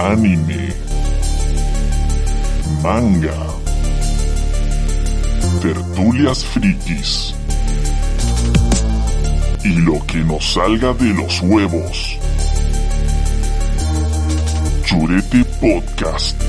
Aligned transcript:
anime, 0.00 0.72
manga, 2.82 3.36
tertulias 5.60 6.42
frikis 6.42 7.34
y 9.62 9.74
lo 9.82 10.04
que 10.06 10.18
nos 10.20 10.54
salga 10.54 10.94
de 10.94 11.12
los 11.12 11.42
huevos. 11.42 12.18
Churete 14.86 15.44
Podcast. 15.60 16.42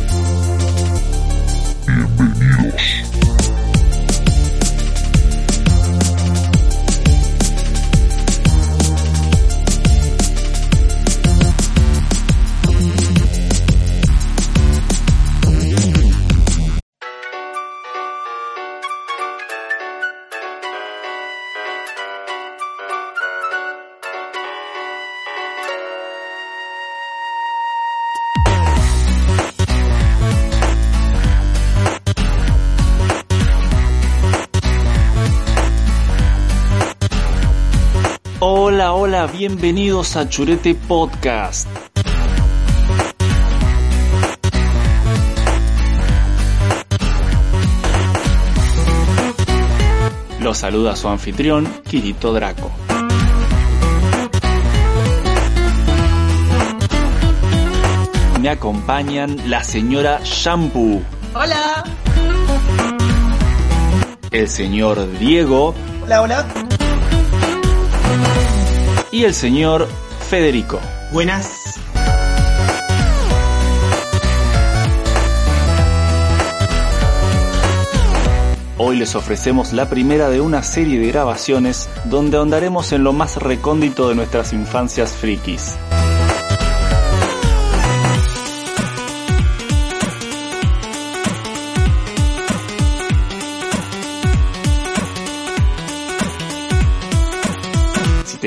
Bienvenidos. 1.85 3.30
Bienvenidos 39.41 40.17
a 40.17 40.29
Churete 40.29 40.75
Podcast. 40.75 41.67
Los 50.39 50.59
saluda 50.59 50.95
su 50.95 51.07
anfitrión, 51.07 51.65
Kirito 51.89 52.33
Draco. 52.33 52.69
Me 58.39 58.49
acompañan 58.49 59.49
la 59.49 59.63
señora 59.63 60.19
Shampoo, 60.23 61.01
Hola. 61.33 61.83
el 64.29 64.47
señor 64.47 65.17
Diego 65.17 65.73
Hola, 66.03 66.21
hola. 66.21 66.60
Y 69.11 69.25
el 69.25 69.33
señor 69.33 69.87
Federico. 70.29 70.79
Buenas. 71.11 71.79
Hoy 78.77 78.97
les 78.97 79.15
ofrecemos 79.15 79.73
la 79.73 79.89
primera 79.89 80.29
de 80.29 80.41
una 80.41 80.63
serie 80.63 80.99
de 80.99 81.07
grabaciones 81.07 81.87
donde 82.05 82.37
ahondaremos 82.37 82.91
en 82.93 83.03
lo 83.03 83.13
más 83.13 83.35
recóndito 83.37 84.09
de 84.09 84.15
nuestras 84.15 84.53
infancias 84.53 85.11
frikis. 85.11 85.77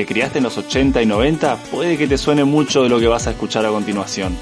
Te 0.05 0.13
criaste 0.13 0.37
en 0.37 0.43
los 0.43 0.55
80 0.55 1.01
y 1.01 1.05
90, 1.07 1.57
puede 1.71 1.97
que 1.97 2.07
te 2.07 2.19
suene 2.19 2.43
mucho 2.43 2.83
de 2.83 2.89
lo 2.89 2.99
que 2.99 3.07
vas 3.07 3.25
a 3.25 3.31
escuchar 3.31 3.65
a 3.65 3.69
continuación. 3.69 4.37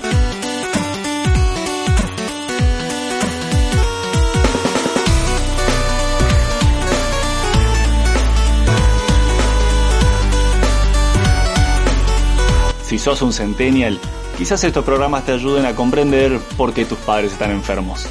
Si 12.83 12.99
sos 12.99 13.21
un 13.21 13.31
centennial, 13.31 13.97
quizás 14.37 14.61
estos 14.65 14.83
programas 14.83 15.25
te 15.25 15.31
ayuden 15.31 15.65
a 15.65 15.75
comprender 15.75 16.39
por 16.57 16.73
qué 16.73 16.83
tus 16.83 16.97
padres 16.99 17.31
están 17.31 17.51
enfermos. 17.51 18.09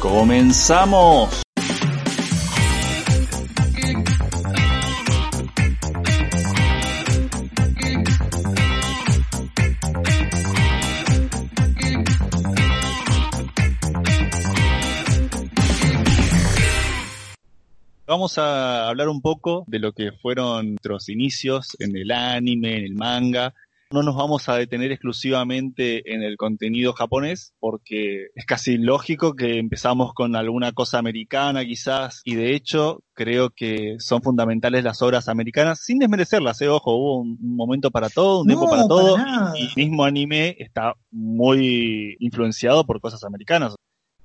¡Comenzamos! 0.00 1.42
Vamos 18.20 18.36
a 18.36 18.86
hablar 18.90 19.08
un 19.08 19.22
poco 19.22 19.64
de 19.66 19.78
lo 19.78 19.92
que 19.92 20.12
fueron 20.12 20.72
nuestros 20.72 21.08
inicios 21.08 21.74
en 21.78 21.96
el 21.96 22.10
anime, 22.10 22.76
en 22.76 22.84
el 22.84 22.94
manga. 22.94 23.54
No 23.92 24.02
nos 24.02 24.14
vamos 24.14 24.46
a 24.50 24.56
detener 24.56 24.92
exclusivamente 24.92 26.02
en 26.12 26.22
el 26.22 26.36
contenido 26.36 26.92
japonés 26.92 27.54
porque 27.58 28.26
es 28.34 28.44
casi 28.44 28.76
lógico 28.76 29.32
que 29.32 29.56
empezamos 29.58 30.12
con 30.12 30.36
alguna 30.36 30.72
cosa 30.72 30.98
americana 30.98 31.64
quizás 31.64 32.20
y 32.26 32.34
de 32.34 32.54
hecho 32.54 33.02
creo 33.14 33.48
que 33.48 33.96
son 34.00 34.20
fundamentales 34.20 34.84
las 34.84 35.00
obras 35.00 35.30
americanas 35.30 35.80
sin 35.82 35.98
desmerecerlas, 35.98 36.60
¿eh? 36.60 36.68
ojo, 36.68 36.94
hubo 36.94 37.20
un, 37.20 37.38
un 37.40 37.56
momento 37.56 37.90
para 37.90 38.10
todo, 38.10 38.42
un 38.42 38.48
No, 38.48 38.52
tiempo 38.52 38.68
para 38.68 38.86
todo 38.86 39.16
y 39.54 39.62
el 39.62 39.72
mismo 39.76 40.04
anime 40.04 40.56
está 40.58 40.92
muy 41.10 42.18
influenciado 42.20 42.84
por 42.84 43.00
cosas 43.00 43.24
americanas. 43.24 43.76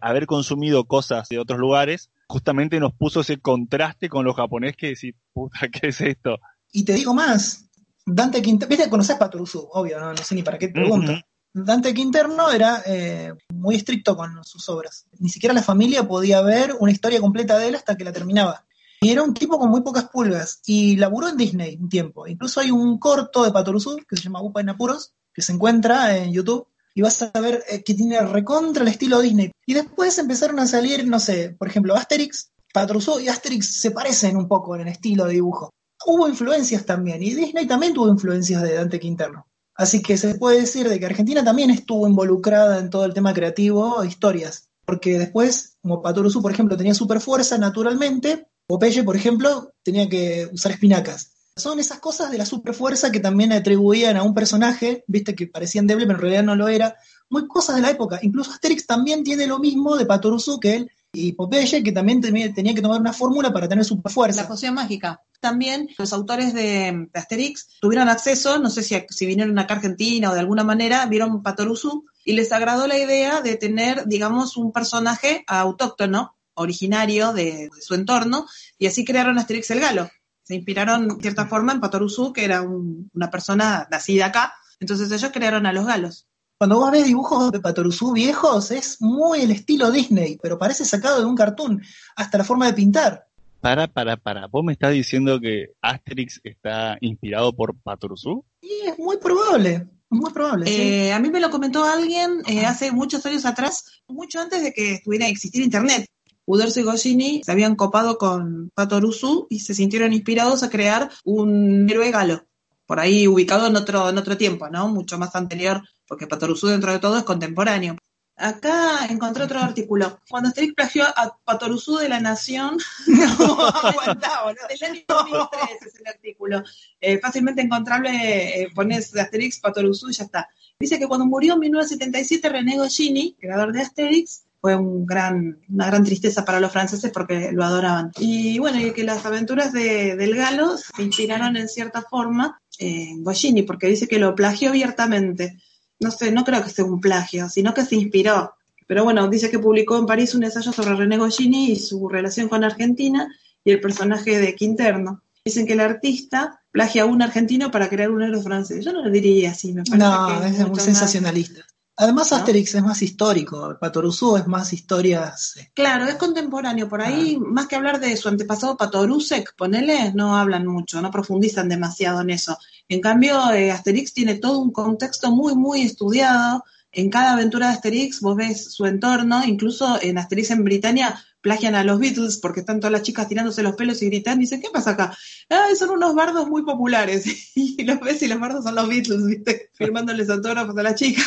Haber 0.01 0.25
consumido 0.25 0.84
cosas 0.84 1.29
de 1.29 1.39
otros 1.39 1.59
lugares 1.59 2.09
justamente 2.28 2.80
nos 2.80 2.94
puso 2.94 3.22
ese 3.22 3.38
contraste 3.38 4.09
con 4.09 4.25
los 4.25 4.36
japonés 4.36 4.75
que 4.75 4.88
decir, 4.88 5.16
puta, 5.34 5.59
¿qué 5.72 5.88
es 5.88 6.02
esto? 6.02 6.38
Y 6.72 6.84
te 6.84 6.94
digo 6.94 7.13
más. 7.13 7.69
Dante 8.06 8.41
Quinterno, 8.41 8.69
viste, 8.69 8.90
conoces 8.90 9.16
Patoruzu, 9.16 9.68
obvio, 9.72 10.00
no, 10.00 10.12
no 10.12 10.18
sé 10.18 10.35
ni 10.35 10.44
para 10.44 10.59
qué 10.59 10.69
pregunto. 10.69 11.14
Dante 11.53 11.94
Quinterno 11.94 12.52
era 12.52 12.84
eh, 12.85 13.34
muy 13.53 13.75
estricto 13.75 14.16
con 14.18 14.44
sus 14.44 14.68
obras. 14.68 15.08
Ni 15.19 15.30
siquiera 15.30 15.53
la 15.53 15.64
familia 15.64 16.06
podía 16.06 16.41
ver 16.41 16.75
una 16.80 16.91
historia 16.91 17.22
completa 17.22 17.58
de 17.58 17.69
él 17.69 17.75
hasta 17.75 17.96
que 17.96 18.03
la 18.03 18.12
terminaba. 18.12 18.66
Y 19.00 19.09
era 19.12 19.24
un 19.24 19.34
tipo 19.34 19.58
con 19.58 19.69
muy 19.69 19.81
pocas 19.81 20.09
pulgas. 20.09 20.59
Y 20.66 20.97
laburó 20.97 21.30
en 21.30 21.38
Disney 21.38 21.78
un 21.80 21.88
tiempo. 21.88 22.28
Incluso 22.28 22.59
hay 22.59 22.72
un 22.72 23.00
corto 23.00 23.44
de 23.46 23.52
Patoruzu 23.52 23.97
que 24.08 24.18
se 24.18 24.24
llama 24.24 24.41
Upa 24.41 24.59
en 24.59 24.69
Apuros, 24.69 25.14
que 25.34 25.41
se 25.41 25.53
encuentra 25.53 26.18
en 26.18 26.34
YouTube. 26.34 26.68
Y 26.95 27.01
vas 27.01 27.22
a 27.22 27.39
ver 27.41 27.63
eh, 27.69 27.83
que 27.83 27.94
tiene 27.94 28.19
recontra 28.22 28.81
el 28.81 28.88
estilo 28.88 29.19
Disney. 29.19 29.51
Y 29.66 29.73
después 29.73 30.17
empezaron 30.17 30.59
a 30.59 30.66
salir, 30.66 31.06
no 31.06 31.19
sé, 31.19 31.56
por 31.59 31.67
ejemplo, 31.67 31.94
Asterix, 31.95 32.51
Patoruzu 32.73 33.19
y 33.19 33.28
Asterix 33.28 33.81
se 33.81 33.91
parecen 33.91 34.38
un 34.38 34.47
poco 34.47 34.75
en 34.75 34.81
el 34.81 34.88
estilo 34.88 35.25
de 35.25 35.34
dibujo. 35.34 35.69
Hubo 36.05 36.28
influencias 36.28 36.85
también, 36.85 37.22
y 37.22 37.34
Disney 37.34 37.67
también 37.67 37.94
tuvo 37.94 38.07
influencias 38.07 38.61
de 38.61 38.73
Dante 38.73 39.00
Quinterno. 39.00 39.45
Así 39.75 40.01
que 40.01 40.17
se 40.17 40.35
puede 40.35 40.61
decir 40.61 40.88
de 40.88 41.00
que 41.00 41.05
Argentina 41.05 41.44
también 41.44 41.69
estuvo 41.69 42.07
involucrada 42.07 42.79
en 42.79 42.89
todo 42.89 43.05
el 43.05 43.13
tema 43.13 43.34
creativo 43.34 44.03
historias. 44.05 44.69
Porque 44.85 45.19
después, 45.19 45.78
como 45.81 46.01
Patoruzu, 46.01 46.41
por 46.41 46.51
ejemplo, 46.51 46.78
tenía 46.78 46.94
super 46.94 47.19
fuerza 47.19 47.57
naturalmente, 47.57 48.47
Popeye, 48.67 49.03
por 49.03 49.16
ejemplo, 49.16 49.73
tenía 49.84 50.07
que 50.07 50.50
usar 50.53 50.72
espinacas. 50.72 51.34
Son 51.57 51.79
esas 51.79 51.99
cosas 51.99 52.31
de 52.31 52.38
la 52.38 52.45
superfuerza 52.45 53.13
que 53.13 53.21
también 53.21 53.53
atribuían 53.53 54.17
a 54.17 54.23
un 54.23 54.33
personaje, 54.33 55.05
viste, 55.07 55.35
que 55.35 55.47
parecía 55.47 55.79
endeble, 55.79 56.05
pero 56.05 56.17
en 56.17 56.21
realidad 56.21 56.43
no 56.43 56.57
lo 56.57 56.67
era. 56.67 56.97
Muy 57.29 57.47
cosas 57.47 57.77
de 57.77 57.81
la 57.81 57.91
época. 57.91 58.19
Incluso 58.21 58.51
Asterix 58.51 58.85
también 58.85 59.23
tiene 59.23 59.47
lo 59.47 59.57
mismo 59.57 59.95
de 59.95 60.05
Patoruzu 60.05 60.59
que 60.59 60.75
él 60.75 60.91
y 61.13 61.31
Popeye, 61.31 61.81
que 61.81 61.93
también 61.93 62.19
tenía, 62.19 62.51
que 62.51 62.81
tomar 62.81 62.99
una 62.99 63.13
fórmula 63.13 63.53
para 63.53 63.69
tener 63.69 63.85
La 63.85 63.88
superfuerza. 63.88 64.45
poción 64.49 64.73
mágica. 64.73 65.21
También 65.39 65.88
los 65.97 66.11
autores 66.11 66.53
de, 66.53 67.07
Asterix 67.13 67.69
tuvieron 67.79 68.09
acceso, 68.09 68.59
no 68.59 68.69
sé 68.69 68.84
si, 68.84 69.01
si 69.08 69.25
vinieron 69.25 69.58
acá 69.58 69.75
a 69.75 69.78
Argentina 69.78 70.31
o 70.31 70.34
de 70.34 70.41
alguna 70.41 70.66
manera, 70.66 71.05
vieron 71.05 71.41
Patoruzu 71.41 72.03
y 72.25 72.34
les 72.34 72.51
agradó 72.51 72.85
la 72.85 72.97
idea 72.97 73.40
de 73.40 73.55
tener, 73.55 74.08
digamos, 74.08 74.58
un 74.58 74.73
personaje 74.73 75.46
autóctono, 75.47 76.35
originario 76.53 77.31
de, 77.31 77.69
de 77.73 77.81
su 77.81 77.96
entorno, 77.96 78.46
y 78.78 78.87
así 78.87 79.05
crearon 79.05 79.37
Asterix 79.37 79.72
el 79.72 79.79
Galo. 79.79 80.09
Se 80.46 80.56
inspiraron, 80.56 81.08
de 81.09 81.22
cierta 81.22 81.47
forma, 81.47 81.74
en 81.74 81.82
Patoruzu, 81.82 82.32
que 82.32 82.46
era 82.46 82.62
un- 82.62 83.09
una 83.14 83.30
persona 83.30 83.88
nacida 83.92 84.28
acá, 84.28 84.53
entonces 84.80 85.12
ellos 85.12 85.32
crearon 85.34 85.66
a 85.66 85.74
los 85.74 85.86
galos. 85.86 86.28
Cuando 86.58 86.78
vos 86.80 86.90
ves 86.92 87.03
dibujos 87.06 87.52
de 87.52 87.59
Patoruzú 87.59 88.14
viejos, 88.14 88.72
es 88.72 89.02
muy 89.02 89.42
el 89.42 89.52
estilo 89.52 89.92
Disney, 89.92 90.40
pero 90.42 90.58
parece 90.58 90.86
sacado 90.86 91.20
de 91.20 91.26
un 91.26 91.36
cartoon, 91.36 91.82
hasta 92.16 92.38
la 92.38 92.44
forma 92.46 92.68
de 92.68 92.74
pintar. 92.74 93.28
Para, 93.59 93.88
para, 93.88 94.16
para. 94.16 94.47
¿Vos 94.47 94.64
me 94.64 94.72
estás 94.74 94.94
diciendo 94.94 95.40
que 95.42 95.72
Asterix 95.82 96.40
está 96.44 96.97
inspirado 97.02 97.52
por 97.52 97.76
Patoruzú? 97.76 98.46
Y 98.62 98.88
es 98.88 98.97
muy 99.00 99.18
probable, 99.18 99.88
muy 100.09 100.32
probable. 100.32 100.68
sí. 100.68 100.74
Eh, 100.80 101.14
a 101.14 101.20
mí 101.20 101.30
me 101.30 101.40
lo 101.42 101.50
comentó 101.50 101.84
alguien 101.84 102.42
eh, 102.47 102.66
hace 102.66 102.92
muchos 102.92 103.26
años 103.26 103.44
atrás, 103.46 104.03
mucho 104.08 104.40
antes 104.40 104.62
de 104.64 104.72
que 104.72 104.94
estuviera 104.94 105.28
existir 105.28 105.64
internet. 105.64 106.06
Uderzo 106.46 106.80
y 106.80 106.84
Goscinny 106.84 107.42
se 107.44 107.52
habían 107.52 107.76
copado 107.76 108.18
con 108.18 108.72
Patoruzu 108.74 109.47
y 109.50 109.59
se 109.59 109.74
sintieron 109.74 110.14
inspirados 110.14 110.64
a 110.64 110.70
crear 110.70 111.09
un 111.24 111.90
héroe 111.90 112.12
galo. 112.12 112.46
por 112.86 113.00
ahí 113.00 113.28
ubicado 113.28 113.66
en 113.68 113.76
otro, 113.76 114.09
en 114.09 114.18
otro 114.18 114.38
tiempo, 114.38 114.70
¿no? 114.70 114.88
Mucho 114.88 115.18
más 115.18 115.36
anterior, 115.36 115.82
porque 116.08 116.28
Patoruzú 116.28 116.68
dentro 116.68 116.92
de 116.92 117.00
todo 117.00 117.18
es 117.18 117.24
contemporáneo. 117.24 117.97
Acá 118.38 119.06
encontré 119.09 119.46
otro 119.46 119.59
artículo. 119.59 120.20
Cuando 120.30 120.50
Asterix 120.50 120.74
plagió 120.74 121.06
a 121.06 121.38
Patoruzú 121.46 121.97
de 121.97 122.09
la 122.09 122.20
Nación, 122.20 122.78
no 123.08 123.68
aguantaba, 123.68 124.53
¿no? 124.53 124.68
Del 124.68 124.92
año 124.92 125.03
2003 125.08 125.82
es 125.82 126.00
el 126.00 126.08
artículo. 126.08 126.64
Eh, 127.00 127.18
fácilmente 127.20 127.62
encontrable, 127.62 128.62
eh, 128.62 128.68
pones 128.76 129.16
Asterix, 129.16 129.59
Patoruzú 129.59 130.09
y 130.09 130.14
ya 130.14 130.26
está. 130.26 130.50
Dice 130.78 131.00
que 131.00 131.08
cuando 131.08 131.26
murió 131.26 131.53
en 131.53 131.62
1977 131.62 132.50
René 132.50 132.78
Goscinny, 132.78 133.38
creador 133.40 133.72
de 133.72 133.82
Asterix, 133.82 134.45
fue 134.66 134.76
un 134.76 135.06
gran, 135.06 135.59
una 135.70 135.85
gran 135.85 136.03
tristeza 136.03 136.44
para 136.44 136.59
los 136.59 136.72
franceses 136.72 137.12
porque 137.12 137.52
lo 137.52 137.64
adoraban. 137.64 138.12
Y 138.17 138.58
bueno, 138.58 138.79
y 138.79 138.94
que 138.94 139.03
las 139.03 139.23
aventuras 139.23 139.72
de, 139.72 140.16
del 140.16 140.35
Galo 140.35 140.76
se 140.78 141.03
inspiraron 141.03 141.56
en 141.56 141.70
cierta 141.70 142.02
forma 142.02 142.59
en 142.79 143.23
Goscinny, 143.23 143.62
porque 143.62 143.85
dice 143.85 144.08
que 144.08 144.17
lo 144.17 144.34
plagió 144.34 144.70
abiertamente 144.70 145.58
no 146.00 146.12
sé, 146.12 146.32
no 146.32 146.44
creo 146.44 146.64
que 146.64 146.70
sea 146.70 146.85
un 146.85 147.00
plagio, 147.00 147.50
sino 147.50 147.73
que 147.73 147.85
se 147.85 147.96
inspiró. 147.96 148.56
Pero 148.88 149.03
bueno, 149.03 149.28
dice 149.28 149.50
que 149.50 149.59
publicó 149.59 149.97
en 149.97 150.06
París 150.06 150.35
un 150.35 150.44
ensayo 150.44 150.72
sobre 150.72 150.96
René 150.96 151.18
Goscinny 151.18 151.72
y 151.72 151.76
su 151.78 152.08
relación 152.08 152.50
con 152.50 152.64
Argentina 152.64 153.28
y 153.64 153.72
el 153.72 153.79
personaje 153.79 154.40
de 154.40 154.56
Quinterno. 154.56 155.22
Dicen 155.44 155.66
que 155.66 155.73
el 155.73 155.79
artista 155.79 156.61
plagia 156.72 157.03
a 157.03 157.06
un 157.06 157.22
argentino 157.22 157.72
para 157.72 157.88
crear 157.88 158.11
un 158.11 158.22
héroe 158.22 158.41
francés. 158.41 158.84
Yo 158.84 158.91
no 158.91 159.03
lo 159.03 159.09
diría 159.09 159.52
así, 159.52 159.73
me 159.73 159.84
parece. 159.84 159.97
No, 159.97 160.44
es, 160.44 160.68
muy 160.68 160.79
sensacionalista. 160.79 161.61
Además, 161.97 162.34
Asterix 162.34 162.76
es 162.76 162.84
más 162.84 163.02
histórico, 163.02 163.78
Patoruzú 163.80 164.36
es 164.36 164.47
más 164.47 164.74
historias. 164.74 165.56
Eh. 165.56 165.72
Claro, 165.74 166.06
es 166.06 166.16
contemporáneo. 166.16 166.90
Por 166.90 167.02
ahí, 167.02 167.38
ah. 167.40 167.44
más 167.47 167.68
que 167.68 167.78
hablar 167.78 168.02
de 168.02 168.18
su 168.18 168.28
antepasado 168.28 168.76
Patoruzek, 168.76 169.56
ponele, 169.56 170.12
no 170.14 170.36
hablan 170.36 170.68
mucho, 170.68 171.02
no 171.02 171.09
profundizan 171.09 171.70
demasiado 171.70 172.20
en 172.22 172.32
eso. 172.32 172.58
En 172.90 173.00
cambio, 173.00 173.52
eh, 173.52 173.72
Asterix 173.72 174.14
tiene 174.14 174.36
todo 174.36 174.59
un 174.59 174.72
contexto 174.72 175.32
muy, 175.32 175.56
muy 175.56 175.82
estudiado. 175.84 176.66
En 176.92 177.09
cada 177.09 177.34
aventura 177.34 177.68
de 177.68 177.74
Asterix 177.74 178.20
vos 178.20 178.36
ves 178.36 178.74
su 178.74 178.86
entorno, 178.86 179.44
incluso 179.46 179.97
en 180.02 180.18
Asterix 180.18 180.52
en 180.52 180.64
Britania 180.64 181.24
plagian 181.46 181.76
a 181.76 181.84
los 181.84 182.00
Beatles 182.00 182.38
porque 182.38 182.62
están 182.62 182.80
todas 182.80 182.92
las 182.92 183.03
chicas 183.03 183.28
tirándose 183.28 183.62
los 183.62 183.76
pelos 183.76 184.02
y 184.02 184.08
gritando 184.08 184.40
y 184.40 184.46
dicen, 184.46 184.62
¿qué 184.62 184.70
pasa 184.74 184.92
acá? 184.92 185.16
Ah, 185.47 185.68
son 185.78 185.92
unos 185.92 186.16
bardos 186.16 186.50
muy 186.50 186.64
populares. 186.64 187.24
y 187.56 187.84
los 187.84 188.00
ves 188.00 188.24
y 188.24 188.28
los 188.28 188.40
bardos 188.40 188.64
son 188.64 188.74
los 188.74 188.90
Beatles, 188.90 189.24
¿viste? 189.28 189.70
Firmándoles 189.74 190.28
autógrafos 190.32 190.76
a 190.76 190.82
las 190.82 190.96
chicas. 190.96 191.24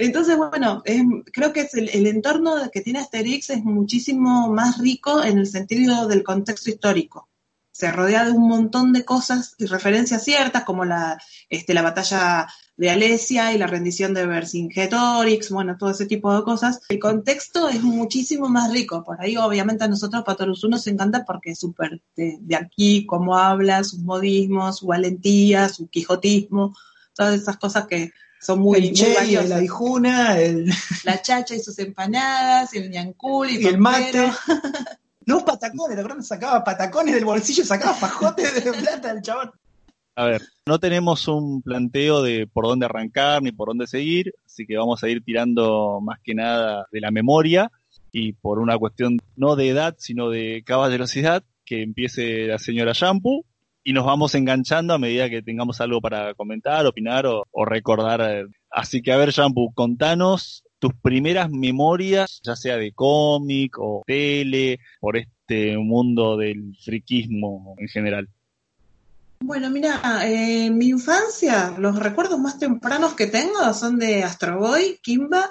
Entonces, 0.00 0.36
bueno, 0.36 0.82
creo 1.32 1.52
que 1.52 1.60
es 1.60 1.74
el, 1.74 2.06
entorno 2.06 2.54
que 2.72 2.80
tiene 2.80 3.00
Asterix 3.00 3.50
es 3.50 3.64
muchísimo 3.64 4.48
más 4.52 4.78
rico 4.78 5.22
en 5.22 5.38
el 5.38 5.46
sentido 5.46 6.08
del 6.08 6.22
contexto 6.22 6.70
histórico 6.70 7.28
se 7.72 7.90
rodea 7.90 8.26
de 8.26 8.32
un 8.32 8.46
montón 8.46 8.92
de 8.92 9.06
cosas 9.06 9.54
y 9.56 9.64
referencias 9.64 10.22
ciertas, 10.22 10.64
como 10.64 10.84
la, 10.84 11.18
este, 11.48 11.72
la 11.72 11.80
batalla 11.80 12.46
de 12.76 12.90
Alesia 12.90 13.54
y 13.54 13.58
la 13.58 13.66
rendición 13.66 14.12
de 14.12 14.26
Vercingetorix, 14.26 15.50
bueno, 15.50 15.76
todo 15.78 15.90
ese 15.90 16.04
tipo 16.04 16.34
de 16.34 16.42
cosas. 16.42 16.80
El 16.90 16.98
contexto 16.98 17.68
es 17.68 17.82
muchísimo 17.82 18.48
más 18.48 18.70
rico. 18.70 19.02
Por 19.02 19.20
ahí, 19.20 19.36
obviamente, 19.36 19.84
a 19.84 19.88
nosotros 19.88 20.24
Patoruzú 20.24 20.68
nos 20.68 20.86
encanta 20.86 21.24
porque 21.24 21.52
es 21.52 21.58
súper 21.60 22.02
de, 22.16 22.38
aquí, 22.54 23.06
cómo 23.06 23.36
habla, 23.36 23.82
sus 23.82 24.00
modismos, 24.00 24.78
su 24.78 24.86
valentía, 24.86 25.70
su 25.70 25.88
quijotismo, 25.88 26.76
todas 27.14 27.34
esas 27.34 27.56
cosas 27.56 27.86
que 27.86 28.12
son 28.40 28.60
muy, 28.60 28.88
el 28.88 29.48
la 29.48 29.62
hijuna, 29.62 30.38
el... 30.38 30.66
la 31.04 31.20
chacha 31.20 31.54
y 31.54 31.60
sus 31.60 31.78
empanadas, 31.78 32.72
el 32.74 32.90
ñancul 32.90 33.50
y, 33.50 33.66
el 33.66 33.78
mate. 33.78 34.32
Los 35.26 35.42
patacones, 35.42 35.94
¿te 35.94 36.00
acuerdas? 36.00 36.26
Sacaba 36.26 36.64
patacones 36.64 37.14
del 37.14 37.26
bolsillo, 37.26 37.64
sacaba 37.64 37.94
fajotes 37.94 38.64
de 38.64 38.72
plata 38.72 39.12
del 39.12 39.22
chabón. 39.22 39.52
A 40.16 40.24
ver, 40.24 40.42
no 40.66 40.78
tenemos 40.80 41.28
un 41.28 41.62
planteo 41.62 42.22
de 42.22 42.46
por 42.46 42.66
dónde 42.66 42.86
arrancar 42.86 43.42
ni 43.42 43.52
por 43.52 43.68
dónde 43.68 43.86
seguir, 43.86 44.34
así 44.44 44.66
que 44.66 44.76
vamos 44.76 45.04
a 45.04 45.08
ir 45.08 45.22
tirando 45.22 46.00
más 46.00 46.18
que 46.24 46.34
nada 46.34 46.86
de 46.90 47.00
la 47.00 47.10
memoria 47.10 47.70
y 48.10 48.32
por 48.32 48.58
una 48.58 48.76
cuestión 48.78 49.18
no 49.36 49.54
de 49.54 49.68
edad, 49.68 49.94
sino 49.98 50.30
de 50.30 50.62
caballerosidad, 50.64 51.44
que 51.64 51.82
empiece 51.82 52.46
la 52.46 52.58
señora 52.58 52.92
Shampoo 52.92 53.44
y 53.82 53.92
nos 53.92 54.04
vamos 54.04 54.34
enganchando 54.34 54.94
a 54.94 54.98
medida 54.98 55.30
que 55.30 55.42
tengamos 55.42 55.80
algo 55.80 56.00
para 56.00 56.34
comentar, 56.34 56.86
opinar 56.86 57.26
o, 57.26 57.46
o 57.50 57.64
recordar. 57.64 58.46
Así 58.70 59.02
que 59.02 59.12
a 59.12 59.16
ver, 59.16 59.30
Shampoo, 59.30 59.72
contanos 59.74 60.64
tus 60.80 60.92
primeras 60.94 61.50
memorias, 61.50 62.40
ya 62.42 62.56
sea 62.56 62.76
de 62.76 62.92
cómic 62.92 63.76
o 63.78 64.02
tele, 64.06 64.80
por 64.98 65.16
este 65.16 65.76
mundo 65.78 66.36
del 66.36 66.74
friquismo 66.82 67.74
en 67.78 67.88
general. 67.88 68.28
Bueno, 69.42 69.70
mira, 69.70 70.00
eh, 70.24 70.70
mi 70.70 70.88
infancia, 70.88 71.74
los 71.78 71.98
recuerdos 71.98 72.38
más 72.38 72.58
tempranos 72.58 73.14
que 73.14 73.26
tengo 73.26 73.72
son 73.72 73.98
de 73.98 74.22
Astro 74.22 74.58
Boy, 74.58 74.98
Kimba 75.02 75.50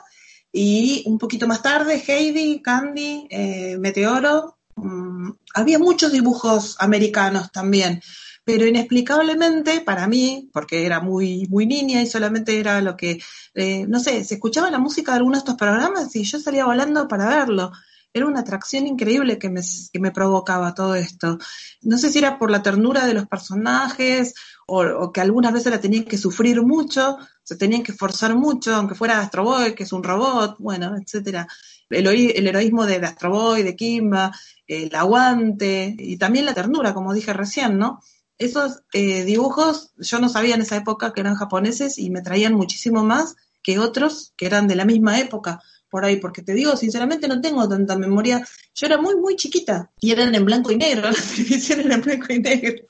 y 0.51 1.03
un 1.05 1.17
poquito 1.17 1.47
más 1.47 1.61
tarde 1.61 2.01
Heidi, 2.05 2.61
Candy, 2.61 3.27
eh, 3.29 3.77
Meteoro. 3.79 4.58
Mm, 4.83 5.31
había 5.53 5.79
muchos 5.79 6.11
dibujos 6.11 6.75
americanos 6.79 7.51
también 7.51 8.01
pero 8.49 8.65
inexplicablemente 8.65 9.81
para 9.81 10.07
mí, 10.07 10.49
porque 10.51 10.83
era 10.83 11.01
muy, 11.01 11.47
muy 11.49 11.67
niña 11.67 12.01
y 12.01 12.07
solamente 12.07 12.59
era 12.59 12.81
lo 12.81 12.97
que, 12.97 13.19
eh, 13.53 13.85
no 13.87 13.99
sé, 13.99 14.23
se 14.23 14.33
escuchaba 14.33 14.71
la 14.71 14.79
música 14.79 15.11
de 15.11 15.17
algunos 15.17 15.37
de 15.37 15.51
estos 15.51 15.55
programas 15.55 16.15
y 16.15 16.23
yo 16.23 16.39
salía 16.39 16.65
volando 16.65 17.07
para 17.07 17.27
verlo. 17.27 17.71
Era 18.11 18.25
una 18.25 18.39
atracción 18.39 18.87
increíble 18.87 19.37
que 19.37 19.51
me, 19.51 19.61
que 19.93 19.99
me 19.99 20.09
provocaba 20.09 20.73
todo 20.73 20.95
esto. 20.95 21.37
No 21.83 21.99
sé 21.99 22.11
si 22.11 22.17
era 22.17 22.39
por 22.39 22.49
la 22.49 22.63
ternura 22.63 23.05
de 23.05 23.13
los 23.13 23.27
personajes 23.27 24.33
o, 24.65 25.11
que 25.11 25.21
algunas 25.21 25.53
veces 25.53 25.71
la 25.71 25.79
tenían 25.79 26.05
que 26.05 26.17
sufrir 26.17 26.63
mucho, 26.63 27.19
se 27.43 27.55
tenían 27.55 27.83
que 27.83 27.91
esforzar 27.91 28.35
mucho, 28.35 28.73
aunque 28.73 28.95
fuera 28.95 29.19
Astro 29.19 29.43
Boy, 29.43 29.75
que 29.75 29.83
es 29.83 29.93
un 29.93 30.03
robot, 30.03 30.55
bueno, 30.57 30.95
etcétera. 30.97 31.47
El, 31.89 32.07
el 32.07 32.47
heroísmo 32.47 32.86
de, 32.86 33.00
de 33.00 33.07
Astro 33.07 33.31
Boy, 33.31 33.63
de 33.63 33.75
Kimba, 33.75 34.31
el 34.68 34.94
aguante 34.95 35.95
y 35.97 36.18
también 36.18 36.45
la 36.45 36.53
ternura, 36.53 36.94
como 36.94 37.13
dije 37.13 37.33
recién, 37.33 37.77
¿no? 37.77 38.01
esos 38.39 38.83
eh, 38.94 39.25
dibujos 39.25 39.91
yo 39.97 40.19
no 40.19 40.30
sabía 40.30 40.56
en 40.56 40.62
esa 40.62 40.77
época 40.77 41.13
que 41.13 41.19
eran 41.19 41.36
japoneses 41.36 41.97
y 42.00 42.09
me 42.09 42.21
traían 42.21 42.53
muchísimo 42.53 43.03
más 43.03 43.36
que 43.62 43.77
otros 43.77 44.33
que 44.38 44.45
eran 44.45 44.68
de 44.68 44.75
la 44.75 44.86
misma 44.86 45.19
época 45.19 45.62
por 45.89 46.06
ahí, 46.06 46.18
porque 46.18 46.44
te 46.44 46.53
digo, 46.53 46.77
sinceramente 46.77 47.27
no 47.27 47.41
tengo 47.41 47.68
tanta 47.68 47.97
memoria. 47.97 48.45
Yo 48.75 48.86
era 48.86 49.01
muy, 49.01 49.15
muy 49.15 49.36
chiquita 49.36 49.89
y 50.00 50.12
eran 50.12 50.36
en 50.36 50.45
blanco 50.45 50.71
y 50.71 50.77
negro, 50.77 51.09
la 51.12 51.18
televisión 51.18 51.80
era 51.81 51.95
en 51.95 52.01
blanco 52.01 52.31
y 52.31 52.39
negro. 52.39 52.86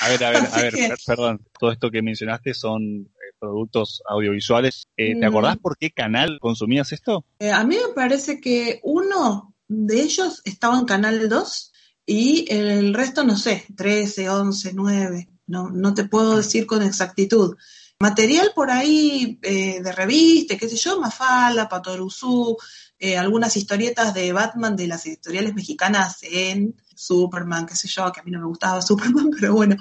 A 0.00 0.08
ver, 0.08 0.24
a 0.24 0.30
ver, 0.30 0.48
a 0.52 0.62
ver, 0.62 0.98
perdón, 1.06 1.46
todo 1.58 1.70
esto 1.70 1.90
que 1.90 2.02
mencionaste 2.02 2.52
son 2.52 3.08
productos 3.40 4.02
audiovisuales. 4.08 4.86
Eh, 4.96 5.18
¿Te 5.18 5.26
acordás 5.26 5.56
mm. 5.56 5.60
por 5.60 5.76
qué 5.78 5.90
canal 5.90 6.38
consumías 6.40 6.92
esto? 6.92 7.24
a 7.52 7.64
mí 7.64 7.76
me 7.76 7.94
parece 7.94 8.40
que 8.40 8.80
uno 8.84 9.54
de 9.66 10.02
ellos 10.02 10.42
estaba 10.44 10.78
en 10.78 10.84
Canal 10.84 11.28
2 11.28 11.72
y 12.06 12.44
el 12.52 12.92
resto, 12.92 13.22
no 13.24 13.36
sé, 13.36 13.64
13, 13.76 14.28
11, 14.28 14.72
9, 14.74 15.28
no, 15.46 15.70
no 15.70 15.94
te 15.94 16.04
puedo 16.04 16.36
decir 16.36 16.66
con 16.66 16.82
exactitud. 16.82 17.56
Material 18.00 18.52
por 18.54 18.70
ahí 18.70 19.38
eh, 19.42 19.82
de 19.82 19.92
revista, 19.92 20.56
qué 20.56 20.68
sé 20.68 20.76
yo, 20.76 20.98
Mafala, 20.98 21.68
Patoruzú, 21.68 22.56
eh, 22.98 23.16
algunas 23.16 23.56
historietas 23.56 24.14
de 24.14 24.32
Batman 24.32 24.74
de 24.74 24.88
las 24.88 25.06
editoriales 25.06 25.54
mexicanas 25.54 26.18
en 26.22 26.74
Superman, 26.94 27.66
qué 27.66 27.76
sé 27.76 27.88
yo, 27.88 28.10
que 28.10 28.20
a 28.20 28.22
mí 28.22 28.30
no 28.30 28.40
me 28.40 28.46
gustaba 28.46 28.82
Superman, 28.82 29.30
pero 29.38 29.54
bueno. 29.54 29.76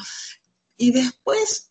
Y 0.78 0.92
después, 0.92 1.69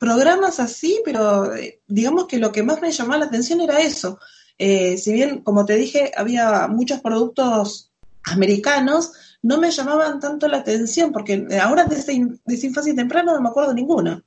programas 0.00 0.58
así, 0.58 1.00
pero 1.04 1.54
eh, 1.54 1.82
digamos 1.86 2.26
que 2.26 2.38
lo 2.38 2.50
que 2.50 2.64
más 2.64 2.80
me 2.80 2.90
llamaba 2.90 3.18
la 3.18 3.26
atención 3.26 3.60
era 3.60 3.78
eso. 3.78 4.18
si 4.58 5.12
bien, 5.12 5.42
como 5.42 5.64
te 5.64 5.76
dije, 5.76 6.10
había 6.16 6.66
muchos 6.66 7.00
productos 7.00 7.92
americanos, 8.24 9.12
no 9.42 9.58
me 9.58 9.70
llamaban 9.70 10.18
tanto 10.18 10.48
la 10.48 10.58
atención, 10.58 11.12
porque 11.12 11.46
ahora 11.62 11.84
desde, 11.84 12.38
desde 12.44 12.66
infancia 12.66 12.92
y 12.92 12.96
temprano 12.96 13.34
no 13.34 13.40
me 13.40 13.48
acuerdo 13.48 13.72
ninguno. 13.72 14.22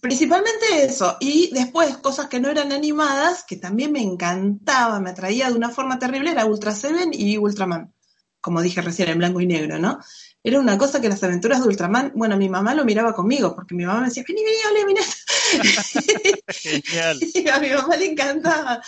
Principalmente 0.00 0.84
eso, 0.84 1.16
y 1.20 1.50
después 1.52 1.96
cosas 1.98 2.28
que 2.28 2.38
no 2.38 2.48
eran 2.48 2.72
animadas, 2.72 3.44
que 3.44 3.56
también 3.56 3.92
me 3.92 4.00
encantaba, 4.00 5.00
me 5.00 5.10
atraía 5.10 5.50
de 5.50 5.56
una 5.56 5.70
forma 5.70 5.98
terrible, 5.98 6.30
era 6.30 6.46
Ultra 6.46 6.72
Seven 6.72 7.10
y 7.12 7.36
Ultraman, 7.36 7.92
como 8.40 8.62
dije 8.62 8.80
recién, 8.80 9.08
en 9.08 9.18
blanco 9.18 9.40
y 9.40 9.46
negro, 9.46 9.78
¿no? 9.78 9.98
Era 10.42 10.60
una 10.60 10.78
cosa 10.78 11.00
que 11.00 11.08
las 11.08 11.22
aventuras 11.22 11.60
de 11.60 11.68
Ultraman, 11.68 12.12
bueno, 12.14 12.36
mi 12.36 12.48
mamá 12.48 12.74
lo 12.74 12.84
miraba 12.84 13.12
conmigo, 13.12 13.54
porque 13.54 13.74
mi 13.74 13.84
mamá 13.84 14.00
me 14.00 14.06
decía, 14.06 14.24
vení, 14.26 14.42
vení, 14.44 14.58
hable, 14.66 14.86
mira. 14.86 15.02
Genial. 16.48 17.18
y 17.34 17.48
a 17.48 17.58
mi 17.58 17.70
mamá 17.70 17.96
le 17.96 18.06
encantaba. 18.12 18.80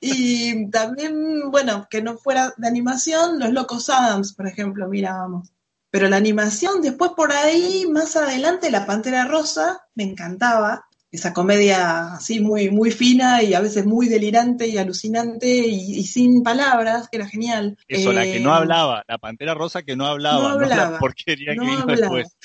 Y 0.00 0.70
también, 0.70 1.50
bueno, 1.50 1.86
que 1.90 2.00
no 2.00 2.16
fuera 2.16 2.54
de 2.56 2.68
animación, 2.68 3.38
Los 3.40 3.52
Locos 3.52 3.90
Adams, 3.90 4.34
por 4.34 4.46
ejemplo, 4.46 4.88
mirábamos. 4.88 5.52
Pero 5.90 6.08
la 6.08 6.16
animación, 6.16 6.80
después 6.80 7.12
por 7.16 7.32
ahí, 7.32 7.86
más 7.88 8.16
adelante, 8.16 8.70
La 8.70 8.86
Pantera 8.86 9.24
Rosa, 9.24 9.86
me 9.94 10.04
encantaba. 10.04 10.86
Esa 11.14 11.32
comedia 11.32 12.14
así 12.14 12.40
muy, 12.40 12.70
muy 12.70 12.90
fina 12.90 13.42
y 13.42 13.54
a 13.54 13.60
veces 13.60 13.86
muy 13.86 14.08
delirante 14.08 14.66
y 14.68 14.78
alucinante 14.78 15.48
y, 15.66 15.98
y 15.98 16.04
sin 16.04 16.42
palabras, 16.42 17.08
que 17.10 17.16
era 17.18 17.28
genial. 17.28 17.76
Eso, 17.88 18.12
la 18.12 18.28
que 18.30 18.40
no 18.40 18.50
Eh, 18.50 18.54
hablaba, 18.54 19.04
la 19.08 19.18
pantera 19.18 19.54
rosa 19.54 19.82
que 19.82 19.96
no 19.96 20.06
hablaba, 20.06 20.48
no 20.48 20.54
no, 20.54 20.66
la 20.66 20.76
hablaba, 20.76 20.98
porquería 20.98 21.54
no 21.54 21.64
que 21.64 21.66
vino 21.66 21.86
hablaba. 21.88 22.18
después. 22.18 22.36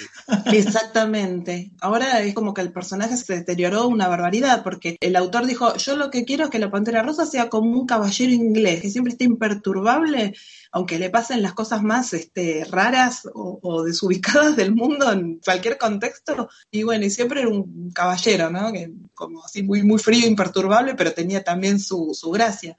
Exactamente. 0.46 1.72
Ahora 1.82 2.22
es 2.22 2.34
como 2.34 2.54
que 2.54 2.62
el 2.62 2.72
personaje 2.72 3.18
se 3.18 3.36
deterioró 3.36 3.88
una 3.88 4.08
barbaridad 4.08 4.64
porque 4.64 4.98
el 5.02 5.16
autor 5.16 5.46
dijo, 5.46 5.76
yo 5.78 5.96
lo 5.96 6.10
que 6.12 6.26
quiero 6.26 6.46
es 6.46 6.50
que 6.50 6.60
la 6.60 6.72
Pantera 6.72 7.04
Rosa 7.04 7.26
sea 7.26 7.50
como 7.50 7.72
un 7.80 7.86
caballero 7.88 8.32
inglés, 8.34 8.82
que 8.82 8.90
siempre 8.90 9.12
esté 9.14 9.26
imperturbable, 9.26 10.36
aunque 10.72 11.00
le 11.00 11.10
pasen 11.10 11.42
las 11.42 11.54
cosas 11.54 11.82
más 11.82 12.14
este, 12.14 12.66
raras 12.70 13.28
o, 13.34 13.60
o 13.62 13.84
desubicadas 13.84 14.56
del 14.56 14.74
mundo 14.74 15.12
en 15.12 15.40
cualquier 15.44 15.78
contexto. 15.78 16.50
Y 16.72 16.84
bueno, 16.84 17.06
y 17.06 17.10
siempre 17.10 17.42
era 17.42 17.50
un 17.50 17.92
caballero, 17.92 18.50
¿no? 18.50 18.72
Que, 18.72 18.92
como 19.14 19.44
así 19.44 19.64
muy, 19.64 19.84
muy 19.84 20.00
frío, 20.00 20.28
imperturbable, 20.28 20.96
pero 20.96 21.14
tenía 21.14 21.44
también 21.44 21.80
su, 21.80 22.12
su 22.14 22.30
gracia. 22.32 22.78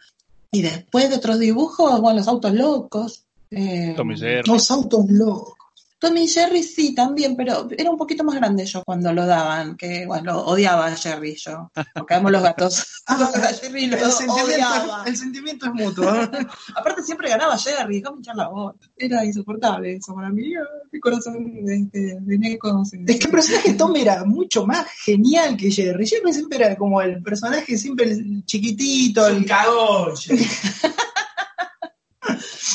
Y 0.52 0.62
después 0.62 1.11
de 1.11 1.16
otros 1.16 1.38
dibujos, 1.38 2.00
bueno, 2.00 2.18
los 2.18 2.28
autos 2.28 2.52
locos. 2.54 3.25
eh. 4.23 4.42
Los 4.47 4.70
autos 4.70 5.06
locos. 5.09 5.56
Tommy 6.00 6.23
y 6.25 6.28
Jerry 6.28 6.62
sí, 6.62 6.95
también, 6.95 7.37
pero 7.37 7.69
era 7.76 7.90
un 7.90 7.99
poquito 7.99 8.25
más 8.25 8.35
grande 8.37 8.64
yo 8.64 8.83
cuando 8.85 9.12
lo 9.12 9.26
daban, 9.26 9.76
que 9.76 10.07
bueno, 10.07 10.33
lo 10.33 10.40
odiaba 10.47 10.87
a 10.87 10.97
Jerry 10.97 11.37
yo, 11.37 11.71
porque 11.95 12.14
amo 12.14 12.30
los 12.30 12.42
gatos. 12.42 12.87
Ah, 13.07 13.28
a 13.35 13.52
Jerry 13.52 13.87
lo 13.88 13.97
El 13.97 14.12
sentimiento, 14.12 14.45
odiaba. 14.45 15.04
el 15.07 15.16
sentimiento 15.16 15.66
es 15.66 15.73
mutuo. 15.73 16.09
Aparte 16.76 17.02
siempre 17.02 17.28
ganaba 17.28 17.59
Jerry, 17.59 17.97
déjame 17.99 18.19
hinchar 18.19 18.37
la 18.37 18.49
voz. 18.49 18.76
Era 18.97 19.25
insoportable 19.25 19.97
eso 19.97 20.14
para 20.14 20.30
mí. 20.30 20.54
ah, 20.54 20.62
Mi 20.92 21.00
corazón 21.00 21.64
de, 21.64 21.88
de, 21.92 22.19
de 22.21 22.38
Neko 22.38 22.83
Es 22.85 23.19
que 23.19 23.25
el 23.25 23.30
personaje 23.30 23.73
Tommy 23.75 24.02
era 24.02 24.25
mucho 24.25 24.64
más 24.66 24.87
genial 25.04 25.57
que 25.57 25.71
Jerry. 25.71 26.07
Jerry 26.07 26.33
siempre 26.33 26.59
era 26.59 26.76
como 26.76 27.02
el 27.02 27.21
personaje, 27.23 27.76
siempre 27.76 28.11
el 28.12 28.45
chiquitito, 28.45 29.26
Un 29.26 29.37
el 29.37 29.47
cagón. 29.47 30.14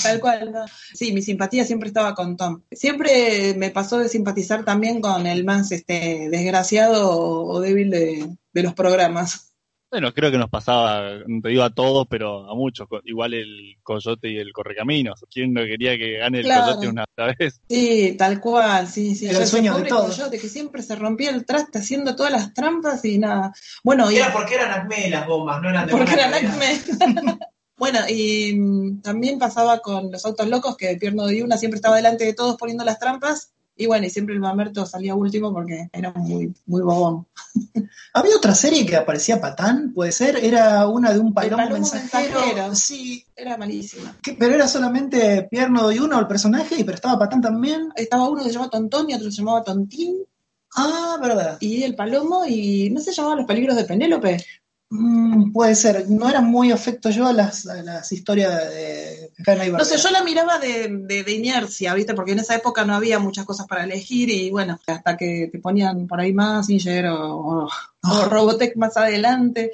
Tal 0.03 0.19
cual, 0.19 0.51
¿no? 0.51 0.65
Sí, 0.93 1.11
mi 1.13 1.21
simpatía 1.21 1.65
siempre 1.65 1.87
estaba 1.89 2.13
con 2.15 2.37
Tom. 2.37 2.61
Siempre 2.71 3.53
me 3.57 3.69
pasó 3.71 3.99
de 3.99 4.09
simpatizar 4.09 4.63
también 4.65 5.01
con 5.01 5.25
el 5.27 5.43
más 5.45 5.71
este 5.71 6.29
desgraciado 6.29 7.09
o, 7.11 7.59
débil 7.59 7.89
de, 7.89 8.29
de 8.53 8.63
los 8.63 8.73
programas. 8.73 9.51
Bueno, 9.91 10.13
creo 10.13 10.29
que 10.29 10.37
nos 10.37 10.49
pasaba, 10.49 11.19
no 11.25 11.41
te 11.41 11.49
digo 11.49 11.63
a 11.63 11.69
todos, 11.69 12.05
pero 12.09 12.49
a 12.49 12.55
muchos, 12.55 12.85
igual 13.05 13.33
el 13.33 13.77
Coyote 13.81 14.29
y 14.29 14.37
el 14.37 14.51
Correcaminos. 14.51 15.23
¿Quién 15.31 15.53
no 15.53 15.61
quería 15.61 15.97
que 15.97 16.17
gane 16.17 16.39
el 16.39 16.43
Claro. 16.45 16.65
Coyote 16.65 16.87
una 16.89 17.05
vez? 17.39 17.61
Sí, 17.69 18.15
tal 18.17 18.41
cual, 18.41 18.87
sí, 18.89 19.15
sí. 19.15 19.25
Era 19.27 19.35
Yo 19.35 19.41
el 19.41 19.47
sueño 19.47 19.71
de 19.73 19.77
pobre 19.77 19.89
todos. 19.89 20.17
coyote 20.17 20.39
que 20.39 20.49
siempre 20.49 20.81
se 20.81 20.95
rompía 20.97 21.29
el 21.29 21.45
traste 21.45 21.77
haciendo 21.77 22.13
todas 22.15 22.33
las 22.33 22.53
trampas 22.53 23.05
y 23.05 23.19
nada. 23.19 23.53
Bueno, 23.85 24.11
y 24.11 24.17
Era 24.17 24.33
porque 24.33 24.55
eran 24.55 24.71
acme 24.71 25.09
las 25.09 25.27
bombas, 25.27 25.61
no 25.61 25.69
eran 25.69 25.85
de 25.87 25.91
porque 25.93 26.11
buena 26.11 26.27
era 26.27 26.31
calidad. 26.31 26.51
Acme. 26.51 27.39
bueno, 27.77 27.99
y 28.09 28.53
mm, 28.57 29.01
también 29.01 29.37
pasaba 29.39 29.79
con 29.79 30.11
los 30.11 30.25
autos 30.25 30.47
locos 30.47 30.77
que 30.77 30.95
Pierno 30.97 31.25
de 31.25 31.39
Yuna 31.39 31.57
siempre 31.57 31.75
estaba 31.77 31.97
delante 31.97 32.23
de 32.25 32.33
todos 32.33 32.55
poniendo 32.57 32.83
las 32.85 32.99
trampas. 32.99 33.51
Y 33.77 33.87
bueno, 33.87 34.05
y 34.05 34.09
siempre 34.09 34.33
el 34.33 34.39
mamerto 34.39 34.85
salía 34.85 35.15
último 35.15 35.51
porque 35.51 35.89
era 35.91 36.13
muy, 36.13 36.53
muy 36.65 36.81
bobón. 36.81 37.27
Había 38.13 38.37
otra 38.37 38.55
serie 38.55 38.85
que 38.85 38.95
aparecía 38.95 39.41
Patán, 39.41 39.91
puede 39.93 40.13
ser, 40.13 40.37
era 40.37 40.87
una 40.87 41.11
de 41.11 41.19
un 41.19 41.33
palomo, 41.33 41.57
Palomo 41.57 41.73
mensajero. 41.81 42.39
mensajero. 42.39 42.73
Sí, 42.75 43.25
Era 43.35 43.57
malísima. 43.57 44.15
que- 44.21 44.31
pero 44.33 44.55
era 44.55 44.69
solamente 44.69 45.43
Pierno 45.51 45.91
y 45.91 45.99
uno 45.99 46.17
el 46.17 46.27
personaje, 46.27 46.85
pero 46.85 46.95
estaba 46.95 47.19
Patán 47.19 47.41
también. 47.41 47.89
Estaba 47.97 48.29
uno 48.29 48.41
que 48.43 48.47
se 48.47 48.53
llamaba 48.53 48.71
Tontón 48.71 49.09
y 49.09 49.13
otro 49.13 49.29
se 49.29 49.37
llamaba 49.39 49.61
Tontín. 49.65 50.23
Ah, 50.77 51.17
verdad. 51.21 51.57
Y 51.59 51.83
el 51.83 51.95
palomo 51.95 52.45
y 52.45 52.89
no 52.91 53.01
se 53.01 53.11
llamaba 53.11 53.35
Los 53.35 53.45
peligros 53.45 53.75
de 53.75 53.83
Penélope. 53.83 54.37
Mm, 54.97 55.51
puede 55.51 55.75
ser, 55.75 56.09
no 56.09 56.29
era 56.29 56.39
muy 56.39 56.71
afecto 56.71 57.09
yo 57.09 57.27
a 57.27 57.33
las, 57.33 57.67
a 57.67 57.83
las 57.83 58.09
historias 58.11 58.69
de 58.69 59.31
Hanna 59.45 59.65
y 59.65 59.71
No 59.71 59.83
sé, 59.83 59.97
yo 59.97 60.09
la 60.09 60.23
miraba 60.23 60.57
de, 60.57 60.87
de, 60.89 61.23
de 61.23 61.31
inercia, 61.33 61.93
¿viste? 61.93 62.13
Porque 62.13 62.31
en 62.31 62.39
esa 62.39 62.55
época 62.55 62.85
no 62.85 62.93
había 62.95 63.19
muchas 63.19 63.45
cosas 63.45 63.67
para 63.67 63.83
elegir 63.83 64.29
y 64.29 64.49
bueno, 64.51 64.79
hasta 64.87 65.17
que 65.17 65.49
te 65.51 65.59
ponían 65.59 66.07
por 66.07 66.21
ahí 66.21 66.33
Massinger 66.33 67.07
o, 67.07 67.35
o, 67.35 67.69
o 68.03 68.25
Robotech 68.29 68.77
más 68.77 68.95
adelante. 68.95 69.71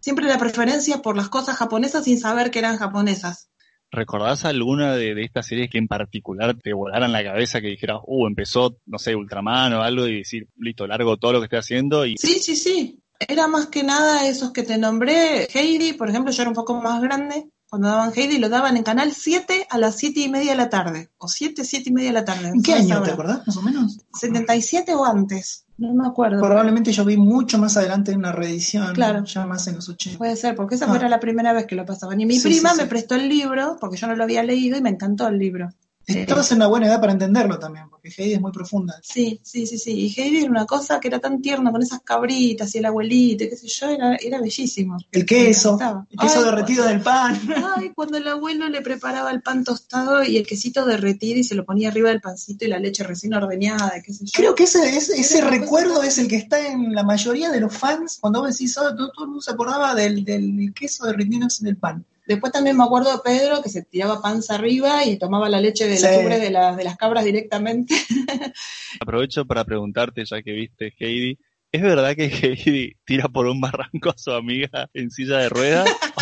Siempre 0.00 0.26
la 0.26 0.38
preferencia 0.38 1.00
por 1.00 1.16
las 1.16 1.28
cosas 1.28 1.56
japonesas 1.56 2.04
sin 2.04 2.18
saber 2.18 2.50
que 2.50 2.58
eran 2.58 2.76
japonesas. 2.76 3.50
¿Recordás 3.92 4.44
alguna 4.44 4.96
de, 4.96 5.14
de 5.14 5.22
estas 5.22 5.46
series 5.46 5.70
que 5.70 5.78
en 5.78 5.86
particular 5.86 6.56
te 6.60 6.72
volaran 6.72 7.12
la 7.12 7.22
cabeza 7.22 7.60
que 7.60 7.68
dijeras, 7.68 7.98
uh, 8.04 8.26
empezó, 8.26 8.76
no 8.86 8.98
sé, 8.98 9.14
Ultraman 9.14 9.72
o 9.74 9.82
algo 9.82 10.08
y 10.08 10.18
decir, 10.18 10.48
listo, 10.58 10.88
largo 10.88 11.16
todo 11.16 11.34
lo 11.34 11.38
que 11.38 11.44
estoy 11.44 11.60
haciendo 11.60 12.04
y 12.04 12.16
Sí, 12.16 12.40
sí, 12.40 12.56
sí. 12.56 13.03
Era 13.18 13.46
más 13.46 13.66
que 13.66 13.82
nada 13.82 14.26
esos 14.26 14.52
que 14.52 14.62
te 14.62 14.76
nombré. 14.78 15.46
Heidi, 15.52 15.92
por 15.94 16.08
ejemplo, 16.10 16.32
yo 16.32 16.42
era 16.42 16.50
un 16.50 16.54
poco 16.54 16.74
más 16.80 17.00
grande. 17.00 17.48
Cuando 17.70 17.88
daban 17.88 18.12
Heidi, 18.14 18.38
lo 18.38 18.48
daban 18.48 18.76
en 18.76 18.82
Canal 18.84 19.12
7 19.12 19.66
a 19.68 19.78
las 19.78 19.96
7 19.96 20.20
y 20.20 20.28
media 20.28 20.52
de 20.52 20.56
la 20.58 20.68
tarde. 20.70 21.10
O 21.18 21.26
7, 21.28 21.64
7 21.64 21.90
y 21.90 21.92
media 21.92 22.08
de 22.10 22.14
la 22.14 22.24
tarde. 22.24 22.48
¿En 22.48 22.62
qué 22.62 22.74
año 22.74 23.02
te 23.02 23.10
acordás, 23.12 23.46
más 23.46 23.56
o 23.56 23.62
menos? 23.62 23.98
¿77 24.20 24.94
o 24.94 25.04
antes? 25.04 25.64
No 25.76 25.92
me 25.92 26.06
acuerdo. 26.06 26.40
Probablemente 26.40 26.92
yo 26.92 27.04
vi 27.04 27.16
mucho 27.16 27.58
más 27.58 27.76
adelante 27.76 28.12
en 28.12 28.18
una 28.18 28.30
reedición, 28.30 28.94
Claro. 28.94 29.24
ya 29.24 29.44
más 29.44 29.66
en 29.66 29.76
los 29.76 29.88
80. 29.88 30.18
Puede 30.18 30.36
ser, 30.36 30.54
porque 30.54 30.76
esa 30.76 30.90
Ah. 30.90 30.94
era 30.94 31.08
la 31.08 31.18
primera 31.18 31.52
vez 31.52 31.66
que 31.66 31.74
lo 31.74 31.84
pasaban. 31.84 32.20
Y 32.20 32.26
mi 32.26 32.36
Sí, 32.36 32.48
prima 32.48 32.70
sí, 32.70 32.76
me 32.76 32.86
prestó 32.86 33.16
el 33.16 33.28
libro, 33.28 33.76
porque 33.80 33.96
yo 33.96 34.06
no 34.06 34.14
lo 34.14 34.22
había 34.22 34.44
leído 34.44 34.76
y 34.76 34.80
me 34.80 34.90
encantó 34.90 35.26
el 35.26 35.38
libro. 35.38 35.70
Estabas 36.06 36.50
en 36.50 36.58
una 36.58 36.66
buena 36.66 36.86
edad 36.86 37.00
para 37.00 37.12
entenderlo 37.12 37.58
también, 37.58 37.88
porque 37.88 38.08
Heidi 38.08 38.34
es 38.34 38.40
muy 38.40 38.52
profunda. 38.52 38.98
Sí, 39.02 39.40
sí, 39.42 39.66
sí, 39.66 39.78
sí. 39.78 39.92
Y 39.92 40.20
Heidi 40.20 40.40
era 40.40 40.50
una 40.50 40.66
cosa 40.66 41.00
que 41.00 41.08
era 41.08 41.18
tan 41.18 41.40
tierna 41.40 41.72
con 41.72 41.82
esas 41.82 42.00
cabritas 42.02 42.74
y 42.74 42.78
el 42.78 42.84
abuelito, 42.84 43.44
y 43.44 43.48
qué 43.48 43.56
sé 43.56 43.68
yo, 43.68 43.88
era, 43.88 44.16
era 44.16 44.40
bellísimo. 44.40 44.98
El 45.10 45.24
queso, 45.24 45.78
el 46.10 46.18
queso 46.18 46.38
Ay, 46.40 46.44
derretido 46.44 46.86
del 46.86 47.00
pan. 47.00 47.40
Ay, 47.76 47.92
cuando 47.94 48.18
el 48.18 48.28
abuelo 48.28 48.68
le 48.68 48.82
preparaba 48.82 49.30
el 49.30 49.40
pan 49.42 49.64
tostado 49.64 50.22
y 50.22 50.36
el 50.36 50.46
quesito 50.46 50.84
derretido 50.84 51.38
y 51.38 51.44
se 51.44 51.54
lo 51.54 51.64
ponía 51.64 51.88
arriba 51.88 52.10
del 52.10 52.20
pancito 52.20 52.64
y 52.64 52.68
la 52.68 52.78
leche 52.78 53.02
recién 53.04 53.34
ordeñada, 53.34 53.94
qué 54.04 54.12
sé 54.12 54.24
yo. 54.26 54.32
Creo 54.34 54.54
que 54.54 54.64
ese, 54.64 54.96
ese, 54.96 55.18
ese 55.18 55.40
recuerdo 55.40 56.02
es 56.02 56.18
el 56.18 56.28
que 56.28 56.36
está 56.36 56.66
en 56.66 56.94
la 56.94 57.02
mayoría 57.02 57.50
de 57.50 57.60
los 57.60 57.76
fans. 57.76 58.18
Cuando 58.20 58.40
vos 58.40 58.50
decís, 58.50 58.76
oh, 58.78 58.94
todo, 58.94 59.12
el 59.20 59.26
mundo 59.26 59.42
se 59.42 59.52
acordaba 59.52 59.94
del, 59.94 60.24
del 60.24 60.72
queso 60.74 61.06
derritiéndose 61.06 61.62
en 61.64 61.68
el 61.68 61.76
pan. 61.76 62.04
Después 62.26 62.52
también 62.52 62.76
me 62.76 62.84
acuerdo 62.84 63.12
de 63.12 63.18
Pedro 63.22 63.62
que 63.62 63.68
se 63.68 63.82
tiraba 63.82 64.22
panza 64.22 64.54
arriba 64.54 65.04
y 65.04 65.18
tomaba 65.18 65.48
la 65.48 65.60
leche 65.60 65.86
de 65.86 65.96
Sí. 65.96 66.04
la 66.04 66.38
de, 66.38 66.50
la- 66.50 66.74
de 66.76 66.84
las 66.84 66.96
cabras 66.96 67.24
directamente. 67.24 67.94
aprovecho 69.00 69.44
para 69.44 69.64
preguntarte, 69.64 70.24
ya 70.24 70.42
que 70.42 70.52
viste 70.52 70.94
Heidi, 70.98 71.38
¿es 71.72 71.82
verdad 71.82 72.14
que 72.16 72.24
Heidi 72.66 72.96
tira 73.04 73.28
por 73.28 73.46
un 73.46 73.60
barranco 73.60 74.10
a 74.10 74.18
su 74.18 74.30
amiga 74.32 74.88
en 74.94 75.10
silla 75.10 75.38
de 75.38 75.48
ruedas? 75.48 75.88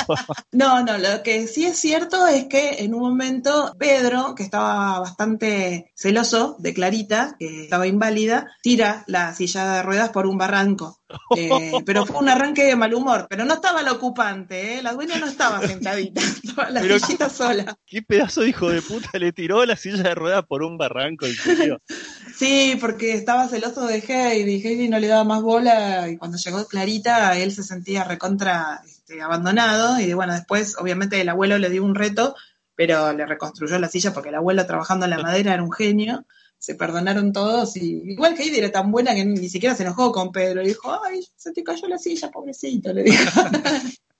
No, 0.52 0.82
no, 0.84 0.98
lo 0.98 1.22
que 1.22 1.46
sí 1.46 1.64
es 1.64 1.78
cierto 1.78 2.26
es 2.26 2.46
que 2.46 2.82
en 2.84 2.94
un 2.94 3.00
momento 3.00 3.74
Pedro, 3.78 4.34
que 4.34 4.42
estaba 4.42 5.00
bastante 5.00 5.92
celoso 5.94 6.56
de 6.58 6.74
Clarita, 6.74 7.36
que 7.38 7.64
estaba 7.64 7.86
inválida, 7.86 8.46
tira 8.62 9.04
la 9.06 9.34
silla 9.34 9.72
de 9.74 9.82
ruedas 9.82 10.10
por 10.10 10.26
un 10.26 10.38
barranco. 10.38 10.98
Eh, 11.36 11.50
pero 11.84 12.06
fue 12.06 12.18
un 12.20 12.28
arranque 12.30 12.64
de 12.64 12.74
mal 12.74 12.94
humor, 12.94 13.26
pero 13.28 13.44
no 13.44 13.52
estaba 13.54 13.82
la 13.82 13.92
ocupante, 13.92 14.78
¿eh? 14.78 14.82
la 14.82 14.92
dueña 14.94 15.18
no 15.18 15.26
estaba 15.26 15.60
sentadita, 15.60 16.22
estaba 16.44 16.70
la 16.70 16.80
Pero- 16.80 16.98
sillita 16.98 17.28
sola. 17.28 17.76
¿Qué 17.86 18.00
pedazo 18.00 18.40
de 18.40 18.48
hijo 18.48 18.70
de 18.70 18.80
puta 18.80 19.18
le 19.18 19.30
tiró 19.32 19.64
la 19.66 19.76
silla 19.76 20.02
de 20.02 20.14
ruedas 20.14 20.44
por 20.46 20.62
un 20.62 20.78
barranco? 20.78 21.26
¿En 21.26 21.34
serio? 21.34 21.78
Sí, 22.34 22.76
porque 22.80 23.12
estaba 23.12 23.46
celoso 23.46 23.86
de 23.86 23.98
Heidi, 23.98 24.66
Heidi 24.66 24.88
no 24.88 24.98
le 24.98 25.06
daba 25.06 25.22
más 25.22 25.42
bola 25.42 26.08
y 26.08 26.16
cuando 26.16 26.38
llegó 26.38 26.66
Clarita 26.66 27.36
él 27.38 27.52
se 27.52 27.62
sentía 27.62 28.04
recontra 28.04 28.80
este, 29.12 29.22
abandonado 29.22 30.00
y 30.00 30.12
bueno, 30.14 30.32
después 30.32 30.76
obviamente 30.78 31.20
el 31.20 31.28
abuelo 31.28 31.58
le 31.58 31.70
dio 31.70 31.84
un 31.84 31.94
reto, 31.94 32.34
pero 32.74 33.12
le 33.12 33.26
reconstruyó 33.26 33.78
la 33.78 33.88
silla 33.88 34.12
porque 34.12 34.30
el 34.30 34.36
abuelo 34.36 34.66
trabajando 34.66 35.04
en 35.04 35.10
la 35.10 35.18
madera 35.18 35.54
era 35.54 35.62
un 35.62 35.72
genio, 35.72 36.24
se 36.58 36.74
perdonaron 36.74 37.32
todos 37.32 37.76
y 37.76 38.02
igual 38.04 38.36
Heidi 38.38 38.58
era 38.58 38.72
tan 38.72 38.90
buena 38.90 39.14
que 39.14 39.24
ni 39.24 39.48
siquiera 39.48 39.74
se 39.74 39.82
enojó 39.82 40.12
con 40.12 40.32
Pedro, 40.32 40.62
le 40.62 40.68
dijo, 40.68 40.92
ay, 41.04 41.26
se 41.36 41.52
te 41.52 41.62
cayó 41.62 41.88
la 41.88 41.98
silla, 41.98 42.30
pobrecito, 42.30 42.92
le 42.92 43.02
dijo. 43.02 43.40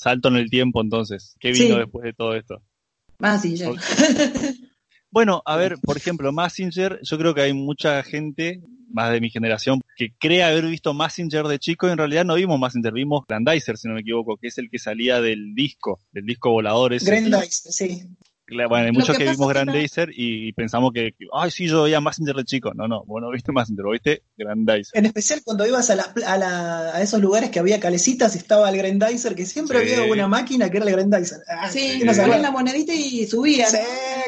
Salto 0.00 0.28
en 0.28 0.36
el 0.36 0.48
tiempo 0.48 0.80
entonces. 0.80 1.36
¿Qué 1.38 1.52
vino 1.52 1.74
Sí. 1.74 1.80
después 1.80 2.04
de 2.04 2.14
todo 2.14 2.34
esto? 2.34 2.62
Ok. 3.68 3.78
Bueno, 5.10 5.42
a 5.44 5.56
ver, 5.56 5.76
por 5.82 5.96
ejemplo, 5.98 6.32
Massinger, 6.32 7.00
yo 7.02 7.18
creo 7.18 7.34
que 7.34 7.42
hay 7.42 7.52
mucha 7.52 8.02
gente, 8.02 8.62
más 8.88 9.12
de 9.12 9.20
mi 9.20 9.28
generación, 9.28 9.80
que 9.96 10.14
cree 10.18 10.42
haber 10.42 10.64
visto 10.66 10.94
Massinger 10.94 11.46
de 11.48 11.58
chico 11.58 11.86
y 11.86 11.90
en 11.90 11.98
realidad 11.98 12.24
no 12.24 12.36
vimos 12.36 12.58
Massinger, 12.58 12.92
vimos 12.94 13.24
Grandizer, 13.28 13.76
si 13.76 13.88
no 13.88 13.94
me 13.94 14.00
equivoco, 14.00 14.38
que 14.38 14.46
es 14.46 14.56
el 14.56 14.70
que 14.70 14.78
salía 14.78 15.20
del 15.20 15.54
disco, 15.54 16.00
del 16.12 16.24
disco 16.24 16.50
volador 16.50 16.94
ese. 16.94 17.10
Grandizer, 17.10 17.72
sí. 17.72 18.02
Claro, 18.50 18.68
Bueno, 18.68 18.86
hay 18.86 18.92
muchos 18.92 19.16
que 19.16 19.24
vimos 19.24 19.40
es 19.40 19.46
que 19.46 19.52
Grandizer 19.64 20.10
y 20.14 20.52
pensamos 20.52 20.92
que, 20.92 21.14
ay, 21.32 21.50
sí, 21.50 21.66
yo 21.68 21.84
veía 21.84 22.00
Massinger 22.00 22.34
de 22.36 22.44
chico. 22.44 22.74
No, 22.74 22.86
no, 22.88 23.04
bueno, 23.04 23.30
viste 23.30 23.52
Massinger, 23.52 23.84
vos 23.84 23.92
viste 23.92 24.22
Grandizer. 24.36 24.90
En 24.98 25.06
especial 25.06 25.40
cuando 25.44 25.66
ibas 25.66 25.88
a, 25.90 25.94
las 25.94 26.08
pla- 26.08 26.32
a, 26.32 26.36
la- 26.36 26.96
a 26.96 27.00
esos 27.00 27.20
lugares 27.20 27.50
que 27.50 27.60
había 27.60 27.80
calecitas, 27.80 28.34
estaba 28.36 28.68
el 28.68 28.76
Grandizer, 28.76 29.34
que 29.34 29.46
siempre 29.46 29.78
Sí. 29.86 29.94
había 29.94 30.12
una 30.12 30.28
máquina 30.28 30.68
que 30.68 30.76
era 30.78 30.86
el 30.86 30.92
Grandizer. 30.92 31.38
Ah, 31.48 31.70
Sí, 31.70 31.78
¿quién 31.78 32.06
no 32.06 32.12
ponían 32.12 32.20
acuerda? 32.26 32.42
la 32.42 32.50
monedita 32.50 32.92
y 32.92 33.26
subían. 33.26 33.70
Sí, 33.70 33.78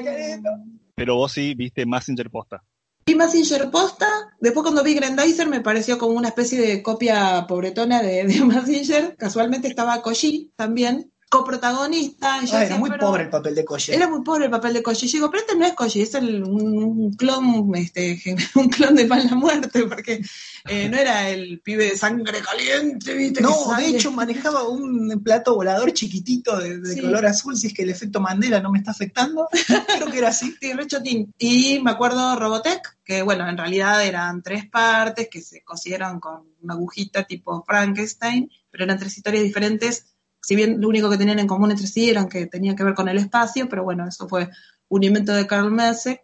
qué 0.02 0.28
lindo. 0.34 0.50
Pero 0.94 1.16
vos 1.16 1.32
sí 1.32 1.54
viste 1.54 1.84
Massinger 1.84 2.30
posta. 2.30 2.62
Vi 3.04 3.16
Massinger 3.16 3.68
posta, 3.70 4.06
después 4.40 4.62
cuando 4.62 4.84
vi 4.84 4.94
Grandizer 4.94 5.48
me 5.48 5.60
pareció 5.60 5.98
como 5.98 6.16
una 6.16 6.28
especie 6.28 6.60
de 6.60 6.82
copia 6.82 7.44
pobretona 7.48 8.00
de, 8.00 8.24
de 8.24 8.40
Massinger. 8.44 9.16
Casualmente 9.16 9.66
estaba 9.68 10.00
Koji 10.02 10.52
también, 10.54 11.11
coprotagonista. 11.32 12.36
y 12.42 12.46
yo 12.46 12.52
decía, 12.58 12.62
era 12.66 12.76
muy 12.78 12.90
pero- 12.90 13.06
pobre 13.06 13.22
el 13.24 13.30
papel 13.30 13.54
de 13.54 13.64
Koye. 13.64 13.94
Era 13.94 14.08
muy 14.08 14.22
pobre 14.22 14.44
el 14.46 14.50
papel 14.50 14.74
de 14.74 14.82
Koji. 14.82 15.06
Yo 15.06 15.12
digo, 15.18 15.30
pero 15.30 15.42
este 15.42 15.56
no 15.56 15.64
es 15.66 15.72
Koji, 15.74 16.02
es 16.02 16.14
el, 16.14 16.42
un, 16.44 16.74
un 16.76 17.12
clon, 17.14 17.74
este, 17.74 18.20
un 18.54 18.68
clon 18.68 18.94
de 18.94 19.06
Pan 19.06 19.26
la 19.28 19.34
Muerte, 19.34 19.84
porque 19.86 20.22
eh, 20.68 20.88
no 20.88 20.96
era 20.96 21.28
el 21.28 21.60
pibe 21.60 21.84
de 21.90 21.96
sangre 21.96 22.40
caliente, 22.40 23.14
¿viste? 23.14 23.40
No, 23.40 23.74
de 23.76 23.86
hecho 23.88 24.12
manejaba 24.12 24.68
un 24.68 25.22
plato 25.24 25.54
volador 25.54 25.92
chiquitito 25.92 26.58
de, 26.58 26.78
de 26.78 26.92
Sí. 26.94 27.00
color 27.00 27.26
azul, 27.26 27.56
si 27.56 27.68
es 27.68 27.74
que 27.74 27.82
el 27.82 27.90
efecto 27.90 28.20
Mandela 28.20 28.60
no 28.60 28.70
me 28.70 28.78
está 28.78 28.90
afectando. 28.90 29.48
Creo 29.96 30.10
que 30.10 30.18
era 30.18 30.28
así. 30.28 30.54
Sí, 30.60 30.72
re 30.72 30.86
chotín. 30.86 31.32
Y 31.38 31.80
me 31.80 31.90
acuerdo 31.90 32.36
Robotech, 32.36 32.98
que 33.04 33.22
bueno, 33.22 33.48
en 33.48 33.56
realidad 33.56 34.04
eran 34.04 34.42
tres 34.42 34.68
partes 34.68 35.28
que 35.30 35.40
se 35.40 35.62
cosieron 35.64 36.20
con 36.20 36.42
una 36.60 36.74
agujita 36.74 37.24
tipo 37.24 37.64
Frankenstein, 37.66 38.50
pero 38.70 38.84
eran 38.84 38.98
tres 38.98 39.16
historias 39.16 39.42
diferentes. 39.42 40.06
Si 40.42 40.56
bien 40.56 40.80
lo 40.80 40.88
único 40.88 41.08
que 41.08 41.16
tenían 41.16 41.38
en 41.38 41.46
común 41.46 41.70
entre 41.70 41.86
sí 41.86 42.10
eran 42.10 42.28
que 42.28 42.46
tenían 42.46 42.76
que 42.76 42.84
ver 42.84 42.94
con 42.94 43.08
el 43.08 43.18
espacio, 43.18 43.68
pero 43.68 43.84
bueno, 43.84 44.06
eso 44.06 44.28
fue 44.28 44.48
un 44.88 45.04
invento 45.04 45.32
de 45.32 45.46
Karl 45.46 45.70
Mesek. 45.70 46.20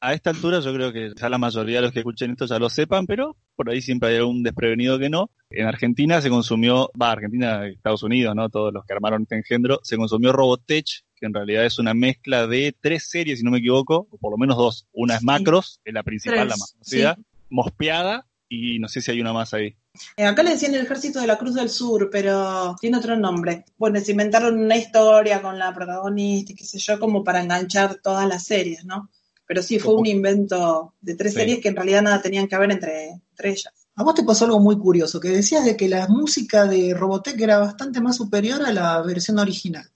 A 0.00 0.12
esta 0.12 0.30
altura 0.30 0.60
yo 0.60 0.74
creo 0.74 0.92
que 0.92 1.12
ya 1.16 1.30
la 1.30 1.38
mayoría 1.38 1.76
de 1.76 1.82
los 1.82 1.92
que 1.92 2.00
escuchen 2.00 2.32
esto 2.32 2.44
ya 2.44 2.58
lo 2.58 2.68
sepan, 2.68 3.06
pero 3.06 3.38
por 3.56 3.70
ahí 3.70 3.80
siempre 3.80 4.10
hay 4.10 4.16
algún 4.16 4.42
desprevenido 4.42 4.98
que 4.98 5.08
no. 5.08 5.30
En 5.48 5.66
Argentina 5.66 6.20
se 6.20 6.28
consumió, 6.28 6.90
va, 7.00 7.12
Argentina, 7.12 7.66
Estados 7.66 8.02
Unidos, 8.02 8.34
¿no? 8.36 8.50
Todos 8.50 8.70
los 8.70 8.84
que 8.84 8.92
armaron 8.92 9.22
este 9.22 9.36
engendro, 9.36 9.80
se 9.82 9.96
consumió 9.96 10.32
Robotech, 10.32 11.04
que 11.16 11.24
en 11.24 11.32
realidad 11.32 11.64
es 11.64 11.78
una 11.78 11.94
mezcla 11.94 12.46
de 12.46 12.76
tres 12.78 13.08
series, 13.08 13.38
si 13.38 13.44
no 13.46 13.50
me 13.50 13.58
equivoco, 13.58 14.06
o 14.10 14.18
por 14.18 14.32
lo 14.32 14.36
menos 14.36 14.58
dos. 14.58 14.86
Una 14.92 15.14
es 15.14 15.20
Sí. 15.20 15.26
Macros, 15.26 15.80
es 15.82 15.94
la 15.94 16.02
principal, 16.02 16.40
Tres, 16.40 16.48
la 16.50 16.56
más 16.56 16.72
conocida, 16.72 17.18
Mospeada, 17.48 18.26
y 18.48 18.78
no 18.78 18.88
sé 18.88 19.00
si 19.00 19.10
hay 19.10 19.20
una 19.20 19.32
más 19.32 19.54
ahí. 19.54 19.74
Eh, 20.16 20.24
acá 20.24 20.42
le 20.42 20.50
decían 20.50 20.74
el 20.74 20.82
Ejército 20.82 21.20
de 21.20 21.26
la 21.26 21.38
Cruz 21.38 21.54
del 21.54 21.70
Sur, 21.70 22.08
pero 22.10 22.76
tiene 22.80 22.98
otro 22.98 23.16
nombre. 23.16 23.64
Bueno, 23.76 24.00
se 24.00 24.12
inventaron 24.12 24.58
una 24.58 24.76
historia 24.76 25.40
con 25.42 25.58
la 25.58 25.72
protagonista 25.74 26.52
y 26.52 26.56
qué 26.56 26.64
sé 26.64 26.78
yo, 26.78 26.98
como 26.98 27.22
para 27.24 27.42
enganchar 27.42 28.00
todas 28.02 28.26
las 28.28 28.44
series, 28.44 28.84
¿no? 28.84 29.10
Pero 29.46 29.62
sí, 29.62 29.78
fue 29.78 29.94
un 29.94 30.06
invento 30.06 30.94
de 31.00 31.14
tres 31.16 31.32
Sí. 31.34 31.40
series 31.40 31.60
que 31.60 31.68
en 31.68 31.76
realidad 31.76 32.02
nada 32.02 32.22
tenían 32.22 32.48
que 32.48 32.56
ver 32.56 32.70
entre, 32.72 33.08
entre 33.10 33.50
ellas. 33.50 33.72
A 33.96 34.02
vos 34.02 34.14
te 34.14 34.24
pasó 34.24 34.46
algo 34.46 34.58
muy 34.58 34.78
curioso, 34.78 35.20
que 35.20 35.28
decías 35.28 35.64
de 35.64 35.76
que 35.76 35.88
la 35.88 36.08
música 36.08 36.64
de 36.66 36.94
Robotech 36.94 37.40
era 37.40 37.58
bastante 37.58 38.00
más 38.00 38.16
superior 38.16 38.64
a 38.64 38.72
la 38.72 39.00
versión 39.02 39.38
original. 39.38 39.88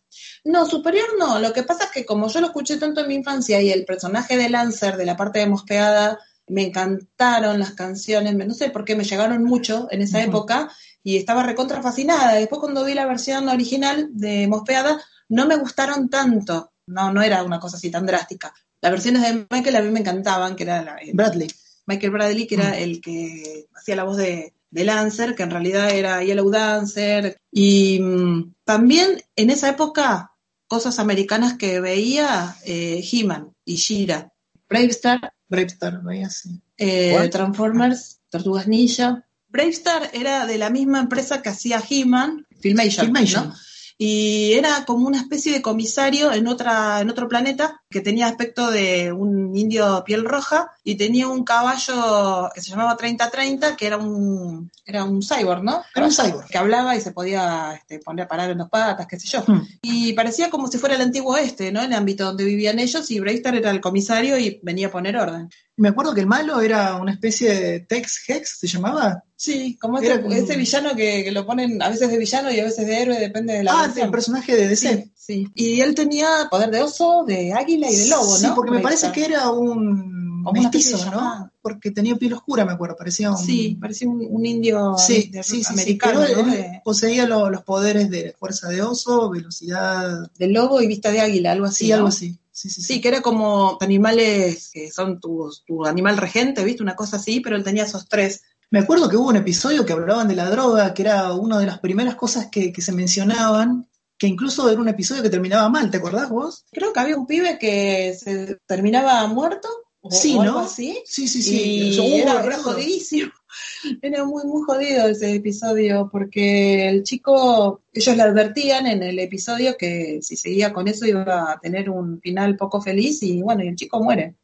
No, 0.45 0.67
superior 0.67 1.07
no. 1.19 1.39
Lo 1.39 1.53
que 1.53 1.63
pasa 1.65 1.85
es 1.85 1.91
que 1.91 2.05
como 2.05 2.29
yo 2.29 2.41
lo 2.41 2.47
escuché 2.49 2.77
tanto 2.77 3.01
en 3.01 3.09
mi 3.09 3.15
infancia 3.17 3.61
y 3.61 3.71
el 3.71 3.85
personaje 3.85 4.37
de 4.37 4.49
Lancer 4.49 4.97
de 4.97 5.07
la 5.07 5.17
parte 5.17 5.41
de 5.41 5.49
Mospeada 5.49 6.19
me 6.49 6.67
encantaron 6.67 7.59
las 7.59 7.73
canciones, 7.73 8.35
no 8.35 8.55
sé 8.55 8.71
por 8.71 8.85
qué 8.85 8.97
me 8.97 9.05
llegaron 9.05 9.45
mucho 9.45 9.89
en 9.91 10.03
esa 10.03 10.23
época 10.23 10.71
y 11.03 11.17
estaba 11.17 11.43
recontra 11.43 11.83
fascinada. 11.83 12.35
Después 12.35 12.61
cuando 12.61 12.85
vi 12.85 12.95
la 12.95 13.07
versión 13.07 13.49
original 13.49 14.09
de 14.13 14.47
Mospeada 14.49 15.01
no 15.29 15.47
me 15.47 15.57
gustaron 15.57 16.09
tanto. 16.09 16.73
No, 16.87 17.13
no 17.13 17.23
era 17.23 17.43
una 17.43 17.61
cosa 17.61 17.77
así 17.77 17.91
tan 17.91 18.07
drástica. 18.07 18.53
Las 18.81 18.93
versiones 18.93 19.23
de 19.23 19.47
Michael 19.51 19.77
a 19.77 19.83
mí 19.83 19.91
me 19.91 20.01
encantaban, 20.01 20.57
que 20.57 20.63
era 20.63 20.83
la, 20.83 20.97
Bradley. 21.13 21.51
Michael 21.87 22.13
Bradley, 22.13 22.47
que 22.47 22.55
era 22.55 22.79
el 22.79 23.01
que 23.01 23.67
hacía 23.75 23.97
la 23.97 24.05
voz 24.05 24.17
de, 24.17 24.55
de 24.71 24.85
Lancer, 24.85 25.35
que 25.35 25.43
en 25.43 25.51
realidad 25.51 25.91
era 25.91 26.23
Yellow 26.23 26.51
Dancer. 26.51 27.37
Y 27.51 28.01
mm, 28.01 28.55
también 28.65 29.23
en 29.37 29.51
esa 29.51 29.71
época, 29.71 30.33
cosas 30.67 30.99
americanas 30.99 31.55
que 31.59 31.81
veía, 31.81 32.57
eh, 32.65 33.03
He-Man 33.11 33.55
y 33.65 33.77
She-Ra, 33.77 34.33
Bravestar, 34.69 35.33
Bravestar, 35.49 36.03
veía 36.03 36.27
así. 36.27 36.61
eh. 36.77 37.29
Transformers, 37.31 38.21
Tortugas 38.29 38.69
Ninja. 38.69 39.25
Bravestar 39.49 40.11
era 40.13 40.47
de 40.47 40.59
la 40.59 40.71
misma 40.71 41.01
empresa 41.01 41.41
que 41.43 41.49
hacía 41.49 41.83
He-Man, 41.89 42.47
Filmation, 42.61 43.07
Filmation. 43.07 43.49
¿no? 43.49 43.55
y 44.01 44.53
era 44.53 44.85
como 44.85 45.09
una 45.09 45.19
especie 45.19 45.53
de 45.53 45.61
comisario 45.61 46.33
en 46.33 46.47
otra 46.47 47.01
en 47.01 47.11
otro 47.11 47.27
planeta 47.29 47.83
que 47.91 48.01
tenía 48.01 48.29
aspecto 48.29 48.71
de 48.71 49.11
un 49.11 49.57
indio 49.57 50.05
piel 50.07 50.25
roja 50.25 50.71
y 50.91 50.97
tenía 50.97 51.29
un 51.29 51.45
caballo 51.45 52.49
que 52.55 52.61
se 52.63 52.71
llamaba 52.71 52.97
3030 52.97 53.77
que 53.77 53.87
era 53.87 53.97
un 53.99 54.71
era 54.87 55.05
un 55.05 55.21
cyborg, 55.23 55.63
¿no? 55.63 55.83
Era 55.95 56.07
un 56.07 56.13
cyborg. 56.13 56.47
que 56.49 56.57
hablaba 56.57 56.97
y 56.97 57.01
se 57.03 57.13
podía 57.13 57.75
este, 57.75 57.99
poner 57.99 58.25
a 58.25 58.29
parar 58.29 58.51
en 58.51 58.57
dos 58.59 58.71
patas, 58.71 59.07
qué 59.07 59.21
sé 59.21 59.29
yo. 59.29 59.45
Hmm. 59.47 59.61
Y 59.83 60.15
parecía 60.15 60.49
como 60.49 60.67
si 60.69 60.79
fuera 60.79 60.95
el 60.95 61.03
antiguo 61.03 61.37
este, 61.37 61.71
¿no? 61.71 61.83
El 61.83 61.93
ámbito 61.93 62.25
donde 62.25 62.45
vivían 62.45 62.79
ellos 62.79 63.11
y 63.11 63.21
Bravestar 63.21 63.55
era 63.55 63.71
el 63.71 63.83
comisario 63.83 64.39
y 64.39 64.61
venía 64.63 64.87
a 64.87 64.91
poner 64.91 65.17
orden. 65.19 65.51
Me 65.77 65.91
acuerdo 65.91 66.15
que 66.15 66.23
el 66.23 66.27
malo 66.27 66.61
era 66.63 66.97
una 66.97 67.13
especie 67.13 67.55
de 67.55 67.81
Tex 67.81 68.25
Hex, 68.27 68.59
¿se 68.61 68.67
llamaba? 68.67 69.23
Sí, 69.37 69.77
como 69.79 69.99
ese, 69.99 70.23
como- 70.23 70.35
ese 70.35 70.57
villano 70.57 70.97
que, 70.97 71.23
que 71.23 71.31
lo 71.33 71.45
ponen 71.47 71.81
a 71.83 71.91
veces 71.91 72.11
de 72.11 72.17
villano 72.19 72.51
y 72.51 72.59
a 72.59 72.65
veces 72.65 72.87
de 72.87 73.01
héroe, 73.03 73.19
depende 73.21 73.53
de 73.53 73.63
la 73.65 73.73
Ah, 73.79 73.83
versión. 73.83 74.07
el 74.07 74.11
personaje 74.11 74.57
de 74.57 74.69
DC. 74.69 74.95
Sí, 75.05 75.13
sí. 75.15 75.49
Y 75.55 75.81
él 75.83 75.95
tenía 75.95 76.49
poder 76.51 76.71
de 76.71 76.83
oso, 76.83 77.25
de 77.27 77.53
águila 77.53 77.91
y 77.91 77.95
de 77.97 78.07
lobo, 78.09 78.37
Sí, 78.39 78.47
¿no? 78.47 78.55
porque 78.55 78.71
me 78.73 78.81
parece 78.81 79.13
que 79.13 79.27
era 79.27 79.51
un 79.51 80.28
mestizo, 80.53 80.97
¿no? 80.97 81.05
llamada. 81.05 81.53
Porque 81.63 81.91
tenía 81.91 82.17
piel 82.17 82.33
oscura, 82.35 82.65
me 82.65 82.73
acuerdo, 82.73 82.97
parecía 82.97 83.31
un... 83.31 83.37
Sí, 83.39 83.77
parecía 83.81 84.09
un, 84.09 84.27
un 84.29 84.47
indio 84.47 84.97
Sí, 84.99 85.31
de- 85.33 85.43
sí, 85.43 85.57
sí, 85.57 85.65
sí, 85.65 85.73
americano, 85.73 86.21
pero 86.27 86.43
¿no? 86.43 86.53
él 86.53 86.59
De, 86.63 86.81
poseía 86.85 87.27
lo- 87.27 87.51
los 87.51 87.63
poderes 87.63 88.11
de 88.11 88.35
fuerza 88.39 88.69
de 88.69 88.83
oso, 88.83 89.31
velocidad, 89.31 90.31
de 90.39 90.49
lobo 90.49 90.81
y 90.81 90.87
vista 90.87 91.11
de 91.11 91.21
águila, 91.21 91.53
algo 91.53 91.67
así. 91.67 91.85
sí, 91.85 91.89
¿no? 91.91 91.97
algo 91.97 92.09
así. 92.09 92.39
Sí, 92.53 92.69
sí, 92.71 92.83
sí. 92.83 92.95
Sí, 92.95 93.01
que 93.01 93.09
era 93.09 93.21
como 93.23 93.79
animales 93.81 94.71
que 94.73 94.91
son 94.91 95.21
tu, 95.21 95.49
tu 95.67 95.85
animal 95.87 96.17
regente, 96.17 96.65
¿viste? 96.65 96.83
Una 96.83 96.97
cosa 96.97 97.17
así, 97.17 97.39
pero 97.41 97.55
él 97.57 97.63
tenía 97.63 97.85
esos 97.85 98.09
tres. 98.09 98.43
Me 98.71 98.81
acuerdo 98.81 99.09
que 99.09 99.17
hubo 99.17 99.29
un 99.29 99.37
episodio 99.37 99.87
que 99.87 99.93
hablaban 99.93 100.27
de 100.29 100.35
la 100.35 100.51
droga, 100.51 100.93
que 100.93 101.03
era 101.03 101.33
una 101.35 101.59
de 101.59 101.67
las 101.67 101.79
primeras 101.79 102.17
cosas 102.17 102.49
que, 102.51 102.73
que 102.73 102.83
se 102.83 102.93
mencionaban, 102.93 103.89
que 104.19 104.27
incluso 104.27 104.69
era 104.69 104.81
un 104.81 104.89
episodio 104.89 105.23
que 105.23 105.31
terminaba 105.31 105.69
mal, 105.69 105.91
¿te 105.91 105.99
acordás 105.99 106.29
vos? 106.31 106.65
Creo 106.73 106.93
que 106.93 106.99
había 107.01 107.17
un 107.17 107.27
pibe 107.29 107.59
que 107.61 108.15
se 108.19 108.57
terminaba 108.67 109.25
muerto. 109.29 109.69
O, 110.09 110.11
Sí, 110.11 110.35
o 110.35 110.43
algo 110.43 110.55
¿no? 110.55 110.61
así. 110.61 110.99
Sí, 111.05 111.29
sí, 111.29 111.43
sí. 111.43 111.93
Y 111.95 112.01
uh, 112.01 112.23
era, 112.23 112.45
era 112.45 112.59
jodidísimo. 112.59 113.31
Era 114.03 114.25
muy, 114.25 114.45
muy 114.45 114.63
jodido 114.63 115.09
ese 115.09 115.35
episodio, 115.35 116.09
porque 116.13 116.89
el 116.89 117.03
chico, 117.03 117.83
ellos 117.93 118.17
le 118.17 118.23
advertían 118.23 118.87
en 118.87 119.03
el 119.03 119.19
episodio 119.19 119.77
que 119.77 120.21
si 120.23 120.37
seguía 120.37 120.73
con 120.73 120.87
eso 120.87 121.07
iba 121.07 121.53
a 121.53 121.59
tener 121.59 121.91
un 121.91 122.21
final 122.21 122.57
poco 122.57 122.81
feliz 122.81 123.23
y 123.23 123.43
bueno, 123.43 123.65
y 123.65 123.69
el 123.69 123.77
chico 123.77 124.03
muere. 124.03 124.35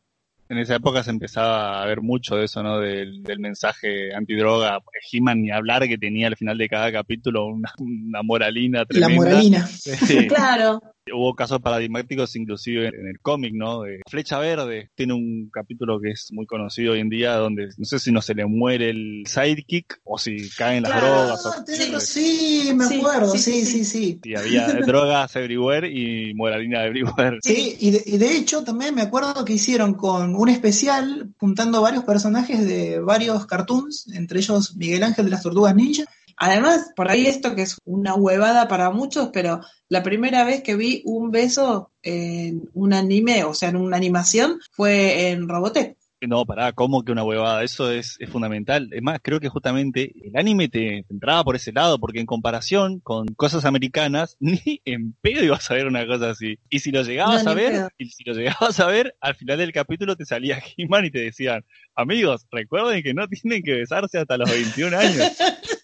En 0.49 0.59
esa 0.59 0.77
época 0.77 1.03
se 1.03 1.11
empezaba 1.11 1.83
a 1.83 1.87
ver 1.87 2.01
mucho 2.03 2.37
de 2.37 2.45
eso, 2.45 2.63
¿no? 2.63 2.79
Del, 2.79 3.23
del 3.23 3.39
mensaje 3.39 4.15
antidroga. 4.15 4.79
He-Man 5.11 5.43
ni 5.43 5.51
hablar 5.51 5.87
que 5.89 5.99
tenía 5.99 6.27
al 6.27 6.37
final 6.37 6.59
de 6.59 6.69
cada 6.69 6.93
capítulo 6.93 7.47
una, 7.47 7.73
una 7.79 8.23
moralina 8.23 8.85
La 8.91 9.09
moralina. 9.09 9.67
Sí. 9.67 10.27
Claro, 10.29 10.81
Hubo 11.13 11.35
casos 11.35 11.61
paradigmáticos 11.61 12.35
inclusive 12.35 12.87
en 12.89 13.07
el 13.09 13.21
cómic, 13.21 13.53
¿no? 13.55 13.83
De 13.83 14.01
Flecha 14.09 14.39
Verde 14.39 14.89
tiene 14.95 15.13
un 15.13 15.51
capítulo 15.53 16.01
que 16.01 16.13
es 16.13 16.29
muy 16.33 16.47
conocido 16.47 16.95
hoy 16.95 17.01
en 17.01 17.11
día 17.11 17.35
donde 17.35 17.69
no 17.77 17.85
sé 17.85 17.99
si 17.99 18.11
no 18.11 18.23
se 18.23 18.35
le 18.35 18.47
muere 18.47 18.89
el 18.89 19.23
sidekick 19.27 20.01
o 20.05 20.17
si 20.17 20.49
caen 20.57 20.83
las 20.83 20.93
Claro. 20.93 21.07
drogas 21.07 21.45
o 21.45 21.53
Sí. 21.67 21.93
sí, 22.01 22.75
me 22.75 22.87
Sí, 22.87 22.97
acuerdo, 23.01 23.33
sí, 23.33 23.39
sí, 23.39 23.53
sí, 23.67 23.67
sí, 23.67 23.85
sí. 23.85 24.21
si 24.23 24.35
había 24.35 24.67
drogas 24.87 25.37
everywhere 25.37 25.87
y 25.91 26.33
moralina 26.35 26.85
everywhere. 26.87 27.39
Sí, 27.43 27.77
y 27.81 27.91
de, 27.91 28.03
y 28.07 28.17
de 28.17 28.37
hecho 28.39 28.65
también 28.65 28.95
me 28.95 29.03
acuerdo 29.03 29.45
que 29.45 29.53
hicieron 29.53 29.93
con 29.93 30.34
un 30.41 30.49
especial 30.49 31.33
juntando 31.39 31.83
varios 31.83 32.05
personajes 32.05 32.65
de 32.65 33.01
varios 33.01 33.47
cartoons, 33.47 34.09
entre 34.15 34.41
ellos 34.41 34.77
Miguel 34.77 35.03
Ángel 35.03 35.27
de 35.27 35.31
las 35.31 35.43
Tortugas 35.43 35.75
Ninja. 35.75 36.05
Además, 36.37 36.91
por 36.97 37.09
ahí 37.09 37.27
esto 37.27 37.55
que 37.55 37.63
es 37.63 37.77
una 37.85 38.15
huevada 38.15 38.67
para 38.67 38.91
muchos, 38.91 39.31
pero 39.33 39.61
la 39.89 40.03
primera 40.03 40.45
vez 40.45 40.63
que 40.63 40.75
vi 40.75 41.03
un 41.05 41.31
beso 41.31 41.93
en 42.03 42.69
un 42.75 42.93
anime, 42.93 43.45
o 43.45 43.55
sea, 43.55 43.69
en 43.69 43.77
una 43.77 43.97
animación, 43.97 44.59
fue 44.73 45.31
en 45.31 45.49
Robotech. 45.49 45.97
No, 46.27 46.45
pará, 46.47 46.73
¿cómo 46.73 47.05
que 47.05 47.13
una 47.13 47.25
huevada? 47.25 47.63
Eso 47.63 47.91
es, 47.91 48.17
es 48.19 48.29
fundamental. 48.31 48.89
Es 48.93 49.03
más, 49.03 49.19
creo 49.23 49.41
que 49.41 49.49
justamente 49.49 50.13
el 50.25 50.37
anime 50.37 50.69
te, 50.69 51.05
te 51.07 51.15
entraba 51.15 51.45
por 51.45 51.57
ese 51.57 51.73
lado, 51.73 51.99
porque 51.99 52.21
en 52.21 52.27
comparación 52.27 53.01
con 53.01 53.27
cosas 53.35 53.65
americanas, 53.65 54.37
ni 54.41 54.81
en 54.85 55.13
pedo 55.21 55.45
ibas 55.45 55.71
a 55.71 55.75
ver 55.75 55.87
una 55.87 56.07
cosa 56.07 56.31
así. 56.31 56.59
Y 56.71 56.81
si 56.81 56.91
lo 56.91 57.03
llegabas 57.03 57.45
No, 57.45 57.51
a 57.51 57.55
ver, 57.55 57.73
pedo. 57.73 57.89
y 57.99 58.09
si 58.11 58.25
lo 58.25 58.35
llegabas 58.35 58.79
a 58.81 58.87
ver, 58.87 59.17
al 59.21 59.35
final 59.35 59.59
del 59.59 59.73
capítulo 59.73 60.17
te 60.17 60.25
salía 60.25 60.63
He-Man 60.77 61.07
y 61.07 61.11
te 61.11 61.21
decían, 61.21 61.65
amigos, 61.95 62.47
recuerden 62.51 63.03
que 63.03 63.15
no 63.15 63.27
tienen 63.29 63.63
que 63.63 63.75
besarse 63.75 64.19
hasta 64.19 64.37
los 64.37 64.51
21 64.51 64.97
años. 64.97 65.33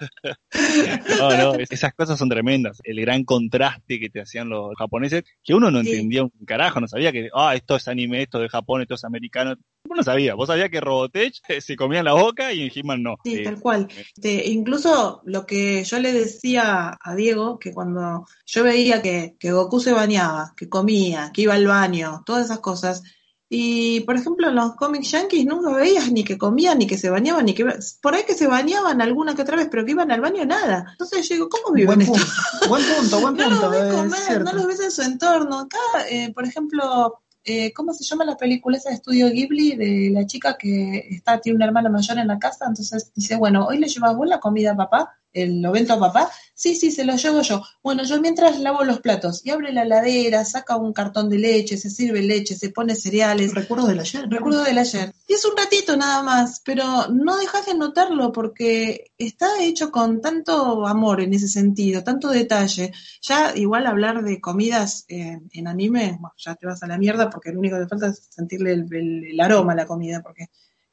No, 1.18 1.30
no, 1.36 1.54
es- 1.54 1.70
esas 1.70 1.94
cosas 1.94 2.18
son 2.18 2.28
tremendas. 2.28 2.78
El 2.84 3.00
gran 3.00 3.24
contraste 3.24 3.98
que 4.00 4.10
te 4.10 4.20
hacían 4.20 4.48
los 4.48 4.74
japoneses, 4.76 5.24
que 5.42 5.54
uno 5.54 5.70
no 5.70 5.82
Sí. 5.82 5.90
entendía 5.90 6.22
un 6.24 6.32
carajo, 6.46 6.80
no 6.80 6.88
sabía 6.88 7.12
que, 7.12 7.28
ah, 7.34 7.54
esto 7.54 7.76
es 7.76 7.88
anime, 7.88 8.22
esto 8.22 8.38
es 8.38 8.42
de 8.44 8.48
Japón, 8.48 8.82
esto 8.82 8.94
es 8.94 9.04
americano. 9.04 9.54
Vos 9.88 9.98
no 9.98 10.02
sabía, 10.02 10.34
vos 10.34 10.48
sabías 10.48 10.68
que 10.70 10.80
Robotech 10.80 11.34
eh, 11.48 11.60
se 11.60 11.76
comía 11.76 12.02
la 12.02 12.12
boca 12.14 12.52
y 12.52 12.62
en 12.62 12.72
He-Man 12.74 13.02
no. 13.02 13.16
Sí, 13.24 13.36
Eh, 13.36 13.44
tal 13.44 13.60
cual. 13.60 13.88
Este, 13.96 14.48
incluso 14.50 15.22
lo 15.24 15.46
que 15.46 15.84
yo 15.84 15.98
le 16.00 16.12
decía 16.12 16.96
a 17.00 17.14
Diego, 17.14 17.58
que 17.58 17.72
cuando 17.72 18.26
yo 18.46 18.62
veía 18.64 19.00
que, 19.02 19.36
que 19.38 19.52
Goku 19.52 19.80
se 19.80 19.92
bañaba, 19.92 20.52
que 20.56 20.68
comía, 20.68 21.30
que 21.32 21.42
iba 21.42 21.54
al 21.54 21.66
baño, 21.66 22.22
todas 22.26 22.46
esas 22.46 22.60
cosas, 22.60 23.02
y 23.48 24.00
por 24.00 24.16
ejemplo 24.16 24.48
en 24.48 24.56
los 24.56 24.74
cómics 24.74 25.12
yankees 25.12 25.46
nunca 25.46 25.70
veías 25.70 26.10
ni 26.10 26.24
que 26.24 26.36
comían, 26.36 26.78
ni 26.78 26.86
que 26.86 26.98
se 26.98 27.10
bañaban, 27.10 27.44
ni 27.44 27.54
que... 27.54 27.64
Por 28.02 28.14
ahí 28.14 28.24
que 28.26 28.34
se 28.34 28.48
bañaban 28.48 29.00
alguna 29.00 29.34
que 29.34 29.42
otra 29.42 29.56
vez, 29.56 29.68
pero 29.70 29.84
que 29.84 29.92
iban 29.92 30.10
al 30.10 30.20
baño 30.20 30.44
nada. 30.44 30.86
Entonces 30.92 31.28
yo 31.28 31.36
digo, 31.36 31.48
¿cómo 31.48 31.72
viven 31.72 31.98
Buen 31.98 32.00
esto? 32.00 32.12
punto, 32.14 32.68
buen 32.68 32.84
punto, 32.84 33.20
buen 33.20 33.36
No 33.36 33.44
punto. 33.48 33.62
los 33.62 33.70
ves 33.70 33.82
es 33.82 33.94
comer, 33.94 34.44
no 34.44 34.52
los 34.52 34.66
ves 34.66 34.80
en 34.80 34.90
su 34.90 35.02
entorno. 35.02 35.60
Acá, 35.60 35.78
eh, 36.10 36.32
por 36.34 36.44
ejemplo, 36.44 37.20
eh, 37.44 37.72
¿cómo 37.72 37.92
se 37.94 38.02
llama 38.02 38.24
la 38.24 38.36
película 38.36 38.76
esa 38.76 38.88
de 38.88 38.96
Estudio 38.96 39.30
Ghibli 39.30 39.76
de 39.76 40.10
la 40.12 40.26
chica 40.26 40.56
que 40.58 41.06
está 41.10 41.40
tiene 41.40 41.56
un 41.56 41.62
hermano 41.62 41.88
mayor 41.90 42.18
en 42.18 42.26
la 42.26 42.40
casa? 42.40 42.64
Entonces 42.66 43.12
dice, 43.14 43.36
bueno, 43.36 43.66
hoy 43.66 43.78
le 43.78 43.86
llevas 43.86 44.16
vos 44.16 44.26
la 44.26 44.40
comida 44.40 44.72
a 44.72 44.76
papá, 44.76 45.16
el 45.42 45.64
ovento 45.66 45.94
a 45.94 46.00
papá. 46.00 46.30
Sí, 46.54 46.74
sí, 46.74 46.90
se 46.90 47.04
lo 47.04 47.14
llevo 47.16 47.42
yo. 47.42 47.62
Bueno, 47.82 48.02
yo 48.04 48.18
mientras 48.20 48.58
lavo 48.60 48.82
los 48.82 49.00
platos 49.00 49.42
y 49.44 49.50
abre 49.50 49.72
la 49.72 49.82
heladera, 49.82 50.44
saca 50.44 50.76
un 50.76 50.92
cartón 50.94 51.28
de 51.28 51.38
leche, 51.38 51.76
se 51.76 51.90
sirve 51.90 52.22
leche, 52.22 52.54
se 52.56 52.70
pone 52.70 52.94
cereales. 52.94 53.54
Recuerdos 53.54 53.88
del 53.88 54.00
ayer. 54.00 54.26
Recuerdo 54.30 54.62
del 54.64 54.78
ayer. 54.78 55.12
Y 55.28 55.34
es 55.34 55.44
un 55.44 55.56
ratito 55.56 55.96
nada 55.96 56.22
más, 56.22 56.62
pero 56.64 57.08
no 57.08 57.36
dejas 57.36 57.66
de 57.66 57.74
notarlo 57.74 58.32
porque 58.32 59.12
está 59.18 59.62
hecho 59.62 59.90
con 59.90 60.20
tanto 60.22 60.86
amor 60.86 61.20
en 61.20 61.34
ese 61.34 61.48
sentido, 61.48 62.02
tanto 62.02 62.28
detalle. 62.30 62.92
Ya 63.20 63.54
igual 63.54 63.86
hablar 63.86 64.22
de 64.24 64.40
comidas 64.40 65.04
eh, 65.08 65.38
en 65.52 65.68
anime, 65.68 66.12
bueno, 66.20 66.34
ya 66.38 66.54
te 66.54 66.66
vas 66.66 66.82
a 66.82 66.86
la 66.86 66.96
mierda 66.98 67.28
porque 67.28 67.52
lo 67.52 67.58
único 67.58 67.76
que 67.76 67.82
te 67.82 67.88
falta 67.88 68.06
es 68.08 68.28
sentirle 68.30 68.72
el, 68.72 68.86
el- 68.94 69.24
el 69.32 69.40
aroma 69.40 69.72
a 69.72 69.76
la 69.76 69.86
comida, 69.86 70.22
porque 70.22 70.46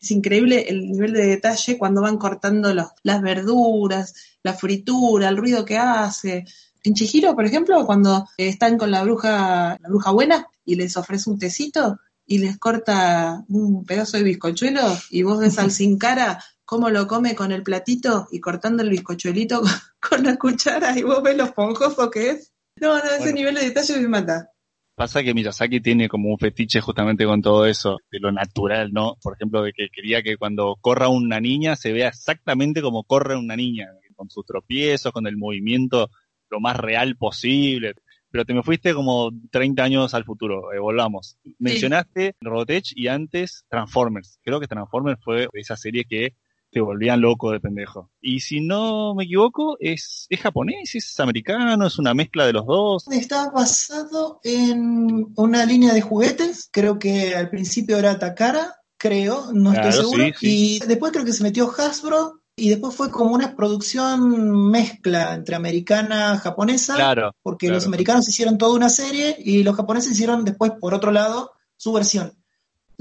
es 0.04 0.12
increíble 0.12 0.66
el 0.68 0.92
nivel 0.92 1.14
de 1.14 1.26
detalle 1.26 1.78
cuando 1.78 2.02
van 2.02 2.18
cortando 2.18 2.74
los, 2.74 2.88
las 3.04 3.22
verduras, 3.22 4.14
la 4.44 4.54
fritura, 4.54 5.30
el 5.30 5.38
ruido 5.38 5.64
que 5.64 5.78
hace. 5.78 6.46
En 6.84 6.94
Chihiro, 6.94 7.34
por 7.36 7.46
ejemplo, 7.46 7.86
cuando 7.86 8.28
eh, 8.38 8.50
están 8.50 8.78
con 8.78 8.92
la 8.92 9.04
bruja, 9.04 9.78
la 9.82 9.88
bruja 9.90 10.12
buena 10.12 10.46
y 10.66 10.76
les 10.76 10.98
ofrece 10.98 11.30
un 11.30 11.40
tecito, 11.40 12.00
y 12.26 12.38
les 12.40 12.58
corta 12.58 13.44
un 13.50 13.86
pedazo 13.86 14.18
de 14.18 14.24
bizcochuelo 14.24 14.98
y 15.10 15.24
vos 15.24 15.40
ves 15.40 15.60
al 15.60 15.72
sin 15.72 15.98
cara 15.98 16.42
cómo 16.66 16.90
lo 16.90 17.06
come 17.06 17.36
con 17.36 17.52
el 17.52 17.64
platito 17.64 18.28
y 18.32 18.40
cortando 18.40 18.82
el 18.82 18.90
bizcochuelito 18.90 19.62
con, 19.62 19.70
con 20.10 20.24
la 20.24 20.38
cuchara 20.38 20.98
y 20.98 21.04
vos 21.04 21.22
ves 21.22 21.36
lo 21.38 21.44
esponjoso 21.46 22.10
que 22.10 22.30
es. 22.32 22.54
No, 22.80 22.98
no, 22.98 23.04
ese 23.04 23.20
Bueno. 23.20 23.36
nivel 23.36 23.56
de 23.56 23.62
detalle 23.66 24.00
me 24.00 24.08
mata. 24.08 24.50
Pasa 24.96 25.24
que 25.24 25.34
Miyazaki 25.34 25.82
tiene 25.82 26.08
como 26.08 26.30
un 26.30 26.38
fetiche 26.38 26.80
justamente 26.80 27.26
con 27.26 27.42
todo 27.42 27.66
eso, 27.66 27.98
de 28.12 28.20
lo 28.20 28.32
natural, 28.32 28.92
¿no? 28.94 29.16
Por 29.22 29.34
ejemplo, 29.34 29.64
de 29.64 29.74
que 29.74 29.90
quería 29.90 30.22
que 30.22 30.38
cuando 30.38 30.76
corra 30.80 31.10
una 31.10 31.40
niña 31.40 31.76
se 31.76 31.92
vea 31.92 32.10
exactamente 32.10 32.82
como 32.82 33.04
corre 33.04 33.36
una 33.36 33.56
niña, 33.56 33.88
con 34.16 34.30
sus 34.30 34.46
tropiezos, 34.46 35.12
con 35.12 35.26
el 35.26 35.38
movimiento 35.38 36.10
lo 36.50 36.60
más 36.60 36.78
real 36.78 37.16
posible. 37.18 37.94
Pero 38.30 38.46
te 38.46 38.54
me 38.54 38.64
fuiste 38.64 38.94
como 38.94 39.32
30 39.52 39.84
años 39.84 40.14
al 40.14 40.26
futuro, 40.26 40.74
eh, 40.74 40.80
volvamos. 40.80 41.38
Mencionaste 41.60 42.36
Robotech 42.42 42.92
y 42.96 43.08
antes 43.08 43.66
Transformers. 43.70 44.40
Creo 44.44 44.60
que 44.60 44.68
Transformers 44.68 45.20
fue 45.24 45.48
esa 45.54 45.76
serie 45.76 46.06
que 46.06 46.34
te 46.74 46.82
volvían 46.82 47.22
loco 47.22 47.52
de 47.52 47.60
pendejo. 47.60 48.10
Y 48.22 48.42
si 48.42 48.60
no 48.60 49.16
me 49.16 49.24
equivoco, 49.24 49.78
es, 49.80 50.26
es 50.30 50.40
japonés, 50.42 50.96
es 50.96 51.20
americano, 51.20 51.88
es 51.88 52.00
una 52.00 52.14
mezcla 52.14 52.46
de 52.46 52.54
los 52.54 52.66
dos. 52.66 53.06
Está 53.12 53.50
basado 53.52 54.40
en 54.44 55.32
una 55.36 55.66
línea 55.66 55.94
de 55.94 56.02
juguetes, 56.02 56.70
creo 56.72 57.00
que 57.00 57.36
al 57.36 57.50
principio 57.50 57.98
era 57.98 58.20
Takara, 58.20 58.76
creo, 58.98 59.52
no 59.54 59.72
Claro, 59.72 59.90
estoy 59.90 60.02
seguro, 60.04 60.24
sí, 60.26 60.34
sí. 60.38 60.76
y 60.84 60.88
después 60.88 61.12
creo 61.12 61.26
que 61.26 61.34
se 61.34 61.44
metió 61.44 61.72
Hasbro, 61.72 62.42
y 62.56 62.70
después 62.70 62.96
fue 62.96 63.10
como 63.10 63.34
una 63.34 63.56
producción 63.56 64.70
mezcla 64.70 65.34
entre 65.34 65.56
americana, 65.56 66.38
japonesa, 66.38 66.96
Claro. 66.96 67.32
porque 67.42 67.66
claro. 67.68 67.78
los 67.78 67.88
americanos 67.88 68.30
hicieron 68.30 68.58
toda 68.58 68.76
una 68.76 68.90
serie 68.90 69.36
y 69.40 69.64
los 69.64 69.76
japoneses 69.76 70.12
hicieron 70.12 70.46
después, 70.46 70.72
por 70.80 70.94
otro 70.94 71.12
lado, 71.12 71.52
su 71.78 71.92
versión. 71.94 72.34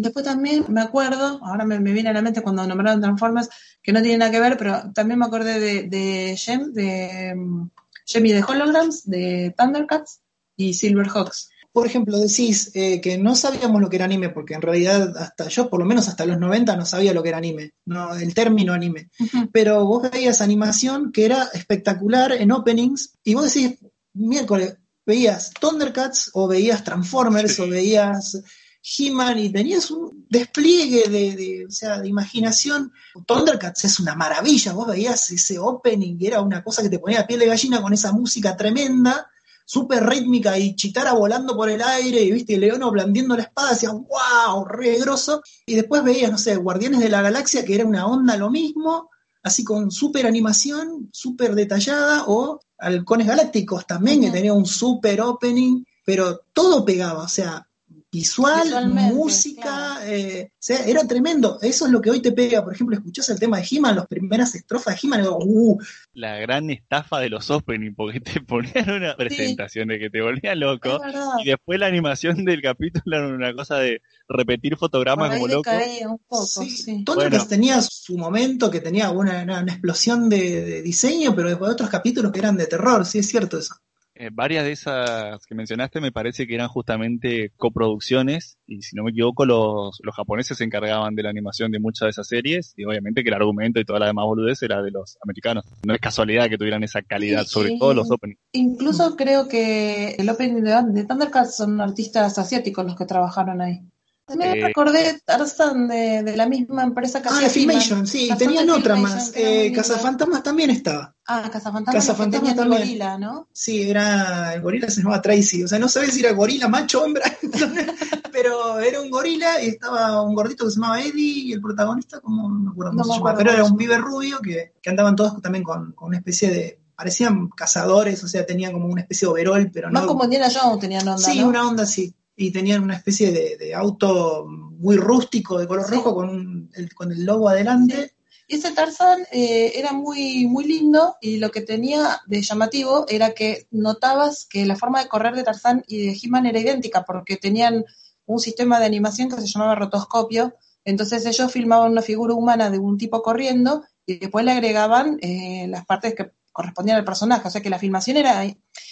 Después 0.02 0.24
también 0.24 0.64
me 0.68 0.80
acuerdo, 0.80 1.40
ahora 1.44 1.64
me, 1.64 1.78
me 1.80 1.92
viene 1.92 2.10
a 2.10 2.12
la 2.12 2.22
mente 2.22 2.42
cuando 2.42 2.66
nombraron 2.66 3.00
Transformers, 3.00 3.48
que 3.82 3.92
no 3.92 4.02
tiene 4.02 4.18
nada 4.18 4.30
que 4.30 4.40
ver, 4.40 4.56
pero 4.56 4.92
también 4.92 5.18
me 5.18 5.26
acordé 5.26 5.60
de, 5.60 5.82
de 5.88 6.36
Gem, 6.36 6.72
de 6.72 7.34
mm, 7.36 7.70
Gem 8.06 8.26
y 8.26 8.32
de 8.32 8.42
Holograms, 8.42 9.04
de 9.08 9.54
Thundercats 9.56 10.20
y 10.56 10.74
Silverhawks. 10.74 11.48
Por 11.72 11.86
ejemplo, 11.86 12.18
decís 12.18 12.70
eh, 12.74 13.00
que 13.00 13.16
no 13.16 13.34
sabíamos 13.34 13.80
lo 13.80 13.88
que 13.88 13.96
era 13.96 14.04
anime, 14.04 14.28
porque 14.28 14.52
en 14.54 14.60
realidad 14.60 15.16
hasta 15.16 15.48
yo, 15.48 15.70
por 15.70 15.80
lo 15.80 15.86
menos 15.86 16.06
hasta 16.06 16.26
los 16.26 16.38
90, 16.38 16.76
no 16.76 16.84
sabía 16.84 17.14
lo 17.14 17.22
que 17.22 17.30
era 17.30 17.38
anime, 17.38 17.72
no, 17.86 18.14
el 18.14 18.34
término 18.34 18.74
anime. 18.74 19.08
pero 19.52 19.86
vos 19.86 20.10
veías 20.10 20.42
animación 20.42 21.12
que 21.12 21.24
era 21.24 21.48
espectacular 21.54 22.32
en 22.32 22.52
openings 22.52 23.14
y 23.24 23.32
vos 23.34 23.52
decís, 23.54 23.78
miércoles, 24.12 24.76
veías 25.06 25.50
Thundercats 25.58 26.30
o 26.34 26.46
veías 26.46 26.84
Transformers 26.84 27.54
Sí. 27.56 27.62
o 27.62 27.68
veías 27.68 28.42
He-Man 28.82 29.38
y 29.38 29.50
tenías 29.50 29.90
un 29.90 30.26
despliegue 30.28 31.08
de, 31.08 31.36
de, 31.36 31.66
o 31.66 31.70
sea, 31.70 32.00
de 32.00 32.08
imaginación. 32.08 32.92
Thundercats 33.26 33.84
es 33.84 34.00
una 34.00 34.14
maravilla, 34.14 34.72
vos 34.72 34.88
veías 34.88 35.30
ese 35.30 35.58
opening 35.58 36.16
y 36.18 36.26
era 36.26 36.40
una 36.40 36.64
cosa 36.64 36.82
que 36.82 36.88
te 36.88 36.98
ponía 36.98 37.20
la 37.20 37.26
piel 37.26 37.40
de 37.40 37.46
gallina 37.46 37.80
con 37.80 37.92
esa 37.92 38.12
música 38.12 38.56
tremenda, 38.56 39.30
súper 39.64 40.04
rítmica 40.04 40.58
y 40.58 40.74
Chitara 40.74 41.12
volando 41.12 41.56
por 41.56 41.70
el 41.70 41.80
aire 41.80 42.22
y 42.22 42.32
viste, 42.32 42.58
Leono 42.58 42.90
blandiendo 42.90 43.36
la 43.36 43.44
espada, 43.44 43.70
decías, 43.70 43.92
wow, 43.92 44.64
re 44.64 44.98
grosso. 44.98 45.42
Y 45.64 45.76
después 45.76 46.02
veías, 46.02 46.30
no 46.30 46.38
sé, 46.38 46.56
Guardianes 46.56 47.00
de 47.00 47.08
la 47.08 47.22
Galaxia, 47.22 47.64
que 47.64 47.76
era 47.76 47.86
una 47.86 48.06
onda 48.06 48.36
lo 48.36 48.50
mismo, 48.50 49.10
así 49.42 49.62
con 49.62 49.90
súper 49.90 50.26
animación, 50.26 51.08
súper 51.12 51.54
detallada, 51.54 52.24
o 52.26 52.60
Halcones 52.78 53.28
Galácticos 53.28 53.86
también, 53.86 54.20
que 54.20 54.30
tenía 54.30 54.52
un 54.52 54.66
súper 54.66 55.20
opening, 55.20 55.84
pero 56.04 56.40
todo 56.52 56.84
pegaba, 56.84 57.22
o 57.22 57.28
sea, 57.28 57.68
visual, 58.12 58.88
música, 58.90 59.62
claro. 59.62 60.04
eh, 60.06 60.50
o 60.52 60.56
sea, 60.58 60.84
era 60.86 61.06
tremendo. 61.06 61.58
Eso 61.62 61.86
es 61.86 61.92
lo 61.92 62.00
que 62.00 62.10
hoy 62.10 62.20
te 62.20 62.32
pega. 62.32 62.62
Por 62.62 62.74
ejemplo, 62.74 62.96
escuchás 62.96 63.28
el 63.30 63.40
tema 63.40 63.58
de 63.58 63.66
He-Man, 63.70 63.96
las 63.96 64.06
primeras 64.06 64.54
estrofas 64.54 64.94
de 64.94 65.00
He-Man, 65.08 65.20
y 65.20 65.22
digo, 65.22 65.38
uh, 65.42 65.78
la 66.14 66.36
gran 66.36 66.68
estafa 66.70 67.20
de 67.20 67.30
los 67.30 67.50
opening, 67.50 67.94
porque 67.94 68.20
te 68.20 68.40
ponían 68.46 68.90
una 68.90 69.16
presentación 69.16 69.88
de 69.88 69.98
que 69.98 70.10
te 70.10 70.20
volvía 70.20 70.54
loco, 70.54 71.00
y 71.42 71.46
después 71.46 71.78
la 71.80 71.86
animación 71.86 72.44
del 72.44 72.60
capítulo 72.62 73.16
era 73.16 73.28
una 73.28 73.54
cosa 73.54 73.76
de 73.78 74.02
repetir 74.28 74.76
fotogramas 74.76 75.30
como 75.30 75.48
loco. 75.48 75.70
decaía 75.70 76.08
un 76.08 76.18
poco, 76.18 76.46
Sí, 76.46 76.70
sí. 76.70 77.04
Thundercats 77.04 77.44
Bueno. 77.44 77.48
tenía 77.48 77.80
su 77.80 78.16
momento 78.18 78.70
que 78.70 78.80
tenía 78.80 79.10
una, 79.10 79.42
una- 79.42 79.60
una 79.62 79.72
explosión 79.72 80.28
de, 80.28 80.62
de 80.64 80.82
diseño, 80.82 81.34
pero 81.34 81.48
después 81.48 81.72
otros 81.72 81.88
capítulos 81.90 82.30
que 82.32 82.40
eran 82.40 82.56
de 82.56 82.66
terror, 82.66 83.04
sí 83.06 83.18
es 83.20 83.28
cierto 83.28 83.58
eso. 83.58 83.74
Eh, 84.14 84.28
varias 84.30 84.64
de 84.64 84.72
esas 84.72 85.46
que 85.46 85.54
mencionaste 85.54 86.00
me 86.00 86.12
parece 86.12 86.46
que 86.46 86.54
eran 86.54 86.68
justamente 86.68 87.50
coproducciones, 87.56 88.58
y 88.66 88.82
si 88.82 88.94
no 88.94 89.04
me 89.04 89.10
equivoco, 89.10 89.46
los, 89.46 89.98
los 90.02 90.14
japoneses 90.14 90.58
se 90.58 90.64
encargaban 90.64 91.14
de 91.14 91.22
la 91.22 91.30
animación 91.30 91.72
de 91.72 91.80
muchas 91.80 92.06
de 92.06 92.10
esas 92.10 92.28
series, 92.28 92.74
y 92.76 92.84
obviamente 92.84 93.22
que 93.22 93.30
el 93.30 93.34
argumento 93.34 93.80
y 93.80 93.84
toda 93.84 94.00
la 94.00 94.06
demás 94.06 94.26
boludez 94.26 94.62
era 94.62 94.82
de 94.82 94.90
los 94.90 95.16
americanos. 95.22 95.64
No 95.84 95.94
es 95.94 96.00
casualidad 96.00 96.48
que 96.50 96.58
tuvieran 96.58 96.84
esa 96.84 97.00
calidad, 97.00 97.44
sobre 97.44 97.78
todo 97.78 97.94
los 97.94 98.10
openings. 98.10 98.38
Incluso 98.52 99.16
creo 99.16 99.48
que 99.48 100.10
el 100.18 100.28
opening 100.28 100.62
de, 100.62 100.82
de 100.88 101.04
Thundercats 101.04 101.56
son 101.56 101.80
artistas 101.80 102.38
asiáticos 102.38 102.84
los 102.84 102.96
que 102.96 103.06
trabajaron 103.06 103.62
ahí. 103.62 103.80
También 104.24 104.56
Eh, 104.56 104.62
recordé 104.66 105.20
Tarzan 105.24 105.88
de, 105.88 106.22
de 106.22 106.36
la 106.36 106.46
misma 106.48 106.84
empresa 106.84 107.20
que 107.20 107.28
Ah, 107.30 107.40
de 107.40 107.50
Filmation, 107.50 108.06
sí, 108.06 108.30
tenían 108.38 108.70
otra 108.70 108.94
Filmation, 108.94 109.18
más. 109.18 109.32
Eh. 109.34 109.72
Cazafantasmas 109.74 110.42
también 110.42 110.70
estaba. 110.70 111.14
Ah, 111.26 111.48
Cazafantasmas, 111.52 111.94
Cazafantasmas 112.06 112.30
tenían 112.30 112.52
el 112.52 112.56
también. 112.56 112.82
gorila, 112.82 113.18
¿no? 113.18 113.48
Sí, 113.52 113.82
era, 113.90 114.54
el 114.54 114.62
gorila 114.62 114.88
se 114.90 115.02
llamaba 115.02 115.20
Tracy, 115.22 115.64
o 115.64 115.68
sea, 115.68 115.78
no 115.78 115.88
sabes 115.88 116.14
si 116.14 116.20
era 116.20 116.32
gorila, 116.32 116.68
macho, 116.68 117.04
hembra, 117.04 117.24
pero 118.32 118.78
era 118.80 119.00
un 119.00 119.10
gorila 119.10 119.60
y 119.62 119.68
estaba 119.68 120.22
un 120.22 120.34
gordito 120.34 120.64
que 120.64 120.70
se 120.70 120.76
llamaba 120.80 121.00
Eddie 121.00 121.44
y 121.48 121.52
el 121.52 121.60
protagonista, 121.60 122.20
como 122.20 122.48
no 122.48 122.58
me 122.60 122.70
acuerdo 122.70 122.92
cómo 122.92 123.04
No 123.04 123.12
se 123.12 123.18
llamaba, 123.18 123.36
pero 123.36 123.52
era 123.52 123.64
un 123.64 123.76
pibe 123.76 123.98
rubio 123.98 124.38
que, 124.40 124.74
que 124.80 124.90
andaban 124.90 125.16
todos 125.16 125.40
también 125.42 125.64
con, 125.64 125.92
con 125.92 126.08
una 126.08 126.18
especie 126.18 126.50
de, 126.50 126.78
parecían 126.94 127.48
cazadores, 127.48 128.22
o 128.24 128.28
sea, 128.28 128.46
tenían 128.46 128.72
como 128.72 128.86
una 128.86 129.02
especie 129.02 129.26
de 129.26 129.32
overol, 129.32 129.70
pero 129.72 129.90
Más 129.90 130.02
no. 130.02 130.08
como 130.08 130.24
Indiana 130.24 130.48
Jones 130.52 130.78
tenían 130.80 131.06
onda, 131.08 131.18
sí, 131.18 131.40
¿no? 131.40 131.48
una 131.48 131.68
onda 131.68 131.82
así. 131.84 132.14
Y 132.36 132.50
tenían 132.50 132.82
una 132.82 132.96
especie 132.96 133.30
de, 133.30 133.56
de 133.58 133.74
auto 133.74 134.46
muy 134.46 134.96
rústico 134.96 135.58
de 135.58 135.66
color 135.66 135.86
Sí. 135.86 135.94
rojo 135.94 136.14
con, 136.14 136.28
un- 136.30 136.70
el, 136.74 136.94
con 136.94 137.12
el 137.12 137.24
logo 137.24 137.48
adelante. 137.48 138.14
Y 138.48 138.56
ese 138.56 138.72
Tarzan 138.72 139.22
eh, 139.32 139.72
era 139.76 139.92
muy, 139.92 140.46
muy 140.46 140.64
lindo 140.64 141.16
y 141.20 141.36
lo 141.38 141.50
que 141.50 141.60
tenía 141.62 142.20
de 142.26 142.42
llamativo 142.42 143.06
era 143.08 143.32
que 143.34 143.66
notabas 143.70 144.46
que 144.50 144.66
la 144.66 144.76
forma 144.76 145.02
de 145.02 145.08
correr 145.08 145.34
de 145.34 145.42
Tarzan 145.44 145.84
y 145.86 146.06
de 146.06 146.18
He-Man 146.22 146.46
era 146.46 146.58
idéntica 146.58 147.04
porque 147.04 147.36
tenían 147.36 147.84
un 148.26 148.40
sistema 148.40 148.78
de 148.80 148.86
animación 148.86 149.28
que 149.30 149.40
se 149.40 149.46
llamaba 149.46 149.74
rotoscopio. 149.76 150.54
Entonces 150.84 151.24
ellos 151.26 151.52
filmaban 151.52 151.92
una 151.92 152.02
figura 152.02 152.34
humana 152.34 152.68
de 152.70 152.78
un 152.78 152.98
tipo 152.98 153.22
corriendo 153.22 153.84
y 154.04 154.18
después 154.18 154.44
le 154.44 154.52
agregaban 154.52 155.18
eh, 155.22 155.66
las 155.68 155.86
partes 155.86 156.14
que 156.14 156.32
correspondían 156.52 156.98
al 156.98 157.04
personaje. 157.04 157.48
O 157.48 157.50
sea 157.50 157.60
que 157.62 157.70
la 157.70 157.78
filmación 157.78 158.16
era, 158.16 158.44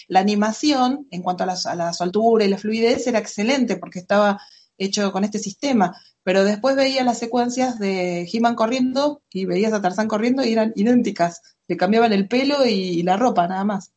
la 0.08 0.20
animación, 0.20 1.06
en 1.10 1.22
cuanto 1.22 1.44
a 1.44 1.46
la, 1.46 1.56
a 1.64 1.74
la 1.74 1.92
soltura 1.92 2.44
y 2.44 2.48
la 2.48 2.58
fluidez, 2.58 3.06
era 3.06 3.18
excelente 3.18 3.76
porque 3.76 3.98
estaba 4.00 4.40
hecho 4.78 5.12
con 5.12 5.24
este 5.24 5.38
sistema. 5.38 5.94
Pero 6.22 6.44
después 6.44 6.76
veía 6.76 7.04
las 7.04 7.18
secuencias 7.18 7.78
de 7.78 8.28
He-Man 8.30 8.54
corriendo 8.54 9.22
y 9.30 9.44
veías 9.46 9.72
a 9.72 9.80
Tarzán 9.80 10.08
corriendo 10.08 10.44
y 10.44 10.52
eran 10.52 10.72
idénticas. 10.76 11.40
Le 11.68 11.76
cambiaban 11.76 12.12
el 12.12 12.28
pelo 12.28 12.66
y 12.66 13.02
la 13.02 13.16
ropa, 13.16 13.46
nada 13.46 13.64
más. 13.64 13.92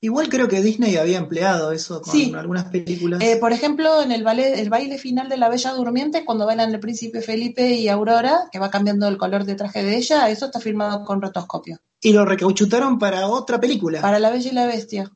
Igual 0.00 0.28
creo 0.28 0.46
que 0.46 0.62
Disney 0.62 0.96
había 0.96 1.18
empleado 1.18 1.72
eso 1.72 2.00
con 2.00 2.12
Sí. 2.12 2.32
algunas 2.32 2.66
películas. 2.66 3.20
Eh, 3.20 3.36
por 3.36 3.52
ejemplo, 3.52 4.00
en 4.00 4.12
el, 4.12 4.22
ballet, 4.22 4.56
el 4.56 4.70
baile 4.70 4.96
final 4.96 5.28
de 5.28 5.36
la 5.36 5.48
Bella 5.48 5.72
Durmiente, 5.72 6.24
cuando 6.24 6.46
bailan 6.46 6.72
el 6.72 6.78
príncipe 6.78 7.20
Felipe 7.20 7.68
y 7.70 7.88
Aurora, 7.88 8.48
que 8.52 8.60
va 8.60 8.70
cambiando 8.70 9.08
el 9.08 9.18
color 9.18 9.44
de 9.44 9.56
traje 9.56 9.82
de 9.82 9.96
ella, 9.96 10.30
eso 10.30 10.46
está 10.46 10.60
filmado 10.60 11.04
con 11.04 11.20
rotoscopio. 11.20 11.80
Y 12.00 12.12
lo 12.12 12.24
recauchutaron 12.24 12.98
para 12.98 13.26
otra 13.28 13.58
película. 13.60 14.00
Para 14.00 14.18
la 14.18 14.30
Bella 14.30 14.50
y 14.50 14.54
la 14.54 14.66
Bestia, 14.66 15.10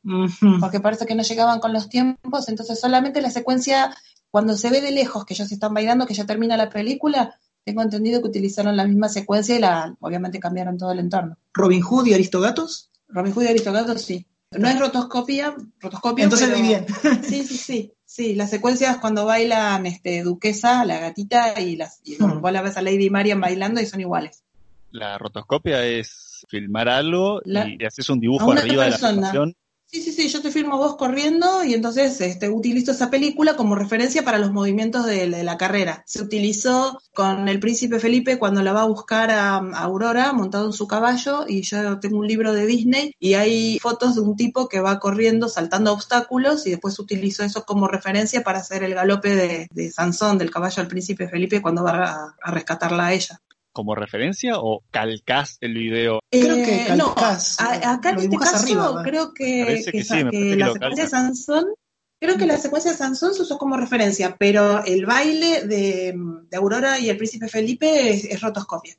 porque 0.61 0.81
parece 0.81 1.07
que 1.07 1.15
no 1.15 1.23
llegaban 1.23 1.61
con 1.61 1.73
los 1.73 1.89
tiempos, 1.89 2.49
entonces 2.49 2.81
solamente 2.81 3.21
la 3.23 3.31
secuencia, 3.31 3.97
cuando 4.31 4.57
se 4.57 4.71
ve 4.71 4.81
de 4.81 4.91
lejos 4.91 5.25
que 5.25 5.35
ellos 5.35 5.51
están 5.53 5.75
bailando, 5.75 6.07
que 6.07 6.15
ya 6.15 6.27
termina 6.27 6.57
la 6.57 6.69
película, 6.71 7.39
tengo 7.65 7.83
entendido 7.83 8.21
que 8.21 8.29
utilizaron 8.29 8.77
la 8.77 8.85
misma 8.87 9.09
secuencia 9.09 9.55
y 9.57 9.61
la, 9.61 9.95
obviamente 10.01 10.41
cambiaron 10.41 10.77
todo 10.79 10.91
el 10.93 10.99
entorno. 10.99 11.37
Robin 11.55 11.81
Hood 11.83 12.07
y 12.07 12.15
Aristogatos. 12.15 12.91
Robin 13.09 13.33
Hood 13.33 13.45
y 13.45 13.49
Aristogato 13.49 13.97
sí. 13.99 14.27
No 14.51 14.69
es 14.69 14.79
rotoscopia, 14.79 15.55
rotoscopio, 15.81 16.25
Entonces 16.25 16.49
pero- 16.49 16.61
vi 16.61 16.69
bien. 16.69 16.87
Sí, 17.23 17.45
sí, 17.45 17.57
sí. 17.57 17.93
Sí, 18.05 18.35
las 18.35 18.51
secuencias 18.51 18.99
cuando 18.99 19.25
bailan 19.25 19.87
este, 19.87 20.23
Duquesa, 20.23 20.85
la 20.85 20.99
gatita, 20.99 21.59
y, 21.61 21.77
las, 21.77 22.01
y 22.05 22.17
Hmm. 22.23 22.41
vos 22.43 22.53
la 22.53 22.61
ves 22.61 22.77
a 22.77 22.83
Lady 22.83 23.09
Marian 23.09 23.41
bailando 23.41 23.81
y 23.81 23.87
son 23.87 24.01
iguales. 24.01 24.43
La 24.91 25.17
rotoscopia 25.17 25.83
es 25.87 26.32
filmar 26.49 26.89
algo 26.89 27.41
La- 27.45 27.69
y 27.69 27.85
haces 27.85 28.09
un 28.11 28.21
dibujo 28.21 28.53
arriba 28.53 28.85
de 28.85 28.91
la 28.91 28.97
persona. 28.97 29.13
animación. 29.13 29.55
Sí, 29.85 30.01
sí, 30.01 30.11
sí, 30.13 30.29
yo 30.29 30.41
te 30.41 30.51
firmo 30.51 30.79
vos 30.79 30.97
corriendo 30.97 31.63
y 31.65 31.75
entonces 31.75 32.19
este, 32.23 32.49
utilizo 32.49 32.93
esa 32.93 33.11
película 33.11 33.57
como 33.57 33.75
referencia 33.75 34.25
para 34.25 34.39
los 34.39 34.51
movimientos 34.51 35.05
de, 35.05 35.29
de 35.29 35.45
la 35.45 35.59
carrera. 35.59 36.03
Se 36.07 36.23
utilizó 36.23 36.99
con 37.13 37.47
el 37.47 37.61
príncipe 37.61 37.99
Felipe 38.01 38.39
cuando 38.39 38.63
la 38.63 38.73
va 38.73 38.81
a 38.83 38.87
buscar 38.87 39.31
a, 39.31 39.57
a 39.57 39.81
Aurora 39.83 40.33
montado 40.33 40.65
en 40.65 40.73
su 40.73 40.87
caballo 40.87 41.45
y 41.47 41.61
yo 41.61 42.01
tengo 42.01 42.17
un 42.17 42.27
libro 42.27 42.55
de 42.55 42.65
Disney 42.65 43.13
y 43.21 43.35
hay 43.35 43.79
fotos 43.81 44.15
de 44.15 44.23
un 44.23 44.35
tipo 44.35 44.67
que 44.67 44.81
va 44.81 44.99
corriendo 44.99 45.51
saltando 45.51 45.93
obstáculos 45.93 46.67
y 46.67 46.71
después 46.71 46.99
utilizo 46.99 47.45
eso 47.45 47.67
como 47.67 47.87
referencia 47.87 48.43
para 48.43 48.61
hacer 48.61 48.85
el 48.85 48.95
galope 48.95 49.37
de, 49.37 49.69
de 49.71 49.91
Sansón, 49.91 50.39
del 50.39 50.51
caballo 50.51 50.77
del 50.77 50.89
príncipe 50.89 51.29
Felipe 51.29 51.61
cuando 51.61 51.85
va 51.85 52.03
a, 52.05 52.35
a 52.43 52.51
rescatarla 52.51 53.09
a 53.09 53.13
ella. 53.13 53.43
Como 53.73 53.95
referencia 53.95 54.55
o 54.59 54.83
calcás 54.91 55.59
el 55.61 55.75
video? 55.75 56.21
Creo 56.31 56.55
que 56.57 56.87
Eh, 56.87 56.97
no, 56.97 57.15
calcás, 57.15 57.59
a- 57.61 57.93
acá 57.93 58.11
en 58.11 58.19
este 58.21 58.37
caso 58.39 59.01
creo 59.03 59.33
que, 59.35 59.63
Parece 59.65 59.85
que 59.93 59.99
que 59.99 60.03
sí, 60.05 60.09
sa- 60.09 60.17
me 60.25 60.31
que 60.31 60.39
parece 60.39 60.51
que 60.51 60.57
la 60.57 60.73
secuencia 60.73 61.05
de. 61.05 61.11
Sansón, 61.11 61.65
creo 62.21 62.37
que 62.37 62.47
la 62.47 62.57
secuencia 62.59 62.91
de 62.93 62.97
Sansón 62.97 63.35
se 63.35 63.43
usó 63.43 63.59
como 63.59 63.77
referencia, 63.77 64.37
pero 64.39 64.85
el 64.85 65.05
baile 65.07 65.67
de, 65.67 66.15
de 66.51 66.57
Aurora 66.57 66.99
y 66.99 67.09
el 67.11 67.17
príncipe 67.17 67.49
Felipe 67.49 68.11
es, 68.11 68.25
es 68.25 68.41
rotoscopia. 68.41 68.95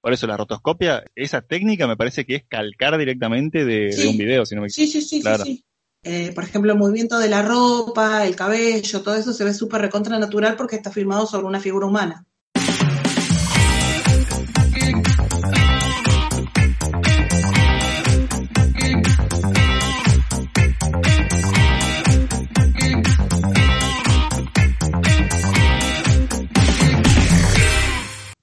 Por 0.00 0.12
eso 0.12 0.26
la 0.26 0.36
rotoscopia, 0.36 1.04
esa 1.14 1.40
técnica 1.42 1.86
me 1.86 1.96
parece 1.96 2.24
que 2.24 2.36
es 2.36 2.44
calcar 2.46 2.96
directamente 2.98 3.64
de, 3.64 4.06
un 4.08 4.16
video, 4.16 4.46
si 4.46 4.54
no 4.54 4.62
me 4.62 4.70
Sí, 4.70 4.86
sí, 4.86 5.00
sí, 5.00 5.20
Claro. 5.20 5.44
sí. 5.44 5.56
sí. 5.56 5.64
Eh, 6.08 6.30
por 6.32 6.44
ejemplo, 6.44 6.70
el 6.72 6.78
movimiento 6.78 7.18
de 7.18 7.28
la 7.28 7.42
ropa, 7.42 8.24
el 8.24 8.36
cabello, 8.36 9.02
todo 9.02 9.16
eso 9.16 9.32
se 9.32 9.42
ve 9.42 9.52
súper 9.52 9.80
recontra 9.80 10.16
natural 10.20 10.54
porque 10.54 10.76
está 10.76 10.92
filmado 10.92 11.26
sobre 11.26 11.46
una 11.46 11.58
figura 11.60 11.86
humana. 11.86 12.25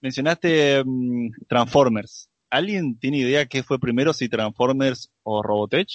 Mencionaste 0.04 0.84
mm, 0.86 1.30
Transformers. 1.48 2.30
¿Alguien 2.50 3.00
tiene 3.00 3.20
idea 3.20 3.46
qué 3.46 3.64
fue 3.64 3.80
primero, 3.80 4.12
si 4.12 4.28
Transformers 4.28 5.10
o 5.24 5.42
Robotech? 5.42 5.88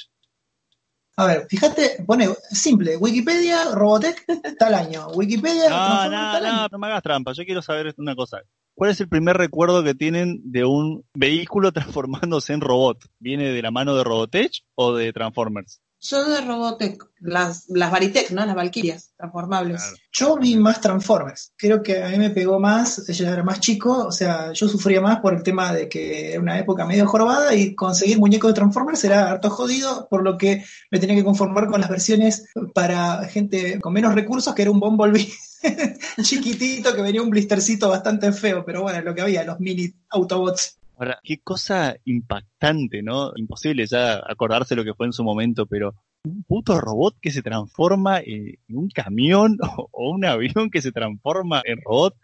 A 1.16 1.26
ver, 1.26 1.46
fíjate, 1.50 2.04
pone 2.06 2.28
simple, 2.50 2.96
Wikipedia, 2.96 3.64
Robotech, 3.74 4.24
tal 4.58 4.72
año. 4.74 5.08
Wikipedia, 5.08 5.68
No, 5.68 5.76
Transformers, 5.76 6.10
no, 6.10 6.32
tal 6.32 6.46
año. 6.46 6.56
no, 6.56 6.68
no 6.72 6.78
me 6.78 6.86
hagas 6.86 7.02
trampa. 7.02 7.32
Yo 7.32 7.44
quiero 7.44 7.60
saber 7.60 7.94
una 7.98 8.16
cosa. 8.16 8.38
¿Cuál 8.74 8.92
es 8.92 9.00
el 9.02 9.10
primer 9.10 9.36
recuerdo 9.36 9.84
que 9.84 9.94
tienen 9.94 10.40
de 10.42 10.64
un 10.64 11.04
vehículo 11.12 11.70
transformándose 11.72 12.54
en 12.54 12.62
robot? 12.62 13.04
¿Viene 13.18 13.50
de 13.52 13.60
la 13.60 13.70
mano 13.70 13.94
de 13.94 14.04
Robotech 14.04 14.62
o 14.74 14.94
de 14.94 15.12
Transformers? 15.12 15.82
Yo 16.00 16.24
de 16.28 16.40
Robotech, 16.42 17.04
las, 17.20 17.68
las 17.68 17.90
Varitech, 17.90 18.30
¿no? 18.30 18.46
Las 18.46 18.54
Valkyrias 18.54 19.12
transformables. 19.16 19.94
Yo 20.12 20.36
vi 20.36 20.56
más 20.56 20.80
Transformers. 20.80 21.52
Creo 21.56 21.82
que 21.82 22.02
a 22.02 22.08
mí 22.10 22.18
me 22.18 22.30
pegó 22.30 22.60
más, 22.60 23.04
yo 23.08 23.26
era 23.26 23.42
más 23.42 23.58
chico, 23.58 24.06
o 24.06 24.12
sea, 24.12 24.52
yo 24.52 24.68
sufría 24.68 25.00
más 25.00 25.18
por 25.20 25.34
el 25.34 25.42
tema 25.42 25.72
de 25.72 25.88
que 25.88 26.32
era 26.32 26.40
una 26.40 26.58
época 26.58 26.86
medio 26.86 27.06
jorobada 27.06 27.52
y 27.54 27.74
conseguir 27.74 28.18
muñecos 28.18 28.50
de 28.50 28.54
Transformers 28.54 29.02
era 29.02 29.28
harto 29.28 29.50
jodido, 29.50 30.06
por 30.08 30.22
lo 30.22 30.38
que 30.38 30.64
me 30.90 31.00
tenía 31.00 31.16
que 31.16 31.24
conformar 31.24 31.66
con 31.66 31.80
las 31.80 31.90
versiones 31.90 32.46
para 32.74 33.24
gente 33.24 33.80
con 33.80 33.92
menos 33.92 34.14
recursos, 34.14 34.54
que 34.54 34.62
era 34.62 34.70
un 34.70 34.78
Bumblebee 34.78 35.32
chiquitito 36.22 36.94
que 36.94 37.02
venía 37.02 37.22
un 37.22 37.30
blistercito 37.30 37.88
bastante 37.88 38.32
feo, 38.32 38.64
pero 38.64 38.82
bueno, 38.82 39.00
lo 39.02 39.14
que 39.14 39.22
había, 39.22 39.42
los 39.42 39.58
mini 39.58 39.92
Autobots. 40.10 40.77
Ahora, 40.98 41.20
qué 41.22 41.38
cosa 41.38 41.96
impactante, 42.04 43.02
¿no? 43.02 43.30
Imposible 43.36 43.86
ya 43.86 44.20
acordarse 44.28 44.74
lo 44.74 44.82
que 44.82 44.94
fue 44.94 45.06
en 45.06 45.12
su 45.12 45.22
momento, 45.22 45.64
pero 45.66 45.94
un 46.24 46.42
puto 46.42 46.80
robot 46.80 47.14
que 47.22 47.30
se 47.30 47.40
transforma 47.40 48.18
en 48.18 48.58
en 48.68 48.76
un 48.76 48.88
camión 48.90 49.58
o, 49.92 50.10
un 50.10 50.24
avión 50.24 50.70
que 50.70 50.82
se 50.82 50.90
transforma 50.90 51.62
en 51.64 51.78
robot. 51.84 52.16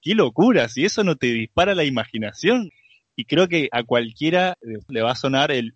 Qué 0.00 0.14
locura, 0.14 0.68
si 0.68 0.84
eso 0.84 1.02
no 1.02 1.16
te 1.16 1.26
dispara 1.26 1.74
la 1.74 1.82
imaginación. 1.82 2.70
Y 3.16 3.24
creo 3.24 3.48
que 3.48 3.68
a 3.72 3.82
cualquiera 3.82 4.56
le 4.88 5.02
va 5.02 5.12
a 5.12 5.16
sonar 5.16 5.50
el... 5.50 5.74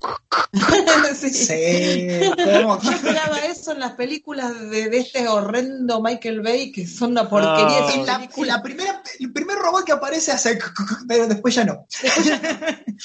Sí. 1.14 1.30
Sí, 1.30 2.08
¿cómo? 2.62 2.80
Yo 2.80 2.90
esperaba 2.90 3.38
eso 3.38 3.72
en 3.72 3.80
las 3.80 3.92
películas 3.92 4.58
de, 4.70 4.88
de 4.88 4.98
este 4.98 5.26
horrendo 5.28 6.00
Michael 6.00 6.40
Bay, 6.40 6.72
que 6.72 6.86
son 6.86 7.12
una 7.12 7.28
porquería. 7.28 7.80
Y 8.36 8.44
la, 8.44 8.62
primera, 8.62 9.02
el 9.18 9.32
primer 9.32 9.58
robot 9.58 9.84
que 9.84 9.92
aparece 9.92 10.32
hace, 10.32 10.58
pero 11.08 11.26
después 11.26 11.54
ya 11.54 11.64
no. 11.64 11.86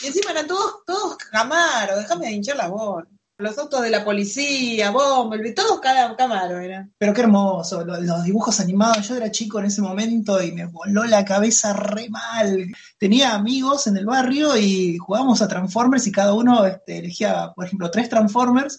Y 0.01 0.07
encima 0.07 0.31
eran 0.31 0.47
todos, 0.47 0.83
todos 0.85 1.17
Camaro, 1.17 1.97
déjame 1.97 2.27
de 2.27 2.33
hinchar 2.33 2.57
la 2.57 2.67
voz. 2.67 3.03
Los 3.43 3.57
autos 3.59 3.81
de 3.81 3.89
la 3.91 4.03
policía, 4.03 4.89
Bumblebee, 4.91 5.53
todos 5.53 5.79
cada 5.79 6.15
Camaro 6.15 6.57
eran. 6.59 6.91
Pero 6.97 7.13
qué 7.13 7.21
hermoso, 7.21 7.83
lo- 7.85 7.99
los, 8.01 8.23
dibujos 8.23 8.59
animados. 8.59 9.07
Yo 9.07 9.15
era 9.15 9.29
chico 9.29 9.59
en 9.59 9.65
ese 9.65 9.81
momento 9.81 10.41
y 10.41 10.51
me 10.51 10.65
voló 10.65 11.03
la 11.03 11.23
cabeza 11.25 11.73
re 11.73 12.09
mal. 12.09 12.65
Tenía 12.97 13.35
amigos 13.35 13.85
en 13.87 13.97
el 13.97 14.05
barrio 14.05 14.57
y 14.57 14.97
jugábamos 14.97 15.41
a 15.41 15.47
Transformers 15.47 16.07
y 16.07 16.11
cada 16.11 16.33
uno 16.33 16.65
este, 16.65 16.97
elegía, 16.97 17.51
por 17.55 17.65
ejemplo, 17.65 17.91
tres 17.91 18.09
Transformers 18.09 18.77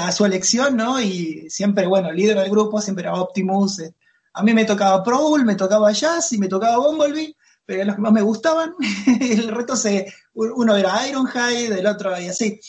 a 0.00 0.12
su 0.12 0.24
elección, 0.24 0.76
¿no? 0.76 1.00
Y 1.00 1.48
siempre, 1.50 1.86
bueno, 1.86 2.12
líder 2.12 2.38
del 2.38 2.50
grupo 2.50 2.80
siempre 2.80 3.02
era 3.04 3.14
Optimus. 3.14 3.80
eh. 3.80 3.94
A 4.34 4.42
mí 4.42 4.54
me 4.54 4.64
tocaba 4.64 5.02
Prowl, 5.02 5.44
me 5.44 5.56
tocaba 5.56 5.90
Jazz 5.92 6.32
y 6.32 6.38
me 6.38 6.46
tocaba 6.48 6.76
Bumblebee, 6.78 7.34
pero 7.66 7.84
los 7.84 7.96
que 7.96 8.00
más 8.00 8.12
me 8.12 8.22
gustaban. 8.22 8.74
el 9.20 9.48
resto 9.48 9.74
se, 9.74 10.12
uno 10.34 10.76
era 10.76 11.08
Ironhide, 11.08 11.80
el 11.80 11.86
otro 11.86 12.18
y 12.20 12.28
así. 12.28 12.60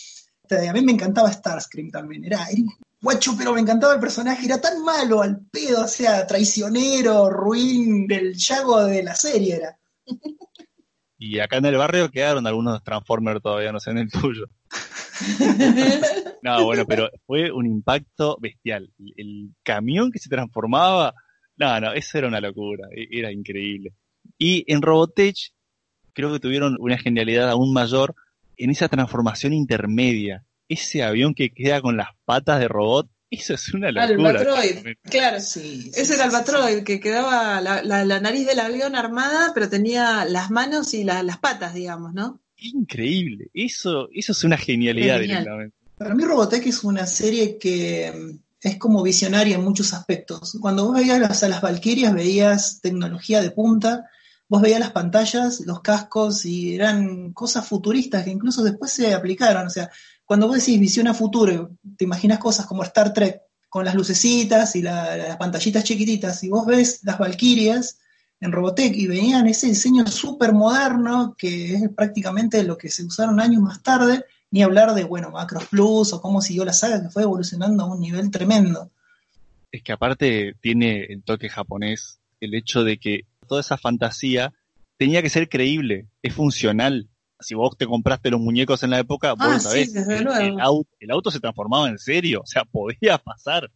Este, 0.51 0.67
A 0.67 0.73
mí 0.73 0.81
me 0.81 0.91
encantaba 0.91 1.31
Starscream 1.31 1.89
también. 1.91 2.25
Era, 2.25 2.45
era 2.49 2.63
guacho, 3.01 3.35
pero 3.37 3.53
me 3.53 3.61
encantaba 3.61 3.93
el 3.93 3.99
personaje. 3.99 4.45
Era 4.45 4.59
tan 4.59 4.83
malo 4.83 5.21
al 5.21 5.39
pedo, 5.49 5.85
o 5.85 5.87
sea, 5.87 6.27
traicionero, 6.27 7.29
ruin, 7.29 8.05
del 8.05 8.35
Yago 8.35 8.85
de 8.85 9.03
la 9.03 9.15
serie 9.15 9.55
era. 9.55 9.77
Y 11.17 11.39
acá 11.39 11.57
en 11.57 11.65
el 11.65 11.77
barrio 11.77 12.09
quedaron 12.09 12.45
algunos 12.47 12.83
Transformers 12.83 13.41
todavía, 13.41 13.71
no 13.71 13.79
sé 13.79 13.91
en 13.91 13.99
el 13.99 14.11
tuyo. 14.11 14.45
No, 16.43 16.65
bueno, 16.65 16.87
pero 16.87 17.07
fue 17.27 17.51
un 17.51 17.67
impacto 17.67 18.35
bestial. 18.41 18.91
El, 18.97 19.13
el 19.15 19.49
camión 19.61 20.11
que 20.11 20.17
se 20.17 20.27
transformaba, 20.27 21.13
no, 21.55 21.79
no, 21.79 21.93
eso 21.93 22.17
era 22.17 22.27
una 22.27 22.41
locura, 22.41 22.87
e- 22.89 23.07
era 23.11 23.31
increíble. 23.31 23.93
Y 24.39 24.63
en 24.65 24.81
Robotech 24.81 25.51
creo 26.13 26.33
que 26.33 26.39
tuvieron 26.39 26.77
una 26.79 26.97
genialidad 26.97 27.47
aún 27.51 27.71
mayor 27.73 28.15
en 28.63 28.69
esa 28.71 28.87
transformación 28.87 29.53
intermedia. 29.53 30.45
Ese 30.69 31.03
avión 31.03 31.33
que 31.33 31.49
queda 31.49 31.81
con 31.81 31.97
las 31.97 32.09
patas 32.25 32.59
de 32.59 32.67
robot, 32.67 33.09
eso 33.29 33.53
es 33.53 33.73
una 33.73 33.91
locura. 33.91 34.29
Albatroid, 34.29 34.95
claro. 35.03 35.39
Sí, 35.39 35.91
Ese 35.95 36.15
era 36.15 36.25
el 36.25 36.31
Batroid, 36.31 36.83
que 36.83 36.99
quedaba 36.99 37.59
la, 37.61 37.81
la- 37.83 38.03
la 38.05 38.19
nariz 38.19 38.45
del 38.47 38.59
avión 38.59 38.95
armada, 38.95 39.51
pero 39.53 39.69
tenía 39.69 40.25
las 40.25 40.49
manos 40.51 40.93
y 40.93 41.03
la- 41.03 41.23
las 41.23 41.37
patas, 41.39 41.73
digamos, 41.73 42.13
¿no? 42.13 42.41
Increíble, 42.57 43.49
eso, 43.53 44.07
eso 44.13 44.31
es 44.33 44.43
una 44.43 44.57
genialidad 44.57 45.19
Genial. 45.19 45.39
directamente. 45.43 45.75
Para 45.97 46.15
mí 46.15 46.23
Robotech 46.23 46.65
es 46.67 46.83
una 46.83 47.05
serie 47.05 47.57
que 47.57 48.11
mm, 48.15 48.39
es 48.67 48.77
como 48.77 49.01
visionaria 49.03 49.55
en 49.55 49.63
muchos 49.63 49.93
aspectos. 49.93 50.57
Cuando 50.61 50.85
vos 50.85 50.95
veías 50.95 51.19
las- 51.19 51.43
a 51.43 51.49
las 51.49 51.61
Valkyrias 51.61 52.13
veías 52.13 52.79
tecnología 52.81 53.41
de 53.41 53.51
punta, 53.51 54.09
vos 54.51 54.61
veías 54.61 54.81
las 54.81 54.91
pantallas, 54.91 55.61
los 55.61 55.79
cascos 55.79 56.45
y 56.45 56.75
eran 56.75 57.31
cosas 57.31 57.65
futuristas 57.65 58.25
que 58.25 58.31
incluso 58.31 58.61
después 58.61 58.91
se 58.91 59.13
aplicaron. 59.13 59.65
O 59.65 59.69
sea, 59.69 59.89
cuando 60.25 60.45
vos 60.45 60.57
decís 60.57 60.77
visión 60.77 61.07
a 61.07 61.13
futuro, 61.13 61.71
te 61.95 62.03
imaginas 62.03 62.37
cosas 62.37 62.65
como 62.65 62.83
Star 62.83 63.13
Trek 63.13 63.43
con 63.69 63.85
las 63.85 63.95
lucecitas 63.95 64.75
y 64.75 64.81
la- 64.81 65.15
las 65.15 65.37
pantallitas 65.37 65.85
chiquititas 65.85 66.43
y 66.43 66.49
vos 66.49 66.65
ves 66.65 66.99
las 67.03 67.17
Valkyrias 67.17 67.99
en 68.41 68.51
Robotech 68.51 68.93
y 68.93 69.07
venían 69.07 69.47
ese 69.47 69.67
diseño 69.67 70.05
súper 70.07 70.51
moderno 70.51 71.33
que 71.37 71.75
es 71.75 71.89
prácticamente 71.95 72.61
lo 72.63 72.77
que 72.77 72.89
se 72.89 73.05
usaron 73.05 73.39
años 73.39 73.61
más 73.61 73.81
tarde, 73.81 74.25
ni 74.49 74.63
hablar 74.63 74.93
de, 74.93 75.05
bueno, 75.05 75.31
Macros 75.31 75.67
Plus 75.67 76.11
o 76.11 76.21
cómo 76.21 76.41
siguió 76.41 76.65
la 76.65 76.73
saga 76.73 77.01
que 77.01 77.09
fue 77.09 77.23
evolucionando 77.23 77.83
a 77.85 77.87
un 77.93 78.01
nivel 78.01 78.29
tremendo. 78.29 78.91
Es 79.71 79.81
que 79.81 79.93
aparte 79.93 80.55
tiene 80.59 81.05
el 81.05 81.23
toque 81.23 81.47
japonés, 81.47 82.19
el 82.41 82.53
hecho 82.53 82.83
de 82.83 82.97
que 82.97 83.21
toda 83.51 83.59
esa 83.59 83.77
fantasía 83.77 84.53
tenía 84.97 85.21
que 85.21 85.29
ser 85.29 85.49
creíble, 85.49 86.07
es 86.21 86.33
funcional. 86.33 87.09
Si 87.41 87.53
vos 87.53 87.75
te 87.77 87.85
compraste 87.85 88.29
los 88.29 88.39
muñecos 88.39 88.81
en 88.83 88.91
la 88.91 88.99
época, 88.99 89.33
vos 89.33 89.45
Ah, 89.45 89.59
sí, 89.59 89.65
sabés. 89.67 89.93
desde 89.93 90.19
el, 90.19 90.23
luego. 90.23 90.39
el 90.39 90.59
auto, 90.61 90.89
el 91.01 91.11
auto 91.11 91.31
se 91.31 91.41
transformaba 91.41 91.89
en 91.89 91.97
serio, 91.99 92.39
o 92.43 92.45
sea, 92.45 92.63
podía 92.71 93.17
pasar. 93.17 93.69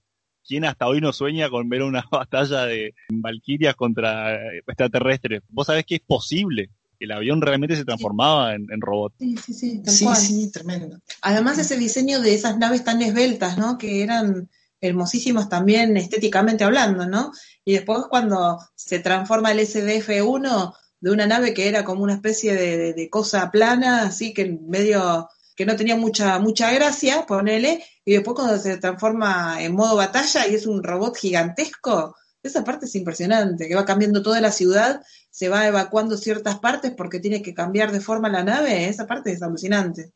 ¿Quién 0.47 0.63
hasta 0.63 0.87
hoy 0.87 1.01
no 1.01 1.11
sueña 1.11 1.49
con 1.49 1.67
ver 1.67 1.83
una 1.83 2.05
batalla 2.11 2.65
de 2.65 2.93
valquirias 3.09 3.75
contra 3.75 4.35
eh, 4.35 4.61
extraterrestres? 4.65 5.41
Vos 5.49 5.67
sabés 5.67 5.85
que 5.85 5.95
es 5.95 6.01
posible. 6.01 6.69
El 6.97 7.11
avión 7.11 7.41
realmente 7.41 7.75
se 7.75 7.83
transformaba 7.83 8.55
en, 8.55 8.67
en 8.71 8.79
robot. 8.79 9.13
Sí, 9.19 9.35
sí, 9.45 9.53
sí, 9.53 9.81
tal 9.83 9.93
Sí, 9.93 10.05
cual. 10.05 10.15
sí, 10.15 10.51
tremendo. 10.53 10.97
Además 11.21 11.57
ese 11.57 11.77
diseño 11.77 12.21
de 12.21 12.33
esas 12.33 12.57
naves 12.57 12.85
tan 12.85 13.01
esbeltas, 13.01 13.57
¿no? 13.57 13.77
Que 13.77 14.03
eran 14.03 14.49
hermosísimas 14.87 15.49
también 15.49 15.97
estéticamente 15.97 16.63
hablando, 16.63 17.07
¿no? 17.07 17.31
Y 17.63 17.73
después 17.73 18.03
cuando 18.09 18.59
se 18.75 18.99
transforma 18.99 19.51
el 19.51 19.59
SDF-1 19.59 20.73
de 20.99 21.11
una 21.11 21.27
nave 21.27 21.53
que 21.53 21.67
era 21.67 21.83
como 21.83 22.03
una 22.03 22.15
especie 22.15 22.53
de, 22.53 23.09
cosa 23.09 23.51
plana, 23.51 24.03
así 24.03 24.33
que 24.33 24.59
medio 24.67 25.29
que 25.55 25.65
no 25.65 25.75
tenía 25.75 25.95
mucha 25.95 26.39
mucha 26.39 26.71
gracia, 26.73 27.25
ponele, 27.25 27.83
y 28.03 28.13
después 28.13 28.35
cuando 28.35 28.57
se 28.57 28.77
transforma 28.77 29.61
en 29.61 29.73
modo 29.73 29.95
batalla 29.95 30.47
y 30.47 30.55
es 30.55 30.67
un 30.67 30.83
robot 30.83 31.15
gigantesco, 31.17 32.15
esa 32.43 32.63
parte 32.63 32.85
es 32.85 32.95
impresionante, 32.95 33.67
que 33.67 33.75
va 33.75 33.85
cambiando 33.85 34.21
toda 34.21 34.41
la 34.41 34.51
ciudad, 34.51 35.01
se 35.31 35.49
va 35.49 35.67
evacuando 35.67 36.17
ciertas 36.17 36.59
partes 36.59 36.93
porque 36.95 37.19
tiene 37.19 37.41
que 37.41 37.53
cambiar 37.53 37.91
de 37.91 38.01
forma 38.01 38.29
la 38.29 38.43
nave, 38.43 38.87
esa 38.87 39.07
parte 39.07 39.31
es 39.31 39.41
alucinante. 39.41 40.11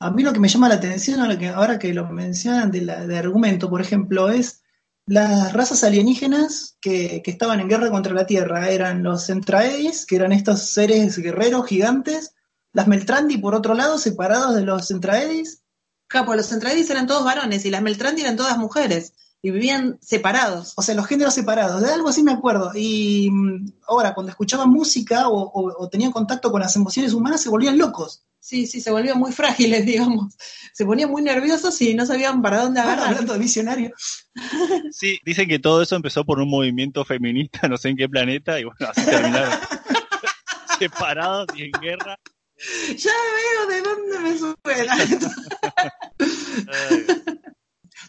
A 0.00 0.10
mí 0.10 0.22
lo 0.22 0.32
que 0.32 0.40
me 0.40 0.48
llama 0.48 0.68
la 0.68 0.74
atención 0.76 1.20
ahora 1.20 1.38
que, 1.38 1.48
ahora 1.48 1.78
que 1.78 1.94
lo 1.94 2.06
mencionan 2.08 2.70
de, 2.70 2.82
la, 2.82 3.06
de 3.06 3.18
argumento, 3.18 3.70
por 3.70 3.80
ejemplo, 3.80 4.28
es 4.28 4.62
las 5.06 5.52
razas 5.52 5.84
alienígenas 5.84 6.76
que, 6.80 7.22
que 7.22 7.30
estaban 7.30 7.60
en 7.60 7.68
guerra 7.68 7.90
contra 7.90 8.12
la 8.12 8.26
Tierra. 8.26 8.68
Eran 8.70 9.02
los 9.02 9.26
Centraedis, 9.26 10.04
que 10.04 10.16
eran 10.16 10.32
estos 10.32 10.60
seres 10.70 11.16
guerreros 11.18 11.66
gigantes, 11.66 12.34
las 12.72 12.88
Meltrandi, 12.88 13.38
por 13.38 13.54
otro 13.54 13.74
lado, 13.74 13.96
separados 13.98 14.54
de 14.54 14.62
los 14.62 14.88
Centraedis. 14.88 15.62
Claro, 16.08 16.26
pues 16.26 16.36
los 16.38 16.48
Centraedis 16.48 16.90
eran 16.90 17.06
todos 17.06 17.24
varones 17.24 17.64
y 17.64 17.70
las 17.70 17.82
Meltrandi 17.82 18.20
eran 18.20 18.36
todas 18.36 18.58
mujeres 18.58 19.14
y 19.40 19.50
vivían 19.50 19.98
separados. 20.02 20.74
O 20.76 20.82
sea, 20.82 20.94
los 20.94 21.06
géneros 21.06 21.32
separados, 21.34 21.80
de 21.82 21.90
algo 21.92 22.08
así 22.10 22.22
me 22.22 22.32
acuerdo. 22.32 22.72
Y 22.74 23.30
mm, 23.30 23.72
ahora, 23.88 24.12
cuando 24.12 24.30
escuchaban 24.30 24.68
música 24.68 25.28
o, 25.28 25.40
o- 25.40 25.84
o 25.84 25.88
tenían 25.88 26.12
contacto 26.12 26.50
con 26.52 26.60
las 26.60 26.76
emociones 26.76 27.14
humanas, 27.14 27.40
se 27.40 27.48
volvían 27.48 27.78
locos. 27.78 28.25
Sí, 28.46 28.68
sí, 28.68 28.80
se 28.80 28.92
volvían 28.92 29.18
muy 29.18 29.32
frágiles, 29.32 29.84
digamos. 29.86 30.36
Se 30.72 30.84
ponían 30.84 31.10
muy 31.10 31.20
nerviosos 31.20 31.82
y 31.82 31.94
no 31.96 32.06
sabían 32.06 32.42
para 32.42 32.62
dónde 32.62 32.78
Ahora, 32.78 32.92
agarrar. 32.92 33.10
hablando 33.10 33.32
de 33.32 33.38
visionario. 33.40 33.90
Sí, 34.92 35.18
dicen 35.24 35.48
que 35.48 35.58
todo 35.58 35.82
eso 35.82 35.96
empezó 35.96 36.24
por 36.24 36.38
un 36.38 36.48
movimiento 36.48 37.04
feminista, 37.04 37.66
no 37.68 37.76
sé 37.76 37.88
en 37.88 37.96
qué 37.96 38.08
planeta, 38.08 38.60
y 38.60 38.64
bueno, 38.64 38.86
así 38.88 39.04
terminaron. 39.04 39.58
Separados 40.78 41.46
y 41.56 41.64
en 41.64 41.72
guerra. 41.80 42.16
Ya 42.96 43.10
veo 43.10 43.66
de 43.66 43.82
dónde 43.82 44.18
me 44.20 44.38
suena. 44.38 44.96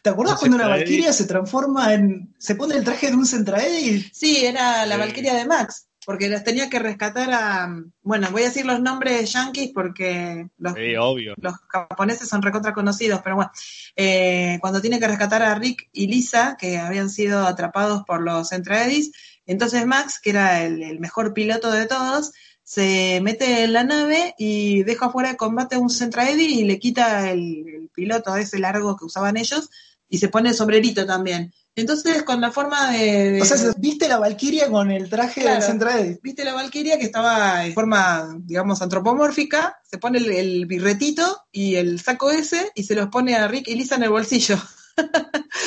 ¿Te 0.04 0.12
Los 0.12 0.39
cuando 0.39 0.56
una. 0.56 0.67
Valkyria 0.67 1.12
se 1.13 1.26
transforma 1.26 1.93
en. 1.93 2.34
se 2.38 2.56
pone 2.56 2.76
el 2.76 2.84
traje 2.84 3.10
de 3.10 3.15
un 3.15 3.26
Centraedi? 3.26 4.04
Sí, 4.13 4.45
era 4.45 4.86
la. 4.86 4.97
Valquiria 4.97 5.34
de 5.34 5.45
Max, 5.45 5.87
porque 6.07 6.29
las 6.29 6.45
tenía 6.45 6.69
que 6.69 6.79
rescatar 6.79 7.29
a... 7.33 7.83
Bueno, 8.01 8.29
voy 8.31 8.43
a 8.43 8.45
decir 8.45 8.65
los 8.65 8.79
nombres 8.79 9.29
yankees 9.33 9.71
porque 9.73 10.47
los, 10.57 10.73
sí, 10.73 10.95
obvio. 10.95 11.33
los 11.35 11.55
japoneses 11.67 12.29
son 12.29 12.41
recontra 12.41 12.73
conocidos, 12.73 13.19
pero 13.21 13.35
bueno, 13.35 13.51
eh, 13.97 14.57
cuando 14.61 14.79
tiene 14.79 15.01
que 15.01 15.07
rescatar 15.09 15.43
a 15.43 15.53
Rick 15.55 15.89
y 15.91 16.07
Lisa, 16.07 16.55
que 16.57 16.77
habían 16.77 17.09
sido 17.09 17.45
atrapados 17.45 18.03
por 18.05 18.21
los 18.21 18.47
Centraedis, 18.47 19.11
entonces 19.45 19.85
Max, 19.85 20.21
que 20.23 20.29
era 20.29 20.63
el, 20.63 20.81
el 20.81 21.01
mejor 21.01 21.33
piloto 21.33 21.71
de 21.71 21.87
todos, 21.87 22.31
se 22.63 23.19
mete 23.21 23.65
en 23.65 23.73
la 23.73 23.83
nave 23.83 24.33
y 24.37 24.83
deja 24.83 25.09
fuera 25.09 25.31
de 25.31 25.37
combate 25.37 25.75
a 25.75 25.79
un 25.79 25.89
Centraedi 25.89 26.61
y 26.61 26.63
le 26.63 26.79
quita 26.79 27.29
el, 27.31 27.67
el 27.67 27.89
piloto 27.93 28.33
ese 28.37 28.59
largo 28.59 28.95
que 28.95 29.03
usaban 29.03 29.35
ellos 29.35 29.69
y 30.09 30.17
se 30.17 30.29
pone 30.29 30.49
el 30.49 30.55
sombrerito 30.55 31.05
también. 31.05 31.53
Entonces, 31.75 32.23
con 32.23 32.41
la 32.41 32.51
forma 32.51 32.91
de... 32.91 33.31
de- 33.33 33.41
O 33.41 33.45
sea, 33.45 33.57
¿viste 33.77 34.07
la 34.07 34.17
Valkyria 34.17 34.67
con 34.69 34.89
el 34.89 35.09
traje 35.09 35.41
Claro. 35.41 35.57
del 35.59 35.63
Centraedi? 35.67 36.19
¿Viste 36.23 36.43
la 36.43 36.53
Valquiria 36.53 36.97
que 36.97 37.05
estaba 37.05 37.65
en 37.65 37.73
forma, 37.73 38.35
digamos, 38.39 38.81
antropomórfica? 38.81 39.77
Se 39.89 39.99
pone 39.99 40.17
el, 40.17 40.31
el 40.31 40.65
birretito 40.65 41.43
y 41.51 41.75
el 41.75 41.99
saco 41.99 42.31
ese 42.31 42.71
y 42.73 42.83
se 42.83 42.95
los 42.95 43.09
pone 43.09 43.35
a 43.35 43.47
Rick 43.47 43.67
y 43.67 43.75
Lisa 43.75 43.95
en 43.95 44.03
el 44.03 44.09
bolsillo. 44.09 44.57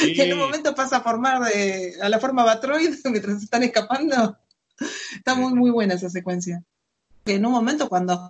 Sí. 0.00 0.14
Y 0.16 0.20
en 0.20 0.32
un 0.32 0.40
momento 0.40 0.74
pasa 0.74 0.96
a 0.96 1.02
formar 1.02 1.42
de, 1.52 1.94
a 2.02 2.08
la 2.08 2.18
forma 2.18 2.42
Batroid 2.44 2.90
mientras 3.04 3.42
están 3.42 3.62
escapando. 3.62 4.36
Está 5.14 5.34
muy, 5.36 5.52
muy 5.54 5.70
buena 5.70 5.94
esa 5.94 6.10
secuencia. 6.10 6.62
En 7.26 7.46
un 7.46 7.52
momento 7.52 7.88
cuando 7.88 8.28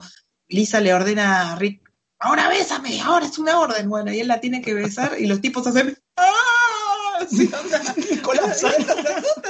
Lisa 0.48 0.80
le 0.80 0.92
ordena 0.92 1.52
a 1.52 1.56
Rick, 1.56 1.89
ahora 2.20 2.48
bésame, 2.48 3.00
ahora 3.00 3.26
es 3.26 3.38
una 3.38 3.58
orden. 3.58 3.88
Bueno, 3.88 4.12
y 4.12 4.20
él 4.20 4.28
la 4.28 4.40
tiene 4.40 4.62
que 4.62 4.74
besar 4.74 5.16
y 5.18 5.26
los 5.26 5.40
tipos 5.40 5.66
hacen, 5.66 5.96
¡ah! 6.16 7.26
Sí, 7.28 7.48
Colapsan. 8.22 8.72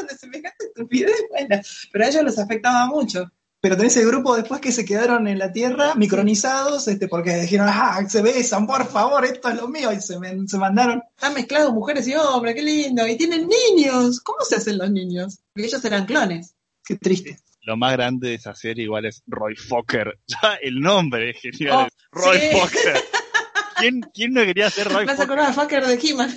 de 0.08 0.16
semejante 0.16 0.66
estupidez. 0.66 1.14
Bueno, 1.30 1.60
pero 1.92 2.04
a 2.04 2.08
ellos 2.08 2.24
los 2.24 2.38
afectaba 2.38 2.86
mucho. 2.86 3.30
Pero 3.62 3.76
tenés 3.76 3.96
el 3.98 4.06
grupo 4.06 4.34
después 4.36 4.60
que 4.60 4.72
se 4.72 4.86
quedaron 4.86 5.28
en 5.28 5.38
la 5.38 5.52
Tierra, 5.52 5.94
micronizados, 5.94 6.88
este, 6.88 7.08
porque 7.08 7.36
dijeron, 7.36 7.68
ah, 7.70 8.02
se 8.08 8.22
besan, 8.22 8.66
por 8.66 8.86
favor, 8.86 9.22
esto 9.26 9.50
es 9.50 9.56
lo 9.56 9.68
mío, 9.68 9.92
y 9.92 10.00
se, 10.00 10.16
se 10.46 10.58
mandaron. 10.58 11.02
Están 11.14 11.34
mezclados 11.34 11.74
mujeres 11.74 12.08
y 12.08 12.14
hombres, 12.14 12.54
qué 12.54 12.62
lindo. 12.62 13.06
Y 13.06 13.18
tienen 13.18 13.46
niños. 13.46 14.20
¿Cómo 14.20 14.38
se 14.48 14.56
hacen 14.56 14.78
los 14.78 14.90
niños? 14.90 15.40
Porque 15.52 15.66
ellos 15.66 15.84
eran 15.84 16.06
clones. 16.06 16.54
Qué 16.82 16.96
triste. 16.96 17.38
Lo 17.62 17.76
más 17.76 17.92
grande 17.92 18.30
de 18.30 18.34
esa 18.36 18.54
serie 18.54 18.84
igual 18.84 19.04
es 19.04 19.22
Roy 19.26 19.54
Fokker. 19.56 20.18
Ya 20.26 20.54
el 20.62 20.80
nombre 20.80 21.30
es 21.30 21.40
genial. 21.40 21.89
Roy 22.12 22.38
sí. 22.38 22.48
Fokker. 22.52 23.04
¿Quién, 23.78 24.00
¿Quién 24.12 24.32
no 24.34 24.42
quería 24.42 24.70
ser 24.70 24.88
Roy 24.92 25.06
Fokker? 25.06 25.22
acordar 25.22 25.50
a 25.50 25.52
Fucker 25.52 25.86
de 25.86 25.94
He-Man. 26.02 26.34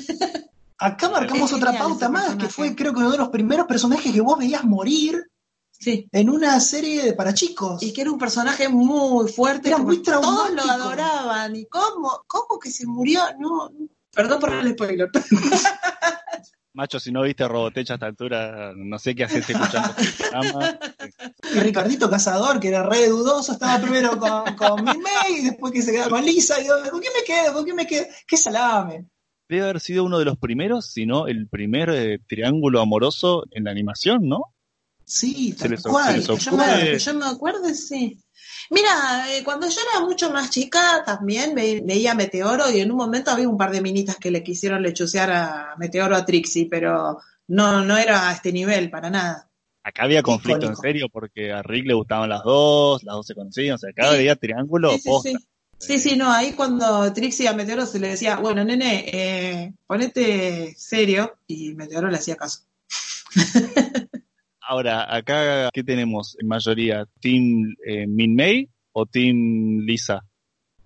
Acá 0.78 1.10
marcamos 1.10 1.50
Es 1.52 1.58
otra 1.58 1.72
genial 1.72 1.88
pauta 1.90 2.10
más, 2.10 2.36
que 2.36 2.48
fue 2.50 2.76
creo 2.76 2.94
que 2.94 3.00
uno 3.00 3.12
de 3.12 3.18
los 3.18 3.30
primeros 3.30 3.68
personajes 3.68 4.12
que 4.12 4.22
vos 4.22 4.38
veías 4.38 4.64
morir 4.64 5.30
Sí. 5.72 6.08
en 6.14 6.30
una 6.30 6.60
serie 6.62 7.04
de 7.04 7.14
para 7.14 7.34
chicos. 7.34 7.82
Y 7.84 7.92
que 7.92 8.02
era 8.02 8.12
un 8.12 8.18
personaje 8.18 8.70
muy 8.70 9.30
fuerte. 9.30 9.68
Era 9.70 9.78
muy 9.80 10.02
Todos 10.02 10.22
traumático. 10.22 10.66
lo 10.66 10.72
adoraban. 10.72 11.56
¿Y 11.58 11.66
cómo? 11.66 12.24
¿Cómo 12.28 12.58
que 12.60 12.72
se 12.72 12.86
murió? 12.86 13.22
No. 13.40 13.70
Perdón 14.12 14.40
por 14.40 14.54
el 14.54 14.72
spoiler. 14.72 15.10
Macho, 16.76 17.00
si 17.00 17.12
no 17.12 17.22
viste 17.22 17.48
Robotech 17.48 17.92
a 17.92 17.94
esta 17.96 18.08
altura, 18.08 18.74
no 18.76 18.98
sé 18.98 19.14
qué 19.14 19.26
haces 19.26 19.48
escuchando 19.48 19.94
este 20.00 20.24
programa. 20.30 20.80
Y 21.56 21.60
Ricardito 21.60 22.10
Cazador, 22.10 22.60
que 22.60 22.70
era 22.70 22.82
re 22.84 23.10
dudoso, 23.10 23.52
estaba 23.52 23.80
primero 23.80 24.18
con, 24.18 24.56
con 24.56 24.84
Min 24.84 25.02
May, 25.04 25.36
y 25.40 25.44
después 25.46 25.72
que 25.72 25.84
se 25.84 25.92
quedaba 25.92 26.10
con 26.10 26.26
Lisa, 26.26 26.60
y 26.60 26.66
yo, 26.66 26.74
¿con 26.90 27.00
quién 27.00 27.14
me 27.16 27.24
quedo? 27.24 27.54
¿Con 27.54 27.64
quién 27.64 27.76
me 27.76 27.86
quedo? 27.86 28.06
¡Qué 28.26 28.38
salame! 28.38 29.06
Debe 29.48 29.64
haber 29.66 29.80
sido 29.82 30.04
uno 30.04 30.18
de 30.18 30.26
los 30.26 30.38
primeros, 30.40 30.88
si 30.92 31.06
no 31.06 31.28
el 31.28 31.48
primer 31.48 31.90
eh, 31.92 32.20
triángulo 32.28 32.82
amoroso 32.82 33.44
en 33.52 33.66
la 33.66 33.72
animación, 33.72 34.28
¿no? 34.28 34.42
Sí, 35.06 35.52
Se 35.52 35.58
tal 35.60 35.72
les- 35.72 35.84
cual. 35.84 36.24
se 36.24 36.32
les 36.32 36.40
Que 36.40 36.46
yo, 36.46 36.52
me, 36.58 36.66
que 36.92 37.00
yo 37.00 37.14
me 37.14 37.26
acuerde, 37.26 37.76
sí. 37.76 38.20
Mira, 38.70 39.26
eh, 39.32 39.44
cuando 39.44 39.68
yo 39.68 39.80
era 39.92 40.06
mucho 40.06 40.32
más 40.32 40.50
chica 40.50 41.04
también 41.06 41.54
ve- 41.56 41.82
veía 41.86 42.14
Meteoro 42.16 42.70
y 42.72 42.80
en 42.80 42.92
un 42.92 42.98
momento 42.98 43.32
había 43.32 43.48
un 43.50 43.58
par 43.58 43.72
de 43.72 43.82
minitas 43.82 44.18
que 44.18 44.32
le 44.32 44.44
quisieron 44.44 44.82
lechucear 44.82 45.32
a 45.32 45.76
Meteoro 45.78 46.16
a 46.16 46.26
Trixie, 46.26 46.68
pero 46.70 47.20
no, 47.48 47.84
no 47.84 47.98
era 47.98 48.30
a 48.30 48.34
este 48.34 48.52
nivel 48.52 48.90
para 48.90 49.10
nada. 49.10 49.50
Acá 49.84 50.04
había 50.04 50.24
conflicto 50.24 50.66
Icónico. 50.66 50.82
en 50.82 50.88
serio 50.88 51.08
porque 51.12 51.52
a 51.52 51.62
Rick 51.62 51.86
le 51.88 51.94
gustaban 51.94 52.30
las 52.30 52.42
dos, 52.44 53.04
las 53.04 53.16
dos 53.16 53.28
se 53.28 53.36
conocían, 53.36 53.76
o 53.76 53.78
sea, 53.78 53.90
acá 53.90 54.12
Sí. 54.12 54.18
veía 54.18 54.36
triángulo 54.38 54.92
Sí, 54.92 55.00
sí, 55.00 55.10
posta. 55.10 55.30
sí. 55.30 55.38
Sí, 55.80 56.00
sí, 56.00 56.16
no, 56.16 56.32
ahí 56.32 56.54
cuando 56.54 57.12
Trixie 57.12 57.46
a 57.50 57.54
Meteoro 57.54 57.86
se 57.86 58.00
le 58.00 58.08
decía, 58.08 58.38
bueno, 58.38 58.64
nene, 58.64 59.04
eh, 59.12 59.74
ponete 59.86 60.74
serio, 60.78 61.36
y 61.46 61.74
Meteoro 61.74 62.10
le 62.10 62.16
hacía 62.18 62.38
caso. 62.38 62.62
Ahora, 64.68 65.14
acá, 65.14 65.70
¿qué 65.74 65.84
tenemos 65.84 66.38
en 66.40 66.48
mayoría? 66.48 67.06
¿Team 67.20 67.76
eh, 67.86 68.08
Min 68.08 68.36
May 68.36 68.70
o 68.94 69.06
Team 69.06 69.80
Lisa? 69.86 70.22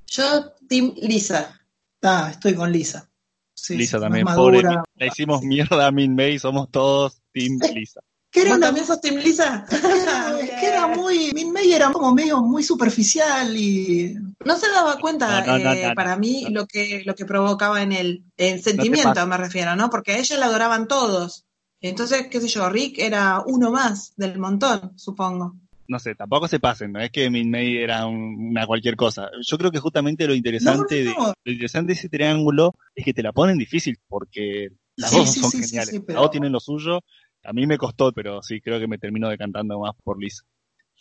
Yo, 0.08 0.52
Team 0.68 0.94
Lisa. 1.02 1.60
Ah, 2.02 2.30
estoy 2.32 2.56
con 2.56 2.72
Lisa. 2.72 3.10
Sí, 3.54 3.76
Lisa 3.78 3.98
sí, 3.98 4.04
también, 4.04 4.26
pobre. 4.26 4.64
madura. 4.64 4.84
La 4.96 5.06
hicimos 5.08 5.42
mierda 5.44 5.88
a 5.88 5.92
Min 5.92 6.16
May, 6.16 6.40
somos 6.40 6.70
todos 6.72 7.22
Team 7.34 7.60
Lisa. 7.74 8.02
Que 8.32 8.42
era 8.42 8.50
¿Vos 8.52 8.58
una 8.58 8.68
también 8.68 8.86
sos 8.86 9.02
Team 9.02 9.16
Lisa? 9.18 9.66
Era- 9.70 10.40
es 10.42 10.52
que 10.60 10.66
era 10.68 10.88
muy, 10.88 11.32
Min 11.34 11.52
May 11.52 11.72
era 11.72 11.92
como 11.92 12.14
medio 12.14 12.42
muy 12.42 12.64
superficial 12.64 13.56
y 13.56 14.16
No 14.46 14.58
se 14.58 14.70
daba 14.70 14.98
cuenta, 15.00 15.42
No, 15.42 15.58
no, 15.58 15.64
no, 15.64 15.72
eh, 15.74 15.82
no, 15.84 15.90
no. 15.90 15.96
para 15.96 16.18
mí, 16.18 16.46
lo 16.50 16.66
que, 16.66 17.04
lo 17.06 17.16
que 17.16 17.26
provocaba 17.26 17.82
en 17.82 17.92
él. 17.94 18.24
El 18.38 18.62
sentimiento, 18.62 19.26
me 19.28 19.38
refiero, 19.38 19.76
¿no? 19.76 19.90
Porque 19.90 20.14
a 20.14 20.18
ella 20.18 20.38
la 20.38 20.46
adoraban 20.48 20.88
todos. 20.88 21.47
Entonces, 21.90 22.28
qué 22.28 22.40
sé 22.42 22.48
yo, 22.48 22.70
Rick 22.70 23.00
era 23.00 23.44
uno 23.46 23.72
más 23.72 24.14
del 24.18 24.40
montón, 24.40 24.94
supongo. 24.98 25.56
No 25.88 26.00
sé, 26.00 26.16
tampoco 26.16 26.48
se 26.50 26.60
pasen, 26.60 26.92
no 26.92 27.00
es 27.00 27.12
que 27.12 27.30
Min 27.30 27.50
May 27.50 27.78
era 27.78 28.06
un- 28.06 28.50
una 28.50 28.68
cualquier 28.68 28.96
cosa. 28.98 29.30
Yo 29.42 29.58
creo 29.58 29.72
que 29.72 29.80
justamente 29.80 30.28
lo 30.28 30.36
interesante, 30.36 30.96
No, 31.06 31.14
no, 31.14 31.28
no. 31.28 31.28
De, 31.28 31.34
lo 31.46 31.52
interesante 31.54 31.88
de 31.94 31.94
ese 31.94 32.10
triángulo 32.10 32.76
es 32.94 33.06
que 33.06 33.14
te 33.14 33.24
la 33.24 33.32
ponen 33.32 33.58
difícil 33.58 33.98
porque 34.10 34.70
las 34.98 35.12
Sí, 35.12 35.18
dos 35.18 35.30
sí, 35.30 35.40
son 35.40 35.52
sí, 35.52 35.58
geniales. 35.62 35.96
Las 36.08 36.22
dos 36.24 36.32
tienen 36.32 36.52
lo 36.52 36.60
suyo. 36.60 37.00
A 37.44 37.54
mí 37.54 37.66
me 37.68 37.78
costó, 37.78 38.12
pero 38.12 38.42
sí, 38.42 38.60
creo 38.60 38.80
que 38.80 38.88
me 38.88 38.98
termino 38.98 39.30
decantando 39.30 39.80
más 39.80 39.94
por 40.04 40.20
Lisa. 40.22 40.44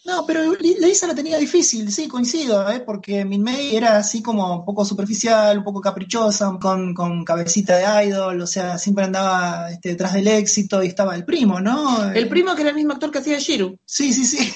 No, 0.04 0.24
pero 0.24 0.54
Lisa 0.54 1.08
la 1.08 1.14
tenía 1.14 1.36
difícil, 1.36 1.90
sí, 1.90 2.06
coincido, 2.06 2.70
¿eh? 2.70 2.80
porque 2.80 3.24
Min 3.24 3.42
May 3.42 3.74
era 3.74 3.96
así 3.96 4.22
como 4.22 4.58
un 4.60 4.64
poco 4.64 4.84
superficial, 4.84 5.58
un 5.58 5.64
poco 5.64 5.80
caprichosa, 5.80 6.56
con, 6.60 6.94
con 6.94 7.24
cabecita 7.24 7.76
de 7.76 8.06
idol, 8.06 8.40
o 8.40 8.46
sea, 8.46 8.78
siempre 8.78 9.04
andaba 9.04 9.70
este, 9.70 9.90
detrás 9.90 10.12
del 10.12 10.28
éxito 10.28 10.82
y 10.82 10.86
estaba 10.86 11.16
el 11.16 11.24
primo, 11.24 11.60
¿no? 11.60 12.12
El 12.12 12.28
primo 12.28 12.54
que 12.54 12.60
era 12.60 12.70
el 12.70 12.76
mismo 12.76 12.92
actor 12.92 13.10
que 13.10 13.18
hacía 13.18 13.38
Shiru. 13.38 13.78
Sí, 13.84 14.12
sí, 14.12 14.24
sí. 14.24 14.54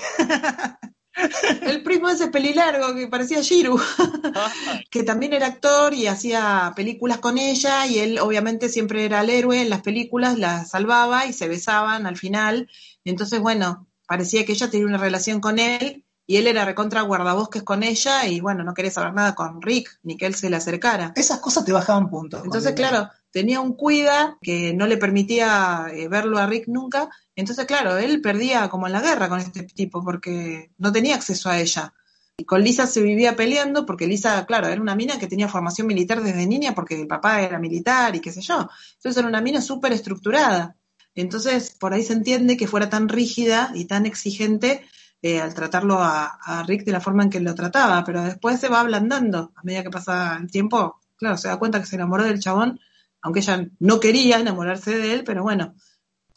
El 1.62 1.82
primo 1.82 2.09
ese 2.09 2.28
pelilargo 2.28 2.95
que 2.95 3.09
parecía 3.09 3.41
Shiru. 3.41 3.78
que 4.91 5.03
también 5.03 5.32
era 5.32 5.47
actor 5.47 5.93
y 5.95 6.07
hacía 6.07 6.72
películas 6.74 7.18
con 7.18 7.38
ella 7.38 7.86
y 7.86 7.99
él 7.99 8.18
obviamente 8.18 8.68
siempre 8.68 9.05
era 9.05 9.20
el 9.20 9.30
héroe 9.30 9.61
en 9.61 9.70
las 9.70 9.82
películas, 9.82 10.38
la 10.38 10.64
salvaba 10.64 11.26
y 11.26 11.32
se 11.32 11.49
besaban 11.49 12.07
al 12.07 12.16
final. 12.16 12.68
Entonces, 13.05 13.41
bueno, 13.41 13.88
parecía 14.11 14.45
que 14.45 14.51
ella 14.51 14.69
tenía 14.69 14.89
una 14.89 14.99
relación 14.99 15.41
con 15.41 15.61
él 15.61 16.05
y 16.27 16.39
él 16.39 16.49
era 16.49 16.65
recontra 16.65 17.03
guardabosques 17.03 17.63
con 17.63 17.85
ella 17.85 18.27
y 18.27 18.41
bueno, 18.41 18.65
no 18.65 18.75
quería 18.75 18.91
saber 18.91 19.15
nada 19.15 19.37
con 19.37 19.63
Rick, 19.63 20.01
ni 20.03 20.17
que 20.17 20.27
él 20.27 20.35
se 20.35 20.51
le 20.51 20.57
acercara. 20.57 21.13
Esas 21.15 21.39
cosas 21.39 21.65
te 21.65 21.71
bajaban 21.71 22.11
puntos. 22.11 22.43
Entonces, 22.45 22.73
claro, 22.73 23.09
tenía 23.31 23.61
un 23.61 23.75
cuida 23.75 24.37
que 24.43 24.75
no 24.75 24.89
le 24.89 24.97
permitía 24.97 25.87
eh, 25.93 26.09
verlo 26.09 26.39
a 26.39 26.47
Rick 26.47 26.67
nunca. 26.67 27.09
Entonces, 27.37 27.67
claro, 27.67 27.99
él 27.99 28.21
perdía 28.21 28.69
como 28.69 28.89
en 28.89 28.95
la 28.95 29.01
guerra 29.01 29.29
con 29.29 29.39
este 29.39 29.63
tipo 29.63 30.03
porque 30.03 30.73
no 30.77 30.91
tenía 30.91 31.15
acceso 31.15 31.49
a 31.49 31.61
ella. 31.61 31.95
Y 32.37 32.45
con 32.45 32.65
Lisa 32.65 32.89
se 32.89 33.03
vivía 33.03 33.37
peleando 33.37 33.87
porque 33.87 34.09
Lisa, 34.09 34.45
claro, 34.45 34.67
era 34.67 34.81
una 34.81 34.97
mina 34.97 35.21
que 35.21 35.29
tenía 35.29 35.47
formación 35.47 35.87
militar 35.87 36.21
desde 36.21 36.49
niña 36.49 36.75
porque 36.75 37.01
el 37.01 37.07
papá 37.07 37.43
era 37.43 37.61
militar 37.61 38.17
y 38.17 38.21
qué 38.21 38.33
sé 38.33 38.41
yo. 38.41 38.69
Entonces 38.97 39.19
era 39.19 39.29
una 39.29 39.41
mina 39.41 39.61
súper 39.61 39.93
estructurada. 39.93 40.75
Entonces, 41.15 41.77
por 41.79 41.93
ahí 41.93 42.03
se 42.03 42.13
entiende 42.13 42.57
que 42.57 42.67
fuera 42.69 42.89
tan 42.89 43.09
rígida 43.09 43.73
y 43.75 43.87
tan 43.87 44.07
exigente 44.07 44.85
eh, 45.23 45.41
al 45.41 45.55
tratarlo 45.55 45.99
a, 45.99 46.39
a 46.43 46.63
Rick 46.63 46.85
de 46.85 46.93
la 46.93 47.01
forma 47.01 47.25
en 47.25 47.31
que 47.31 47.41
lo 47.41 47.55
trataba, 47.55 48.05
pero 48.05 48.23
después 48.23 48.59
se 48.59 48.69
va 48.69 48.81
ablandando 48.81 49.53
a 49.55 49.63
medida 49.65 49.83
que 49.83 49.91
pasa 49.91 50.39
el 50.41 50.51
tiempo. 50.51 51.01
Claro, 51.17 51.37
se 51.37 51.49
da 51.49 51.59
cuenta 51.59 51.81
que 51.81 51.87
se 51.87 51.97
enamoró 51.97 52.25
del 52.25 52.41
chabón, 52.41 52.81
aunque 53.21 53.41
ella 53.41 53.69
no 53.79 54.01
quería 54.01 54.39
enamorarse 54.39 54.97
de 54.97 55.13
él, 55.13 55.25
pero 55.25 55.43
bueno, 55.43 55.75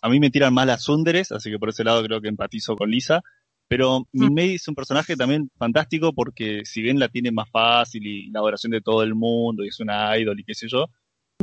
A 0.01 0.09
mí 0.09 0.19
me 0.19 0.29
tiran 0.29 0.53
más 0.53 0.67
las 0.67 0.83
Sunderes, 0.83 1.31
así 1.31 1.49
que 1.49 1.57
por 1.59 1.69
ese 1.69 1.85
lado 1.85 2.03
creo 2.03 2.19
que 2.19 2.27
empatizo 2.27 2.75
con 2.75 2.89
Lisa. 2.89 3.21
Pero 3.69 4.05
Min 4.11 4.33
May 4.33 4.55
es 4.55 4.67
un 4.67 4.75
personaje 4.75 5.15
también 5.15 5.49
fantástico 5.57 6.13
porque 6.13 6.63
si 6.65 6.81
bien 6.81 6.99
la 6.99 7.07
tiene 7.07 7.31
más 7.31 7.49
fácil 7.49 8.05
y 8.05 8.29
la 8.29 8.39
adoración 8.39 8.71
de 8.71 8.81
todo 8.81 9.01
el 9.03 9.15
mundo 9.15 9.63
y 9.63 9.69
es 9.69 9.79
una 9.79 10.17
idol 10.17 10.39
y 10.39 10.43
qué 10.43 10.53
sé 10.53 10.67
yo, 10.67 10.87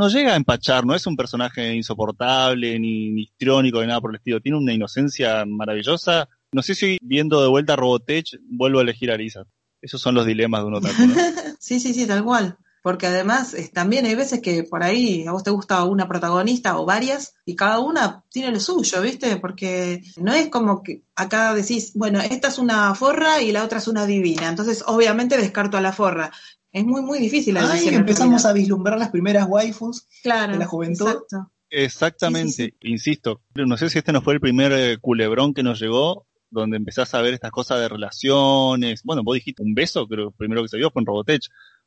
no 0.01 0.09
llega 0.09 0.33
a 0.33 0.37
empachar, 0.37 0.87
no 0.87 0.95
es 0.95 1.07
un 1.07 1.15
personaje 1.15 1.75
insoportable 1.75 2.79
ni, 2.79 3.11
ni 3.11 3.23
histriónico 3.25 3.83
ni 3.83 3.87
nada 3.87 4.01
por 4.01 4.11
el 4.11 4.17
estilo. 4.17 4.41
Tiene 4.41 4.57
una 4.57 4.73
inocencia 4.73 5.45
maravillosa. 5.45 6.27
No 6.53 6.63
sé 6.63 6.75
si 6.75 6.97
viendo 7.03 7.43
de 7.43 7.49
vuelta 7.49 7.77
Robotech 7.77 8.39
vuelvo 8.49 8.79
a 8.79 8.83
elegir 8.83 9.11
a 9.11 9.19
Lisa. 9.19 9.45
Esos 9.83 10.01
son 10.01 10.15
los 10.15 10.25
dilemas 10.25 10.63
de 10.63 10.67
un 10.69 10.75
otaku, 10.77 11.07
¿no? 11.07 11.15
sí, 11.61 11.79
sí, 11.81 11.93
sí, 11.93 12.07
tal 12.07 12.25
cual. 12.25 12.57
Porque 12.83 13.09
además 13.09 13.53
eh, 13.53 13.71
también 13.75 14.07
hay 14.07 14.15
veces 14.15 14.41
que 14.41 14.65
por 14.65 14.83
ahí 14.83 15.27
a 15.27 15.33
vos 15.33 15.43
te 15.43 15.51
gusta 15.51 15.85
una 15.85 16.09
protagonista 16.09 16.79
o 16.79 16.87
varias 16.87 17.35
y 17.45 17.55
cada 17.55 17.79
una 17.79 18.25
tiene 18.31 18.53
lo 18.53 18.59
suyo, 18.59 19.03
¿viste? 19.03 19.37
Porque 19.37 20.03
no 20.17 20.33
es 20.33 20.49
como 20.49 20.83
que 20.83 21.03
acá 21.15 21.53
decís, 21.53 21.93
bueno, 21.95 22.23
esta 22.23 22.49
es 22.49 22.59
una 22.59 22.95
forra 22.95 23.43
y 23.43 23.53
la 23.53 23.65
otra 23.65 23.81
es 23.81 23.87
una 23.87 24.07
divina. 24.07 24.49
Entonces, 24.49 24.83
obviamente 24.87 25.37
descarto 25.37 25.77
a 25.77 25.83
la 25.83 25.93
forra. 25.93 26.33
Es 26.73 26.85
muy, 26.85 27.03
muy 27.03 27.19
difícil 27.19 27.57
en 27.57 27.95
empezamos 27.95 28.45
a 28.45 28.53
vislumbrar 28.53 28.99
las 28.99 29.11
primeras 29.11 29.47
waifus. 29.49 30.07
claro, 30.23 30.53
de 30.53 30.59
la 30.59 30.67
juventud. 30.67 31.07
exacto. 31.07 31.51
Exactamente, 31.73 32.75
insisto. 32.81 33.43
No 33.55 33.77
sé 33.77 33.91
si 33.91 33.99
este 33.99 34.13
no 34.13 34.23
fue 34.23 34.35
el 34.35 34.41
primer 34.41 34.73
eh, 34.73 34.99
culebrón 35.01 35.55
que 35.55 35.63
nos 35.63 35.81
llegó, 35.81 36.27
donde 36.51 36.77
empezás 36.77 37.15
a 37.15 37.23
ver 37.23 37.33
estas 37.33 37.53
cosas 37.53 37.79
de 37.79 37.89
relaciones. 37.89 39.03
Bueno, 39.05 39.23
vos 39.23 39.35
dijiste 39.35 39.63
un 39.63 39.75
beso, 39.75 40.07
creo 40.07 40.31
que 40.31 40.37
primero 40.37 40.63
que 40.63 40.69
se 40.69 40.77
vio 40.77 40.91
fue 40.91 41.03
en 41.03 41.07
Robotech. 41.07 41.43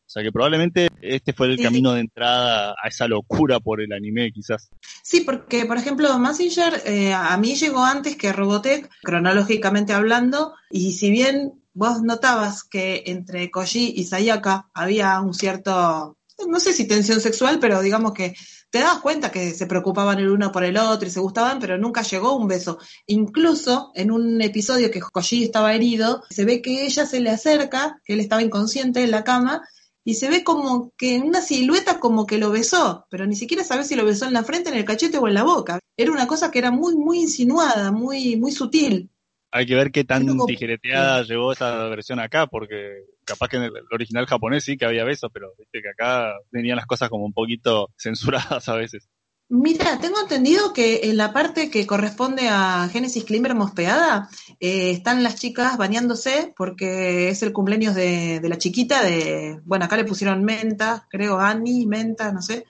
O 0.05 0.09
sea 0.09 0.21
que 0.21 0.31
probablemente 0.31 0.89
este 1.01 1.33
fue 1.33 1.47
el 1.47 1.57
Sí, 1.57 1.63
camino 1.63 1.93
de 1.93 2.01
entrada 2.01 2.75
a 2.81 2.87
esa 2.87 3.07
locura 3.07 3.59
por 3.59 3.81
el 3.81 3.91
anime, 3.93 4.31
quizás. 4.31 4.69
Sí, 5.01 5.21
porque, 5.21 5.65
por 5.65 5.77
ejemplo, 5.77 6.17
Massinger 6.19 6.81
eh, 6.85 7.13
a 7.13 7.35
mí 7.37 7.55
llegó 7.55 7.83
antes 7.83 8.15
que 8.17 8.33
Robotech, 8.33 8.89
cronológicamente 9.01 9.93
hablando, 9.93 10.53
y 10.69 10.91
si 10.93 11.09
bien 11.09 11.62
vos 11.73 12.01
notabas 12.01 12.63
que 12.63 13.03
entre 13.07 13.49
Koji 13.51 13.93
y 13.95 14.05
Sayaka 14.05 14.69
había 14.73 15.19
un 15.21 15.33
cierto, 15.33 16.17
no 16.47 16.59
sé 16.59 16.73
si 16.73 16.87
tensión 16.87 17.19
sexual, 17.19 17.59
pero 17.59 17.81
digamos 17.81 18.13
que 18.13 18.35
te 18.69 18.79
dabas 18.79 19.01
cuenta 19.01 19.31
que 19.31 19.51
se 19.51 19.67
preocupaban 19.67 20.17
el 20.17 20.29
uno 20.29 20.51
por 20.51 20.63
el 20.63 20.77
otro 20.77 21.07
y 21.07 21.11
se 21.11 21.19
gustaban, 21.19 21.59
pero 21.59 21.77
nunca 21.77 22.01
llegó 22.01 22.35
un 22.35 22.47
beso. 22.47 22.79
Incluso 23.05 23.91
en 23.93 24.09
un 24.09 24.41
episodio 24.41 24.89
que 24.89 24.99
Koji 24.99 25.43
estaba 25.43 25.75
herido, 25.75 26.23
se 26.31 26.43
ve 26.43 26.61
que 26.61 26.85
ella 26.85 27.05
se 27.05 27.19
le 27.19 27.29
acerca, 27.29 28.01
que 28.03 28.13
él 28.13 28.19
estaba 28.19 28.41
inconsciente 28.41 29.03
en 29.03 29.11
la 29.11 29.23
cama, 29.23 29.61
y 30.03 30.15
se 30.15 30.29
ve 30.29 30.43
como 30.43 30.91
que 30.97 31.15
en 31.15 31.23
una 31.23 31.41
silueta 31.41 31.99
como 31.99 32.25
que 32.25 32.37
lo 32.37 32.49
besó, 32.49 33.05
pero 33.09 33.25
ni 33.25 33.35
siquiera 33.35 33.63
sabes 33.63 33.87
si 33.87 33.95
lo 33.95 34.05
besó 34.05 34.25
en 34.25 34.33
la 34.33 34.43
frente, 34.43 34.69
en 34.69 34.75
el 34.75 34.85
cachete 34.85 35.17
o 35.17 35.27
en 35.27 35.35
la 35.35 35.43
boca. 35.43 35.79
Era 35.95 36.11
una 36.11 36.27
cosa 36.27 36.51
que 36.51 36.59
era 36.59 36.71
muy, 36.71 36.95
muy 36.95 37.19
insinuada, 37.21 37.91
muy, 37.91 38.35
muy 38.37 38.51
sutil. 38.51 39.09
Hay 39.55 39.67
que 39.67 39.75
ver 39.75 39.91
qué 39.91 40.03
tan 40.03 40.25
como- 40.25 40.45
tijereteada 40.47 41.21
llegó 41.21 41.51
esa 41.51 41.85
versión 41.85 42.19
acá, 42.19 42.47
porque 42.47 43.03
capaz 43.23 43.49
que 43.49 43.57
en 43.57 43.63
el 43.63 43.71
original 43.91 44.25
japonés 44.25 44.63
sí 44.63 44.77
que 44.77 44.85
había 44.85 45.03
besos, 45.03 45.29
pero 45.31 45.53
viste 45.59 45.79
que 45.81 45.89
acá 45.89 46.33
tenían 46.51 46.75
las 46.75 46.87
cosas 46.87 47.09
como 47.09 47.23
un 47.23 47.33
poquito 47.33 47.89
censuradas 47.97 48.67
a 48.67 48.75
veces. 48.75 49.07
Mira, 49.49 49.99
tengo 49.99 50.19
entendido 50.19 50.73
que 50.73 51.01
en 51.03 51.17
la 51.17 51.31
parte 51.31 51.69
que 51.69 51.85
corresponde 51.85 52.47
a 52.49 52.89
Génesis 52.91 53.25
Klimber 53.25 53.53
Mospeada, 53.53 54.27
eh, 54.59 54.89
están 54.89 55.21
las 55.21 55.35
chicas 55.35 55.77
bañándose 55.77 56.51
porque 56.57 57.29
es 57.29 57.43
el 57.43 57.53
cumpleaños 57.53 57.93
de, 57.93 58.39
de 58.39 58.49
la 58.49 58.57
chiquita 58.57 59.03
de, 59.03 59.59
bueno, 59.65 59.85
acá 59.85 59.97
le 59.97 60.05
pusieron 60.05 60.43
Menta, 60.43 61.05
creo, 61.11 61.37
Annie, 61.39 61.85
Menta, 61.85 62.31
no 62.31 62.41
sé. 62.41 62.65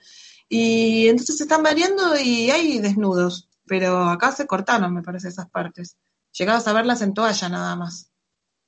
Y 0.50 1.08
entonces 1.08 1.38
se 1.38 1.44
están 1.44 1.62
bañando 1.62 2.18
y 2.22 2.50
hay 2.50 2.78
desnudos, 2.80 3.48
pero 3.64 4.04
acá 4.10 4.32
se 4.32 4.46
cortaron, 4.46 4.92
me 4.92 5.02
parece, 5.02 5.28
esas 5.28 5.48
partes. 5.48 5.96
Llegabas 6.38 6.66
a 6.68 6.72
verlas 6.72 7.02
en 7.02 7.14
toalla 7.14 7.48
nada 7.48 7.76
más. 7.76 8.10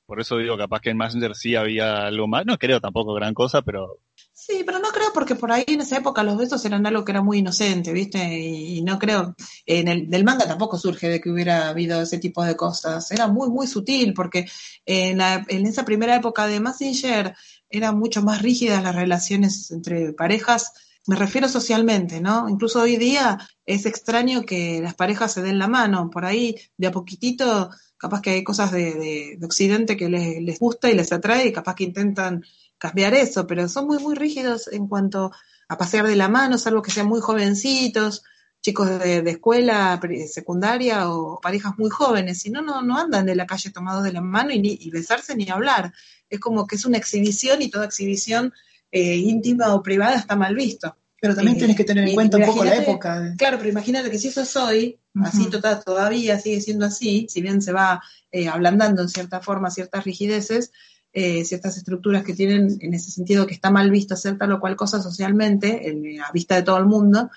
Por 0.07 0.21
eso 0.21 0.37
digo, 0.39 0.57
capaz 0.57 0.81
que 0.81 0.91
en 0.91 0.97
Messenger 0.99 1.35
sí 1.35 1.57
había 1.57 2.07
algo 2.07 2.29
más. 2.29 2.47
No 2.47 2.59
creo 2.59 2.81
tampoco 2.81 3.15
gran 3.15 3.35
cosa, 3.35 3.63
pero 3.63 3.99
Sí, 4.33 4.63
pero 4.65 4.79
no 4.79 4.89
creo 4.91 5.09
porque 5.13 5.35
por 5.35 5.51
ahí 5.51 5.65
en 5.67 5.81
esa 5.81 5.97
época 5.99 6.23
los 6.23 6.37
besos 6.39 6.65
eran 6.65 6.87
algo 6.87 7.05
que 7.05 7.13
era 7.13 7.23
muy 7.23 7.39
inocente, 7.39 7.93
¿viste? 7.93 8.39
Y, 8.39 8.83
no 8.83 8.99
creo, 8.99 9.35
en 9.67 9.89
el 9.89 10.09
del 10.09 10.25
manga 10.25 10.47
tampoco 10.47 10.79
surge 10.79 11.09
de 11.09 11.21
que 11.21 11.31
hubiera 11.31 11.69
habido 11.69 12.01
ese 12.01 12.19
tipo 12.19 12.45
de 12.45 12.57
cosas. 12.57 13.11
Era 13.11 13.27
muy, 13.29 13.49
muy 13.51 13.67
sutil 13.67 14.15
porque 14.15 14.47
en, 14.85 15.19
la- 15.19 15.45
en 15.49 15.67
esa 15.67 15.85
primera 15.85 16.15
época 16.17 16.47
de 16.47 16.61
Massinger 16.61 17.35
eran 17.69 17.99
mucho 17.99 18.23
más 18.23 18.41
rígidas 18.43 18.83
las 18.83 18.95
relaciones 18.95 19.71
entre 19.71 20.13
parejas. 20.13 20.73
Me 21.07 21.15
refiero 21.17 21.49
socialmente, 21.49 22.21
¿no? 22.21 22.49
Incluso 22.49 22.81
hoy 22.83 22.97
día 22.97 23.39
es 23.65 23.87
extraño 23.87 24.43
que 24.45 24.81
las 24.83 24.95
parejas 24.95 25.33
se 25.33 25.43
den 25.43 25.59
la 25.59 25.69
mano. 25.69 26.11
Por 26.11 26.25
ahí, 26.25 26.57
de 26.77 26.89
a 26.89 26.91
poquitito, 26.91 27.71
capaz 27.97 28.21
que 28.23 28.31
hay 28.31 28.45
cosas 28.45 28.73
de, 28.73 28.95
de- 28.95 29.37
de 29.39 29.47
Occidente 29.47 29.97
que 29.97 30.09
les, 30.09 30.43
les 30.43 30.59
gusta 30.59 30.91
y 30.91 30.95
les 30.95 31.13
atrae 31.13 31.47
y 31.47 31.53
capaz 31.53 31.77
que 31.77 31.85
intentan 31.85 32.45
cambiar 32.79 33.15
eso, 33.15 33.47
pero 33.47 33.69
son 33.69 33.87
muy, 33.87 33.99
muy 34.01 34.15
rígidos 34.17 34.69
en 34.73 34.87
cuanto 34.89 35.31
a 35.69 35.79
pasear 35.79 36.07
de 36.07 36.17
la 36.17 36.29
mano, 36.29 36.59
salvo 36.59 36.83
que 36.83 36.91
sean 36.91 37.07
muy 37.09 37.21
jovencitos, 37.21 38.23
chicos 38.61 38.89
de, 38.99 39.23
de 39.23 39.31
escuela 39.31 39.99
secundaria 40.29 41.09
o 41.11 41.41
parejas 41.41 41.73
muy 41.79 41.89
jóvenes, 41.91 42.41
si 42.41 42.51
no, 42.51 42.63
no, 42.63 42.83
no 42.83 42.99
andan 42.99 43.27
de 43.27 43.35
la 43.37 43.47
calle 43.47 43.71
tomados 43.71 44.03
de 44.05 44.13
la 44.13 44.21
mano 44.21 44.51
y, 44.51 44.59
ni, 44.61 44.77
y 44.81 44.91
besarse 44.91 45.35
ni 45.37 45.49
hablar. 45.49 45.93
Es 46.29 46.41
como 46.41 46.67
que 46.67 46.75
es 46.77 46.85
una 46.85 46.99
exhibición 46.99 47.63
y 47.63 47.71
toda 47.71 47.87
exhibición 47.87 48.53
eh, 48.97 49.17
íntima 49.17 49.75
o 49.75 49.83
privada 49.83 50.17
está 50.17 50.37
mal 50.37 50.55
visto. 50.55 50.97
Pero 51.21 51.35
también 51.35 51.57
Y- 51.57 51.61
tienes 51.61 51.77
que 51.77 51.85
tener 51.85 52.07
en 52.09 52.15
cuenta 52.15 52.37
un 52.37 52.45
poco 52.45 52.65
la 52.65 52.77
época. 52.77 53.21
de- 53.21 53.37
Claro, 53.37 53.57
pero 53.59 53.71
imagínate 53.71 54.11
que 54.11 54.19
si 54.19 54.29
eso 54.29 54.43
es 54.43 54.55
hoy, 54.57 54.99
así 55.23 55.49
total, 55.51 55.83
todavía 55.85 56.39
sigue 56.39 56.61
siendo 56.61 56.85
así, 56.87 57.27
si 57.29 57.41
bien 57.43 57.63
se 57.63 57.73
va 57.73 58.01
eh, 58.31 58.49
ablandando 58.49 59.01
en 59.03 59.09
cierta 59.09 59.41
forma 59.41 59.71
ciertas 59.71 60.05
rigideces, 60.05 60.73
eh, 61.13 61.45
ciertas 61.47 61.77
estructuras 61.79 62.23
que 62.23 62.35
tienen 62.35 62.77
en 62.81 62.93
ese 62.93 63.11
sentido 63.11 63.47
que 63.47 63.55
está 63.55 63.71
mal 63.71 63.91
visto 63.91 64.13
hacer 64.15 64.37
tal 64.37 64.53
o 64.53 64.61
cual 64.61 64.77
cosa 64.77 65.01
socialmente, 65.03 65.89
en- 65.89 66.21
a 66.21 66.31
vista 66.33 66.55
de 66.57 66.63
todo 66.63 66.79
el 66.79 66.87
mundo, 66.87 67.31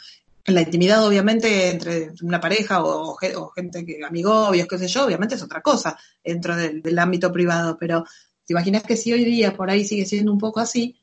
En 0.45 0.55
la 0.55 0.61
intimidad, 0.61 1.05
obviamente, 1.05 1.69
entre 1.69 2.11
una 2.23 2.39
pareja 2.39 2.83
o, 2.83 3.13
ge- 3.15 3.35
o 3.35 3.49
gente 3.49 3.85
que, 3.85 3.99
amigobios, 4.03 4.67
qué 4.67 4.77
sé 4.79 4.87
yo, 4.87 5.05
obviamente 5.05 5.35
es 5.35 5.43
otra 5.43 5.61
cosa 5.61 5.95
dentro 6.23 6.55
del, 6.55 6.81
del 6.81 6.97
ámbito 6.97 7.31
privado, 7.31 7.77
pero 7.79 8.03
te 8.45 8.53
imaginas 8.53 8.81
que 8.83 8.97
si 8.97 9.13
hoy 9.13 9.23
día 9.25 9.55
por 9.55 9.69
ahí 9.69 9.85
sigue 9.85 10.05
siendo 10.07 10.31
un 10.31 10.39
poco 10.39 10.59
así, 10.59 10.95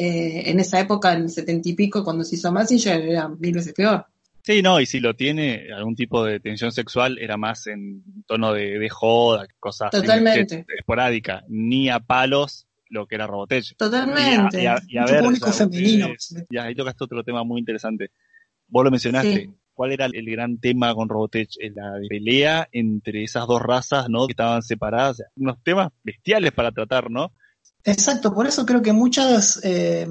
eh, 0.00 0.50
en 0.50 0.60
esa 0.60 0.80
época, 0.80 1.12
en 1.12 1.22
el 1.22 1.28
setenta 1.30 1.68
y 1.68 1.74
pico, 1.74 2.02
cuando 2.02 2.24
se 2.24 2.36
hizo 2.36 2.50
Messenger, 2.52 3.00
era 3.02 3.28
mil 3.28 3.54
veces 3.54 3.74
peor. 3.74 4.06
Sí, 4.42 4.62
no, 4.62 4.80
y 4.80 4.86
si 4.86 5.00
lo 5.00 5.14
tiene, 5.14 5.66
algún 5.76 5.94
tipo 5.94 6.24
de 6.24 6.40
tensión 6.40 6.72
sexual 6.72 7.18
era 7.18 7.36
más 7.36 7.66
en 7.66 8.02
tono 8.26 8.52
de, 8.54 8.78
de 8.78 8.88
joda, 8.88 9.46
cosas 9.58 9.90
Totalmente. 9.90 10.64
esporádica, 10.78 11.44
ni 11.48 11.90
a 11.90 12.00
palos 12.00 12.66
lo 12.88 13.06
que 13.06 13.16
era 13.16 13.26
Robotech. 13.26 13.76
Totalmente. 13.76 14.62
Y 14.62 14.66
a, 14.66 14.80
y 14.88 14.96
a 14.96 15.04
ver, 15.04 15.24
público 15.24 15.50
o 15.50 15.52
sea, 15.52 15.68
femenino. 15.68 16.08
ya, 16.50 16.64
ahí 16.64 16.74
tocaste 16.74 17.04
otro 17.04 17.22
tema 17.22 17.44
muy 17.44 17.60
interesante. 17.60 18.10
Vos 18.66 18.84
lo 18.84 18.90
mencionaste. 18.90 19.34
Sí. 19.34 19.50
¿Cuál 19.74 19.92
era 19.92 20.06
el 20.06 20.30
gran 20.30 20.58
tema 20.58 20.94
con 20.94 21.08
Robotech? 21.08 21.50
Eh, 21.60 21.70
La 21.74 21.92
pelea 22.08 22.68
entre 22.72 23.22
esas 23.22 23.46
dos 23.46 23.62
razas, 23.62 24.08
¿no? 24.08 24.26
Que 24.26 24.32
estaban 24.32 24.62
separadas. 24.62 25.12
O 25.12 25.14
sea, 25.14 25.26
unos 25.36 25.62
temas 25.62 25.88
bestiales 26.02 26.52
para 26.52 26.72
tratar, 26.72 27.10
¿no? 27.10 27.32
Exacto, 27.84 28.34
por 28.34 28.46
eso 28.46 28.66
creo 28.66 28.82
que 28.82 28.92
muchas 28.92 29.60
eh, 29.62 30.06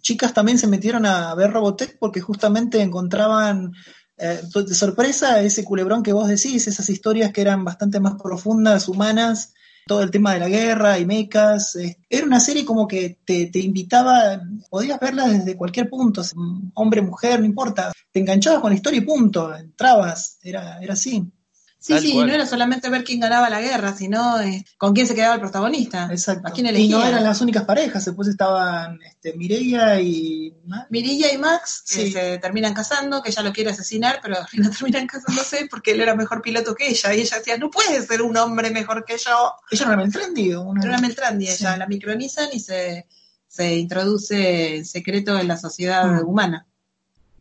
chicas 0.00 0.34
también 0.34 0.58
se 0.58 0.66
metieron 0.66 1.06
a 1.06 1.34
ver 1.34 1.50
Robotech 1.50 1.98
porque 1.98 2.20
justamente 2.20 2.80
encontraban 2.80 3.72
eh, 4.16 4.40
de 4.54 4.74
sorpresa 4.74 5.40
ese 5.40 5.64
culebrón 5.64 6.02
que 6.02 6.12
vos 6.12 6.28
decís, 6.28 6.66
esas 6.68 6.88
historias 6.88 7.32
que 7.32 7.40
eran 7.40 7.64
bastante 7.64 8.00
más 8.00 8.14
profundas, 8.22 8.88
humanas, 8.88 9.54
todo 9.86 10.02
el 10.02 10.10
tema 10.10 10.34
de 10.34 10.40
la 10.40 10.48
guerra 10.48 10.98
y 10.98 11.06
mechas. 11.06 11.76
eh, 11.76 11.98
era 12.08 12.26
una 12.26 12.40
serie 12.40 12.64
como 12.64 12.86
que 12.86 13.18
te, 13.24 13.46
te 13.46 13.58
invitaba, 13.58 14.40
podías 14.70 15.00
verla 15.00 15.26
desde 15.28 15.56
cualquier 15.56 15.88
punto, 15.88 16.22
hombre, 16.74 17.02
mujer, 17.02 17.40
no 17.40 17.46
importa, 17.46 17.92
te 18.12 18.20
enganchabas 18.20 18.60
con 18.60 18.70
la 18.70 18.76
historia 18.76 18.98
y 18.98 19.04
punto, 19.04 19.54
entrabas, 19.54 20.38
era, 20.42 20.78
era 20.80 20.92
así. 20.92 21.24
Sí, 21.84 21.92
Tal 21.92 22.00
sí, 22.02 22.12
cual. 22.14 22.28
no 22.28 22.32
era 22.34 22.46
solamente 22.46 22.88
ver 22.88 23.04
quién 23.04 23.20
ganaba 23.20 23.50
la 23.50 23.60
guerra, 23.60 23.94
sino 23.94 24.40
eh, 24.40 24.64
con 24.78 24.94
quién 24.94 25.06
se 25.06 25.14
quedaba 25.14 25.34
el 25.34 25.40
protagonista. 25.42 26.08
Exacto. 26.10 26.48
¿A 26.48 26.50
quién 26.50 26.64
y 26.64 26.70
elegía? 26.70 26.96
no 26.96 27.04
eran 27.04 27.22
las 27.22 27.42
únicas 27.42 27.64
parejas, 27.64 28.02
después 28.06 28.26
estaban 28.26 28.98
este, 29.02 29.34
Mireia 29.34 30.00
y... 30.00 30.54
Mirilla 30.88 31.30
y 31.30 31.36
Max 31.36 31.84
que 31.86 32.10
se 32.10 32.38
terminan 32.38 32.72
casando, 32.72 33.22
que 33.22 33.28
ella 33.28 33.42
lo 33.42 33.52
quiere 33.52 33.68
asesinar, 33.72 34.20
pero 34.22 34.36
al 34.40 34.48
final 34.48 34.70
terminan 34.74 35.06
casándose 35.06 35.66
porque 35.70 35.90
él 35.90 36.00
era 36.00 36.14
mejor 36.14 36.40
piloto 36.40 36.74
que 36.74 36.88
ella. 36.88 37.12
Y 37.12 37.20
ella 37.20 37.36
decía, 37.36 37.58
no 37.58 37.70
puede 37.70 38.00
ser 38.00 38.22
un 38.22 38.34
hombre 38.38 38.70
mejor 38.70 39.04
que 39.04 39.18
yo. 39.18 39.52
Ella 39.70 39.84
no 39.84 39.92
era 39.92 40.02
Meltrendi, 40.02 40.54
una... 40.54 40.82
Era 40.82 40.98
Meltrandi, 40.98 41.46
Sí. 41.48 41.52
ella 41.64 41.76
la 41.76 41.86
micronizan 41.86 42.48
y 42.54 42.60
se, 42.60 43.06
se 43.46 43.76
introduce 43.76 44.76
en 44.76 44.86
secreto 44.86 45.38
en 45.38 45.48
la 45.48 45.58
sociedad 45.58 46.22
Mm. 46.22 46.26
humana. 46.26 46.66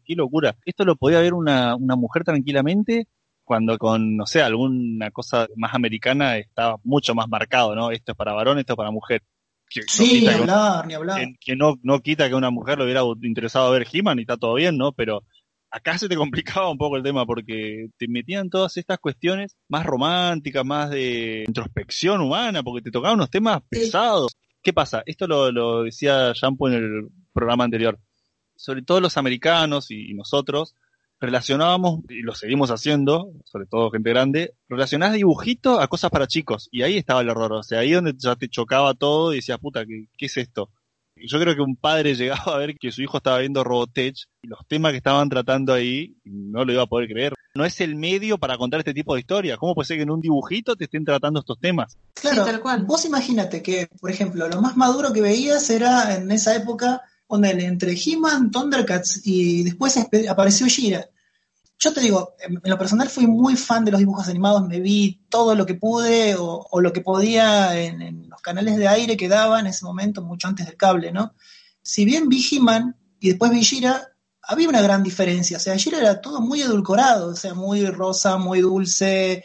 Qué 0.04 0.16
locura. 0.16 0.58
Esto 0.66 0.84
lo 0.84 0.98
podía 0.98 1.22
ver 1.22 1.34
una, 1.34 1.78
una 1.78 1.96
mujer 1.96 2.26
tranquilamente 2.26 3.08
cuando 3.44 3.78
con, 3.78 4.16
no 4.16 4.26
sé, 4.26 4.42
alguna 4.42 5.12
cosa 5.12 5.48
más 5.56 5.74
americana 5.74 6.38
estaba 6.38 6.78
mucho 6.84 7.14
más 7.16 7.28
marcado, 7.28 7.76
¿no? 7.76 7.92
Esto 7.92 8.14
es 8.14 8.18
para 8.18 8.34
varón, 8.34 8.60
esto 8.60 8.74
es 8.74 8.78
para 8.78 8.92
mujer. 8.92 9.22
Que, 9.70 9.82
no 9.82 9.86
Sí, 9.88 10.04
ni 10.04 10.20
quita 10.20 10.34
que- 10.36 10.40
hablar, 10.42 10.88
ni 10.88 10.94
hablar. 10.94 11.20
que, 11.20 11.36
que 11.40 11.56
no, 11.56 11.76
no 11.84 12.00
quita 12.00 12.30
que 12.30 12.36
una 12.36 12.52
mujer 12.52 12.78
le 12.78 12.84
hubiera 12.86 13.02
interesado 13.22 13.72
ver 13.72 13.88
He-Man 13.92 14.20
y 14.20 14.22
está 14.22 14.38
todo 14.38 14.54
bien, 14.56 14.78
¿no? 14.78 14.92
Pero 14.92 15.24
acá 15.72 15.98
se 15.98 16.08
te 16.08 16.16
complicaba 16.62 16.70
un 16.70 16.78
poco 16.78 16.96
el 16.98 17.04
tema 17.04 17.26
porque 17.26 17.88
te 17.98 18.08
metían 18.08 18.50
todas 18.50 18.78
estas 18.78 19.00
cuestiones 19.00 19.58
más 19.68 19.86
románticas, 19.86 20.64
más 20.66 20.90
de 20.92 21.44
introspección 21.48 22.22
humana, 22.22 22.62
porque 22.64 22.82
te 22.84 22.92
tocaban 22.92 23.16
unos 23.18 23.30
temas 23.32 23.62
Sí. 23.72 23.80
pesados. 23.80 24.36
¿Qué 24.62 24.72
pasa? 24.74 25.04
Esto 25.06 25.28
lo, 25.28 25.52
lo 25.52 25.84
decía 25.84 26.32
Shampoo 26.34 26.68
en 26.70 26.74
el 26.76 27.08
programa 27.34 27.64
anterior. 27.66 28.00
Sobre 28.56 28.84
todo 28.84 29.02
los 29.02 29.18
americanos 29.18 29.90
y, 29.92 30.12
y 30.12 30.14
nosotros 30.14 30.76
relacionábamos, 31.20 32.02
y 32.10 32.22
lo 32.22 32.36
seguimos 32.36 32.70
haciendo, 32.70 33.32
sobre 33.46 33.66
todo 33.66 33.92
gente 33.92 34.10
grande, 34.10 34.54
relacionás 34.68 35.14
dibujitos 35.14 35.80
a 35.80 35.88
cosas 35.88 36.12
para 36.12 36.28
chicos. 36.28 36.68
Y 36.72 36.82
ahí 36.82 36.98
estaba 36.98 37.22
el 37.22 37.30
error. 37.30 37.54
O 37.54 37.64
sea, 37.64 37.80
ahí 37.80 37.92
donde 37.92 38.14
ya 38.18 38.36
te 38.36 38.50
chocaba 38.50 38.94
todo 38.94 39.34
y 39.34 39.38
decías, 39.38 39.60
puta, 39.60 39.86
¿qué, 39.86 40.08
qué 40.18 40.26
es 40.26 40.38
esto? 40.38 40.70
Y 41.16 41.28
Yo 41.28 41.40
creo 41.40 41.56
que 41.56 41.62
un 41.62 41.76
padre 41.76 42.16
llegaba 42.16 42.56
a 42.56 42.58
ver 42.58 42.76
que 42.78 42.92
su 42.92 43.02
hijo 43.02 43.18
estaba 43.18 43.38
viendo 43.40 43.64
Robotech 43.64 44.16
y 44.42 44.48
los 44.48 44.60
temas 44.68 44.92
que 44.92 44.98
estaban 44.98 45.30
tratando 45.30 45.74
ahí 45.74 46.16
no 46.26 46.66
lo 46.66 46.74
iba 46.74 46.84
a 46.84 46.88
poder 46.88 47.08
creer. 47.08 47.34
No 47.56 47.64
es 47.66 47.80
el 47.82 47.96
medio 47.96 48.40
para 48.40 48.58
contar 48.58 48.80
este 48.80 48.96
tipo 48.96 49.14
de 49.14 49.20
historias. 49.22 49.60
¿Cómo 49.60 49.76
puede 49.76 49.86
ser 49.86 49.98
que 49.98 50.04
en 50.04 50.10
un 50.10 50.20
dibujito 50.22 50.76
te 50.76 50.86
estén 50.86 51.06
tratando 51.06 51.40
estos 51.40 51.60
temas? 51.60 51.96
Claro, 52.16 52.44
Sí, 52.44 52.52
tal 52.52 52.60
cual. 52.62 52.84
vos 52.84 53.06
imagínate 53.06 53.62
que, 53.62 53.88
por 54.02 54.10
ejemplo, 54.10 54.48
lo 54.50 54.60
más 54.60 54.76
maduro 54.76 55.14
que 55.14 55.22
veías 55.22 55.70
era 55.70 56.16
en 56.16 56.32
esa 56.32 56.56
época, 56.56 57.02
entre 57.36 57.96
He-Man, 57.96 58.52
Thundercats 58.52 59.22
y 59.26 59.64
después 59.64 59.98
apareció 60.30 60.68
Shira. 60.68 61.08
Yo 61.80 61.92
te 61.92 62.02
digo, 62.02 62.36
en 62.40 62.60
lo 62.64 62.78
personal 62.78 63.10
fui 63.10 63.28
muy 63.28 63.58
fan 63.58 63.84
de 63.84 63.92
los 63.92 64.00
dibujos 64.00 64.28
animados, 64.30 64.66
me 64.68 64.80
vi 64.80 65.22
todo 65.28 65.54
lo 65.56 65.66
que 65.66 65.76
pude 65.76 66.36
o, 66.38 66.80
lo 66.80 66.94
que 66.94 67.02
podía 67.02 67.78
en, 67.78 68.30
los 68.30 68.42
canales 68.42 68.78
de 68.78 68.88
aire 68.88 69.18
que 69.18 69.28
daban 69.28 69.62
en 69.62 69.68
ese 69.68 69.84
momento, 69.84 70.22
mucho 70.22 70.48
antes 70.48 70.66
del 70.66 70.78
cable, 70.78 71.12
¿no? 71.12 71.34
Si 71.82 72.06
bien 72.06 72.30
vi 72.30 72.46
He-Man 72.50 72.96
y 73.20 73.30
después 73.30 73.52
vi 73.52 73.62
Shira, 73.62 74.14
había 74.42 74.70
una 74.70 74.82
gran 74.82 75.04
diferencia. 75.04 75.58
O 75.58 75.60
sea, 75.60 75.76
Shira 75.76 76.00
era 76.00 76.22
todo 76.22 76.40
muy 76.40 76.62
edulcorado, 76.62 77.30
o 77.30 77.36
sea, 77.36 77.54
muy 77.54 77.86
rosa, 77.88 78.38
muy 78.38 78.62
dulce, 78.62 79.44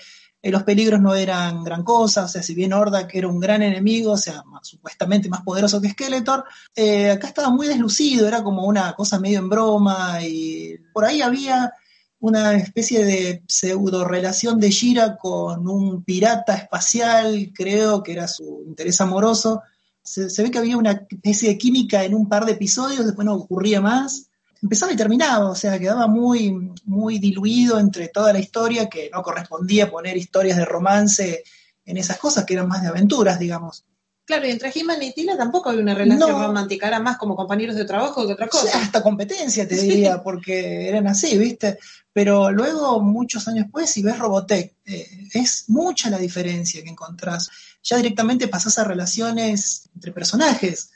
eh, 0.48 0.52
los 0.52 0.62
peligros 0.62 1.00
no 1.00 1.14
eran 1.14 1.62
gran 1.62 1.82
cosa, 1.82 2.24
o 2.24 2.28
sea, 2.28 2.42
si 2.42 2.54
bien 2.54 2.72
Hordak 2.72 3.14
era 3.14 3.28
un 3.28 3.38
gran 3.38 3.62
enemigo, 3.62 4.12
o 4.12 4.16
sea, 4.16 4.42
supuestamente 4.62 5.28
más 5.28 5.42
poderoso 5.42 5.80
que 5.80 5.90
Skeletor, 5.90 6.44
eh, 6.74 7.10
acá 7.10 7.28
estaba 7.28 7.50
muy 7.50 7.66
deslucido, 7.66 8.26
era 8.26 8.42
como 8.42 8.64
una 8.64 8.94
cosa 8.94 9.20
medio 9.20 9.38
en 9.38 9.48
broma, 9.48 10.22
y 10.22 10.76
por 10.92 11.04
ahí 11.04 11.22
había 11.22 11.72
una 12.20 12.54
especie 12.54 13.04
de 13.04 13.42
pseudo 13.46 14.04
relación 14.04 14.58
de 14.58 14.70
Shira 14.70 15.16
con 15.16 15.68
un 15.68 16.02
pirata 16.02 16.54
espacial, 16.54 17.52
creo 17.54 18.02
que 18.02 18.12
era 18.12 18.26
su 18.26 18.64
interés 18.66 19.00
amoroso. 19.00 19.62
Se, 20.02 20.28
se 20.28 20.42
ve 20.42 20.50
que 20.50 20.58
había 20.58 20.76
una 20.76 21.06
especie 21.08 21.50
de 21.50 21.58
química 21.58 22.02
en 22.02 22.14
un 22.14 22.28
par 22.28 22.44
de 22.44 22.52
episodios, 22.52 23.04
después 23.04 23.24
no 23.24 23.34
ocurría 23.34 23.80
más 23.80 24.28
empezaba 24.62 24.92
y 24.92 24.96
terminaba, 24.96 25.50
o 25.50 25.54
sea, 25.54 25.78
quedaba 25.78 26.06
muy, 26.06 26.72
muy 26.84 27.18
diluido 27.18 27.78
entre 27.78 28.08
toda 28.08 28.32
la 28.32 28.38
historia, 28.40 28.88
que 28.88 29.10
no 29.12 29.22
correspondía 29.22 29.90
poner 29.90 30.16
historias 30.16 30.56
de 30.56 30.64
romance 30.64 31.44
en 31.84 31.96
esas 31.96 32.18
cosas, 32.18 32.44
que 32.44 32.54
eran 32.54 32.68
más 32.68 32.82
de 32.82 32.88
aventuras, 32.88 33.38
digamos. 33.38 33.84
Claro, 34.26 34.46
y 34.46 34.50
entre 34.50 34.70
He-Man 34.74 35.02
y 35.02 35.14
Tila 35.14 35.38
tampoco 35.38 35.70
había 35.70 35.80
una 35.80 35.94
relación 35.94 36.30
No. 36.30 36.46
romántica, 36.46 36.86
era 36.86 37.00
más 37.00 37.16
como 37.16 37.34
compañeros 37.34 37.76
de 37.76 37.86
trabajo 37.86 38.26
que 38.26 38.34
otra 38.34 38.46
O 38.46 38.50
sea, 38.52 38.60
cosa. 38.60 38.78
hasta 38.82 39.02
competencia, 39.02 39.66
te 39.66 39.74
diría, 39.80 40.22
porque 40.22 40.86
eran 40.86 41.06
así, 41.06 41.38
¿viste? 41.38 41.78
Pero 42.12 42.50
luego, 42.50 43.00
muchos 43.00 43.48
años 43.48 43.64
después, 43.64 43.88
si 43.88 44.02
ves 44.02 44.18
Robotech, 44.18 44.74
eh, 44.84 45.08
es 45.32 45.64
mucha 45.68 46.10
la 46.10 46.18
diferencia 46.18 46.82
que 46.82 46.90
encontrás. 46.90 47.48
Ya 47.82 47.96
directamente 47.96 48.48
pasás 48.48 48.76
a 48.78 48.84
relaciones 48.84 49.88
entre 49.94 50.12
personajes, 50.12 50.90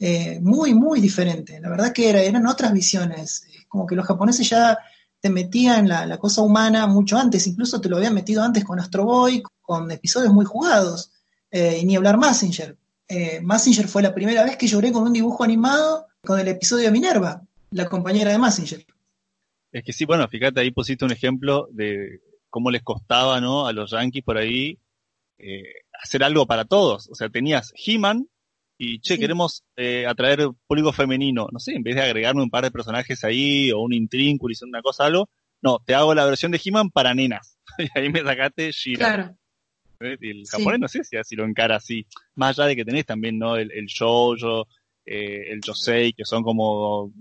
eh, 0.00 0.40
muy, 0.40 0.74
muy 0.74 1.00
diferente. 1.00 1.60
La 1.60 1.68
verdad 1.68 1.92
que 1.92 2.08
era- 2.08 2.22
eran 2.22 2.46
otras 2.46 2.72
visiones. 2.72 3.44
Es 3.54 3.66
Como 3.68 3.86
que 3.86 3.94
los 3.94 4.06
japoneses 4.06 4.48
ya 4.48 4.76
te 5.20 5.28
metían 5.30 5.86
la, 5.86 6.06
la 6.06 6.16
cosa 6.18 6.40
humana 6.42 6.86
mucho 6.86 7.18
antes, 7.18 7.46
incluso 7.46 7.80
te 7.80 7.88
lo 7.90 7.98
habían 7.98 8.14
metido 8.14 8.42
antes 8.42 8.64
con 8.64 8.80
Astro 8.80 9.04
Boy, 9.04 9.42
con 9.60 9.90
episodios 9.90 10.32
muy 10.32 10.44
jugados. 10.46 11.12
Eh, 11.50 11.78
y 11.82 11.84
ni 11.84 11.96
hablar 11.96 12.16
Massinger. 12.16 12.76
Eh, 13.06 13.40
Massinger 13.42 13.86
fue 13.88 14.02
la 14.02 14.14
primera 14.14 14.42
vez 14.44 14.56
que 14.56 14.66
lloré 14.66 14.90
con 14.92 15.02
un 15.02 15.12
dibujo 15.12 15.44
animado 15.44 16.06
con 16.24 16.38
el 16.40 16.48
episodio 16.48 16.86
de 16.86 16.92
Minerva, 16.92 17.42
la 17.72 17.86
compañera 17.88 18.30
de 18.32 18.38
Massinger. 18.38 18.86
Es 19.72 19.84
que 19.84 19.92
sí, 19.92 20.04
bueno, 20.04 20.26
fíjate, 20.28 20.60
ahí 20.60 20.70
pusiste 20.70 21.04
un 21.04 21.12
ejemplo 21.12 21.68
de 21.72 22.20
cómo 22.48 22.70
les 22.70 22.82
costaba, 22.82 23.40
¿no? 23.40 23.66
A 23.66 23.72
los 23.72 23.90
Yankees 23.92 24.24
por 24.24 24.36
ahí 24.38 24.78
eh, 25.38 25.62
hacer 26.02 26.22
algo 26.24 26.46
para 26.46 26.64
todos. 26.64 27.08
O 27.10 27.14
sea, 27.14 27.28
tenías 27.28 27.72
He-Man 27.76 28.28
y, 28.82 28.98
che, 29.00 29.14
Sí. 29.14 29.20
queremos 29.20 29.62
eh, 29.76 30.06
atraer 30.06 30.48
público 30.66 30.92
femenino. 30.92 31.48
No 31.52 31.58
sé, 31.58 31.72
en 31.74 31.82
vez 31.82 31.94
de 31.96 32.02
agregarme 32.02 32.42
un 32.42 32.48
par 32.50 32.64
de 32.64 32.70
personajes 32.70 33.22
ahí 33.24 33.70
o 33.72 33.80
un 33.80 33.92
intrínculis, 33.92 34.62
una 34.62 34.80
cosa, 34.80 35.04
algo, 35.04 35.28
no, 35.62 35.78
te 35.84 35.94
hago 35.94 36.14
la 36.14 36.24
versión 36.24 36.50
de 36.52 36.60
He-Man 36.64 36.90
para 36.90 37.12
nenas. 37.14 37.58
y 37.78 37.86
ahí 37.98 38.08
me 38.08 38.22
sacaste 38.22 38.72
Shira. 38.72 38.98
Claro. 39.14 39.36
¿eh? 40.00 40.16
Y 40.20 40.30
el 40.30 40.46
Sí. 40.46 40.56
japonés 40.56 40.80
no 40.80 40.88
sé 40.88 41.04
si 41.04 41.16
así 41.18 41.36
lo 41.36 41.44
encara 41.44 41.76
así. 41.76 42.06
Más 42.36 42.58
allá 42.58 42.68
de 42.68 42.76
que 42.76 42.84
tenés 42.86 43.04
también, 43.04 43.38
¿no? 43.38 43.56
El, 43.56 43.70
el 43.72 43.84
shoujo, 43.86 44.66
eh, 45.04 45.44
el 45.52 45.60
josei, 45.64 46.12
que 46.14 46.24
son 46.24 46.42
como 46.42 47.12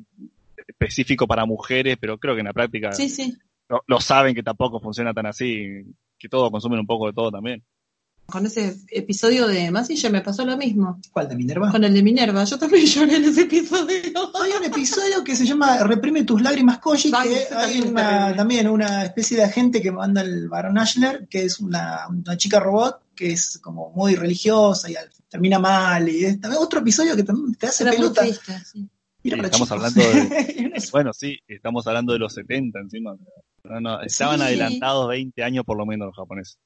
específico 0.68 1.28
para 1.28 1.46
mujeres, 1.46 1.98
pero 2.00 2.18
creo 2.18 2.36
que 2.36 2.42
en 2.42 2.48
la 2.48 2.54
práctica 2.54 2.94
Sí, 2.94 3.10
sí. 3.10 3.36
lo, 3.68 3.84
lo 3.88 4.00
saben 4.00 4.34
que 4.36 4.44
tampoco 4.44 4.80
funciona 4.80 5.14
tan 5.14 5.26
así, 5.26 5.84
que 6.18 6.30
todos 6.30 6.52
consumen 6.52 6.80
un 6.80 6.88
poco 6.88 7.08
de 7.08 7.14
todo 7.14 7.32
también. 7.32 7.64
Con 8.30 8.46
ese 8.46 8.76
episodio 8.90 9.48
de 9.48 9.72
Massinger 9.72 10.12
me 10.12 10.22
pasó 10.22 10.46
lo 10.46 10.56
mismo. 10.58 11.00
¿Cuál 11.12 11.28
de 11.30 11.36
Minerva? 11.36 11.72
Con 11.72 11.84
el 11.84 11.94
de 11.94 12.04
Minerva. 12.04 12.44
Yo 12.44 12.58
también 12.58 12.86
lloré 12.88 13.16
en 13.18 13.24
ese 13.26 13.42
episodio. 13.42 13.96
Hay 14.42 14.52
un 14.58 14.64
episodio 14.66 15.24
que 15.24 15.36
se 15.36 15.46
llama 15.46 15.78
Reprime 15.84 16.24
tus 16.24 16.42
lágrimas, 16.42 16.80
Koji, 16.80 17.12
Ay, 17.16 17.30
que 17.30 17.56
hay 17.56 17.82
una, 17.82 18.36
también 18.36 18.68
una 18.68 19.04
especie 19.06 19.38
de 19.38 19.44
agente 19.44 19.82
que 19.82 19.92
manda 19.92 20.22
el 20.22 20.48
Baron 20.48 20.78
Ashler, 20.78 21.28
que 21.30 21.44
es 21.44 21.60
una, 21.60 22.08
una 22.10 22.38
chica 22.38 22.60
robot, 22.60 23.02
que 23.16 23.32
es 23.34 23.58
como 23.62 23.92
muy 23.92 24.16
religiosa 24.16 24.90
y 24.90 24.96
al- 24.96 25.10
termina 25.28 25.60
mal. 25.60 26.08
Y 26.10 26.26
es 26.26 26.40
también 26.40 26.62
otro 26.64 26.80
episodio 26.80 27.16
que 27.16 27.24
también 27.24 27.56
te 27.56 27.68
hace 27.68 27.84
Era 27.84 27.92
muy 27.92 27.98
pelota. 28.00 28.22
triste, 28.22 28.54
sí. 28.66 28.88
Mira 29.22 29.36
Sí, 29.36 29.42
para 29.42 29.48
estamos 29.50 29.68
chicos. 29.68 29.98
hablando 29.98 30.36
de- 30.40 30.84
Bueno, 30.92 31.12
sí, 31.14 31.38
estamos 31.48 31.86
hablando 31.88 32.14
de 32.14 32.20
los 32.20 32.34
70 32.34 32.80
encima. 32.80 33.16
No, 33.66 33.82
no, 33.82 34.02
estaban 34.02 34.38
Sí. 34.40 34.46
adelantados 34.46 35.10
20 35.10 35.44
años 35.44 35.66
por 35.66 35.78
lo 35.78 35.86
menos 35.86 36.08
los 36.08 36.16
japoneses. 36.16 36.58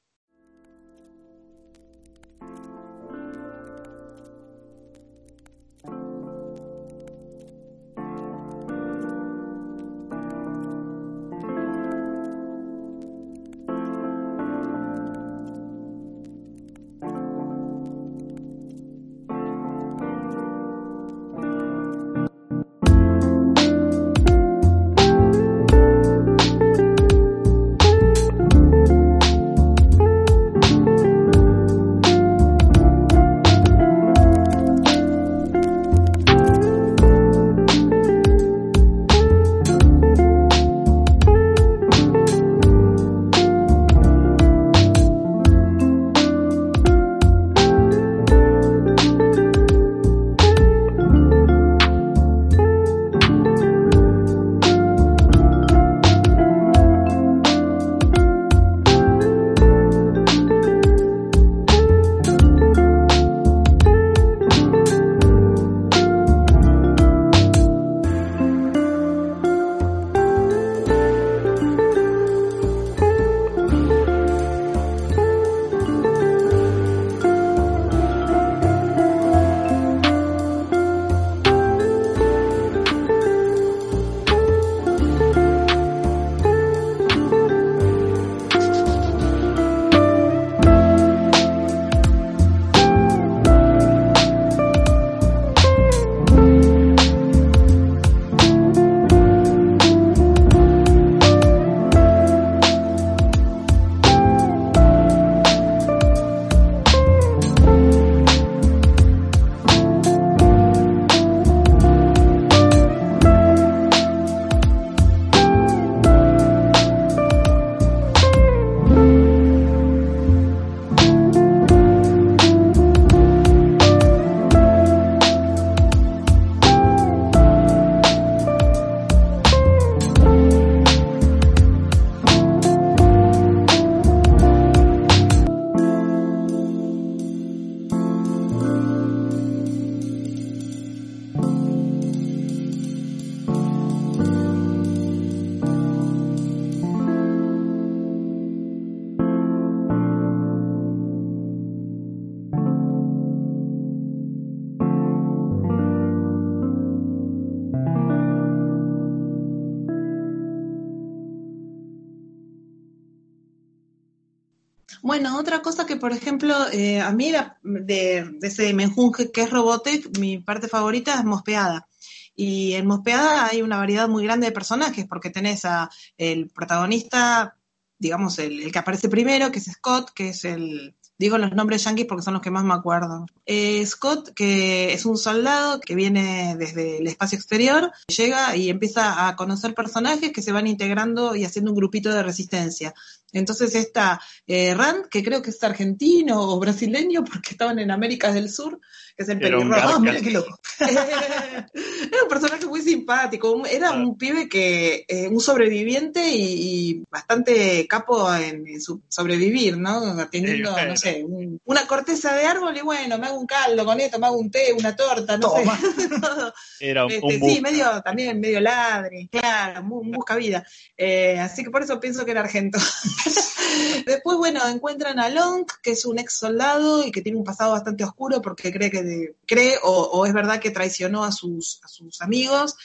Bueno, 165.13 165.37
otra 165.37 165.61
cosa 165.61 165.85
que, 165.85 165.95
por 165.95 166.11
ejemplo, 166.11 166.55
eh, 166.71 166.99
a 166.99 167.11
mí 167.11 167.31
de, 167.61 168.31
ese 168.41 168.73
menjunje 168.73 169.31
que 169.31 169.41
es 169.41 169.51
Robotech, 169.51 170.17
mi 170.17 170.39
parte 170.39 170.67
favorita 170.67 171.13
es 171.13 171.23
Mospeada. 171.23 171.87
Y 172.35 172.73
en 172.73 172.87
Mospeada 172.87 173.45
hay 173.45 173.61
una 173.61 173.77
variedad 173.77 174.09
muy 174.09 174.23
grande 174.23 174.47
de 174.47 174.51
personajes, 174.51 175.05
porque 175.07 175.29
tenés 175.29 175.65
a 175.65 175.91
el 176.17 176.49
protagonista, 176.49 177.59
digamos, 177.99 178.39
el, 178.39 178.71
que 178.71 178.79
aparece 178.79 179.07
primero, 179.07 179.51
que 179.51 179.59
es 179.59 179.65
Scott, 179.65 180.09
que 180.15 180.29
es 180.29 180.45
el, 180.45 180.95
digo 181.19 181.37
los 181.37 181.53
nombres 181.53 181.83
yankees 181.83 182.07
porque 182.07 182.23
son 182.23 182.33
los 182.33 182.41
que 182.41 182.49
más 182.49 182.63
me 182.63 182.73
acuerdo. 182.73 183.27
Eh, 183.45 183.85
Scott, 183.85 184.33
que 184.33 184.93
es 184.93 185.05
un 185.05 185.17
soldado 185.17 185.79
que 185.79 185.93
viene 185.93 186.55
desde 186.57 186.97
el 186.97 187.05
espacio 187.07 187.37
exterior, 187.37 187.91
llega 188.07 188.55
y 188.55 188.69
empieza 188.69 189.27
a 189.27 189.35
conocer 189.35 189.75
personajes 189.75 190.31
que 190.31 190.41
se 190.41 190.51
van 190.51 190.65
integrando 190.65 191.35
y 191.35 191.45
haciendo 191.45 191.69
un 191.69 191.77
grupito 191.77 192.11
de 192.11 192.23
resistencia. 192.23 192.95
Entonces 193.33 193.75
está 193.75 194.21
eh, 194.47 194.73
Rand, 194.73 195.07
que 195.07 195.23
creo 195.23 195.41
que 195.41 195.49
es 195.49 195.63
argentino 195.63 196.39
o 196.41 196.59
brasileño 196.59 197.23
porque 197.25 197.51
estaban 197.51 197.79
en 197.79 197.91
América 197.91 198.31
del 198.31 198.49
Sur, 198.49 198.79
que 199.15 199.23
es 199.23 199.29
el 199.29 199.35
un 199.37 199.41
pelirrojo. 199.41 199.79
Ah, 199.95 199.99
mira 200.01 200.21
qué 200.21 200.31
loco. 200.31 200.59
era 200.79 202.23
un 202.23 202.29
personaje 202.29 202.65
muy 202.65 202.81
simpático, 202.81 203.51
un- 203.51 203.65
era 203.65 203.89
Claro. 203.89 204.03
un 204.07 204.17
pibe 204.17 204.47
que, 204.49 205.05
eh, 205.07 205.27
un 205.27 205.39
sobreviviente 205.39 206.27
y, 206.27 206.89
y 206.91 207.03
bastante 207.09 207.85
capo 207.87 208.33
en, 208.33 208.67
en 208.67 208.81
su 208.81 209.01
sobrevivir, 209.07 209.77
¿no? 209.77 210.27
Teniendo, 210.29 210.75
Sí, 210.75 210.81
no 210.87 210.97
sé, 210.97 211.23
un- 211.23 211.59
una 211.65 211.85
corteza 211.87 212.33
de 212.35 212.45
árbol 212.45 212.75
y 212.77 212.81
bueno, 212.81 213.17
me 213.17 213.27
hago 213.27 213.39
un 213.39 213.45
caldo 213.47 213.85
con 213.85 213.99
esto, 213.99 214.19
me 214.19 214.27
hago 214.27 214.37
un 214.37 214.49
té, 214.51 214.73
una 214.77 214.95
torta, 214.95 215.37
no 215.37 215.49
Toma. 215.51 215.77
sé. 215.79 216.09
Todo. 216.21 216.53
Era 216.79 217.05
un, 217.05 217.11
Este, 217.11 217.25
un 217.25 217.49
sí, 217.49 217.61
medio, 217.61 218.01
también 218.03 218.39
medio 218.39 218.59
ladri, 218.59 219.27
claro, 219.29 219.83
muy 219.83 220.09
busca 220.11 220.35
vida. 220.35 220.65
Eh, 220.97 221.39
así 221.39 221.63
que 221.63 221.69
por 221.69 221.83
eso 221.83 221.99
pienso 221.99 222.25
que 222.25 222.31
era 222.31 222.41
argento. 222.41 222.79
Después, 224.05 224.37
bueno, 224.37 224.59
encuentran 224.67 225.19
a 225.19 225.29
Long, 225.29 225.65
que 225.81 225.91
es 225.91 226.05
un 226.05 226.19
ex 226.19 226.33
soldado 226.33 227.05
y 227.05 227.11
que 227.11 227.21
tiene 227.21 227.37
un 227.37 227.43
pasado 227.43 227.71
bastante 227.71 228.03
oscuro 228.03 228.41
porque 228.41 228.71
cree 228.71 228.91
que 228.91 229.03
de- 229.03 229.35
cree 229.45 229.77
o, 229.83 229.91
o 229.91 230.25
es 230.25 230.33
verdad 230.33 230.59
que 230.59 230.71
traicionó 230.71 231.23
a 231.23 231.31
sus, 231.31 231.79
a 231.83 231.87
sus 231.87 232.21
amigos. 232.21 232.75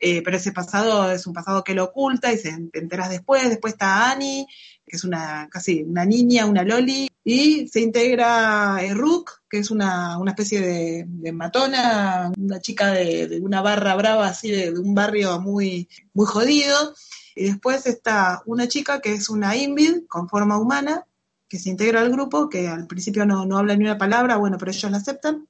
eh, 0.00 0.22
pero 0.22 0.36
ese 0.36 0.52
pasado 0.52 1.10
es 1.10 1.26
un 1.26 1.32
pasado 1.32 1.62
que 1.64 1.72
lo 1.74 1.84
oculta 1.84 2.32
y 2.32 2.36
se 2.38 2.50
te 2.72 2.78
enteras 2.80 3.08
después. 3.10 3.48
Después 3.48 3.74
está 3.74 4.10
Annie, 4.10 4.46
que 4.86 4.96
es 4.96 5.04
una 5.04 5.48
casi 5.50 5.82
una 5.82 6.04
niña, 6.04 6.44
una 6.46 6.62
loli, 6.62 7.08
y 7.24 7.68
se 7.68 7.80
integra 7.80 8.78
eh, 8.82 8.92
Rook, 8.92 9.30
que 9.48 9.58
es 9.58 9.70
una, 9.70 10.18
una 10.18 10.32
especie 10.32 10.60
de, 10.60 11.04
de 11.06 11.32
matona, 11.32 12.30
una 12.36 12.60
chica 12.60 12.92
de, 12.92 13.28
de 13.28 13.40
una 13.40 13.62
barra 13.62 13.94
brava 13.94 14.26
así 14.28 14.50
de, 14.50 14.72
de 14.72 14.78
un 14.80 14.94
barrio 14.94 15.40
muy, 15.40 15.88
muy 16.12 16.26
jodido. 16.26 16.94
Y 17.34 17.46
después 17.46 17.86
está 17.86 18.42
una 18.46 18.68
chica 18.68 19.00
que 19.00 19.12
es 19.12 19.28
una 19.28 19.56
invid 19.56 20.06
con 20.08 20.28
forma 20.28 20.58
humana, 20.58 21.04
que 21.48 21.58
se 21.58 21.70
integra 21.70 22.00
al 22.00 22.10
grupo, 22.10 22.48
que 22.48 22.68
al 22.68 22.86
principio 22.86 23.26
no, 23.26 23.44
no 23.46 23.58
habla 23.58 23.76
ni 23.76 23.84
una 23.84 23.98
palabra, 23.98 24.36
bueno, 24.36 24.56
pero 24.58 24.70
ellos 24.70 24.90
la 24.90 24.98
aceptan. 24.98 25.46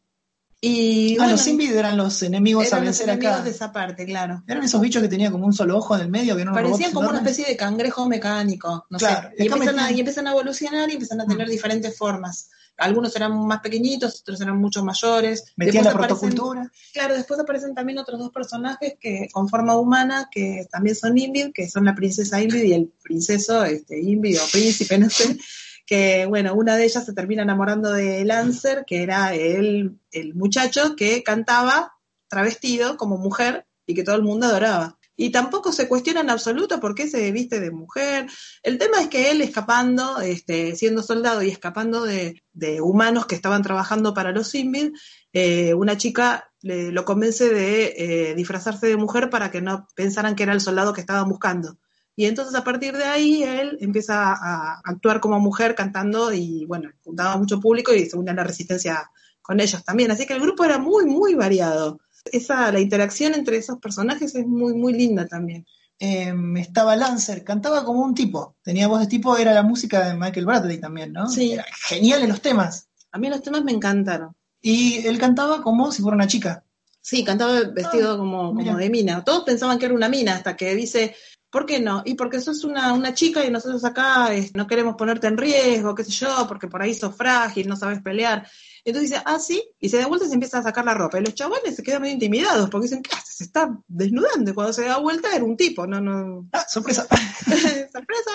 Y 0.61 1.15
Ah, 1.17 1.25
bueno, 1.25 1.33
los 1.33 1.47
Invid 1.47 1.73
eran 1.77 1.97
los 1.99 2.23
enemigos 2.23 2.65
a 2.65 2.69
eran 2.69 2.87
los 2.87 2.99
vencer 2.99 3.09
enemigos 3.11 3.35
acá. 3.35 3.45
de 3.45 3.51
esa 3.51 3.71
parte, 3.71 4.07
claro. 4.07 4.43
Eran 4.47 4.65
esos 4.65 4.81
bichos 4.81 5.03
que 5.03 5.09
tenían 5.09 5.31
como 5.31 5.45
un 5.45 5.53
solo 5.53 5.77
ojo 5.77 5.95
en 5.95 6.01
el 6.03 6.09
medio, 6.09 6.35
que 6.37 6.41
eran 6.43 6.55
Parecían 6.55 6.93
como 6.93 7.11
una 7.11 7.19
especie 7.19 7.45
de 7.45 7.55
cangrejo 7.55 8.09
mecánico, 8.09 8.87
no 8.89 8.97
Claro, 8.99 9.29
sé. 9.37 9.45
Y 9.45 9.47
empiezan, 9.47 9.79
a, 9.79 9.91
y 9.93 10.01
empiezan 10.01 10.27
a 10.27 10.31
evolucionar 10.31 10.89
y 10.89 10.95
empiezan 10.95 11.21
a 11.21 11.27
tener 11.27 11.49
diferentes 11.51 11.95
formas. 11.99 12.49
Algunos 12.77 13.15
eran 13.15 13.47
más 13.47 13.61
pequeñitos, 13.61 14.21
otros 14.21 14.41
eran 14.41 14.57
mucho 14.59 14.85
mayores. 14.85 15.53
Metían 15.57 15.85
la 15.85 15.91
Después 15.91 16.11
aparecen- 16.11 16.19
protocultura. 16.31 16.73
Claro, 16.93 17.15
después 17.15 17.39
aparecen 17.41 17.75
también 17.75 17.99
otros 17.99 18.19
dos 18.19 18.31
personajes 18.33 18.95
que 19.01 19.29
con 19.33 19.49
forma 19.49 19.77
humana, 19.77 20.29
que 20.31 20.67
también 20.71 20.97
son 20.97 21.17
Invid, 21.17 21.53
que 21.55 21.69
son 21.71 21.85
la 21.85 21.95
princesa 21.95 22.43
Invid 22.43 22.63
y 22.63 22.73
el 22.73 22.93
princeso 23.03 23.65
este, 23.65 24.01
Invid 24.01 24.39
o 24.41 24.47
príncipe, 24.51 24.99
no 24.99 25.09
sé, 25.11 25.39
que 25.87 26.27
bueno, 26.27 26.55
una 26.55 26.77
de 26.77 26.85
ellas 26.85 27.05
se 27.05 27.13
termina 27.13 27.43
enamorando 27.43 27.93
de 27.93 28.25
Lancer, 28.25 28.85
que 28.87 29.03
era 29.03 29.35
el, 29.35 29.99
el 30.11 30.35
muchacho 30.35 30.97
que 30.97 31.23
cantaba 31.23 31.93
travestido 32.29 32.97
como 32.97 33.19
mujer 33.19 33.67
y 33.87 33.95
que 33.95 34.03
todo 34.03 34.17
el 34.17 34.23
mundo 34.23 34.47
adoraba. 34.47 34.99
Y 35.17 35.31
tampoco 35.31 35.71
se 35.73 35.87
cuestiona 35.89 36.21
en 36.21 36.31
absoluto 36.31 36.81
por 36.81 36.95
qué 36.95 37.07
se 37.09 37.31
viste 37.31 37.61
de 37.61 37.71
mujer. 37.71 38.27
El 38.63 38.79
tema 38.79 39.01
es 39.01 39.09
que 39.09 39.31
él 39.31 39.41
escapando, 39.43 40.21
este, 40.21 40.75
siendo 40.75 41.03
soldado 41.03 41.43
y 41.43 41.51
escapando 41.51 42.03
de, 42.05 42.43
humanos 42.81 43.27
que 43.27 43.35
estaban 43.37 43.63
trabajando 43.63 44.13
para 44.15 44.33
los 44.33 44.49
Sinbin, 44.49 44.93
eh, 45.33 45.75
una 45.75 45.97
chica 45.97 46.51
le- 46.63 46.91
lo 46.93 47.05
convence 47.05 47.49
de 47.49 47.95
eh, 48.31 48.35
disfrazarse 48.35 48.87
de 48.89 48.97
mujer 48.97 49.31
para 49.31 49.51
que 49.51 49.61
no 49.61 49.87
pensaran 49.95 50.35
que 50.35 50.43
era 50.45 50.53
el 50.53 50.61
soldado 50.61 50.93
que 50.93 51.01
estaban 51.01 51.29
buscando. 51.29 51.79
Y 52.17 52.27
entonces 52.27 52.55
a 52.55 52.63
partir 52.65 52.97
de 52.97 53.05
ahí 53.05 53.43
él 53.43 53.77
empieza 53.81 54.33
a 54.33 54.81
actuar 54.85 55.21
como 55.21 55.39
mujer 55.41 55.75
cantando 55.75 56.33
y 56.33 56.65
bueno, 56.67 56.91
juntaba 57.03 57.37
mucho 57.37 57.61
público 57.61 57.93
y 57.93 58.07
se 58.07 58.17
unía 58.17 58.33
a 58.33 58.37
la 58.37 58.45
resistencia 58.45 59.11
con 59.43 59.59
ellos 59.61 59.85
también. 59.85 60.11
Así 60.13 60.25
que 60.27 60.35
el 60.35 60.41
grupo 60.41 60.65
era 60.65 60.79
muy, 60.79 61.07
muy 61.07 61.35
variado. 61.35 61.99
Esa, 62.25 62.73
la 62.73 62.81
interacción 62.81 63.35
entre 63.35 63.57
esos 63.59 63.79
personajes 63.79 64.35
es 64.35 64.47
muy, 64.47 64.75
muy 64.75 64.93
linda 64.93 65.27
también. 65.27 65.67
Eh, 65.99 66.35
estaba 66.57 66.97
Lancer, 66.97 67.45
cantaba 67.45 67.85
como 67.85 68.03
un 68.03 68.15
tipo, 68.15 68.57
tenía 68.63 68.89
voz 68.89 69.01
de 69.01 69.07
tipo, 69.07 69.37
era 69.37 69.55
la 69.55 69.63
música 69.63 70.09
de 70.09 70.15
Michael 70.15 70.47
Bradley 70.47 70.79
también, 70.79 71.13
¿no? 71.13 71.29
Sí. 71.29 71.53
Era 71.53 71.65
genial 71.89 72.23
en 72.23 72.31
los 72.31 72.41
temas. 72.41 72.89
A 73.13 73.19
mí 73.19 73.29
los 73.29 73.43
temas 73.43 73.63
me 73.63 73.73
encantaron. 73.73 74.35
Y 74.61 75.07
él 75.07 75.19
cantaba 75.19 75.63
como 75.63 75.93
si 75.93 76.03
fuera 76.03 76.17
una 76.17 76.27
chica. 76.27 76.65
Sí, 77.01 77.23
cantaba 77.23 77.61
vestido 77.61 78.17
como, 78.17 78.53
mira. 78.55 78.73
como 78.73 78.79
de 78.79 78.91
mina. 78.91 79.23
Todos 79.23 79.45
pensaban 79.45 79.79
que 79.79 79.85
era 79.85 79.95
una 79.95 80.09
mina 80.09 80.35
hasta 80.35 80.57
que 80.57 80.75
dice, 80.75 81.15
¿por 81.51 81.67
qué 81.67 81.79
no? 81.79 82.03
Y 82.05 82.15
porque 82.15 82.41
sos 82.41 82.65
una, 82.65 82.95
una 82.95 83.15
chica 83.15 83.45
y 83.45 83.51
nosotros 83.51 83.85
acá 83.85 84.35
eh, 84.35 84.51
no 84.55 84.67
queremos 84.67 84.97
ponerte 84.97 85.27
en 85.27 85.37
riesgo, 85.37 85.95
qué 85.95 86.03
sé 86.03 86.11
yo, 86.11 86.47
porque 86.49 86.67
por 86.67 86.83
ahí 86.83 86.95
sos 86.95 87.15
frágil, 87.15 87.69
no 87.69 87.77
sabes 87.77 88.01
pelear. 88.03 88.49
Entonces 88.85 89.11
dice, 89.11 89.23
ah, 89.25 89.39
sí, 89.39 89.63
y 89.81 89.89
se 89.89 89.99
da 89.99 90.07
vuelta 90.07 90.27
y 90.27 90.29
se 90.29 90.35
empieza 90.35 90.59
a 90.59 90.63
sacar 90.63 90.85
la 90.85 90.95
ropa. 90.95 91.19
Y 91.19 91.25
los 91.25 91.35
chavales 91.35 91.75
se 91.75 91.83
quedan 91.83 92.03
medio 92.03 92.15
intimidados 92.15 92.69
porque 92.69 92.87
dicen, 92.87 93.03
¿qué 93.03 93.15
haces? 93.15 93.37
Se 93.37 93.45
está 93.45 93.79
desnudando. 93.89 94.51
Y 94.51 94.55
cuando 94.55 94.73
se 94.73 94.85
da 94.85 94.99
vuelta 94.99 95.35
era 95.35 95.45
un 95.45 95.57
tipo, 95.57 95.87
no, 95.87 96.01
no. 96.01 96.47
¡Ah, 96.53 96.67
sorpresa! 96.69 97.07
¡Sorpresa! 97.93 98.33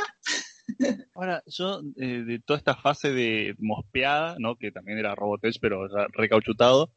Ahora, 1.14 1.43
yo 1.45 1.82
eh, 1.97 2.24
de 2.26 2.39
toda 2.39 2.58
esta 2.58 2.76
fase 2.76 3.12
de 3.12 3.56
mospeada, 3.60 4.36
¿no? 4.39 4.56
que 4.56 4.72
también 4.72 4.97
era 4.97 5.16
Robotech, 5.16 5.58
pero 5.62 5.88
ya 5.88 6.08
recauchutado, 6.14 6.91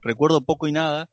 recuerdo 0.00 0.44
poco 0.44 0.68
y 0.68 0.72
nada. 0.72 1.10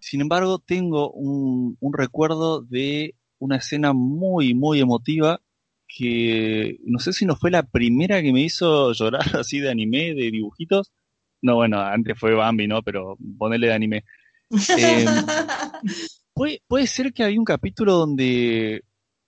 Sin 0.00 0.20
embargo, 0.20 0.58
tengo 0.58 1.12
un, 1.12 1.76
un 1.80 1.92
recuerdo 1.92 2.62
de 2.62 3.14
una 3.38 3.56
escena 3.56 3.92
muy, 3.92 4.54
muy 4.54 4.80
emotiva 4.80 5.40
que 5.88 6.78
no 6.84 6.98
sé 6.98 7.12
si 7.12 7.26
no 7.26 7.36
fue 7.36 7.50
la 7.50 7.64
primera 7.64 8.22
que 8.22 8.32
me 8.32 8.42
hizo 8.42 8.92
llorar 8.92 9.22
así 9.38 9.60
de 9.60 9.70
anime, 9.70 10.14
de 10.14 10.30
dibujitos. 10.30 10.92
No, 11.42 11.56
bueno, 11.56 11.80
antes 11.80 12.18
fue 12.18 12.34
Bambi, 12.34 12.66
¿no? 12.66 12.82
Pero 12.82 13.16
ponerle 13.36 13.66
de 13.68 13.74
anime. 13.74 14.04
Eh, 14.78 15.04
¿puede, 16.34 16.62
puede 16.66 16.86
ser 16.86 17.12
que 17.12 17.24
había 17.24 17.38
un 17.38 17.44
capítulo 17.44 17.94
donde 17.94 18.82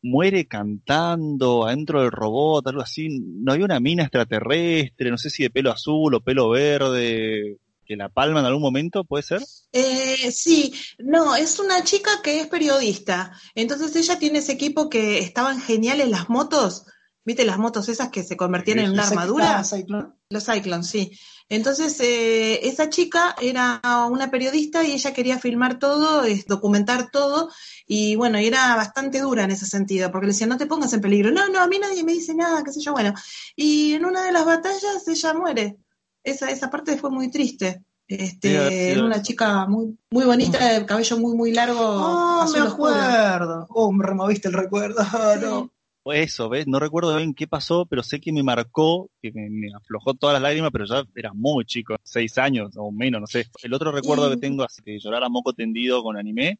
muere 0.05 0.47
cantando 0.47 1.67
adentro 1.67 2.03
del 2.03 2.13
robot, 2.13 2.67
algo 2.67 2.83
así. 2.83 3.09
No 3.11 3.53
había 3.53 3.65
una 3.65 3.81
mina 3.81 4.03
extraterrestre, 4.03 5.11
no 5.11 5.19
sé 5.19 5.31
si 5.31 5.43
de 5.43 5.51
pelo 5.51 5.73
azul 5.73 6.15
o 6.15 6.21
pelo 6.21 6.51
verde, 6.51 7.59
que 7.85 7.97
la 7.97 8.11
palma 8.11 8.41
en 8.41 8.47
algún 8.47 8.63
momento, 8.63 9.05
¿puede 9.05 9.23
ser? 9.23 9.43
Eh, 9.73 10.31
sí, 10.31 10.75
no, 10.99 11.35
es 11.35 11.59
una 11.59 11.83
chica 11.85 12.11
que 12.23 12.41
es 12.41 12.47
periodista. 12.47 13.33
Entonces 13.55 13.97
ella 13.97 14.19
tiene 14.19 14.39
ese 14.39 14.53
equipo 14.53 14.89
que 14.89 15.19
estaban 15.19 15.61
geniales 15.61 16.09
las 16.09 16.29
motos. 16.29 16.85
¿Viste 17.25 17.47
las 17.47 17.59
motos 17.59 17.89
esas 17.89 18.11
que 18.11 18.23
se 18.23 18.37
convertían 18.37 18.81
en 18.81 18.91
una 18.91 19.09
armadura? 19.09 19.65
Cyclone. 19.65 20.11
Los 20.29 20.45
Cyclones, 20.45 20.87
sí. 20.87 21.19
Entonces, 21.49 22.01
eh, 22.01 22.67
esa 22.67 22.89
chica 22.89 23.37
era 23.41 23.81
una 24.11 24.31
periodista 24.31 24.83
y 24.83 24.93
ella 24.93 25.13
quería 25.13 25.39
filmar 25.39 25.79
todo, 25.79 26.25
es, 26.25 26.47
documentar 26.47 27.11
todo, 27.11 27.51
y 27.87 28.17
bueno, 28.17 28.41
y 28.41 28.47
era 28.47 28.75
bastante 28.77 29.21
dura 29.21 29.45
en 29.45 29.51
ese 29.51 29.67
sentido, 29.67 30.11
porque 30.11 30.27
le 30.27 30.33
decía, 30.33 30.47
no 30.47 30.57
te 30.57 30.67
pongas 30.67 30.93
en 30.95 31.01
peligro. 31.03 31.31
No, 31.31 31.49
no, 31.49 31.61
a 31.61 31.67
mí 31.67 31.79
nadie 31.79 32.03
me 32.03 32.13
dice 32.13 32.35
nada, 32.35 32.65
qué 32.65 32.73
sé 32.73 32.81
yo, 32.81 32.93
bueno. 32.93 33.13
Y 33.55 33.93
en 33.93 34.05
una 34.05 34.25
de 34.25 34.33
las 34.33 34.45
batallas 34.45 35.07
ella 35.07 35.35
muere. 35.35 35.77
Esa, 36.23 36.51
esa 36.51 36.71
parte 36.71 36.97
fue 36.97 37.11
muy 37.11 37.31
triste. 37.31 37.85
Este, 38.09 38.49
Sí, 38.49 38.69
sí, 38.77 38.91
era 38.93 39.05
una 39.05 39.23
chica 39.23 39.67
muy, 39.67 39.99
muy 40.11 40.25
bonita, 40.25 40.59
de 40.73 40.87
cabello 40.87 41.19
muy, 41.19 41.35
muy 41.37 41.53
largo, 41.53 41.81
Oh, 41.81 42.41
azul 42.43 42.61
me 42.63 42.69
oscuro. 42.69 42.95
acuerdo. 42.95 43.67
Oh, 43.71 43.93
me 43.93 44.05
removiste 44.07 44.49
el 44.49 44.55
recuerdo. 44.55 44.97
Ah, 45.13 45.37
no. 45.41 45.71
Eso, 46.13 46.49
¿ves? 46.49 46.67
No 46.67 46.79
recuerdo 46.79 47.17
bien 47.17 47.33
qué 47.35 47.47
pasó, 47.47 47.87
pero 47.87 48.03
sé 48.03 48.21
que 48.21 48.33
me 48.33 48.43
marcó, 48.43 49.11
que 49.23 49.33
me, 49.33 49.49
me 49.49 49.69
aflojó 49.75 50.15
todas 50.15 50.35
las 50.35 50.43
lágrimas, 50.43 50.71
pero 50.71 50.85
ya 50.85 51.03
era 51.15 51.33
muy 51.33 51.65
chico, 51.65 51.97
seis 52.03 52.37
años 52.39 52.73
o 52.77 52.93
menos, 52.93 53.21
no 53.23 53.27
sé. 53.27 53.47
El 53.63 53.73
otro 53.73 53.91
recuerdo 53.91 54.29
que 54.31 54.37
tengo 54.37 54.65
así 54.65 54.83
de 54.85 54.99
llorar 54.99 55.25
a 55.25 55.29
moco 55.31 55.53
tendido 55.55 56.03
con 56.03 56.17
anime, 56.19 56.59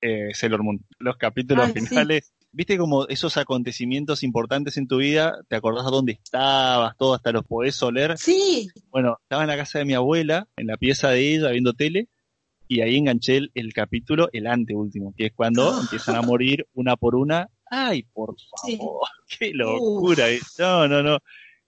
eh, 0.00 0.30
Sailor 0.34 0.62
Moon. 0.64 0.84
Los 0.98 1.16
capítulos 1.16 1.66
Ay, 1.68 1.80
sí. 1.80 1.86
finales, 1.86 2.32
viste 2.52 2.76
como 2.76 3.06
esos 3.06 3.36
acontecimientos 3.36 4.22
importantes 4.24 4.76
en 4.76 4.88
tu 4.88 4.96
vida, 4.98 5.38
te 5.48 5.56
acordás 5.56 5.86
a 5.86 5.90
dónde 5.90 6.12
estabas, 6.12 6.96
todo, 6.96 7.14
hasta 7.14 7.30
los 7.32 7.44
podés 7.44 7.80
oler. 7.82 8.18
Sí, 8.18 8.68
Bueno, 8.90 9.18
estaba 9.22 9.42
en 9.42 9.48
la 9.48 9.56
casa 9.56 9.78
de 9.78 9.84
mi 9.84 9.94
abuela, 9.94 10.48
en 10.56 10.66
la 10.66 10.76
pieza 10.76 11.10
de 11.10 11.34
ella, 11.36 11.50
viendo 11.50 11.72
tele, 11.74 12.08
y 12.66 12.80
ahí 12.80 12.96
enganché 12.96 13.36
el, 13.36 13.50
el 13.54 13.72
capítulo, 13.72 14.28
el 14.32 14.46
anteúltimo, 14.46 15.14
que 15.16 15.26
es 15.26 15.32
cuando 15.32 15.70
Ah. 15.70 15.78
empiezan 15.82 16.16
a 16.16 16.22
morir 16.22 16.66
una 16.74 16.96
por 16.96 17.14
una. 17.14 17.48
Ay, 17.70 18.02
por 18.12 18.34
Sí. 18.64 18.76
favor, 18.76 19.08
qué 19.38 19.52
locura. 19.54 20.30
eh. 20.30 20.40
No, 20.58 20.86
no, 20.88 21.02
no. 21.02 21.18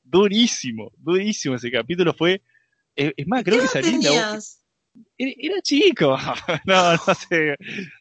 Durísimo, 0.03 0.93
durísimo 0.99 1.57
ese 1.57 1.71
capítulo 1.71 2.13
fue. 2.15 2.43
eh, 2.95 3.13
es 3.17 3.27
más, 3.27 3.43
creo 3.45 3.57
¿qué 3.57 3.63
que 3.63 3.69
salí 3.69 3.89
en 3.89 4.03
la- 4.03 4.09
tenías? 4.09 4.63
era, 5.19 5.61
chico. 5.63 6.17
no, 6.65 6.93
no 6.95 7.15
sé, 7.15 7.57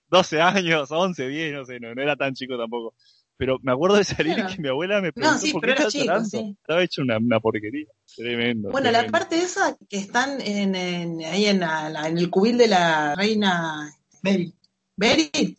12 0.07 0.41
años, 0.41 0.89
11, 0.91 1.27
10, 1.27 1.53
no 1.53 1.65
sé, 1.65 1.79
no, 1.79 1.93
no 1.93 2.01
era 2.01 2.15
tan 2.15 2.33
chico 2.33 2.57
tampoco. 2.57 2.93
Pero 3.37 3.59
me 3.63 3.73
acuerdo 3.73 3.97
de 3.97 4.05
salir 4.05 4.35
Claro. 4.35 4.49
y 4.49 4.55
que 4.55 4.61
mi 4.61 4.69
abuela 4.69 5.01
me 5.01 5.11
preguntó 5.11 5.39
sí, 5.39 5.51
por 5.51 5.59
pero 5.61 5.73
qué 5.75 5.81
era 5.81 5.87
estaba 5.89 5.91
chico, 5.91 6.05
llorando. 6.05 6.29
sí. 6.29 6.57
Estaba 6.61 6.83
hecho 6.83 7.01
una, 7.01 7.17
una 7.17 7.39
porquería. 7.41 7.87
Tremendo. 8.15 8.69
Bueno, 8.71 8.91
la 8.91 9.07
parte 9.07 9.41
esa 9.41 9.75
que 9.89 9.97
están 9.97 10.39
en, 10.39 10.73
en- 10.75 11.25
ahí 11.25 11.45
en, 11.47 11.59
la- 11.59 12.07
en 12.07 12.17
el 12.17 12.29
cubil 12.29 12.57
de 12.57 12.67
la 12.69 13.13
reina 13.15 13.91
Mary. 14.21 14.53
Beri 14.95 15.57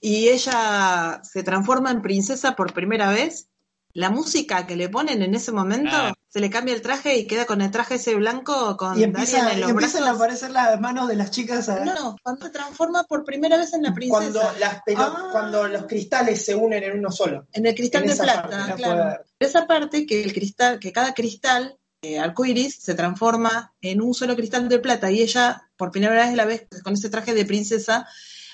y 0.00 0.28
ella 0.28 1.20
se 1.24 1.42
transforma 1.42 1.90
en 1.90 2.02
princesa 2.02 2.54
por 2.56 2.72
primera 2.72 3.10
vez, 3.10 3.48
la 3.94 4.10
música 4.10 4.66
que 4.66 4.76
le 4.76 4.88
ponen 4.88 5.22
en 5.22 5.34
ese 5.34 5.50
momento, 5.50 5.90
Ah. 5.92 6.12
se 6.28 6.40
le 6.40 6.50
cambia 6.50 6.74
el 6.74 6.82
traje 6.82 7.16
y 7.16 7.26
queda 7.26 7.46
con 7.46 7.62
el 7.62 7.70
traje 7.70 7.94
ese 7.94 8.14
blanco 8.14 8.76
con 8.76 8.98
Y 8.98 9.02
empieza, 9.02 9.38
Darian 9.38 9.54
en 9.54 9.60
los 9.62 9.70
empiezan 9.70 10.04
a 10.04 10.10
aparecer 10.10 10.50
las 10.50 10.78
manos 10.78 11.08
de 11.08 11.16
las 11.16 11.30
chicas. 11.30 11.68
a- 11.68 11.84
No, 11.84 11.94
no, 11.94 12.16
cuando 12.22 12.46
se 12.46 12.52
transforma 12.52 13.04
por 13.04 13.24
primera 13.24 13.56
vez 13.56 13.72
en 13.72 13.82
la 13.82 13.94
princesa. 13.94 14.20
Cuando, 14.30 14.58
las 14.60 14.82
Ah. 14.96 15.28
cuando 15.32 15.66
los 15.66 15.86
cristales 15.86 16.44
se 16.44 16.54
unen 16.54 16.84
en 16.84 16.98
uno 16.98 17.10
solo. 17.10 17.46
En 17.52 17.66
el 17.66 17.74
cristal 17.74 18.02
En 18.02 18.08
de 18.08 18.14
esa 18.14 18.22
plata, 18.24 18.48
parte, 18.50 18.74
claro. 18.74 19.20
Esa 19.40 19.66
parte 19.66 20.06
que 20.06 20.22
el 20.22 20.32
cristal, 20.32 20.78
que 20.78 20.92
cada 20.92 21.14
cristal 21.14 21.76
eh, 22.02 22.20
arcoiris 22.20 22.76
se 22.80 22.94
transforma 22.94 23.72
en 23.80 24.00
un 24.00 24.14
solo 24.14 24.36
cristal 24.36 24.68
de 24.68 24.78
plata 24.78 25.10
y 25.10 25.22
ella 25.22 25.68
por 25.76 25.90
primera 25.90 26.14
vez 26.26 26.32
la 26.36 26.44
ves 26.44 26.66
con 26.84 26.92
ese 26.92 27.10
traje 27.10 27.34
de 27.34 27.44
princesa. 27.44 28.06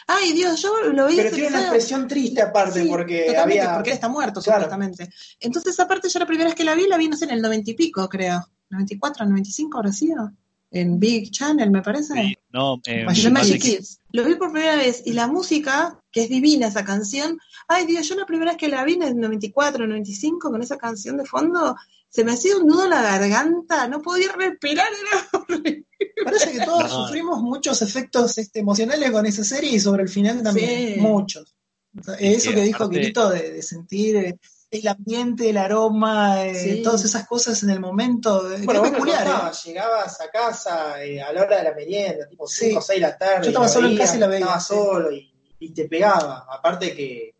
Ay 0.06 0.32
Dios, 0.32 0.60
yo 0.62 0.92
lo 0.92 1.06
vi 1.06 1.16
Pero 1.16 1.30
tiene 1.30 1.48
una 1.48 1.60
expresión 1.60 2.06
triste 2.06 2.42
aparte 2.42 2.82
Sí, 2.82 2.88
porque 2.88 3.36
había... 3.36 3.74
porque 3.74 3.90
él 3.90 3.94
está 3.94 4.08
muerto, 4.08 4.40
Claro. 4.40 4.64
supuestamente. 4.64 5.08
Entonces, 5.40 5.72
esa 5.74 5.88
parte 5.88 6.08
yo 6.08 6.18
la 6.18 6.26
primera 6.26 6.48
vez 6.48 6.54
que 6.54 6.64
la 6.64 6.74
vi, 6.74 6.86
la 6.86 6.96
vi, 6.98 7.08
no 7.08 7.16
sé, 7.16 7.24
en 7.24 7.30
el 7.32 7.42
noventa 7.42 7.70
y 7.70 7.74
pico, 7.74 8.08
creo. 8.08 8.44
94, 8.70 9.24
95 9.24 9.78
habrá 9.78 9.92
sido. 9.92 10.32
En 10.70 10.98
Big 10.98 11.30
Channel, 11.30 11.70
me 11.70 11.82
parece. 11.82 12.14
Sí, 12.14 12.36
no, 12.50 12.80
eh, 12.86 13.04
Magic 13.04 13.24
The 13.24 13.30
Magic 13.30 13.52
Magic 13.52 13.62
Kids. 13.62 14.00
Lo 14.10 14.24
vi 14.24 14.34
por 14.34 14.50
primera 14.50 14.76
vez 14.76 15.02
y 15.06 15.12
la 15.12 15.28
música, 15.28 16.00
que 16.10 16.22
es 16.24 16.28
divina 16.28 16.66
esa 16.66 16.84
canción, 16.84 17.38
ay 17.68 17.86
Dios, 17.86 18.08
yo 18.08 18.16
la 18.16 18.26
primera 18.26 18.50
vez 18.52 18.58
que 18.58 18.68
la 18.68 18.84
vi 18.84 18.94
en 18.94 19.04
el 19.04 19.16
94, 19.16 19.86
95 19.86 20.50
con 20.50 20.62
esa 20.62 20.76
canción 20.76 21.16
de 21.16 21.24
fondo, 21.24 21.76
se 22.14 22.22
me 22.24 22.32
hacía 22.32 22.56
un 22.56 22.66
nudo 22.66 22.84
en 22.84 22.90
la 22.90 23.02
garganta, 23.02 23.88
no 23.88 24.00
podía 24.00 24.30
respirar, 24.32 24.86
era 24.86 25.28
horrible. 25.40 25.84
Parece 26.24 26.52
que 26.52 26.64
todos 26.64 26.82
No. 26.92 27.06
sufrimos 27.06 27.40
muchos 27.42 27.82
efectos 27.82 28.38
este, 28.38 28.60
emocionales 28.60 29.10
con 29.10 29.26
esa 29.26 29.42
serie 29.42 29.70
y 29.72 29.80
sobre 29.80 30.04
el 30.04 30.08
final 30.08 30.42
también. 30.42 30.94
Sí. 30.94 31.00
Muchos. 31.00 31.56
Eso 32.20 32.50
que 32.50 32.56
que 32.56 32.62
dijo 32.62 32.84
aparte- 32.84 33.00
Quirito 33.00 33.30
de, 33.30 33.52
de 33.52 33.62
sentir 33.62 34.16
eh, 34.16 34.38
el 34.70 34.86
ambiente, 34.88 35.50
el 35.50 35.56
aroma, 35.56 36.44
eh, 36.46 36.80
todas 36.84 37.04
esas 37.04 37.26
cosas 37.26 37.60
en 37.64 37.70
el 37.70 37.80
momento. 37.80 38.52
eh, 38.52 38.60
Bueno, 38.64 38.80
vos 38.82 38.90
peculiar. 38.90 39.26
¿eh? 39.26 39.56
llegabas 39.64 40.20
a 40.20 40.30
casa 40.30 41.02
eh, 41.04 41.20
a 41.20 41.32
la 41.32 41.42
hora 41.42 41.58
de 41.58 41.64
la 41.64 41.74
merienda, 41.74 42.28
tipo 42.28 42.46
Sí. 42.46 42.66
5 42.66 42.78
o 42.78 42.82
6 42.82 43.00
de 43.00 43.06
la 43.08 43.18
tarde. 43.18 43.42
Yo 43.42 43.48
estaba 43.48 43.68
solo 43.68 43.88
en 43.88 43.96
casa 43.96 44.14
y 44.16 44.20
la 44.20 44.26
veía, 44.28 44.38
Estaba 44.46 44.60
sí. 44.60 44.66
solo 44.74 45.10
y, 45.12 45.32
y 45.58 45.70
te 45.74 45.88
pegaba. 45.88 46.46
Aparte 46.48 46.94
que 46.94 47.34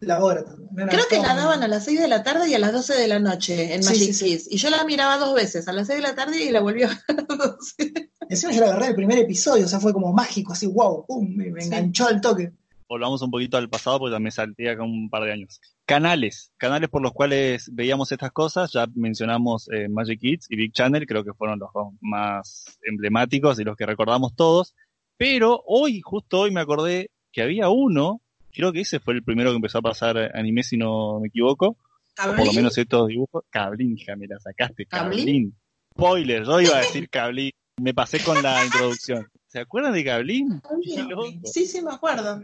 La 0.00 0.22
hora 0.22 0.44
también. 0.44 0.88
Creo 0.88 1.04
que 1.08 1.18
la 1.18 1.34
daban 1.34 1.62
a 1.62 1.68
las 1.68 1.84
6 1.86 2.00
de 2.00 2.08
la 2.08 2.22
tarde 2.22 2.48
y 2.50 2.54
a 2.54 2.58
las 2.58 2.72
12 2.72 2.94
de 2.94 3.08
la 3.08 3.18
noche 3.18 3.74
en 3.74 3.82
Magic 3.82 4.12
sí, 4.12 4.12
sí. 4.12 4.24
Kids. 4.26 4.48
Y 4.50 4.58
yo 4.58 4.68
la 4.68 4.84
miraba 4.84 5.16
dos 5.16 5.34
veces, 5.34 5.68
a 5.68 5.72
las 5.72 5.86
6 5.86 5.98
de 5.98 6.02
la 6.02 6.14
tarde 6.14 6.44
y 6.44 6.50
la 6.50 6.60
volví 6.60 6.82
a 6.82 6.88
ver 6.88 6.98
a 7.08 7.12
las 7.12 7.26
12. 7.26 8.10
Encima 8.28 8.52
yo 8.52 8.60
la 8.60 8.66
agarré 8.66 8.88
el 8.88 8.94
primer 8.94 9.18
episodio, 9.18 9.64
o 9.64 9.68
sea, 9.68 9.80
fue 9.80 9.92
como 9.92 10.12
mágico, 10.12 10.52
así, 10.52 10.66
wow, 10.66 11.06
pum, 11.06 11.34
me, 11.34 11.46
enganchó 11.46 12.08
al 12.08 12.20
toque. 12.20 12.52
volvamos 12.88 13.22
un 13.22 13.30
poquito 13.30 13.56
al 13.56 13.70
pasado 13.70 14.00
porque 14.00 14.12
ya 14.12 14.18
me 14.18 14.30
salté 14.30 14.68
acá 14.68 14.82
un 14.82 15.08
par 15.08 15.24
de 15.24 15.32
años. 15.32 15.60
Canales, 15.86 16.52
canales 16.58 16.90
por 16.90 17.00
los 17.00 17.12
cuales 17.12 17.70
veíamos 17.72 18.12
estas 18.12 18.32
cosas, 18.32 18.72
ya 18.72 18.86
mencionamos 18.94 19.70
eh, 19.72 19.88
Magic 19.88 20.20
Kids 20.20 20.46
y 20.50 20.56
Big 20.56 20.72
Channel, 20.72 21.06
creo 21.06 21.24
que 21.24 21.32
fueron 21.32 21.58
los 21.58 21.72
dos 21.72 21.94
más 22.00 22.78
emblemáticos 22.82 23.58
y 23.60 23.64
los 23.64 23.76
que 23.76 23.86
recordamos 23.86 24.34
todos. 24.36 24.74
Pero 25.16 25.62
hoy, 25.66 26.02
justo 26.02 26.40
hoy 26.40 26.50
me 26.50 26.60
acordé 26.60 27.10
que 27.32 27.42
había 27.42 27.70
uno, 27.70 28.20
creo 28.56 28.72
que 28.72 28.80
ese 28.80 28.98
fue 28.98 29.14
el 29.14 29.22
primero 29.22 29.50
que 29.50 29.56
empezó 29.56 29.78
a 29.78 29.82
pasar 29.82 30.30
anime, 30.34 30.62
si 30.62 30.76
no 30.76 31.20
me 31.20 31.28
equivoco, 31.28 31.66
o 31.66 31.76
por 32.16 32.30
lo 32.30 32.36
¿Cablín? 32.36 32.56
menos 32.56 32.78
estos 32.78 33.08
dibujos. 33.08 33.44
Cablín, 33.50 33.96
hija, 33.96 34.16
me 34.16 34.26
la 34.26 34.40
sacaste, 34.40 34.86
¿Cablín? 34.86 35.18
Cablín. 35.18 35.56
Spoiler, 35.92 36.44
yo 36.44 36.60
iba 36.60 36.76
a 36.76 36.80
decir 36.80 37.08
Cablín. 37.10 37.52
Me 37.80 37.92
pasé 37.92 38.20
con 38.20 38.42
la 38.42 38.64
introducción. 38.64 39.28
¿Se 39.46 39.60
acuerdan 39.60 39.92
de 39.92 40.04
Cablín? 40.04 40.62
Sí, 41.44 41.66
sí, 41.66 41.82
me 41.82 41.92
acuerdo. 41.92 42.42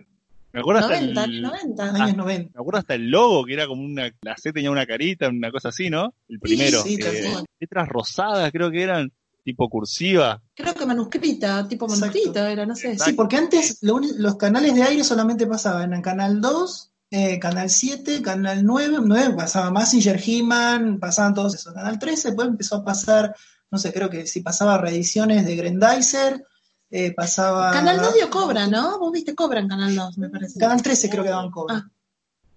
Me 0.52 0.60
acuerdo 0.60 0.80
hasta 0.80 1.00
90, 1.00 1.24
el, 1.24 1.42
90. 1.42 1.94
Años 1.94 2.16
90. 2.16 2.50
me 2.54 2.60
acuerdo 2.60 2.78
hasta 2.78 2.94
el 2.94 3.08
logo, 3.08 3.44
que 3.46 3.54
era 3.54 3.66
como 3.66 3.82
una, 3.82 4.10
la 4.20 4.36
C 4.36 4.52
tenía 4.52 4.70
una 4.70 4.84
carita, 4.84 5.30
una 5.30 5.50
cosa 5.50 5.70
así, 5.70 5.88
¿no? 5.88 6.12
El 6.28 6.38
primero. 6.38 6.82
sí, 6.82 6.98
tal 6.98 7.16
eh, 7.16 7.34
letras 7.58 7.88
rosadas, 7.88 8.52
creo 8.52 8.70
que 8.70 8.82
eran, 8.82 9.10
tipo 9.45 9.68
cursiva. 9.68 10.40
Creo 10.55 10.74
que 10.74 10.86
manuscrita, 10.86 11.66
tipo 11.68 11.86
Exacto. 11.86 12.07
manuscrita 12.07 12.51
era, 12.51 12.66
no 12.66 12.76
sé. 12.76 12.93
Exacto. 12.93 13.11
Sí, 13.11 13.16
porque 13.16 13.36
antes 13.36 13.78
lo 13.82 14.01
los 14.01 14.36
canales 14.36 14.74
de 14.74 14.82
aire 14.82 15.05
solamente 15.05 15.47
pasaban 15.47 15.93
en 15.93 16.03
Canal 16.03 16.40
2, 16.40 16.93
eh, 17.11 17.38
Canal 17.38 17.68
7, 17.68 18.22
Canal 18.22 18.64
9, 18.64 18.99
9 19.03 19.34
pasaba 19.36 19.70
Massinger, 19.70 20.20
He-Man, 20.24 20.99
pasaban 20.99 21.34
todos 21.34 21.55
esos. 21.55 21.74
Canal 21.74 21.99
13 21.99 22.28
después 22.28 22.49
empezó 22.49 22.76
a 22.76 22.84
pasar, 22.84 23.34
no 23.70 23.78
sé, 23.78 23.93
creo 23.93 24.09
que 24.09 24.26
si 24.26 24.40
pasaba 24.40 24.78
reediciones 24.78 25.45
de 25.45 25.57
Grendizer, 25.57 26.45
eh, 26.90 27.12
pasaba... 27.12 27.72
Canal 27.72 27.99
2 28.01 28.14
dio 28.14 28.30
Cobra, 28.30 28.66
¿no? 28.66 28.99
Vos 28.99 29.12
viste 29.12 29.34
Cobra 29.34 29.61
en 29.61 29.68
Canal 29.68 29.95
2, 29.95 30.18
me 30.18 30.28
parece. 30.28 30.59
Canal 30.59 30.82
13 30.82 31.11
creo 31.11 31.24
que 31.24 31.30
daban 31.30 31.51
cobra. 31.51 31.76
Ah. 31.76 31.90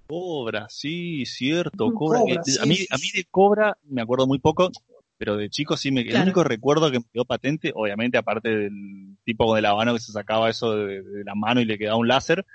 Cobra, 0.07 0.67
sí, 0.69 1.25
cierto, 1.25 1.91
Cobra. 1.93 2.19
Cobra, 2.19 2.35
Eh, 2.35 2.39
sí, 2.45 2.57
a, 2.61 2.65
mí, 2.65 2.75
sí, 2.75 2.87
a 2.91 2.97
mí 2.97 3.07
sí. 3.07 3.17
de 3.17 3.25
Cobra 3.25 3.77
me 3.85 4.01
acuerdo 4.03 4.27
muy 4.27 4.39
poco, 4.39 4.69
pero 5.17 5.37
de 5.37 5.49
chico 5.49 5.77
sí 5.77 5.91
me... 5.91 6.01
El 6.01 6.07
Claro. 6.09 6.23
único 6.25 6.43
recuerdo 6.43 6.91
que 6.91 6.99
me 6.99 7.05
quedó 7.11 7.25
patente, 7.25 7.71
obviamente 7.75 8.17
aparte 8.17 8.49
del 8.49 9.17
tipo 9.23 9.55
de 9.55 9.61
la 9.61 9.73
mano 9.75 9.93
que 9.93 9.99
se 9.99 10.11
sacaba 10.11 10.49
eso 10.49 10.75
de, 10.75 11.01
de 11.03 11.23
la 11.23 11.35
mano 11.35 11.61
y 11.61 11.65
le 11.65 11.77
quedaba 11.77 11.97
un 11.97 12.07
láser, 12.07 12.45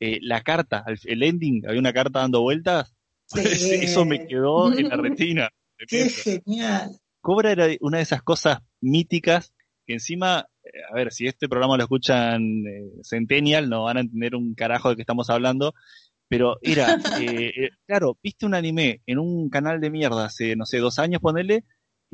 eh, 0.00 0.18
la 0.22 0.42
carta, 0.42 0.84
el, 0.86 0.98
el 1.04 1.22
ending, 1.22 1.66
había 1.66 1.80
una 1.80 1.92
carta 1.92 2.20
dando 2.20 2.42
vueltas, 2.42 2.92
Sí. 3.28 3.40
eso 3.82 4.04
me 4.04 4.26
quedó 4.28 4.72
en 4.72 4.88
la 4.88 4.96
retina. 4.96 5.50
Qué 5.88 6.08
genial. 6.10 6.90
Cobra 7.20 7.50
era 7.50 7.66
una 7.80 7.96
de 7.96 8.04
esas 8.04 8.22
cosas 8.22 8.58
míticas 8.80 9.52
que 9.84 9.94
encima, 9.94 10.46
eh, 10.62 10.68
a 10.90 10.94
ver, 10.94 11.12
si 11.12 11.26
este 11.26 11.48
programa 11.48 11.76
lo 11.76 11.82
escuchan 11.82 12.64
eh, 12.66 12.84
Centennial, 13.02 13.68
no 13.68 13.84
van 13.84 13.96
a 13.96 14.00
entender 14.00 14.36
un 14.36 14.54
carajo 14.54 14.90
de 14.90 14.96
qué 14.96 15.02
estamos 15.02 15.28
hablando, 15.30 15.74
pero 16.28 16.56
era, 16.62 16.94
eh, 17.20 17.52
eh, 17.56 17.70
claro, 17.86 18.16
viste 18.22 18.46
un 18.46 18.54
anime 18.54 19.02
en 19.06 19.18
un 19.18 19.48
canal 19.50 19.80
de 19.80 19.90
mierda 19.90 20.26
hace, 20.26 20.54
no 20.56 20.64
sé, 20.66 20.78
dos 20.78 20.98
años, 21.00 21.20
ponele, 21.20 21.64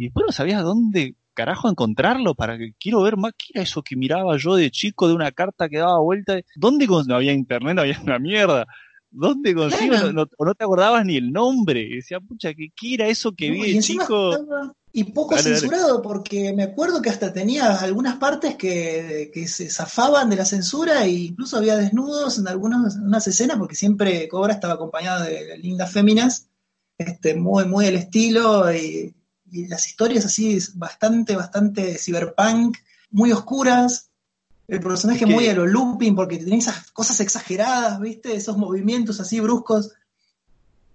y 0.02 0.06
después 0.06 0.24
no 0.26 0.32
sabías 0.32 0.62
dónde 0.62 1.14
carajo 1.32 1.68
encontrarlo 1.68 2.34
para 2.34 2.58
que 2.58 2.74
quiero 2.78 3.02
ver 3.02 3.16
más, 3.16 3.32
¿qué 3.38 3.52
era 3.54 3.62
eso 3.62 3.82
que 3.82 3.96
miraba 3.96 4.36
yo 4.36 4.56
de 4.56 4.70
chico 4.70 5.06
de 5.08 5.14
una 5.14 5.30
carta 5.32 5.68
que 5.68 5.78
daba 5.78 6.00
vuelta? 6.00 6.40
¿Dónde 6.56 6.86
no 6.86 7.14
había 7.14 7.32
internet, 7.32 7.74
no 7.76 7.82
había 7.82 8.00
una 8.02 8.18
mierda? 8.18 8.66
¿Dónde 9.10 9.54
consigo? 9.54 9.92
Claro. 9.92 10.06
No, 10.08 10.24
no- 10.24 10.30
o 10.38 10.44
no 10.44 10.54
te 10.54 10.64
acordabas 10.64 11.04
ni 11.06 11.16
el 11.16 11.30
nombre. 11.32 11.82
Y 11.82 11.96
decía, 11.96 12.18
pucha, 12.18 12.52
¿qué, 12.54 12.68
qué 12.74 12.94
era 12.94 13.06
eso 13.06 13.32
que 13.32 13.48
No, 13.48 13.62
vi 13.62 13.74
de 13.74 13.80
chico? 13.80 14.32
estaba- 14.32 14.74
y 14.94 15.04
poco 15.04 15.36
Dale, 15.36 15.48
dale. 15.50 15.60
censurado, 15.60 16.02
porque 16.02 16.52
me 16.52 16.64
acuerdo 16.64 17.00
que 17.00 17.08
hasta 17.10 17.32
tenía 17.32 17.76
algunas 17.80 18.16
partes 18.16 18.56
que, 18.56 19.30
que 19.32 19.46
se 19.48 19.70
zafaban 19.70 20.28
de 20.28 20.36
la 20.36 20.44
censura 20.44 21.04
e 21.06 21.10
incluso 21.12 21.56
había 21.56 21.76
desnudos 21.76 22.38
en 22.38 22.46
algunas 22.48 22.96
en 22.96 23.04
unas 23.06 23.26
escenas, 23.26 23.56
porque 23.58 23.74
siempre 23.74 24.28
Cobra 24.28 24.52
estaba 24.52 24.74
acompañado 24.74 25.24
de 25.24 25.56
lindas 25.58 25.90
féminas, 25.92 26.48
este, 26.98 27.34
muy, 27.36 27.64
muy 27.64 27.86
el 27.86 27.96
estilo, 27.96 28.70
y, 28.74 29.14
y 29.52 29.68
las 29.68 29.86
historias 29.86 30.24
así 30.24 30.58
bastante, 30.74 31.36
bastante 31.36 31.98
cyberpunk, 31.98 32.78
muy 33.10 33.30
oscuras. 33.32 34.10
El 34.66 34.80
personaje 34.80 35.26
muy 35.26 35.46
a 35.48 35.54
lo 35.54 35.66
looping, 35.66 36.14
porque 36.14 36.38
tenía 36.38 36.58
esas 36.58 36.90
cosas 36.92 37.20
exageradas, 37.20 38.00
¿viste? 38.00 38.34
Esos 38.34 38.56
movimientos 38.56 39.20
así 39.20 39.38
bruscos. 39.40 39.92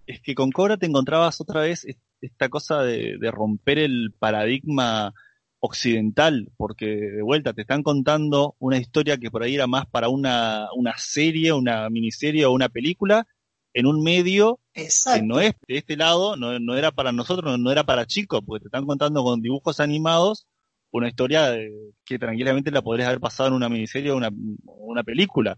es 0.07 0.21
que 0.21 0.35
con 0.35 0.51
Cobra 0.51 0.77
te 0.77 0.85
encontrabas 0.85 1.39
otra 1.41 1.61
vez 1.61 1.85
est- 1.85 1.99
esta 2.21 2.49
cosa 2.49 2.81
de, 2.81 3.17
de 3.19 3.31
romper 3.31 3.77
el 3.77 4.11
paradigma 4.17 5.13
occidental, 5.59 6.49
porque 6.57 6.85
de 6.85 7.21
vuelta 7.21 7.53
te 7.53 7.61
están 7.61 7.83
contando 7.83 8.55
una 8.59 8.77
historia 8.77 9.17
que 9.17 9.29
por 9.29 9.43
ahí 9.43 9.55
era 9.55 9.67
más 9.67 9.85
para 9.85 10.09
una, 10.09 10.67
una 10.75 10.97
serie, 10.97 11.53
una 11.53 11.89
miniserie 11.89 12.45
o 12.45 12.51
una 12.53 12.69
película, 12.69 13.27
en 13.77 13.85
un 13.85 14.01
medio 14.01 14.59
que 14.73 15.21
no 15.21 15.39
es 15.39 15.53
de 15.67 15.77
este 15.77 15.95
lado, 15.97 16.35
no, 16.35 16.59
no 16.59 16.75
era 16.75 16.91
para 16.91 17.11
nosotros, 17.11 17.45
no, 17.45 17.57
no 17.59 17.71
era 17.71 17.83
para 17.83 18.07
chicos, 18.07 18.41
porque 18.43 18.63
te 18.63 18.67
están 18.69 18.87
contando 18.87 19.23
con 19.23 19.39
dibujos 19.39 19.79
animados 19.79 20.47
una 20.89 21.09
historia 21.09 21.51
de- 21.51 21.71
que 22.03 22.17
tranquilamente 22.17 22.71
la 22.71 22.81
podrías 22.81 23.07
haber 23.07 23.19
pasado 23.19 23.49
en 23.49 23.53
una 23.53 23.69
miniserie 23.69 24.09
o 24.09 24.17
una, 24.17 24.31
una 24.65 25.03
película. 25.03 25.57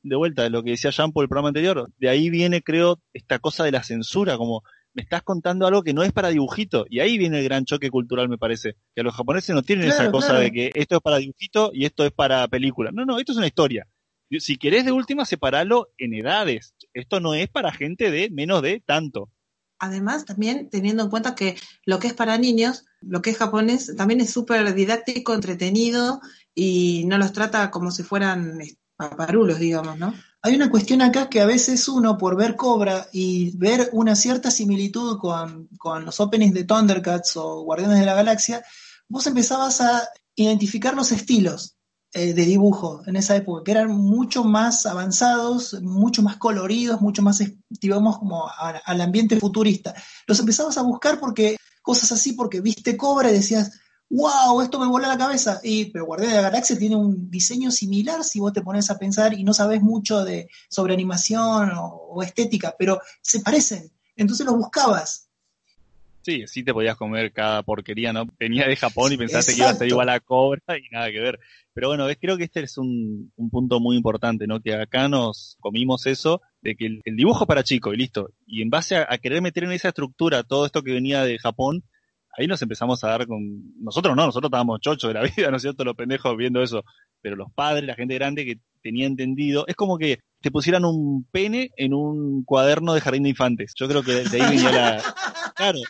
De 0.00 0.14
vuelta, 0.14 0.44
de 0.44 0.50
lo 0.50 0.62
que 0.62 0.70
decía 0.70 0.92
Jean 0.92 1.10
por 1.10 1.24
el 1.24 1.28
programa 1.28 1.48
anterior, 1.48 1.90
de 1.98 2.08
ahí 2.08 2.30
viene, 2.30 2.62
creo, 2.62 3.00
esta 3.12 3.40
cosa 3.40 3.64
de 3.64 3.72
la 3.72 3.82
censura, 3.82 4.36
como 4.36 4.62
me 4.94 5.02
estás 5.02 5.22
contando 5.22 5.66
algo 5.66 5.82
que 5.82 5.92
no 5.92 6.04
es 6.04 6.12
para 6.12 6.28
dibujito, 6.28 6.86
y 6.88 7.00
ahí 7.00 7.18
viene 7.18 7.40
el 7.40 7.44
gran 7.44 7.64
choque 7.64 7.90
cultural, 7.90 8.28
me 8.28 8.38
parece, 8.38 8.76
que 8.94 9.02
los 9.02 9.12
japoneses 9.12 9.52
no 9.56 9.62
tienen 9.62 9.88
esa 9.88 10.08
cosa 10.12 10.28
claro. 10.28 10.44
de 10.44 10.52
que 10.52 10.70
esto 10.74 10.96
es 10.96 11.02
para 11.02 11.16
dibujito 11.16 11.70
y 11.74 11.84
esto 11.84 12.04
es 12.04 12.12
para 12.12 12.46
película. 12.46 12.92
No, 12.92 13.04
no, 13.04 13.18
esto 13.18 13.32
es 13.32 13.38
una 13.38 13.48
historia. 13.48 13.88
Si 14.30 14.56
querés 14.56 14.84
de 14.84 14.92
última, 14.92 15.24
separalo 15.24 15.90
en 15.98 16.14
edades. 16.14 16.74
Esto 16.92 17.20
no 17.20 17.34
es 17.34 17.48
para 17.48 17.72
gente 17.72 18.10
de 18.10 18.30
menos 18.30 18.62
de 18.62 18.82
tanto. 18.84 19.30
Además, 19.78 20.24
también 20.24 20.70
teniendo 20.70 21.04
en 21.04 21.10
cuenta 21.10 21.34
que 21.34 21.56
lo 21.84 21.98
que 21.98 22.08
es 22.08 22.14
para 22.14 22.38
niños, 22.38 22.86
lo 23.00 23.22
que 23.22 23.30
es 23.30 23.36
japonés, 23.36 23.94
también 23.96 24.20
es 24.20 24.30
súper 24.30 24.74
didáctico, 24.74 25.34
entretenido 25.34 26.20
y 26.54 27.04
no 27.06 27.18
los 27.18 27.32
trata 27.32 27.70
como 27.70 27.90
si 27.90 28.02
fueran 28.02 28.58
paparulos, 28.96 29.58
digamos, 29.58 29.98
¿no? 29.98 30.14
Hay 30.42 30.54
una 30.54 30.70
cuestión 30.70 31.02
acá 31.02 31.28
que 31.28 31.40
a 31.40 31.46
veces 31.46 31.88
uno, 31.88 32.16
por 32.16 32.36
ver 32.36 32.56
Cobra 32.56 33.08
y 33.12 33.56
ver 33.58 33.90
una 33.92 34.16
cierta 34.16 34.50
similitud 34.50 35.18
con, 35.18 35.68
con 35.76 36.04
los 36.04 36.20
openings 36.20 36.54
de 36.54 36.64
Thundercats 36.64 37.36
o 37.36 37.62
Guardianes 37.62 38.00
de 38.00 38.06
la 38.06 38.14
Galaxia, 38.14 38.64
vos 39.08 39.26
empezabas 39.26 39.80
a 39.80 40.08
identificar 40.34 40.94
los 40.94 41.12
estilos 41.12 41.75
eh, 42.18 42.32
de 42.32 42.46
dibujo 42.46 43.02
en 43.04 43.16
esa 43.16 43.36
época, 43.36 43.62
que 43.62 43.72
eran 43.72 43.90
mucho 43.90 44.42
más 44.42 44.86
avanzados, 44.86 45.82
mucho 45.82 46.22
más 46.22 46.38
coloridos, 46.38 47.02
mucho 47.02 47.20
más, 47.20 47.42
digamos, 47.68 48.18
como 48.18 48.48
al 48.48 49.00
ambiente 49.02 49.38
futurista. 49.38 49.94
Los 50.26 50.40
empezabas 50.40 50.78
a 50.78 50.82
buscar 50.82 51.20
porque 51.20 51.58
cosas 51.82 52.12
así, 52.12 52.32
porque 52.32 52.62
viste 52.62 52.96
Cobra 52.96 53.30
y 53.30 53.34
decías, 53.34 53.78
wow, 54.08 54.62
esto 54.62 54.80
me 54.80 54.86
voló 54.86 55.06
la 55.06 55.18
cabeza. 55.18 55.60
Y, 55.62 55.90
pero 55.90 56.06
Guardianes 56.06 56.36
de 56.36 56.42
la 56.42 56.48
Galaxia 56.48 56.78
tiene 56.78 56.96
un 56.96 57.30
diseño 57.30 57.70
similar 57.70 58.24
si 58.24 58.40
vos 58.40 58.54
te 58.54 58.62
pones 58.62 58.88
a 58.90 58.96
pensar 58.96 59.34
y 59.34 59.44
no 59.44 59.52
sabes 59.52 59.82
mucho 59.82 60.24
de, 60.24 60.48
sobre 60.70 60.94
animación 60.94 61.72
o, 61.72 61.84
o 62.12 62.22
estética, 62.22 62.74
pero 62.78 62.98
se 63.20 63.40
parecen. 63.40 63.92
Entonces 64.16 64.46
los 64.46 64.56
buscabas. 64.56 65.25
Sí, 66.26 66.42
sí 66.48 66.64
te 66.64 66.74
podías 66.74 66.96
comer 66.96 67.32
cada 67.32 67.62
porquería, 67.62 68.12
¿no? 68.12 68.26
Venía 68.36 68.66
de 68.66 68.74
Japón 68.74 69.12
y 69.12 69.16
pensaste 69.16 69.52
que 69.52 69.60
iba 69.60 69.70
a 69.70 69.74
ser 69.74 69.86
igual 69.86 70.08
a 70.08 70.18
Cobra 70.18 70.76
y 70.76 70.88
nada 70.90 71.08
que 71.12 71.20
ver. 71.20 71.38
Pero 71.72 71.86
bueno, 71.86 72.04
ves, 72.04 72.18
creo 72.20 72.36
que 72.36 72.42
este 72.42 72.64
es 72.64 72.78
un, 72.78 73.32
un 73.36 73.48
punto 73.48 73.78
muy 73.78 73.96
importante, 73.96 74.48
¿no? 74.48 74.60
Que 74.60 74.74
acá 74.74 75.08
nos 75.08 75.56
comimos 75.60 76.04
eso 76.06 76.42
de 76.62 76.74
que 76.74 76.86
el, 76.86 77.00
el 77.04 77.14
dibujo 77.14 77.46
para 77.46 77.62
chico 77.62 77.94
y 77.94 77.98
listo. 77.98 78.30
Y 78.44 78.62
en 78.62 78.70
base 78.70 78.96
a, 78.96 79.06
a 79.08 79.18
querer 79.18 79.40
meter 79.40 79.62
en 79.62 79.70
esa 79.70 79.90
estructura 79.90 80.42
todo 80.42 80.66
esto 80.66 80.82
que 80.82 80.94
venía 80.94 81.22
de 81.22 81.38
Japón, 81.38 81.84
ahí 82.36 82.48
nos 82.48 82.60
empezamos 82.60 83.04
a 83.04 83.08
dar 83.08 83.28
con... 83.28 83.40
Nosotros 83.80 84.16
no, 84.16 84.26
nosotros 84.26 84.48
estábamos 84.48 84.80
chochos 84.80 85.06
de 85.06 85.14
la 85.14 85.22
vida, 85.36 85.52
¿no 85.52 85.58
es 85.58 85.62
cierto? 85.62 85.84
Los 85.84 85.94
pendejos 85.94 86.36
viendo 86.36 86.60
eso. 86.60 86.82
Pero 87.20 87.36
los 87.36 87.52
padres, 87.52 87.84
la 87.84 87.94
gente 87.94 88.16
grande 88.16 88.44
que 88.44 88.58
tenía 88.82 89.06
entendido, 89.06 89.64
es 89.68 89.76
como 89.76 89.96
que 89.96 90.18
te 90.46 90.52
pusieran 90.52 90.84
un 90.84 91.26
pene 91.32 91.72
en 91.76 91.92
un 91.92 92.44
cuaderno 92.44 92.94
de 92.94 93.00
jardín 93.00 93.24
de 93.24 93.30
infantes. 93.30 93.72
Yo 93.74 93.88
creo 93.88 94.04
que 94.04 94.12
de, 94.12 94.40
ahí 94.40 94.48
venía 94.48 94.70
la... 94.70 95.02
Claro. 95.56 95.80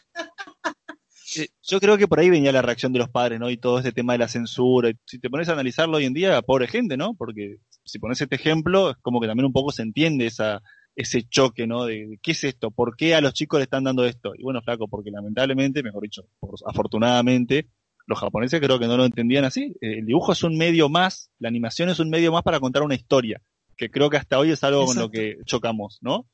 Eh, 1.36 1.48
Yo 1.62 1.78
creo 1.78 1.98
que 1.98 2.08
por 2.08 2.20
ahí 2.20 2.30
venía 2.30 2.52
la 2.52 2.62
reacción 2.62 2.90
de 2.94 3.00
los 3.00 3.10
padres, 3.10 3.38
¿no? 3.38 3.50
Y 3.50 3.58
todo 3.58 3.76
este 3.76 3.92
tema 3.92 4.14
de 4.14 4.20
la 4.20 4.28
censura. 4.28 4.90
Si 5.04 5.18
te 5.18 5.28
pones 5.28 5.50
a 5.50 5.52
analizarlo 5.52 5.98
hoy 5.98 6.06
en 6.06 6.14
día, 6.14 6.40
pobre 6.40 6.68
gente, 6.68 6.96
¿no? 6.96 7.12
Porque 7.18 7.56
si 7.84 7.98
pones 7.98 8.18
este 8.18 8.36
ejemplo, 8.36 8.92
es 8.92 8.96
como 9.02 9.20
que 9.20 9.26
también 9.26 9.44
un 9.44 9.52
poco 9.52 9.72
se 9.72 9.82
entiende 9.82 10.24
esa, 10.24 10.62
ese 10.94 11.24
choque, 11.28 11.66
¿no? 11.66 11.84
De, 11.84 12.18
qué 12.22 12.30
es 12.30 12.42
esto, 12.42 12.70
por 12.70 12.96
qué 12.96 13.14
a 13.14 13.20
los 13.20 13.34
chicos 13.34 13.58
le 13.58 13.64
están 13.64 13.84
dando 13.84 14.06
esto. 14.06 14.32
Y 14.38 14.42
bueno, 14.42 14.62
flaco, 14.62 14.88
porque 14.88 15.10
lamentablemente, 15.10 15.82
mejor 15.82 16.02
dicho, 16.02 16.22
afortunadamente, 16.64 17.68
los 18.06 18.18
japoneses 18.18 18.58
creo 18.58 18.78
que 18.78 18.86
no 18.86 18.96
lo 18.96 19.04
entendían 19.04 19.44
así. 19.44 19.74
Eh, 19.82 19.98
El 19.98 20.06
dibujo 20.06 20.32
es 20.32 20.42
un 20.44 20.56
medio 20.56 20.88
más, 20.88 21.30
la 21.38 21.48
animación 21.48 21.90
es 21.90 21.98
un 21.98 22.08
medio 22.08 22.32
más 22.32 22.42
para 22.42 22.58
contar 22.58 22.84
una 22.84 22.94
historia, 22.94 23.42
que 23.76 23.90
creo 23.90 24.08
que 24.10 24.16
hasta 24.16 24.38
hoy 24.38 24.50
es 24.52 24.62
algo 24.64 24.86
con 24.86 24.96
lo 24.98 25.10
que 25.10 25.36
chocamos, 25.44 25.98
¿no? 26.00 26.26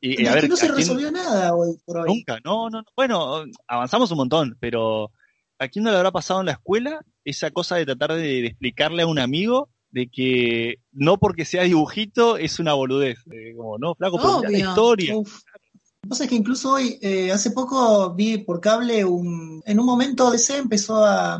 Y, 0.00 0.22
Y 0.22 0.26
a 0.26 0.34
ver, 0.34 0.48
no 0.48 0.56
se 0.56 0.66
¿a 0.66 0.68
quién- 0.68 0.78
resolvió 0.78 1.10
nada 1.12 1.54
hoy 1.54 1.76
por 1.84 1.98
hoy. 1.98 2.08
Nunca, 2.08 2.38
no, 2.44 2.68
no, 2.70 2.78
no. 2.82 2.84
Bueno, 2.96 3.44
avanzamos 3.68 4.10
un 4.10 4.16
montón, 4.18 4.56
pero 4.60 5.10
¿a 5.58 5.68
quién 5.68 5.84
no 5.84 5.90
le 5.90 5.96
habrá 5.96 6.10
pasado 6.10 6.40
en 6.40 6.46
la 6.46 6.52
escuela 6.52 7.00
esa 7.24 7.50
cosa 7.50 7.76
de 7.76 7.86
tratar 7.86 8.12
de, 8.14 8.22
de 8.22 8.46
explicarle 8.46 9.02
a 9.02 9.06
un 9.06 9.18
amigo 9.18 9.68
de 9.90 10.08
que 10.08 10.76
no 10.92 11.18
porque 11.18 11.44
sea 11.44 11.62
dibujito 11.62 12.36
es 12.36 12.58
una 12.58 12.72
boludez? 12.74 13.18
Eh, 13.30 13.54
como, 13.56 13.78
no, 13.78 13.94
flaco, 13.94 14.18
pero 14.18 14.38
mirá 14.38 14.50
la 14.50 14.56
Obvio. 14.58 14.68
historia. 14.68 15.16
Uf. 15.16 15.42
Lo 15.42 16.00
que 16.02 16.08
pasa 16.08 16.24
es 16.24 16.30
que 16.30 16.36
incluso 16.36 16.72
hoy, 16.72 16.98
eh, 17.00 17.30
hace 17.32 17.52
poco 17.52 18.12
vi 18.14 18.38
por 18.38 18.60
cable 18.60 19.04
un. 19.04 19.62
En 19.64 19.78
un 19.80 19.86
momento 19.86 20.30
DC 20.30 20.58
empezó 20.58 21.02
a, 21.04 21.34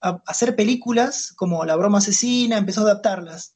a 0.00 0.22
hacer 0.26 0.54
películas 0.56 1.32
como 1.36 1.64
La 1.64 1.76
broma 1.76 1.98
asesina, 1.98 2.58
empezó 2.58 2.80
a 2.80 2.84
adaptarlas. 2.84 3.54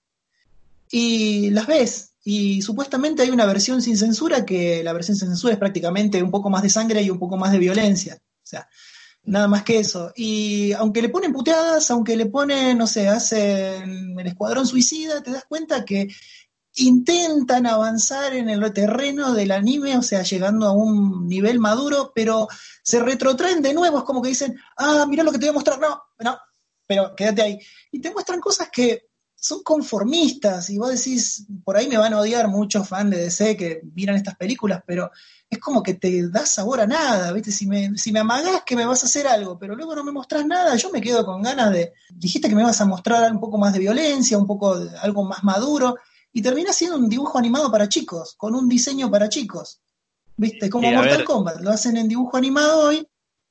Y 0.93 1.51
las 1.51 1.67
ves, 1.67 2.13
y 2.23 2.61
supuestamente 2.61 3.23
hay 3.23 3.31
una 3.31 3.47
versión 3.47 3.81
sin 3.81 3.97
censura 3.97 4.45
que 4.45 4.85
la 4.85 4.93
versión 4.93 5.17
sin 5.17 5.29
censura 5.29 5.55
es 5.55 5.59
prácticamente 5.59 6.23
un 6.23 6.31
poco 6.31 6.51
más 6.51 6.63
de 6.63 6.69
sangre 6.69 7.03
y 7.03 7.09
un 7.09 7.19
poco 7.19 7.39
más 7.39 7.51
de 7.51 7.59
violencia. 7.59 8.19
O 8.21 8.47
sea, 8.47 8.69
nada 9.25 9.49
más 9.49 9.63
que 9.63 9.79
eso. 9.79 10.13
Y 10.15 10.73
aunque 10.73 11.01
le 11.01 11.09
ponen 11.09 11.33
puteadas, 11.33 11.91
aunque 11.91 12.15
le 12.15 12.27
ponen, 12.27 12.77
no 12.77 12.87
sé, 12.87 13.09
hacen 13.09 14.19
el 14.19 14.27
escuadrón 14.27 14.67
suicida, 14.67 15.23
te 15.23 15.33
das 15.33 15.47
cuenta 15.49 15.85
que 15.85 16.09
intentan 16.75 17.67
avanzar 17.67 18.35
en 18.35 18.51
el 18.51 18.73
terreno 18.73 19.33
del 19.33 19.51
anime, 19.51 19.97
o 19.97 20.03
sea, 20.03 20.23
llegando 20.23 20.67
a 20.67 20.73
un 20.73 21.27
nivel 21.27 21.59
maduro, 21.59 22.13
pero 22.15 22.49
se 22.83 23.01
retrotraen 23.01 23.63
de 23.63 23.75
nuevo, 23.75 23.99
es 23.99 24.05
como 24.05 24.23
que 24.23 24.29
dicen, 24.29 24.59
ah, 24.77 25.07
mira 25.09 25.23
lo 25.23 25.33
que 25.33 25.39
te 25.39 25.47
voy 25.47 25.51
a 25.51 25.55
mostrar, 25.55 25.81
no, 25.81 26.03
no, 26.21 26.39
pero 26.87 27.15
quédate 27.17 27.43
ahí. 27.43 27.59
Y 27.91 28.01
te 28.01 28.11
muestran 28.11 28.41
cosas 28.41 28.69
que 28.71 29.12
son 29.43 29.65
conformistas, 29.65 30.71
y 30.71 30.79
vos 30.79 30.91
decís, 30.91 31.47
por 31.65 31.77
ahí 31.77 31.89
me 31.89 31.97
van 31.97 32.15
a 32.15 32.21
odiar 32.21 32.47
muchos 32.47 32.89
fans 32.89 33.11
de 33.11 33.25
DC 33.25 33.57
que 33.57 33.81
miran 33.93 34.15
estas 34.15 34.37
películas, 34.37 34.85
pero 34.87 35.11
es 35.51 35.59
como 35.59 35.83
que 35.83 35.95
te 35.95 36.29
da 36.29 36.47
sabor 36.47 36.81
a 36.81 36.87
nada, 36.87 37.33
¿viste? 37.33 37.51
Si 37.51 37.67
me, 37.67 37.99
si 37.99 38.13
me 38.13 38.21
amagás 38.21 38.63
que 38.65 38.77
me 38.77 38.87
vas 38.87 39.03
a 39.03 39.07
hacer 39.07 39.27
algo, 39.27 39.59
pero 39.59 39.75
luego 39.75 39.97
no 39.97 40.05
me 40.05 40.13
mostrás 40.13 40.47
nada, 40.47 40.77
yo 40.77 40.91
me 40.91 41.01
quedo 41.01 41.27
con 41.27 41.43
ganas 41.43 41.73
de, 41.73 41.93
dijiste 42.15 42.49
que 42.49 42.55
me 42.55 42.63
vas 42.63 42.81
a 42.81 42.85
mostrar 42.85 43.33
un 43.33 43.41
poco 43.41 43.59
más 43.59 43.73
de 43.73 43.81
violencia, 43.81 44.39
un 44.39 44.47
poco 44.47 44.79
de, 44.79 44.97
algo 44.99 45.25
más 45.25 45.43
maduro, 45.43 45.97
y 46.33 46.41
termina 46.41 46.73
siendo 46.73 46.97
un 46.97 47.09
dibujo 47.09 47.37
animado 47.37 47.69
para 47.69 47.89
chicos, 47.89 48.37
con 48.37 48.55
un 48.55 48.69
diseño 48.69 49.11
para 49.11 49.29
chicos. 49.29 49.81
¿Viste? 50.37 50.71
Como 50.71 50.89
Sí, 50.89 50.95
Mortal 50.95 51.17
ver. 51.17 51.27
Kombat, 51.27 51.61
lo 51.61 51.71
hacen 51.73 51.97
en 51.97 52.07
dibujo 52.07 52.37
animado 52.37 52.87
hoy 52.87 53.05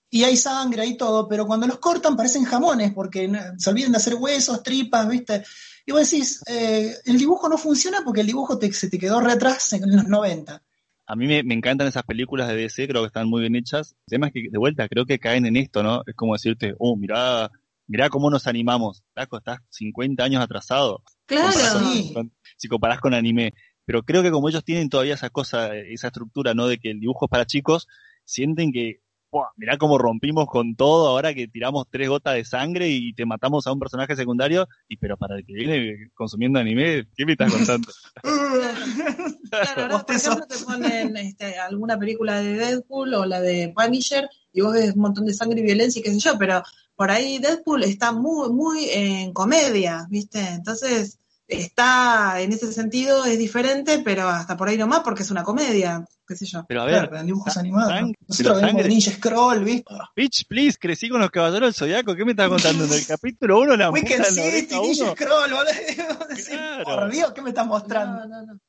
y 0.10 0.24
hay 0.24 0.38
sangre 0.38 0.86
y 0.86 0.96
todo, 0.96 1.28
pero 1.28 1.46
cuando 1.46 1.68
los 1.68 1.80
cortan 1.80 2.16
parecen 2.16 2.46
jamones 2.46 2.94
porque 2.94 3.30
se 3.58 3.70
olvidan 3.70 3.92
de 3.92 3.98
hacer 3.98 4.16
huesos, 4.16 4.64
tripas, 4.64 5.08
¿viste? 5.10 5.44
Y 5.86 5.92
vos 5.92 6.10
decís, 6.10 6.42
eh, 6.48 6.94
el 7.06 7.18
dibujo 7.18 7.50
no 7.50 7.58
funciona 7.58 8.00
porque 8.06 8.22
el 8.22 8.28
dibujo 8.28 8.58
te- 8.60 8.72
se 8.74 8.90
te 8.90 9.00
quedó 9.00 9.20
re 9.20 9.32
atrás 9.34 9.74
en 9.74 9.90
los 9.96 10.08
90. 10.08 10.62
A 11.08 11.16
mí 11.16 11.28
me, 11.28 11.44
me 11.44 11.54
encantan 11.56 11.88
esas 11.88 12.04
películas 12.04 12.48
de 12.48 12.56
DC, 12.56 12.88
creo 12.88 13.02
que 13.02 13.08
están 13.08 13.28
muy 13.28 13.42
bien 13.42 13.56
hechas. 13.56 13.96
El 14.08 14.12
tema 14.12 14.28
es 14.28 14.34
que, 14.34 14.44
de 14.50 14.58
vuelta, 14.58 14.88
creo 14.88 15.06
que 15.06 15.20
caen 15.20 15.46
en 15.46 15.58
esto, 15.58 15.84
¿no? 15.84 16.04
Es 16.06 16.16
como 16.16 16.34
decirte, 16.34 16.74
oh, 16.80 16.96
mirá, 16.96 17.50
mirá 17.88 18.10
cómo 18.10 18.30
nos 18.30 18.48
animamos. 18.48 19.04
Taco, 19.14 19.38
estás 19.40 19.60
50 19.70 20.24
años 20.24 20.42
atrasado. 20.44 21.04
Claro. 21.26 21.52
Sí. 21.92 22.12
Con- 22.14 22.32
si 22.58 22.68
comparás 22.68 23.00
con 23.02 23.14
anime. 23.14 23.54
Pero 23.84 24.04
creo 24.04 24.22
que 24.24 24.32
como 24.32 24.48
ellos 24.48 24.64
tienen 24.64 24.88
todavía 24.90 25.16
esa 25.16 25.30
cosa, 25.32 25.76
esa 25.76 26.08
estructura, 26.08 26.54
¿no? 26.54 26.68
De 26.68 26.78
que 26.78 26.92
el 26.92 27.00
dibujo 27.00 27.26
es 27.26 27.30
para 27.30 27.46
chicos, 27.46 27.88
sienten 28.24 28.72
que, 28.72 29.02
¡buah! 29.32 29.48
mirá 29.58 29.78
cómo 29.78 29.98
rompimos 29.98 30.48
con 30.48 30.76
todo 30.76 31.08
ahora 31.08 31.34
que 31.34 31.48
tiramos 31.48 31.88
tres 31.90 32.10
gotas 32.10 32.36
de 32.36 32.46
sangre 32.46 32.90
y 32.90 33.14
te 33.14 33.26
matamos 33.26 33.66
a 33.66 33.72
un 33.72 33.80
personaje 33.80 34.16
secundario. 34.16 34.68
Y 34.88 34.98
pero 34.98 35.18
para 35.18 35.38
el 35.38 35.46
que 35.46 35.54
viene 35.54 36.12
consumiendo 36.14 36.60
anime, 36.60 37.08
¿qué 37.16 37.26
me 37.26 37.34
estás 37.34 37.52
contando? 37.52 37.92
Claro, 39.52 39.82
ahora, 39.82 40.06
por 40.06 40.16
ejemplo, 40.16 40.48
te 40.48 40.58
ponen 40.60 41.18
este, 41.18 41.60
alguna 41.60 42.00
película 42.00 42.40
de 42.40 42.54
Deadpool 42.54 43.14
o 43.16 43.26
la 43.26 43.42
de 43.42 43.74
Punisher 43.76 44.30
y 44.54 44.62
vos 44.62 44.72
ves 44.72 44.94
un 44.94 45.02
montón 45.02 45.26
de 45.26 45.34
sangre 45.34 45.60
y 45.60 45.64
violencia 45.64 46.00
y 46.00 46.04
qué 46.04 46.12
sé 46.12 46.20
yo, 46.20 46.38
pero 46.38 46.64
por 46.96 47.12
ahí 47.12 47.38
Deadpool 47.38 47.84
está 47.84 48.14
muy, 48.14 48.50
muy 48.50 48.90
en 48.90 49.34
comedia, 49.34 50.08
¿viste? 50.10 50.40
Entonces, 50.40 51.20
está, 51.48 52.40
en 52.40 52.54
ese 52.54 52.72
sentido, 52.72 53.26
es 53.26 53.38
diferente, 53.38 54.00
pero 54.04 54.30
hasta 54.30 54.56
por 54.56 54.70
ahí 54.70 54.78
nomás 54.78 55.02
porque 55.02 55.24
es 55.24 55.32
una 55.32 55.44
comedia, 55.44 56.06
qué 56.32 56.38
sé 56.38 56.46
yo. 56.46 56.66
Pero 56.68 56.84
a 56.84 56.86
Claro, 56.88 57.02
ver, 57.02 57.10
pero 57.10 57.22
en 57.22 57.28
dibujos 57.28 57.58
animados. 57.58 57.92
¿no? 57.92 58.08
sang- 58.08 58.14
Nosotros 58.28 58.56
venimos 58.56 58.72
sangre- 58.72 58.84
de 58.84 58.90
Ninja 58.90 59.12
Scroll, 59.12 59.64
¿viste? 59.66 59.94
Bitch, 60.16 60.46
please, 60.48 60.78
crecí 60.80 61.10
con 61.10 61.20
los 61.20 61.30
caballeros 61.30 61.68
del 61.68 61.74
zodiaco. 61.74 62.16
¿Qué 62.16 62.24
me 62.26 62.32
estás 62.32 62.48
contando? 62.50 62.86
En 62.86 62.94
el 62.94 63.06
capítulo 63.06 63.60
1 63.60 63.76
la 63.76 63.90
puta 63.90 64.02
Weekend 64.02 64.26
City, 64.26 64.76
Ninja 64.76 65.04
uno. 65.04 65.12
Scroll, 65.16 65.52
decís, 66.30 66.48
Claro. 66.48 66.84
Por 66.86 67.12
Dios, 67.12 67.32
¿qué 67.34 67.42
me 67.42 67.50
estás 67.50 67.68
mostrando? 67.68 68.26
No, 68.28 68.46
no, 68.46 68.54
no. 68.54 68.60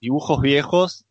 Dibujos 0.00 0.40
viejos, 0.40 1.05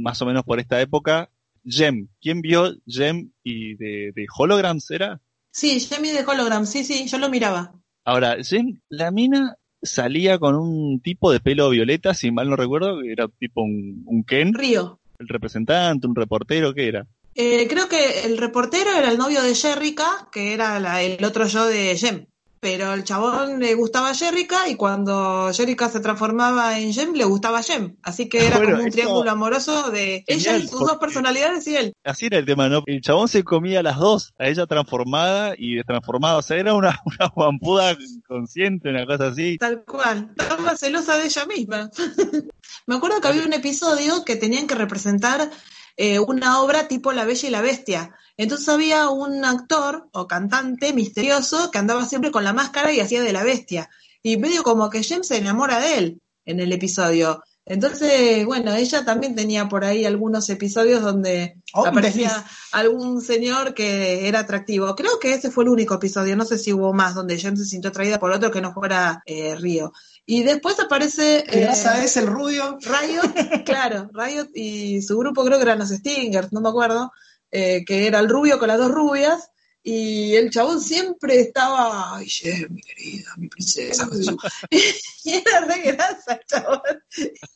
más 0.00 0.20
o 0.22 0.26
menos 0.26 0.44
por 0.44 0.60
esta 0.60 0.80
época. 0.80 1.30
Gem. 1.64 2.08
¿Quién 2.20 2.40
vio 2.40 2.72
Gem 2.86 3.32
y 3.44 3.74
de, 3.76 4.12
de 4.14 4.26
Holograms 4.36 4.90
era? 4.90 5.20
Sí, 5.52 5.80
Jamie 5.80 6.12
de 6.12 6.24
Hologram, 6.24 6.64
sí, 6.64 6.84
sí, 6.84 7.06
yo 7.08 7.18
lo 7.18 7.28
miraba. 7.28 7.74
Ahora, 8.04 8.36
Gem, 8.42 8.80
la 8.88 9.10
mina 9.10 9.56
salía 9.82 10.38
con 10.38 10.54
un 10.56 11.00
tipo 11.00 11.32
de 11.32 11.40
pelo 11.40 11.68
violeta, 11.70 12.14
si 12.14 12.30
mal 12.30 12.48
no 12.48 12.56
recuerdo, 12.56 13.00
que 13.00 13.12
era 13.12 13.28
tipo 13.28 13.62
un, 13.62 14.02
un 14.06 14.24
Ken, 14.24 14.54
Río. 14.54 15.00
el 15.18 15.28
representante, 15.28 16.06
un 16.06 16.14
reportero, 16.14 16.72
¿qué 16.74 16.88
era? 16.88 17.06
Eh, 17.34 17.66
creo 17.68 17.88
que 17.88 18.22
el 18.24 18.38
reportero 18.38 18.90
era 18.96 19.10
el 19.10 19.18
novio 19.18 19.42
de 19.42 19.54
Jerrica, 19.54 20.28
que 20.32 20.52
era 20.54 20.78
la- 20.80 21.02
el 21.02 21.24
otro 21.24 21.46
yo 21.46 21.66
de 21.66 21.96
Jem. 21.96 22.26
Pero 22.60 22.92
el 22.92 23.04
chabón 23.04 23.58
le 23.58 23.74
gustaba 23.74 24.10
a 24.10 24.14
Jerrica 24.14 24.68
y 24.68 24.76
cuando 24.76 25.50
Jerrica 25.54 25.88
se 25.88 26.00
transformaba 26.00 26.78
en 26.78 26.92
Jem, 26.92 27.14
le 27.14 27.24
gustaba 27.24 27.62
Jem. 27.62 27.96
Así 28.02 28.28
que 28.28 28.46
era 28.46 28.58
Bueno, 28.58 28.72
como 28.72 28.84
un 28.84 28.90
triángulo 28.90 29.30
amoroso 29.30 29.90
de 29.90 30.24
ella 30.26 30.58
y 30.58 30.68
sus 30.68 30.80
dos 30.80 30.98
personalidades 30.98 31.66
y 31.66 31.76
él. 31.76 31.92
Así 32.04 32.26
era 32.26 32.36
el 32.36 32.44
tema, 32.44 32.68
¿no? 32.68 32.82
El 32.84 33.00
chabón 33.00 33.28
se 33.28 33.44
comía 33.44 33.80
a 33.80 33.82
las 33.82 33.96
dos, 33.96 34.34
a 34.38 34.46
ella 34.46 34.66
transformada 34.66 35.54
y 35.56 35.76
destransformada. 35.76 36.36
O 36.36 36.42
sea, 36.42 36.58
era 36.58 36.74
una, 36.74 37.00
una 37.06 37.28
guampuda 37.28 37.96
consciente, 38.28 38.90
una 38.90 39.06
cosa 39.06 39.28
así. 39.28 39.56
Tal 39.56 39.82
cual. 39.84 40.30
Estaba 40.36 40.76
celosa 40.76 41.16
de 41.16 41.24
ella 41.24 41.46
misma. 41.46 41.90
Me 42.86 42.96
acuerdo 42.96 43.22
que 43.22 43.28
había 43.28 43.46
un 43.46 43.54
episodio 43.54 44.22
que 44.24 44.36
tenían 44.36 44.66
que 44.66 44.74
representar 44.74 45.50
eh, 45.96 46.18
una 46.18 46.60
obra 46.60 46.88
tipo 46.88 47.12
La 47.12 47.24
Bella 47.24 47.48
y 47.48 47.50
la 47.50 47.60
Bestia. 47.60 48.14
Entonces 48.36 48.68
había 48.68 49.08
un 49.10 49.44
actor 49.44 50.08
o 50.12 50.26
cantante 50.26 50.92
misterioso 50.92 51.70
que 51.70 51.78
andaba 51.78 52.06
siempre 52.06 52.30
con 52.30 52.42
la 52.42 52.54
máscara 52.54 52.92
y 52.92 53.00
hacía 53.00 53.22
de 53.22 53.34
la 53.34 53.44
bestia. 53.44 53.90
Y 54.22 54.38
medio 54.38 54.62
como 54.62 54.88
que 54.88 55.04
James 55.04 55.28
se 55.28 55.36
enamora 55.36 55.78
de 55.78 55.98
él 55.98 56.22
en 56.46 56.60
el 56.60 56.72
episodio. 56.72 57.42
Entonces, 57.66 58.44
bueno, 58.46 58.74
ella 58.74 59.04
también 59.04 59.34
tenía 59.34 59.68
por 59.68 59.84
ahí 59.84 60.04
algunos 60.04 60.48
episodios 60.48 61.02
donde 61.02 61.60
Oh, 61.72 61.86
aparecía 61.86 62.44
algún 62.72 63.20
señor 63.20 63.74
que 63.74 64.26
era 64.26 64.40
atractivo. 64.40 64.96
Creo 64.96 65.18
que 65.20 65.34
ese 65.34 65.50
fue 65.50 65.64
el 65.64 65.70
único 65.70 65.94
episodio, 65.94 66.36
no 66.36 66.44
sé 66.44 66.58
si 66.58 66.72
hubo 66.72 66.92
más 66.92 67.14
donde 67.14 67.38
James 67.38 67.60
se 67.60 67.66
sintió 67.66 67.90
atraída 67.90 68.18
por 68.18 68.32
otro 68.32 68.50
que 68.50 68.60
no 68.60 68.72
fuera 68.72 69.22
eh, 69.24 69.54
Río. 69.54 69.92
Y 70.30 70.44
después 70.44 70.78
aparece 70.78 71.42
Que 71.50 71.64
eh, 71.64 71.72
es 72.04 72.16
el 72.16 72.28
rubio. 72.28 72.78
Riot, 72.80 73.64
claro, 73.64 74.08
Riot 74.12 74.46
y 74.54 75.02
su 75.02 75.18
grupo 75.18 75.44
creo 75.44 75.58
que 75.58 75.64
eran 75.64 75.80
los 75.80 75.88
Stingers, 75.88 76.52
no 76.52 76.60
me 76.60 76.68
acuerdo, 76.68 77.10
eh, 77.50 77.84
que 77.84 78.06
era 78.06 78.20
el 78.20 78.28
rubio 78.28 78.60
con 78.60 78.68
las 78.68 78.78
dos 78.78 78.92
rubias. 78.92 79.50
Y 79.82 80.34
el 80.34 80.50
chabón 80.50 80.78
siempre 80.80 81.40
estaba, 81.40 82.16
ay, 82.18 82.26
Jem, 82.28 82.68
mi 82.74 82.82
querida, 82.82 83.30
mi 83.38 83.48
princesa. 83.48 84.06
y 84.70 85.30
era 85.30 85.60
re 85.66 85.80
grasa 85.92 86.34
el 86.34 86.46
chabón. 86.46 86.80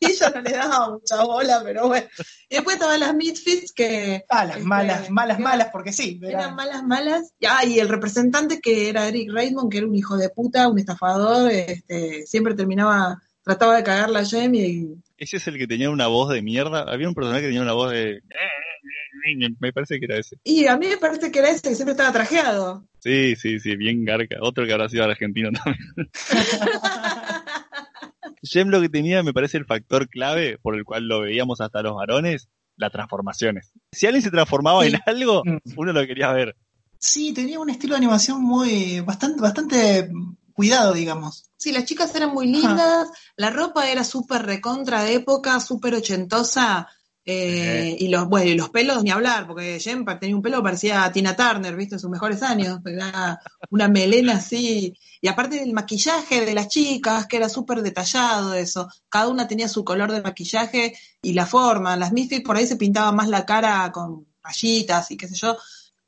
Y 0.01 0.07
ella 0.07 0.31
no 0.35 0.41
le 0.41 0.51
daba 0.53 0.91
mucha 0.91 1.23
bola, 1.23 1.61
pero 1.63 1.89
bueno. 1.89 2.07
Y 2.49 2.55
después 2.55 2.77
estaban 2.77 3.01
las 3.01 3.15
Misfits 3.15 3.73
que 3.73 4.25
Ah, 4.31 4.47
las 4.47 4.57
Este, 4.57 4.67
malas, 4.69 5.11
malas, 5.11 5.37
que- 5.37 5.43
malas, 5.43 5.69
porque 5.71 5.93
sí. 5.93 6.19
eran 6.23 6.41
eran- 6.41 6.55
malas, 6.57 6.83
malas. 6.85 7.33
Ah, 7.47 7.65
y 7.67 7.79
el 7.79 7.89
representante 7.91 8.61
que 8.61 8.89
era 8.89 9.07
Eric 9.07 9.31
Raymond, 9.31 9.71
que 9.71 9.79
era 9.79 9.87
un 9.87 9.95
hijo 9.95 10.17
de 10.17 10.31
puta, 10.31 10.69
un 10.69 10.79
estafador, 10.79 11.51
este, 11.51 12.27
siempre 12.27 12.55
terminaba, 12.55 13.21
trataba 13.43 13.77
de 13.77 13.85
cagarla 13.85 14.21
a 14.21 14.25
Jem 14.25 14.55
y 14.55 14.95
Ese 15.19 15.37
es 15.37 15.47
el 15.47 15.59
que 15.59 15.67
tenía 15.67 15.91
una 15.91 16.07
voz 16.07 16.31
de 16.33 16.41
mierda. 16.41 16.85
Había 16.91 17.07
un 17.09 17.15
personaje 17.15 17.43
que 17.43 17.49
tenía 17.49 17.61
una 17.63 17.75
voz 17.75 17.91
de... 17.93 18.23
Me 19.61 19.73
parece 19.73 19.99
que 19.99 20.05
era 20.07 20.19
ese. 20.19 20.37
Y 20.45 20.67
a 20.67 20.77
mí 20.77 20.87
me 20.87 20.99
parece 20.99 21.31
que 21.33 21.39
era 21.39 21.51
ese 21.51 21.63
que 21.69 21.75
siempre 21.75 21.93
estaba 21.93 22.13
trajeado. 22.13 22.87
Sí, 23.01 23.35
sí, 23.37 23.59
sí, 23.61 23.77
bien 23.77 24.05
garca. 24.05 24.37
Otro 24.43 24.67
que 24.67 24.73
habrá 24.73 24.89
sido 24.89 25.05
argentino 25.05 25.51
también. 25.53 26.11
Jem 28.43 28.69
lo 28.69 28.81
que 28.81 28.89
tenía, 28.89 29.23
me 29.23 29.33
parece, 29.33 29.57
el 29.59 29.65
factor 29.65 30.09
clave 30.09 30.59
por 30.59 30.75
el 30.77 30.85
cual 30.85 31.09
lo 31.09 31.21
veíamos 31.21 31.61
hasta 31.61 31.83
los 31.83 31.95
varones, 31.95 32.49
las 32.77 32.93
transformaciones. 32.93 33.73
Si 33.93 34.07
alguien 34.07 34.23
se 34.23 34.31
transformaba 34.31 34.83
Sí. 34.85 34.89
en 34.95 35.01
algo, 35.07 35.43
Mm. 35.45 35.59
uno 35.77 35.93
lo 35.93 36.07
quería 36.07 36.33
ver. 36.33 36.55
Sí, 36.99 37.33
tenía 37.33 37.59
un 37.61 37.71
estilo 37.71 37.95
de 37.95 37.99
animación 37.99 38.43
muy, 38.43 39.01
bastante, 39.01 39.41
bastante 39.41 40.11
cuidado, 40.53 40.93
digamos. 40.93 41.51
Sí, 41.57 41.73
las 41.73 41.85
chicas 41.85 42.15
eran 42.15 42.31
muy 42.33 42.47
lindas, 42.47 43.09
la 43.37 43.51
ropa 43.51 43.89
era 43.91 44.05
súper 44.05 44.43
recontra 44.43 45.03
de 45.03 45.15
época, 45.15 45.59
súper 45.61 45.95
ochentosa, 45.95 46.89
eh, 47.27 47.97
y 47.99 48.09
los, 48.09 48.29
bueno, 48.29 48.51
y 48.51 48.55
los 48.55 48.69
pelos 48.71 49.03
ni 49.03 49.11
hablar, 49.11 49.47
porque 49.47 49.79
Jem 49.81 50.05
pa- 50.05 50.19
tenía 50.19 50.37
un 50.37 50.43
pelo 50.43 50.59
que 50.59 50.63
parecía 50.65 51.05
a 51.05 51.13
Tina 51.13 51.35
Turner, 51.35 51.75
viste, 51.75 51.95
en 51.95 51.99
sus 52.01 52.11
mejores 52.11 52.43
años, 52.43 52.81
era 52.85 53.41
una 53.71 53.89
melena 53.89 54.35
así, 54.35 54.95
y 55.21 55.29
aparte 55.29 55.57
del 55.61 55.73
maquillaje 55.73 56.45
de 56.45 56.55
las 56.55 56.69
chicas, 56.69 57.27
que 57.27 57.39
era 57.39 57.49
súper 57.49 57.81
detallado 57.83 58.53
eso, 58.55 58.89
cada 59.09 59.29
una 59.29 59.49
tenía 59.49 59.69
su 59.69 59.85
color 59.85 60.13
de 60.13 60.21
maquillaje 60.23 60.95
y 61.23 61.33
la 61.33 61.47
forma, 61.47 61.97
las 61.97 62.13
Misfits 62.13 62.45
por 62.45 62.57
ahí 62.57 62.67
se 62.67 62.77
pintaban 62.77 63.17
más 63.17 63.29
la 63.29 63.47
cara 63.47 63.91
con 63.93 64.27
rayitas 64.43 65.11
y 65.11 65.17
qué 65.17 65.27
sé 65.29 65.35
yo, 65.37 65.57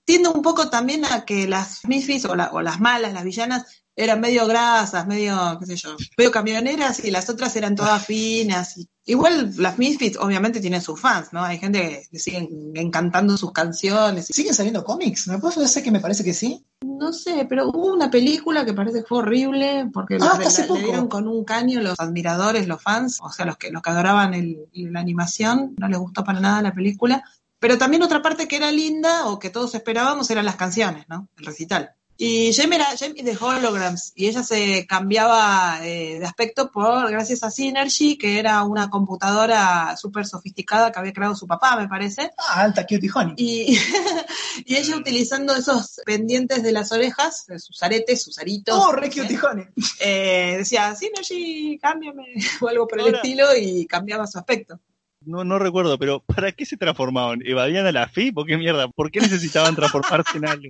tiende 0.05 0.29
un 0.29 0.43
poco 0.43 0.69
también 0.69 1.05
a 1.07 1.25
que 1.25 1.49
las 1.49 1.85
Misfits 1.87 2.27
o, 2.27 2.35
la- 2.37 2.51
o 2.53 2.61
las 2.61 2.79
malas, 2.81 3.13
las 3.15 3.25
villanas, 3.25 3.65
eran 3.97 4.21
medio 4.21 4.47
grasas, 4.47 5.07
medio, 5.07 5.57
qué 5.59 5.67
sé 5.67 5.77
yo, 5.77 5.97
medio 6.19 6.31
camioneras 6.31 7.03
y 7.03 7.11
las 7.11 7.29
otras 7.31 7.57
eran 7.57 7.75
todas 7.75 8.05
finas. 8.05 8.77
y- 8.77 8.87
igual 9.09 9.53
las 9.57 9.79
Misfits 9.79 10.19
obviamente 10.19 10.61
tienen 10.61 10.83
sus 10.83 11.01
fans, 11.01 11.33
¿no? 11.33 11.43
Hay 11.43 11.59
gente 11.59 11.79
que 11.81 12.03
le 12.11 12.19
siguen 12.19 12.49
encantando 12.75 13.37
sus 13.37 13.53
canciones. 13.53 14.27
¿Siguen 14.27 14.53
saliendo 14.53 14.85
cómics? 14.85 15.29
¿Me 15.29 15.39
puedo 15.39 15.61
decir 15.61 15.83
que 15.83 15.91
me 15.93 16.01
parece 16.01 16.25
que 16.25 16.35
sí? 16.35 16.65
No 16.85 17.13
sé, 17.13 17.47
pero 17.49 17.69
hubo 17.69 17.95
una 17.95 18.11
película 18.11 18.65
que 18.65 18.75
parece 18.75 19.01
que 19.01 19.07
fue 19.07 19.19
horrible 19.19 19.89
porque 19.95 20.19
Ah, 20.21 20.31
hasta 20.33 20.67
la- 20.67 20.75
le 20.75 20.83
dieron 20.85 21.09
con 21.09 21.27
un 21.29 21.45
caño 21.45 21.81
los 21.81 21.99
admiradores, 22.01 22.67
los 22.67 22.83
fans, 22.83 23.19
o 23.23 23.31
sea, 23.33 23.47
los 23.47 23.57
que, 23.57 23.71
los 23.71 23.81
que 23.81 23.91
adoraban 23.91 24.35
el- 24.35 24.67
la 24.75 25.01
animación, 25.01 25.75
no 25.79 25.89
les 25.89 25.99
gustó 25.99 26.23
para 26.25 26.41
nada 26.41 26.61
la 26.61 26.75
película. 26.75 27.23
Pero 27.59 27.79
también 27.79 28.03
otra 28.03 28.21
parte 28.21 28.47
que 28.47 28.57
era 28.57 28.71
linda 28.71 29.27
o 29.29 29.39
que 29.39 29.49
todos 29.51 29.75
esperábamos 29.75 30.29
eran 30.31 30.45
las 30.45 30.57
canciones, 30.57 31.07
¿no? 31.09 31.29
El 31.39 31.47
recital. 31.47 31.93
Y 32.19 32.53
Jamie 32.55 32.77
era 32.77 32.97
Jamie 32.99 33.23
de 33.23 33.37
Holograms 33.39 34.13
y 34.15 34.27
ella 34.27 34.43
se 34.43 34.87
cambiaba 34.87 35.81
eh, 35.83 36.19
de 36.19 36.25
aspecto 36.25 36.71
por 36.71 37.11
gracias 37.11 37.43
a 37.43 37.51
Synergy, 37.51 38.17
que 38.17 38.39
era 38.39 38.63
una 38.63 38.89
computadora 38.89 39.95
súper 39.99 40.27
sofisticada 40.27 40.91
que 40.91 40.99
había 40.99 41.13
creado 41.13 41.35
su 41.35 41.47
papá, 41.47 41.77
me 41.77 41.89
parece. 41.89 42.31
Ah, 42.39 42.63
alta 42.63 42.87
cutie 42.87 43.11
honey. 43.15 43.35
Y, 43.37 43.79
y 44.65 44.77
ella 44.77 44.97
utilizando 44.97 45.55
esos 45.55 46.01
pendientes 46.07 46.63
de 46.63 46.73
las 46.73 46.91
orejas, 46.91 47.47
sus 47.59 47.83
aretes, 47.83 48.23
sus 48.23 48.39
aritos, 48.39 48.75
Oh, 48.83 48.93
re 48.93 49.09
cutie 49.11 49.39
honey. 49.39 49.67
eh, 50.01 50.55
decía, 50.59 50.95
Synergy, 50.95 51.79
cámbiame, 51.81 52.25
o 52.63 52.69
algo 52.69 52.87
por 52.89 52.99
el 52.99 53.07
Ahora- 53.07 53.19
estilo, 53.19 53.55
y 53.55 53.87
cambiaba 53.87 54.27
su 54.27 54.39
aspecto. 54.39 54.81
No, 55.21 55.43
no 55.45 55.59
recuerdo, 55.59 55.99
pero 55.99 56.21
¿para 56.21 56.53
qué 56.53 56.65
se 56.65 56.77
transformaban? 56.77 57.41
¿Evadían 57.45 57.85
a 57.85 57.91
la 57.91 58.07
FI? 58.09 58.31
¿Por 58.31 58.47
qué 58.47 58.57
mierda? 58.57 58.87
¿Por 58.89 59.11
qué 59.11 59.21
necesitaban 59.21 59.75
transformarse 59.75 60.39
en 60.39 60.47
algo? 60.47 60.69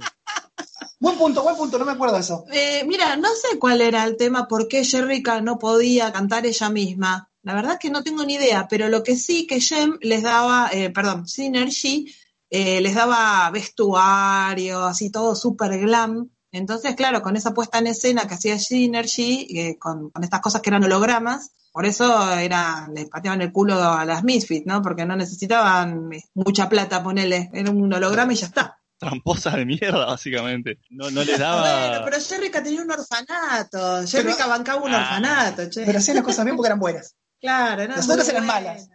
Buen 0.98 1.18
punto, 1.18 1.42
buen 1.42 1.56
punto, 1.56 1.78
no 1.78 1.84
me 1.84 1.92
acuerdo 1.92 2.14
de 2.14 2.20
eso. 2.20 2.44
Eh, 2.50 2.84
mira, 2.86 3.16
no 3.16 3.28
sé 3.34 3.58
cuál 3.58 3.80
era 3.80 4.04
el 4.04 4.16
tema, 4.16 4.48
por 4.48 4.66
qué 4.66 4.84
Jerrica 4.84 5.40
no 5.40 5.58
podía 5.58 6.12
cantar 6.12 6.46
ella 6.46 6.70
misma. 6.70 7.30
La 7.42 7.54
verdad 7.54 7.78
que 7.78 7.90
no 7.90 8.02
tengo 8.02 8.24
ni 8.24 8.34
idea, 8.34 8.66
pero 8.68 8.88
lo 8.88 9.02
que 9.02 9.16
sí 9.16 9.46
que 9.46 9.60
Jem 9.60 9.98
les 10.00 10.22
daba, 10.22 10.70
eh, 10.72 10.90
perdón, 10.90 11.28
Synergy 11.28 12.12
eh, 12.50 12.80
les 12.80 12.94
daba 12.94 13.50
vestuario, 13.50 14.84
así 14.84 15.10
todo 15.10 15.34
súper 15.34 15.78
glam. 15.78 16.30
Entonces, 16.50 16.96
claro, 16.96 17.22
con 17.22 17.36
esa 17.36 17.52
puesta 17.52 17.78
en 17.78 17.88
escena 17.88 18.26
que 18.26 18.34
hacía 18.34 18.58
Synergy, 18.58 19.46
eh, 19.50 19.78
con, 19.78 20.10
con 20.10 20.24
estas 20.24 20.40
cosas 20.40 20.62
que 20.62 20.70
eran 20.70 20.84
hologramas, 20.84 21.52
por 21.72 21.84
eso 21.84 22.32
era, 22.32 22.88
les 22.94 23.08
pateaban 23.08 23.42
el 23.42 23.52
culo 23.52 23.74
a 23.74 24.06
las 24.06 24.24
Misfits, 24.24 24.66
¿no? 24.66 24.80
Porque 24.80 25.04
no 25.04 25.14
necesitaban 25.14 26.08
mucha 26.32 26.68
plata, 26.70 27.02
ponele, 27.02 27.50
era 27.52 27.70
un 27.70 27.92
holograma 27.92 28.32
y 28.32 28.36
ya 28.36 28.46
está. 28.46 28.78
Tramposa 28.98 29.50
de 29.56 29.66
mierda, 29.66 30.06
básicamente. 30.06 30.78
No, 30.90 31.10
no 31.10 31.20
les 31.22 31.38
Bueno, 31.38 31.44
daba... 31.44 32.04
pero 32.04 32.16
Jerrica 32.20 32.62
tenía 32.62 32.80
un 32.82 32.90
orfanato, 32.90 34.06
Jerrica 34.06 34.46
bancaba 34.46 34.82
un 34.82 34.94
Ah. 34.94 34.98
orfanato, 34.98 35.68
che. 35.70 35.84
Pero 35.84 35.98
hacían 35.98 36.16
las 36.16 36.24
cosas 36.24 36.44
bien 36.44 36.56
porque 36.56 36.68
eran 36.68 36.78
buenas. 36.78 37.14
Claro, 37.40 37.82
eran 37.82 37.96
Las 37.96 38.08
otras 38.08 38.28
eran 38.28 38.46
buenas. 38.46 38.64
malas. 38.64 38.88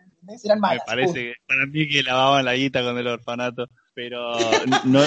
Eran 0.44 0.58
Me 0.58 0.62
malas. 0.62 0.84
parece 0.86 1.14
que 1.14 1.34
para 1.48 1.66
mí 1.68 1.88
que 1.88 2.04
lavaban 2.04 2.46
la 2.46 2.54
guita 2.56 2.82
con 2.84 2.98
el 2.98 3.08
orfanato, 3.08 3.68
pero 3.94 4.32
no, 4.86 5.02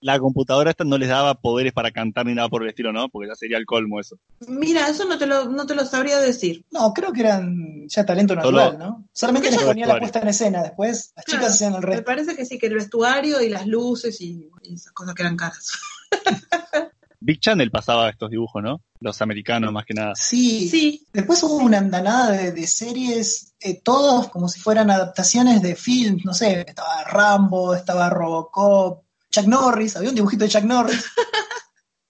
la 0.00 0.18
computadora 0.18 0.70
esta 0.70 0.84
no 0.84 0.96
les 0.98 1.08
daba 1.08 1.34
poderes 1.34 1.72
para 1.72 1.90
cantar 1.90 2.26
ni 2.26 2.34
nada 2.34 2.48
por 2.48 2.62
el 2.62 2.68
estilo, 2.68 2.92
¿no? 2.92 3.08
Porque 3.08 3.28
ya 3.28 3.34
sería 3.34 3.58
el 3.58 3.66
colmo 3.66 4.00
eso. 4.00 4.16
Mira, 4.46 4.88
eso 4.88 5.04
no 5.06 5.18
te 5.18 5.26
lo, 5.26 5.46
no 5.48 5.66
te 5.66 5.74
lo 5.74 5.84
sabría 5.84 6.18
decir. 6.20 6.64
No, 6.70 6.92
creo 6.94 7.12
que 7.12 7.20
eran 7.20 7.88
ya 7.88 8.04
talento 8.06 8.34
Solo- 8.34 8.50
natural, 8.64 8.78
¿no? 8.78 9.08
Solamente 9.12 9.50
les 9.50 9.62
ponían 9.62 9.88
la 9.88 9.98
puesta 9.98 10.20
en 10.20 10.28
escena, 10.28 10.62
después 10.62 11.12
las 11.16 11.24
Claro, 11.24 11.40
chicas 11.40 11.54
hacían 11.54 11.74
el 11.74 11.80
Me 11.80 11.86
resto. 11.86 12.04
parece 12.04 12.36
que 12.36 12.44
sí, 12.46 12.58
que 12.58 12.66
el 12.68 12.74
vestuario 12.74 13.40
y 13.42 13.48
las 13.48 13.66
luces 13.66 14.20
y, 14.20 14.48
y 14.62 14.74
esas 14.74 14.92
cosas 14.92 15.14
que 15.14 15.22
eran 15.22 15.36
caras. 15.36 15.72
Big 17.20 17.38
Channel 17.38 17.70
pasaba 17.70 18.08
estos 18.08 18.30
dibujos, 18.30 18.62
¿no? 18.62 18.80
Los 19.00 19.20
americanos 19.20 19.72
más 19.72 19.84
que 19.84 19.94
nada. 19.94 20.14
Sí, 20.14 20.68
Sí, 20.68 21.06
Después 21.12 21.42
hubo 21.42 21.56
una 21.56 21.78
andanada 21.78 22.32
de, 22.32 22.52
de 22.52 22.66
series, 22.66 23.52
eh, 23.60 23.80
todos 23.82 24.28
como 24.28 24.48
si 24.48 24.58
fueran 24.58 24.90
adaptaciones 24.90 25.60
de 25.60 25.76
films, 25.76 26.24
no 26.24 26.32
sé, 26.32 26.64
estaba 26.66 27.04
Rambo, 27.04 27.74
estaba 27.74 28.08
Robocop, 28.08 29.04
Chuck 29.30 29.46
Norris, 29.46 29.96
había 29.96 30.08
un 30.08 30.14
dibujito 30.14 30.44
de 30.44 30.50
Chuck 30.50 30.64
Norris. 30.64 31.04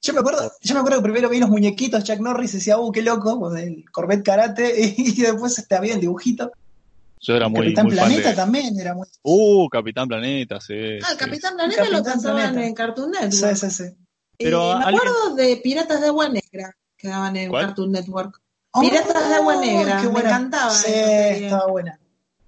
Yo 0.02 0.14
me 0.14 0.20
acuerdo, 0.20 0.50
yo 0.62 0.74
me 0.74 0.80
acuerdo 0.80 0.98
que 0.98 1.02
primero 1.02 1.28
vi 1.28 1.38
los 1.38 1.50
muñequitos 1.50 2.04
Chuck 2.04 2.20
Norris 2.20 2.54
y 2.54 2.56
decía, 2.56 2.78
uh, 2.78 2.90
qué 2.90 3.02
loco, 3.02 3.38
con 3.38 3.58
el 3.58 3.84
Corvette 3.92 4.24
Karate, 4.24 4.94
y, 4.96 5.20
después 5.20 5.58
este, 5.58 5.74
había 5.74 5.94
el 5.94 6.00
dibujito. 6.00 6.52
Yo 7.20 7.36
era 7.36 7.48
muy, 7.48 7.60
Capitán 7.60 7.84
muy 7.84 7.96
fan 7.96 8.06
Planeta 8.06 8.30
de... 8.30 8.34
también 8.34 8.80
era 8.80 8.94
muy... 8.94 9.06
Uh, 9.22 9.68
Capitán 9.68 10.08
Planeta, 10.08 10.58
sí. 10.58 10.98
ah. 11.04 11.16
Capitán 11.18 11.54
Planeta 11.54 11.90
lo 11.90 12.02
pasaban 12.02 12.58
en 12.58 12.72
Cartoon 12.72 13.10
Network. 13.10 13.56
Sí, 13.56 13.68
sí, 13.68 13.70
sí. 13.70 13.94
Pero 14.40 14.72
Eh, 14.72 14.78
me 14.78 14.84
alguien- 14.84 15.00
acuerdo 15.08 15.34
de 15.36 15.56
Piratas 15.58 16.00
de 16.00 16.06
Agua 16.08 16.28
Negra 16.28 16.76
que 16.96 17.08
daban 17.08 17.36
en 17.36 17.50
¿Cuál? 17.50 17.66
Cartoon 17.66 17.92
Network. 17.92 18.40
Piratas 18.80 19.28
de 19.28 19.34
Agua 19.34 19.56
Negra, 19.56 20.00
qué 20.00 20.08
me 20.08 20.20
encantaba 20.20 20.70
Sí, 20.70 20.90
estaba 20.92 21.66
buena. 21.66 21.98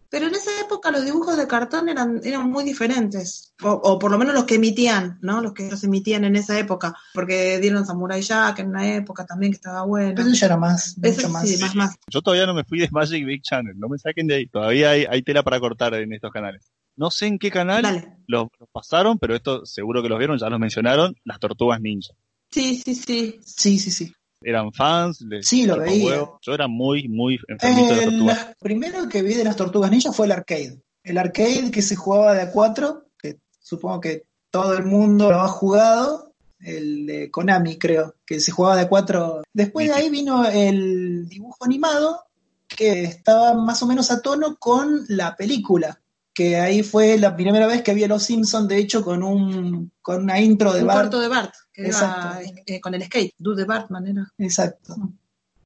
Pero 0.09 0.27
en 0.27 0.35
esa 0.35 0.51
época 0.61 0.91
los 0.91 1.07
dibujos 1.07 1.39
de 1.39 1.47
cartón 1.47 1.89
eran, 1.89 2.21
eran 2.23 2.51
muy 2.51 2.65
diferentes, 2.65 3.55
o, 3.63 3.71
o 3.71 3.99
por 3.99 4.11
lo 4.11 4.19
menos 4.19 4.35
los 4.35 4.45
que 4.45 4.57
emitían, 4.57 5.19
¿no? 5.23 5.41
Los 5.41 5.55
que 5.55 5.71
los 5.71 5.83
emitían 5.85 6.25
en 6.27 6.37
esa 6.37 6.59
época, 6.59 6.95
porque 7.15 7.59
dieron 7.61 7.87
Samurai 7.87 8.21
Jack 8.21 8.59
en 8.59 8.69
una 8.69 8.95
época 8.95 9.25
también 9.25 9.53
que 9.53 9.57
estaba 9.57 9.85
bueno. 9.87 10.13
Pero 10.15 10.29
eso 10.29 10.37
ya 10.39 10.47
era 10.49 10.59
más, 10.59 10.97
Eso 11.01 11.17
mucho 11.17 11.29
más. 11.31 11.49
sí, 11.49 11.57
más, 11.63 11.75
más. 11.75 11.95
Yo 12.09 12.21
todavía 12.21 12.45
no 12.45 12.53
me 12.53 12.63
fui 12.65 12.79
de 12.79 12.91
Magic 12.91 13.25
Big 13.25 13.41
Channel, 13.43 13.73
no 13.79 13.89
me 13.89 13.97
saquen 13.99 14.27
de 14.27 14.35
ahí. 14.35 14.47
Todavía 14.49 14.91
hay, 14.91 15.07
hay 15.09 15.23
tela 15.23 15.43
para 15.43 15.59
cortar 15.59 15.95
en 15.95 16.13
estos 16.13 16.31
canales. 16.31 16.71
No 16.97 17.11
sé 17.11 17.27
en 17.27 17.39
qué 17.39 17.51
canal 17.51 18.17
los, 18.27 18.49
los 18.59 18.69
pasaron, 18.71 19.19
pero 19.19 19.35
esto 19.35 19.65
seguro 19.65 20.03
que 20.03 20.09
los 20.09 20.19
vieron, 20.19 20.39
ya 20.39 20.49
los 20.51 20.61
mencionaron, 20.61 21.15
las 21.25 21.39
tortugas 21.41 21.81
ninja. 21.81 22.13
Sí, 22.51 22.77
sí, 22.77 22.95
sí. 22.95 23.41
Sí, 23.45 23.79
sí, 23.79 23.91
sí. 23.91 24.13
Eran 24.45 24.73
fans, 24.73 25.21
les 25.23 25.47
Sí, 25.47 25.67
lo 25.67 25.79
veía. 25.79 26.05
huevo. 26.05 26.39
Yo 26.43 26.53
era 26.53 26.67
muy, 26.69 27.09
muy 27.09 27.39
enfermito 27.49 27.95
de 27.95 27.97
las 27.97 28.05
El 28.07 28.11
tortugas. 28.19 28.57
primero 28.61 29.09
que 29.09 29.23
vi 29.23 29.35
de 29.35 29.45
las 29.45 29.57
Tortugas 29.57 29.91
Ninja 29.91 30.13
fue 30.13 30.27
el 30.27 30.33
arcade. 30.33 30.83
El 31.05 31.17
arcade 31.19 31.71
que 31.71 31.81
se 31.81 31.97
jugaba 31.97 32.35
de 32.35 32.43
a 32.43 32.51
cuatro, 32.51 33.07
que 33.19 33.39
supongo 33.61 34.01
que 34.01 34.25
todo 34.51 34.77
el 34.77 34.85
mundo 34.85 35.31
lo 35.31 35.41
ha 35.41 35.49
jugado, 35.49 36.35
el 36.59 37.07
de 37.07 37.31
Konami 37.31 37.79
creo, 37.79 38.17
que 38.27 38.41
se 38.41 38.51
jugaba 38.53 38.77
de 38.77 38.89
cuatro. 38.89 39.43
Después 39.53 39.89
de 39.89 39.95
ahí 39.95 40.11
vino 40.11 40.45
el 40.49 41.29
dibujo 41.29 41.65
animado, 41.65 42.25
que 42.69 43.05
estaba 43.05 43.55
más 43.55 43.83
o 43.83 43.87
menos 43.87 44.11
a 44.11 44.21
tono 44.23 44.57
con 44.57 45.05
la 45.09 45.37
película, 45.37 46.01
que 46.35 46.57
ahí 46.57 46.83
fue 46.83 47.19
la 47.19 47.37
primera 47.37 47.67
vez 47.67 47.83
que 47.83 47.95
vi 47.95 48.05
a 48.05 48.09
Los 48.09 48.23
Simpsons, 48.23 48.69
de 48.69 48.79
hecho, 48.79 49.05
con 49.05 49.23
un 49.23 49.93
con 50.01 50.23
una 50.23 50.41
intro 50.41 50.73
de 50.73 50.81
Un 50.81 50.87
Bart. 50.87 51.01
corto 51.03 51.21
de 51.21 51.29
Bart, 51.29 51.55
que 51.73 51.87
Exacto. 51.87 52.39
era 52.41 52.63
eh, 52.67 52.81
con 52.81 52.95
el 52.95 53.05
skate, 53.05 53.35
Do 53.39 53.55
de 53.55 53.65
Bartman 53.65 54.07
era. 54.07 54.33
Exacto. 54.39 54.95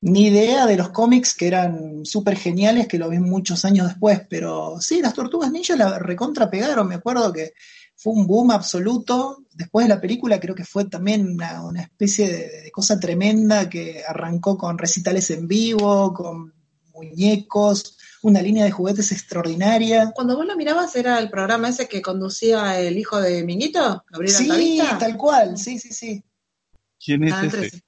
Ni 0.00 0.26
idea 0.26 0.66
de 0.66 0.76
los 0.76 0.90
cómics 0.90 1.34
que 1.34 1.46
eran 1.46 2.04
súper 2.04 2.36
geniales, 2.36 2.86
que 2.86 2.98
lo 2.98 3.08
vi 3.08 3.18
muchos 3.18 3.64
años 3.64 3.88
después, 3.88 4.22
pero 4.28 4.76
sí, 4.80 5.00
las 5.00 5.14
Tortugas 5.14 5.50
Ninja 5.50 5.74
la 5.76 5.98
recontra 5.98 6.50
pegaron, 6.50 6.88
me 6.88 6.96
acuerdo 6.96 7.32
que 7.32 7.52
fue 7.96 8.12
un 8.12 8.26
boom 8.26 8.50
absoluto. 8.50 9.44
Después 9.54 9.86
de 9.86 9.94
la 9.94 10.00
película 10.00 10.38
creo 10.38 10.54
que 10.54 10.64
fue 10.64 10.84
también 10.84 11.26
una, 11.32 11.64
una 11.64 11.82
especie 11.82 12.28
de, 12.28 12.62
de 12.64 12.70
cosa 12.70 13.00
tremenda 13.00 13.68
que 13.70 14.02
arrancó 14.06 14.58
con 14.58 14.76
recitales 14.76 15.30
en 15.30 15.48
vivo, 15.48 16.12
con 16.12 16.52
muñecos, 16.92 17.95
una 18.26 18.42
línea 18.42 18.64
de 18.64 18.70
juguetes 18.72 19.12
extraordinaria. 19.12 20.10
Cuando 20.14 20.36
vos 20.36 20.46
lo 20.46 20.56
mirabas 20.56 20.96
era 20.96 21.18
el 21.18 21.30
programa 21.30 21.68
ese 21.68 21.86
que 21.88 22.02
conducía 22.02 22.78
el 22.80 22.98
hijo 22.98 23.20
de 23.20 23.44
Minguito, 23.44 24.04
Gabriel 24.10 24.34
Sí, 24.34 24.44
Altavista. 24.50 24.98
tal 24.98 25.16
cual, 25.16 25.56
sí, 25.58 25.78
sí, 25.78 25.92
sí. 25.92 26.22
¿Quién 27.04 27.24
es 27.24 27.30
Canal 27.32 27.46
ese? 27.46 27.56
13. 27.58 27.82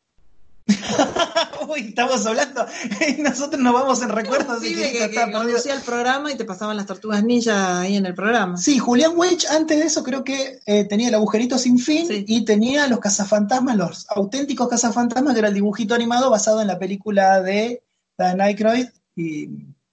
Uy, 1.69 1.81
estamos 1.89 2.25
hablando, 2.27 2.67
y 3.09 3.21
nosotros 3.23 3.61
nos 3.61 3.73
vamos 3.75 4.01
en 4.03 4.11
recuerdos. 4.11 4.61
Pibe 4.61 4.93
que 4.93 5.11
que, 5.11 5.11
que 5.11 5.33
conducía 5.33 5.75
el 5.75 5.81
programa 5.81 6.31
y 6.31 6.37
te 6.37 6.45
pasaban 6.45 6.77
las 6.77 6.87
tortugas 6.87 7.25
ninja 7.25 7.81
ahí 7.81 7.97
en 7.97 8.07
el 8.07 8.15
programa. 8.15 8.57
Sí, 8.59 8.79
Julián 8.79 9.13
Weich 9.17 9.47
antes 9.51 9.79
de 9.79 9.87
eso 9.87 10.03
creo 10.05 10.23
que 10.25 10.61
eh, 10.67 10.85
tenía 10.85 11.09
el 11.09 11.15
agujerito 11.15 11.59
sin 11.59 11.79
fin 11.79 12.07
Sí. 12.07 12.25
y 12.29 12.45
tenía 12.45 12.87
los 12.87 13.01
cazafantasmas, 13.01 13.77
los 13.77 14.07
auténticos 14.11 14.69
cazafantasmas, 14.69 15.33
que 15.35 15.39
era 15.41 15.49
el 15.49 15.55
dibujito 15.55 15.95
animado 15.95 16.31
basado 16.31 16.61
en 16.61 16.67
la 16.69 16.79
película 16.79 17.41
de 17.43 17.83
Dan 18.17 18.41
Aykroyd 18.41 18.89
y 19.17 19.49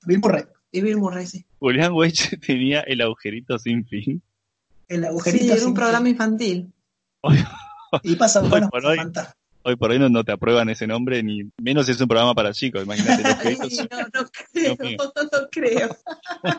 Bill 0.06 0.19
Murray. 0.19 0.44
Y 0.72 0.82
Bill 0.82 0.98
Murray, 0.98 1.26
sí. 1.26 1.45
Julián 1.60 1.94
Weich 1.94 2.40
tenía 2.45 2.82
el 2.82 3.02
agujerito 3.02 3.57
sin 3.60 3.86
fin. 3.86 4.22
El 4.88 5.02
Sí, 5.02 5.07
agujerito 5.07 5.45
era 5.45 5.57
sin 5.57 5.68
un 5.68 5.73
programa 5.73 6.03
fin. 6.06 6.11
infantil. 6.11 6.73
Y 8.03 8.15
pasaban 8.15 8.52
Hoy 8.52 8.61
por 8.69 8.86
hoy. 8.86 8.98
Hoy 9.68 9.76
por 9.77 9.90
hoy 9.90 9.98
no, 9.98 10.10
no 10.10 10.23
te 10.23 10.32
aprueban 10.32 10.69
ese 10.69 10.86
nombre, 10.86 11.23
ni 11.23 11.49
menos 11.60 11.88
si 11.88 11.94
es 11.94 11.99
un 12.02 12.07
programa 12.07 12.36
para 12.36 12.53
chicos. 12.53 12.84
Imagínate 12.84 13.23
los 13.23 13.34
Ay, 13.40 13.56
peditos. 13.56 13.88
no, 13.90 14.22
no 14.22 14.30
creo, 14.52 14.76
mío. 14.80 14.98
no 15.15 15.48
creo. 15.49 15.98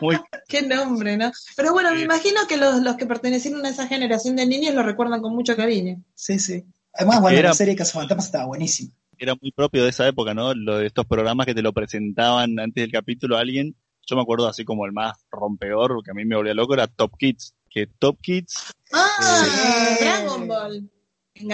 Muy 0.01 0.17
Qué 0.49 0.63
nombre, 0.63 1.15
¿no? 1.15 1.31
Pero 1.55 1.71
bueno, 1.71 1.91
me 1.91 1.99
Sí. 1.99 2.03
imagino 2.03 2.41
que 2.49 2.57
los, 2.57 2.81
los 2.81 2.97
que 2.97 3.05
pertenecieron 3.05 3.65
a 3.65 3.69
esa 3.69 3.87
generación 3.87 4.35
de 4.35 4.45
niños 4.45 4.75
lo 4.75 4.83
recuerdan 4.83 5.21
con 5.21 5.33
mucho 5.33 5.55
cariño. 5.55 6.01
Sí, 6.15 6.37
sí. 6.39 6.65
Además, 6.93 7.21
bueno, 7.21 7.37
Era- 7.37 7.49
la 7.49 7.55
serie 7.55 7.75
de 7.75 7.77
cazafantasmas 7.77 8.25
estaba 8.25 8.45
buenísima. 8.45 8.91
Era 9.19 9.35
muy 9.41 9.51
propio 9.51 9.83
de 9.83 9.89
esa 9.89 10.07
época, 10.07 10.33
¿no? 10.33 10.53
Lo 10.53 10.77
de 10.77 10.87
estos 10.87 11.05
programas 11.05 11.45
que 11.45 11.55
te 11.55 11.61
lo 11.61 11.73
presentaban 11.73 12.59
antes 12.59 12.81
del 12.83 12.91
capítulo 12.91 13.37
a 13.37 13.41
alguien. 13.41 13.75
Yo 14.05 14.15
me 14.15 14.21
acuerdo 14.21 14.47
así 14.47 14.63
como 14.63 14.85
el 14.85 14.93
más 14.93 15.17
rompedor, 15.31 16.01
que 16.03 16.11
a 16.11 16.13
mí 16.13 16.23
me 16.25 16.35
volvía 16.35 16.53
loco, 16.53 16.73
era 16.73 16.87
Top 16.87 17.11
Kids, 17.17 17.53
que 17.69 17.87
Top 17.99 18.17
Kids. 18.21 18.71
Ah, 18.93 19.07
Sí. 19.19 20.03
Dragon 20.05 20.47
Ball. 20.47 20.89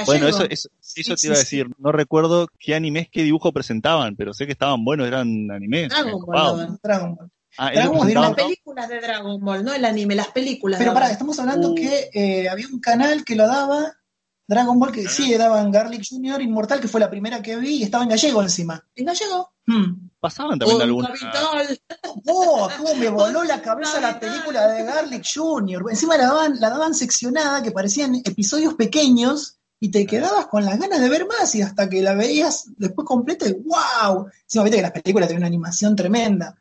Bueno, 0.06 0.28
eso, 0.28 0.46
eso, 0.50 0.70
eso 0.96 1.14
te 1.16 1.18
sí, 1.18 1.28
iba 1.28 1.34
a 1.34 1.38
sí. 1.38 1.44
decir. 1.58 1.68
No 1.78 1.92
recuerdo 1.92 2.48
qué 2.58 2.74
animes, 2.76 3.08
qué 3.12 3.24
dibujo 3.24 3.52
presentaban, 3.52 4.16
pero 4.16 4.34
sé 4.34 4.46
que 4.46 4.54
estaban 4.54 4.86
buenos, 4.86 5.08
eran 5.08 5.52
animes. 5.52 5.90
Dragon 5.90 6.22
Ball, 6.26 6.36
daban. 6.36 6.80
Dragon 6.82 7.16
Ball. 7.16 7.32
Ah, 7.58 7.72
Dragon 7.72 7.98
Ball 7.98 8.14
Las 8.14 8.30
¿no? 8.30 8.36
películas 8.36 8.90
de 8.90 9.02
Dragon 9.02 9.42
Ball, 9.44 9.64
no 9.64 9.74
el 9.74 9.84
anime, 9.86 10.16
las 10.16 10.30
películas. 10.30 10.80
Pero 10.80 10.94
pará, 10.94 11.12
estamos 11.12 11.38
hablando 11.40 11.72
Uh. 11.72 11.76
que 11.76 12.10
eh, 12.14 12.48
había 12.50 12.68
un 12.68 12.80
canal 12.80 13.24
que 13.26 13.36
lo 13.36 13.46
daba, 13.46 13.94
Dragon 14.48 14.78
Ball, 14.78 14.92
que 14.92 15.08
sí, 15.08 15.34
daban 15.36 15.72
Garlic 15.72 16.04
Jr. 16.10 16.42
Inmortal, 16.42 16.80
que 16.82 16.88
fue 16.88 17.00
la 17.00 17.10
primera 17.10 17.42
que 17.42 17.56
vi, 17.56 17.76
y 17.78 17.84
estaba 17.84 18.04
en 18.04 18.10
gallego 18.10 18.42
encima. 18.42 18.84
En 18.96 19.06
gallego. 19.06 19.52
Hmm. 19.66 20.10
Pasaban 20.20 20.60
también 20.60 20.92
Oh. 20.92 21.00
Capital. 21.02 21.80
Oh, 22.28 22.70
cómo 22.78 22.96
me 22.96 23.10
voló 23.10 23.44
la 23.44 23.62
cabeza 23.62 24.00
la 24.02 24.20
película 24.20 24.68
de 24.68 24.84
Garlic 24.84 25.26
Jr. 25.34 25.84
Encima 25.90 26.18
la 26.18 26.26
daban, 26.28 26.60
la 26.60 26.70
daban 26.70 26.94
seccionada, 26.94 27.62
que 27.64 27.72
parecían 27.72 28.16
episodios 28.16 28.74
pequeños, 28.76 29.58
y 29.80 29.90
te 29.92 30.06
quedabas 30.06 30.48
con 30.48 30.64
las 30.66 30.80
ganas 30.80 31.00
de 31.02 31.10
ver 31.10 31.26
más, 31.28 31.54
y 31.56 31.62
hasta 31.62 31.90
que 31.90 32.02
la 32.02 32.14
veías 32.14 32.66
después 32.78 33.06
completa, 33.08 33.48
y 33.48 33.54
wow. 33.54 34.28
Encima 34.44 34.64
viste 34.66 34.78
que 34.78 34.82
las 34.84 34.92
películas 34.92 35.28
tenían 35.28 35.42
una 35.44 35.48
animación 35.48 35.96
tremenda. 35.96 36.56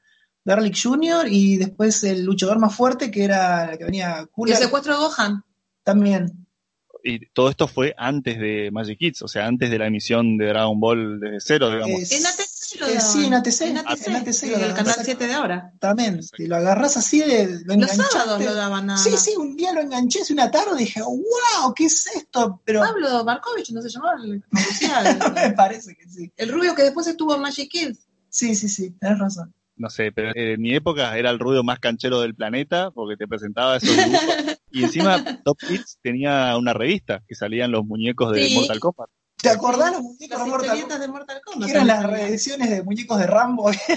Garlic 0.45 0.77
Jr. 0.81 1.27
y 1.29 1.57
después 1.57 2.03
el 2.05 2.25
luchador 2.25 2.59
más 2.59 2.75
fuerte, 2.75 3.11
que 3.13 3.23
era 3.25 3.73
el 3.73 3.79
que 3.79 3.85
venía 3.85 4.17
Y 4.19 4.21
el 4.23 4.29
Cooler, 4.31 4.57
secuestro 4.57 4.93
de 4.95 4.99
Gohan. 5.07 5.45
también. 5.85 6.42
Y 7.05 7.27
todo 7.33 7.51
esto 7.51 7.67
fue 7.67 7.95
antes 7.99 8.39
de 8.39 8.71
Magic 8.73 8.99
Kids, 8.99 9.23
o 9.23 9.29
sea, 9.29 9.47
antes 9.47 9.71
de 9.71 9.79
la 9.79 9.87
emisión 9.87 10.37
de 10.37 10.47
Dragon 10.47 10.79
Ball 10.79 11.21
desde 11.21 11.41
cero, 11.41 11.71
digamos. 11.71 12.01
Es- 12.03 12.13
En 12.13 12.27
ATC 12.27 12.53
eh, 12.81 13.01
sí, 13.01 13.27
en 13.27 13.35
ATC, 13.35 13.61
En 13.63 13.69
en 13.71 13.79
ATC, 13.79 14.09
ATC 14.17 14.33
sí, 14.33 14.49
lo 14.49 14.57
el 14.57 14.61
canal 14.69 14.79
exacto. 14.87 15.03
7 15.05 15.27
de 15.27 15.35
ahora. 15.35 15.57
Exactamente. 15.75 16.23
Si 16.37 16.47
lo 16.47 16.57
agarras 16.57 16.97
así, 16.97 17.21
de, 17.21 17.61
lo 17.65 17.75
Los 17.77 17.91
sábados 17.91 18.43
lo 18.43 18.55
daban 18.55 18.87
nada 18.87 18.99
Sí, 18.99 19.11
sí, 19.19 19.35
un 19.37 19.57
día 19.57 19.73
lo 19.73 19.81
enganché 19.81 20.23
hace 20.23 20.33
una 20.33 20.51
tarde 20.51 20.73
y 20.77 20.85
dije, 20.85 21.03
wow, 21.03 21.75
¿qué 21.75 21.85
es 21.87 22.07
esto? 22.15 22.63
Pero 22.65 22.81
Pablo 22.81 23.25
Markovich, 23.25 23.71
¿no 23.73 23.83
se 23.83 23.91
llamaba? 23.91 24.15
El, 24.25 24.43
me 25.35 25.51
parece 25.53 25.95
que 25.95 26.09
sí. 26.09 26.33
el 26.37 26.51
rubio 26.51 26.75
que 26.75 26.83
después 26.83 27.07
estuvo 27.07 27.35
en 27.35 27.43
Magic 27.43 27.71
Kids. 27.71 28.07
Sí, 28.29 28.55
sí, 28.55 28.69
sí, 28.69 28.93
tenés 28.93 29.19
razón. 29.19 29.53
No 29.77 29.91
sé, 29.91 30.13
pero 30.13 30.33
en 30.35 30.61
mi 30.61 30.75
época 30.75 31.17
era 31.17 31.31
el 31.31 31.39
ruido 31.39 31.65
más 31.65 31.79
canchero 31.79 32.21
del 32.21 32.35
planeta 32.35 32.91
porque 32.91 33.17
te 33.17 33.27
presentaba 33.27 33.77
esos 33.77 33.97
dibujos. 33.97 34.21
y 34.71 34.85
encima 34.85 35.43
Top 35.45 35.59
Kids 35.59 35.99
tenía 36.03 36.57
una 36.57 36.73
revista 36.73 37.23
que 37.27 37.35
salían 37.35 37.73
los 37.73 37.85
muñecos 37.85 38.33
de 38.33 38.49
Sí. 38.49 38.55
Mortal 38.55 38.81
Kombat. 38.81 39.09
¿Te 39.37 39.49
acordás 39.49 39.93
los 39.93 40.03
muñecos 40.03 40.39
Las 40.39 40.45
de 40.45 40.51
Mortal 40.51 41.01
de 41.01 41.09
Mortal 41.09 41.41
Kombat. 41.45 41.71
Eran 41.71 41.87
las 41.87 42.05
reediciones 42.05 42.71
de 42.71 42.83
muñecos 42.83 43.19
de 43.19 43.27
Rambo. 43.27 43.71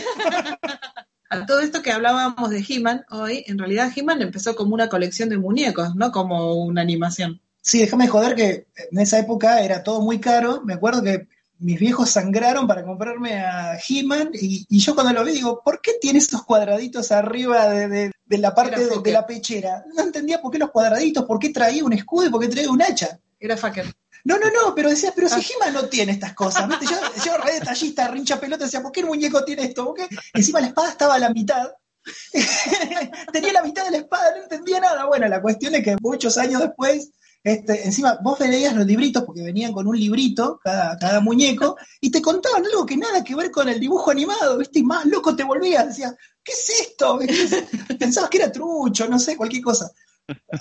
A 1.30 1.46
todo 1.46 1.60
esto 1.60 1.82
que 1.82 1.92
hablábamos 1.92 2.50
de 2.50 2.64
He-Man 2.68 3.04
hoy, 3.10 3.44
en 3.48 3.58
realidad 3.58 3.92
He-Man 3.96 4.22
empezó 4.22 4.56
como 4.56 4.74
una 4.74 4.90
colección 4.90 5.30
de 5.30 5.38
muñecos, 5.38 5.96
no 5.96 6.12
como 6.12 6.54
una 6.64 6.82
animación. 6.82 7.42
Sí, 7.62 7.80
déjame 7.80 8.08
joder 8.08 8.36
que 8.36 8.68
en 8.92 9.00
esa 9.00 9.18
época 9.20 9.62
era 9.62 9.84
todo 9.84 10.02
muy 10.02 10.20
caro. 10.20 10.62
Me 10.64 10.76
acuerdo 10.76 11.02
que 11.02 11.28
mis 11.60 11.80
viejos 11.80 12.10
sangraron 12.10 12.68
para 12.68 12.84
comprarme 12.84 13.40
a 13.40 13.78
He-Man 13.88 14.32
y, 14.34 14.66
y 14.70 14.80
yo 14.80 14.94
cuando 14.96 15.14
lo 15.14 15.24
vi 15.24 15.32
digo, 15.34 15.62
¿por 15.64 15.82
qué 15.82 15.94
tiene 16.02 16.20
esos 16.20 16.44
cuadraditos 16.44 17.12
arriba 17.12 17.70
de, 17.70 17.88
de- 17.88 18.12
de 18.26 18.38
la 18.40 18.54
parte 18.56 18.88
de, 18.88 19.12
la 19.12 19.26
pechera? 19.26 19.86
No 19.96 20.04
entendía 20.04 20.42
por 20.42 20.52
qué 20.52 20.58
los 20.58 20.72
cuadraditos, 20.72 21.26
por 21.26 21.40
qué 21.40 21.50
traía 21.50 21.84
un 21.86 21.94
escudo 21.94 22.26
y 22.26 22.30
por 22.30 22.42
qué 22.42 22.48
traía 22.48 22.70
un 22.72 22.82
hacha. 22.82 23.20
Era 23.40 23.56
fucker. 23.56 23.94
No, 24.24 24.40
no, 24.40 24.48
no, 24.50 24.74
pero 24.74 24.90
decías, 24.90 25.14
pero 25.16 25.30
si 25.30 25.36
Ah. 25.36 25.44
He-Man 25.56 25.74
no 25.74 25.86
tiene 25.88 26.12
estas 26.14 26.34
cosas, 26.34 26.68
¿viste? 26.68 26.88
Yo, 26.88 26.98
yo 27.24 27.38
re 27.38 27.54
detallista, 27.54 28.08
rincha 28.08 28.40
pelota, 28.40 28.66
decía, 28.66 28.82
¿por 28.82 28.92
qué 28.92 29.02
el 29.02 29.06
muñeco 29.06 29.46
tiene 29.46 29.64
esto? 29.66 29.86
¿Por 29.86 29.94
qué? 29.96 30.08
Encima 30.34 30.60
la 30.62 30.68
espada 30.68 30.90
estaba 30.90 31.14
a 31.16 31.20
la 31.20 31.30
mitad. 31.30 31.72
Tenía 33.32 33.54
la 33.54 33.64
mitad 33.64 33.86
de 33.86 33.92
la 33.92 33.98
espada, 33.98 34.36
no 34.36 34.44
entendía 34.44 34.80
nada. 34.80 35.06
Bueno, 35.06 35.28
la 35.28 35.42
cuestión 35.42 35.76
es 35.76 35.84
que 35.84 35.96
muchos 36.02 36.38
años 36.38 36.62
después, 36.62 37.12
este, 37.46 37.86
encima 37.86 38.18
vos 38.24 38.40
veías 38.40 38.74
los 38.74 38.88
libritos, 38.88 39.24
porque 39.24 39.44
venían 39.44 39.72
con 39.72 39.86
un 39.86 39.96
librito 39.96 40.60
cada, 40.64 41.20
muñeco, 41.20 41.78
y 42.02 42.10
te 42.10 42.20
contaban 42.20 42.66
algo 42.66 42.88
que 42.88 42.98
nada 42.98 43.24
que 43.24 43.36
ver 43.36 43.52
con 43.52 43.70
el 43.70 43.80
dibujo 43.80 44.10
animado, 44.10 44.58
¿viste? 44.58 44.80
Y 44.80 44.84
más 44.84 45.06
loco 45.06 45.36
te 45.36 45.44
volvías, 45.44 45.86
decías, 45.86 46.16
¿qué 46.44 46.54
es 46.54 46.70
esto? 46.82 47.20
Pensabas 48.00 48.32
que 48.32 48.38
era 48.40 48.52
trucho, 48.52 49.08
no 49.08 49.20
sé, 49.20 49.38
cualquier 49.38 49.62
cosa. 49.62 49.92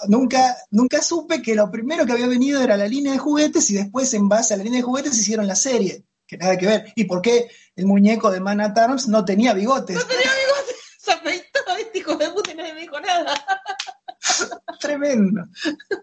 Nunca, 0.09 0.59
nunca 0.73 1.01
supe 1.01 1.41
que 1.41 1.55
lo 1.55 1.71
primero 1.71 2.05
que 2.05 2.13
había 2.13 2.27
venido 2.27 2.61
era 2.61 2.77
la 2.77 2.87
línea 2.87 3.13
de 3.13 3.19
juguetes 3.19 3.71
y 3.71 3.77
después 3.77 4.13
en 4.13 4.29
base 4.29 4.53
a 4.53 4.59
la 4.59 4.65
línea 4.65 4.81
de 4.81 4.85
juguetes 4.85 5.19
hicieron 5.19 5.47
la 5.47 5.57
serie, 5.57 6.05
que 6.27 6.37
nada 6.37 6.59
que 6.59 6.67
ver. 6.67 6.93
¿Y 6.97 7.05
por 7.05 7.23
qué 7.23 7.49
el 7.77 7.87
muñeco 7.87 8.31
de 8.31 8.41
Man 8.41 8.61
Arms 8.61 9.09
no 9.09 9.25
tenía 9.25 9.55
bigotes? 9.55 9.97
Se 10.99 11.13
afeitó, 11.13 11.61
este 11.81 11.99
hijo 12.01 12.15
de 12.17 12.29
puta 12.29 12.53
nadie 12.53 12.75
me 12.75 12.83
dijo 12.83 13.01
nada. 13.01 13.43
Tremendo. 14.81 15.45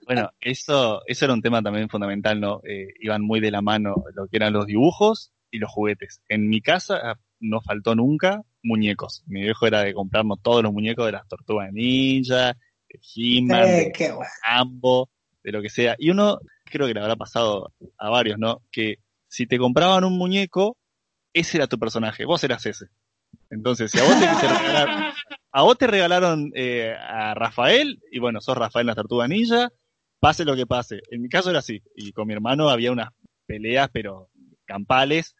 Bueno, 0.05 0.31
eso, 0.39 1.01
eso 1.05 1.25
era 1.25 1.33
un 1.33 1.41
tema 1.41 1.61
también 1.61 1.89
fundamental, 1.89 2.39
¿no? 2.39 2.61
Eh, 2.63 2.87
iban 2.99 3.21
muy 3.21 3.39
de 3.39 3.51
la 3.51 3.61
mano 3.61 4.03
lo 4.13 4.27
que 4.27 4.37
eran 4.37 4.53
los 4.53 4.65
dibujos 4.65 5.31
y 5.49 5.59
los 5.59 5.71
juguetes. 5.71 6.21
En 6.29 6.49
mi 6.49 6.61
casa 6.61 6.99
ah, 7.03 7.19
no 7.39 7.61
faltó 7.61 7.95
nunca 7.95 8.41
muñecos. 8.63 9.23
Mi 9.27 9.41
viejo 9.41 9.67
era 9.67 9.83
de 9.83 9.93
comprarnos 9.93 10.41
todos 10.41 10.63
los 10.63 10.73
muñecos 10.73 11.05
de 11.05 11.11
las 11.13 11.27
tortugas 11.27 11.71
ninja, 11.71 12.57
de 12.87 12.99
He-Man, 13.15 13.67
Eh, 13.67 13.91
de. 13.97 14.17
Rambo, 14.43 15.09
de 15.43 15.51
lo 15.51 15.61
que 15.61 15.69
sea. 15.69 15.95
Y 15.97 16.09
uno, 16.09 16.39
creo 16.65 16.87
que 16.87 16.93
le 16.93 17.01
habrá 17.01 17.15
pasado 17.15 17.73
a 17.97 18.09
varios, 18.09 18.37
¿no? 18.37 18.61
Que 18.71 18.99
si 19.27 19.47
te 19.47 19.57
compraban 19.57 20.03
un 20.03 20.17
muñeco, 20.17 20.77
ese 21.33 21.57
era 21.57 21.67
tu 21.67 21.79
personaje, 21.79 22.25
vos 22.25 22.43
eras 22.43 22.65
ese. 22.65 22.87
Entonces, 23.49 23.91
si 23.91 23.99
a 23.99 24.03
vos 24.03 24.19
te, 24.19 24.47
regalaron, 24.47 25.03
a 25.51 25.63
vos 25.63 25.77
te 25.77 25.87
regalaron 25.87 26.51
eh, 26.55 26.95
a 26.99 27.33
Rafael, 27.33 28.01
y 28.11 28.19
bueno, 28.19 28.41
sos 28.41 28.57
Rafael 28.57 28.83
en 28.83 28.87
las 28.87 28.95
tortugas 28.95 29.29
ninja, 29.29 29.69
pase 30.19 30.45
lo 30.45 30.55
que 30.55 30.65
pase. 30.65 31.01
En 31.09 31.21
mi 31.21 31.29
caso 31.29 31.49
era 31.49 31.59
así, 31.59 31.81
y 31.95 32.11
con 32.13 32.27
mi 32.27 32.33
hermano 32.33 32.69
había 32.69 32.91
unas 32.91 33.09
peleas, 33.45 33.89
pero 33.91 34.29
campales, 34.65 35.35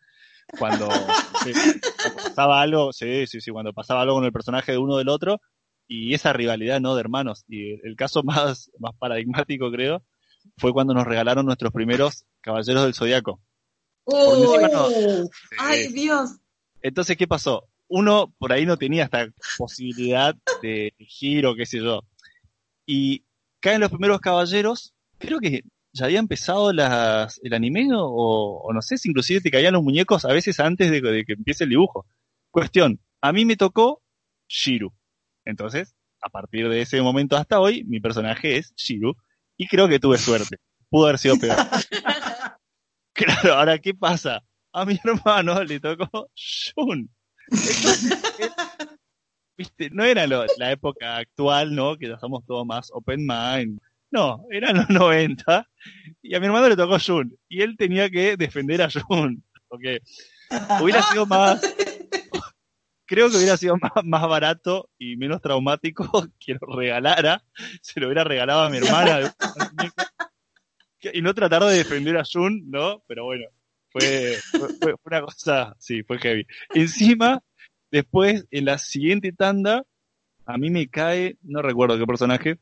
cuando, 0.58 0.90
sí, 1.44 1.52
cuando 1.54 2.24
pasaba 2.24 2.62
algo, 2.62 2.92
sí, 2.92 3.26
sí, 3.28 3.40
sí, 3.42 3.52
cuando 3.52 3.74
pasaba 3.74 4.02
algo 4.02 4.16
con 4.16 4.26
el 4.26 4.34
personaje 4.34 4.74
de 4.74 4.78
uno 4.78 4.98
del 4.98 5.10
otro, 5.10 5.40
y 5.88 6.14
esa 6.14 6.32
rivalidad, 6.32 6.80
¿no? 6.80 6.96
De 6.96 7.02
hermanos. 7.02 7.44
Y 7.50 7.74
el 7.86 7.96
caso 7.98 8.24
más, 8.24 8.72
más 8.80 8.96
paradigmático, 8.98 9.70
creo, 9.72 10.04
fue 10.58 10.74
cuando 10.74 10.94
nos 10.94 11.06
regalaron 11.06 11.46
nuestros 11.46 11.72
primeros 11.72 12.26
Caballeros 12.42 12.84
del 12.84 12.94
Zodiaco. 12.96 13.40
Por 14.04 14.38
Uy, 14.38 14.70
no. 14.72 14.88
ay, 15.60 15.88
Dios. 15.90 16.38
Entonces, 16.82 17.16
¿qué 17.18 17.28
pasó? 17.28 17.68
Uno 17.94 18.34
por 18.40 18.54
ahí 18.54 18.66
no 18.66 18.78
tenía 18.78 19.04
esta 19.04 19.28
posibilidad 19.58 20.34
de 20.62 20.94
elegir 20.98 21.46
o 21.46 21.56
qué 21.56 21.66
sé 21.66 21.80
yo. 21.80 22.04
Y 22.86 23.26
caen 23.60 23.82
los 23.82 23.90
primeros 23.90 24.22
caballeros, 24.22 24.94
creo 25.18 25.40
que 25.40 25.64
ya 25.92 26.06
había 26.06 26.20
empezado 26.20 26.72
las, 26.72 27.42
el 27.44 27.54
anime 27.54 27.90
o, 27.94 28.62
o 28.64 28.74
no 28.74 28.82
sé 28.82 28.98
si 28.98 29.10
inclusive 29.10 29.42
te 29.42 29.52
caían 29.52 29.74
los 29.74 29.84
muñecos 29.84 30.24
a 30.24 30.30
veces 30.32 30.62
antes 30.62 30.90
de, 30.90 31.02
de 31.02 31.26
que 31.26 31.34
empiece 31.34 31.66
el 31.66 31.72
dibujo. 31.72 32.06
Cuestión, 32.50 33.02
a 33.20 33.34
mí 33.34 33.44
me 33.44 33.58
tocó 33.58 34.02
Shiru. 34.48 34.94
Entonces, 35.44 35.94
a 36.22 36.30
partir 36.30 36.70
de 36.70 36.82
ese 36.82 37.02
momento 37.02 37.36
hasta 37.36 37.60
hoy, 37.60 37.84
mi 37.84 38.00
personaje 38.00 38.58
es 38.58 38.74
Shiru 38.76 39.16
y 39.58 39.68
creo 39.68 39.90
que 39.90 40.00
tuve 40.00 40.18
suerte. 40.18 40.58
Pudo 40.90 41.08
haber 41.08 41.20
sido 41.20 41.38
peor. 41.38 41.58
claro, 43.14 43.56
ahora, 43.56 43.80
¿qué 43.80 43.94
pasa? 43.94 44.44
A 44.72 44.86
mi 44.86 44.98
hermano 45.04 45.62
le 45.64 45.82
tocó 45.82 46.30
Shun. 46.36 47.10
Viste, 49.58 49.90
no 49.92 50.04
era 50.04 50.26
lo- 50.28 50.46
la 50.58 50.72
época 50.72 51.18
actual, 51.18 51.76
¿no? 51.76 51.98
Que 51.98 52.08
ya 52.10 52.18
somos 52.20 52.46
todos 52.46 52.66
más 52.66 52.90
open 52.94 53.26
mind. 53.28 53.80
No, 54.10 54.44
eran 54.52 54.78
los 54.78 54.90
90 54.90 55.68
y 56.22 56.36
a 56.36 56.40
mi 56.40 56.46
hermano 56.48 56.70
le 56.70 56.76
tocó 56.76 56.98
Shun 56.98 57.38
y 57.48 57.62
él 57.62 57.76
tenía 57.78 58.10
que 58.10 58.36
defender 58.38 58.82
a 58.82 58.88
Shun. 58.88 59.44
Porque 59.68 60.00
hubiera 60.82 61.02
sido 61.04 61.26
más, 61.26 61.62
creo 63.06 63.30
que 63.30 63.38
hubiera 63.38 63.56
sido 63.58 63.78
más, 63.78 63.92
más 64.04 64.28
barato 64.28 64.90
y 64.98 65.16
menos 65.16 65.42
traumático 65.42 66.28
que 66.40 66.56
lo 66.60 66.76
regalara, 66.76 67.44
se 67.82 68.00
lo 68.00 68.08
hubiera 68.08 68.24
regalado 68.24 68.62
a 68.64 68.70
mi 68.70 68.78
hermana 68.78 69.34
y 71.14 71.22
no 71.22 71.34
tratar 71.34 71.64
de 71.64 71.78
defender 71.78 72.18
a 72.18 72.24
Jun, 72.26 72.70
¿no? 72.70 73.02
Pero 73.08 73.24
bueno, 73.26 73.46
fue, 73.92 74.40
fue, 74.52 74.70
fue- 74.80 74.96
fue 75.02 75.18
una 75.18 75.22
cosa, 75.22 75.76
sí, 75.80 76.04
fue 76.04 76.18
heavy. 76.20 76.46
Encima, 76.74 77.42
después, 77.92 78.46
en 78.52 78.66
la 78.66 78.78
siguiente 78.78 79.32
tanda, 79.32 79.84
a 80.46 80.58
mí 80.58 80.70
me 80.70 80.88
cae, 80.90 81.38
no 81.44 81.62
recuerdo 81.62 81.98
qué 81.98 82.06
personaje, 82.06 82.58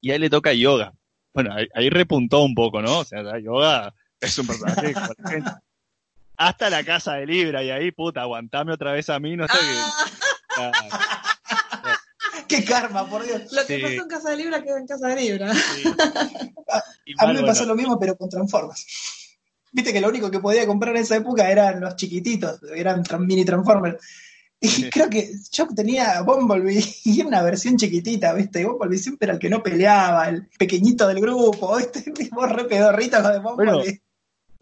y 0.00 0.10
a 0.10 0.16
él 0.16 0.20
le 0.22 0.30
toca 0.30 0.52
yoga. 0.52 0.92
Bueno, 1.34 1.54
ahí, 1.54 1.66
ahí 1.74 1.88
repuntó 1.90 2.42
un 2.42 2.54
poco, 2.54 2.82
¿no? 2.82 2.98
O 3.00 3.04
sea, 3.04 3.22
ya 3.22 3.38
yoga 3.38 3.94
es 4.20 4.36
un 4.38 4.46
personaje 4.46 4.92
como 4.92 5.06
la 5.18 5.30
gente. 5.30 5.50
Hasta 6.36 6.70
la 6.70 6.82
casa 6.84 7.14
de 7.14 7.26
Libra, 7.26 7.62
y 7.62 7.70
ahí, 7.70 7.90
puta, 7.92 8.22
aguantame 8.22 8.72
otra 8.72 8.92
vez 8.92 9.08
a 9.10 9.18
mí, 9.20 9.36
no 9.36 9.46
sé 9.46 9.54
qué. 9.58 10.60
Ah, 10.60 10.72
Qué 12.48 12.64
karma, 12.64 13.08
por 13.08 13.24
Dios. 13.24 13.50
lo 13.52 13.66
que 13.66 13.76
Sí. 13.76 13.82
pasó 13.82 14.02
en 14.02 14.08
Casa 14.08 14.30
de 14.30 14.36
Libra 14.36 14.62
quedó 14.62 14.76
en 14.76 14.86
Casa 14.86 15.08
de 15.08 15.16
Libra. 15.16 15.54
sí. 15.54 15.82
A 16.68 16.82
Igual, 17.06 17.28
mí 17.28 17.32
me 17.34 17.40
bueno, 17.40 17.46
pasó 17.46 17.64
lo 17.64 17.74
mismo, 17.74 17.98
pero 17.98 18.16
con 18.16 18.28
Transformers. 18.28 19.21
Viste 19.72 19.92
que 19.92 20.00
lo 20.00 20.08
único 20.08 20.30
que 20.30 20.38
podía 20.38 20.66
comprar 20.66 20.94
en 20.94 21.02
esa 21.02 21.16
época 21.16 21.50
eran 21.50 21.80
los 21.80 21.96
chiquititos, 21.96 22.60
eran 22.74 23.02
mini 23.20 23.44
Transformers. 23.44 23.96
Y 24.60 24.90
creo 24.90 25.10
que 25.10 25.32
yo 25.50 25.66
tenía 25.74 26.22
Bumblebee 26.22 26.84
y 27.04 27.18
era 27.18 27.28
una 27.28 27.42
versión 27.42 27.76
chiquitita, 27.76 28.32
¿viste? 28.34 28.60
Y 28.60 28.64
Bumblebee 28.64 28.98
siempre 28.98 29.26
era 29.26 29.34
el 29.34 29.40
que 29.40 29.50
no 29.50 29.62
peleaba, 29.62 30.28
el 30.28 30.46
pequeñito 30.58 31.08
del 31.08 31.20
grupo, 31.20 31.76
¿viste? 31.76 32.12
Vos 32.30 32.52
re 32.52 32.64
pedorrito 32.64 33.20
de 33.22 33.40
Bumblebee. 33.40 34.00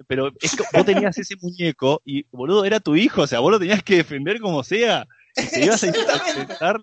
Pero 0.07 0.33
es 0.41 0.57
que 0.57 0.65
vos 0.73 0.87
tenías 0.87 1.19
ese 1.19 1.37
muñeco 1.43 2.01
y, 2.07 2.25
boludo, 2.31 2.65
era 2.65 2.81
tu 2.81 2.97
hijo, 2.97 3.21
o 3.21 3.27
sea, 3.27 3.41
vos 3.41 3.51
lo 3.53 3.59
tenías 3.59 3.83
que 3.83 3.97
defender 3.97 4.41
como 4.41 4.65
sea. 4.65 5.07
Si 5.37 5.47
te 5.47 5.65
ibas 5.67 5.85
a 5.85 5.89
intentar, 5.89 6.81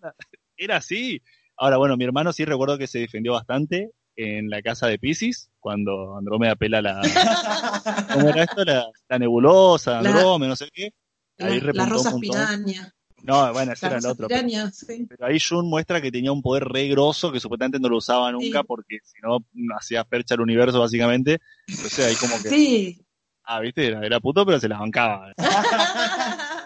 era 0.56 0.78
así. 0.78 1.24
Ahora, 1.58 1.78
bueno, 1.78 1.98
mi 1.98 2.04
hermano 2.04 2.32
sí 2.32 2.45
recuerdo 2.45 2.78
que 2.78 2.86
se 2.86 2.99
defendió 2.99 3.34
bastante 3.34 3.90
en 4.18 4.49
la 4.49 4.61
casa 4.61 4.88
de 4.88 4.99
Pisces, 4.99 5.49
cuando 5.60 6.18
Andrómeda 6.18 6.56
pela 6.56 6.81
la. 6.81 7.02
¿Cómo 8.14 8.30
era 8.30 8.44
esto? 8.44 8.65
La, 8.65 8.85
la 9.07 9.19
nebulosa, 9.19 9.99
Andrómeda, 9.99 10.49
no 10.49 10.56
sé 10.56 10.68
qué. 10.73 10.91
La, 11.38 11.48
Ahí 11.48 11.60
la 11.61 11.68
repuntó 11.68 11.89
rosa 11.94 12.10
un 12.10 12.22
montón. 12.22 12.31
piraña. 12.65 12.94
No, 13.23 13.52
bueno, 13.53 13.73
ese 13.73 13.85
La 13.85 13.89
era 13.91 13.99
el 13.99 14.06
otro. 14.07 14.27
piraña, 14.27 14.72
sí. 14.72 15.06
Pero 15.10 15.26
ahí 15.26 15.39
Jun 15.39 15.68
muestra 15.69 16.02
que 16.02 16.11
tenía 16.11 16.31
un 16.31 16.41
poder 16.41 16.65
re 16.65 16.88
grosso 16.88 17.31
que 17.31 17.39
supuestamente 17.39 17.80
no 17.80 17.89
lo 17.89 17.98
usaba 17.98 18.31
nunca 18.31 18.60
Sí. 18.60 18.65
porque 18.68 18.98
si 19.03 19.15
no 19.22 19.39
hacía 19.77 20.03
percha 20.03 20.35
el 20.35 20.41
universo 20.41 20.80
básicamente. 20.80 21.39
Entonces 21.68 22.06
ahí 22.06 22.15
como 22.15 22.41
que, 22.41 22.49
Sí. 22.49 23.06
ah, 23.44 23.60
viste, 23.60 23.88
era, 23.88 24.06
era 24.06 24.19
puto 24.19 24.45
pero 24.45 24.60
se 24.60 24.68
las 24.68 24.80
bancaba. 24.80 25.31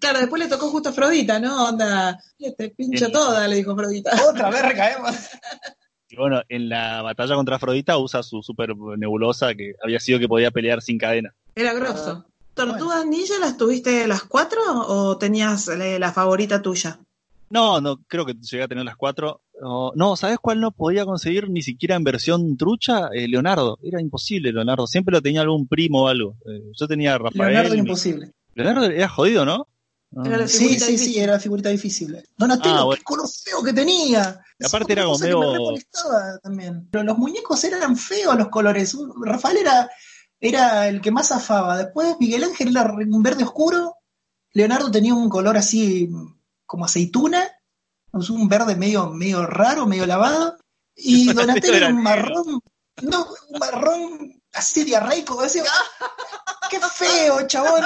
claro, 0.00 0.18
después 0.20 0.42
le 0.42 0.48
tocó 0.48 0.68
justo 0.70 0.88
a 0.88 0.92
Afrodita, 0.92 1.38
¿no? 1.38 1.68
Onda, 1.68 2.18
te 2.56 2.70
pincho 2.70 3.06
Sí. 3.06 3.12
toda, 3.12 3.46
le 3.48 3.56
dijo 3.56 3.72
Afrodita. 3.72 4.10
Otra 4.28 4.50
vez 4.50 4.62
recaemos. 4.62 5.14
Y 6.12 6.16
bueno, 6.16 6.42
en 6.50 6.68
la 6.68 7.00
batalla 7.00 7.34
contra 7.36 7.56
Afrodita 7.56 7.96
usa 7.96 8.22
su 8.22 8.42
super 8.42 8.76
nebulosa 8.98 9.54
que 9.54 9.72
había 9.82 9.98
sido 9.98 10.18
que 10.18 10.28
podía 10.28 10.50
pelear 10.50 10.82
sin 10.82 10.98
cadena. 10.98 11.34
Era 11.54 11.72
grosso. 11.72 12.26
¿Tortugas 12.52 13.06
Ninja 13.06 13.38
las 13.40 13.56
tuviste 13.56 14.06
las 14.06 14.24
cuatro 14.24 14.60
o 14.68 15.16
tenías 15.16 15.68
eh, 15.68 15.98
la 15.98 16.12
favorita 16.12 16.60
tuya? 16.60 16.98
No, 17.48 17.80
no, 17.80 17.96
creo 18.08 18.26
que 18.26 18.34
llegué 18.34 18.62
a 18.62 18.68
tener 18.68 18.84
las 18.84 18.96
cuatro. 18.96 19.40
No, 19.58 19.92
no, 19.94 20.16
¿sabes 20.16 20.38
cuál 20.38 20.60
no 20.60 20.70
podía 20.70 21.06
conseguir 21.06 21.48
ni 21.48 21.62
siquiera 21.62 21.94
en 21.96 22.04
versión 22.04 22.58
trucha? 22.58 23.08
Eh, 23.14 23.26
Leonardo. 23.26 23.78
Era 23.82 23.98
imposible, 24.02 24.52
Leonardo. 24.52 24.86
Siempre 24.86 25.12
lo 25.12 25.22
tenía 25.22 25.40
algún 25.40 25.66
primo 25.66 26.02
o 26.04 26.08
algo. 26.08 26.36
Eh, 26.46 26.62
yo 26.78 26.86
tenía 26.86 27.14
a 27.14 27.18
Rafael. 27.18 27.52
Leonardo 27.54 27.74
y- 27.74 27.78
imposible. 27.78 28.32
Leonardo 28.54 28.84
era 28.84 29.08
jodido, 29.08 29.46
¿no? 29.46 29.66
Ah. 30.16 30.22
Era 30.26 30.36
la 30.38 30.48
Sí, 30.48 30.58
sí, 30.58 30.68
difícil. 30.68 30.98
sí, 30.98 31.18
era 31.18 31.32
la 31.34 31.40
figurita 31.40 31.68
difícil. 31.70 32.22
Donatello, 32.36 32.74
Ah, 32.74 32.84
bueno. 32.84 32.98
qué 32.98 33.04
color 33.04 33.28
feo 33.28 33.62
que 33.62 33.72
tenía. 33.72 34.40
Y 34.58 34.66
aparte 34.66 34.92
era 34.92 35.04
como 35.04 35.18
también. 36.42 36.88
Pero 36.90 37.04
los 37.04 37.18
muñecos 37.18 37.62
eran 37.64 37.96
feos 37.96 38.36
los 38.36 38.48
colores. 38.48 38.96
Rafael 39.22 39.56
era, 39.58 39.90
era 40.40 40.88
el 40.88 41.00
que 41.00 41.10
más 41.10 41.28
zafaba. 41.28 41.78
Después 41.78 42.16
Miguel 42.20 42.44
Ángel 42.44 42.68
era 42.76 42.92
un 42.92 43.22
verde 43.22 43.44
oscuro. 43.44 43.96
Leonardo 44.52 44.90
tenía 44.90 45.14
un 45.14 45.28
color 45.30 45.56
así 45.56 46.10
como 46.66 46.84
aceituna. 46.84 47.42
Un 48.12 48.48
verde 48.48 48.76
medio, 48.76 49.08
medio 49.08 49.46
raro, 49.46 49.86
medio 49.86 50.04
lavado. 50.06 50.56
Y 50.94 51.32
Donatello 51.32 51.74
era 51.74 51.88
un 51.88 52.02
marrón. 52.02 52.60
No, 53.02 53.26
un 53.48 53.58
marrón 53.58 54.41
así 54.52 54.84
diarreico. 54.84 55.40
así, 55.40 55.60
¡Qué 56.70 56.78
feo, 56.80 57.46
chabón! 57.46 57.82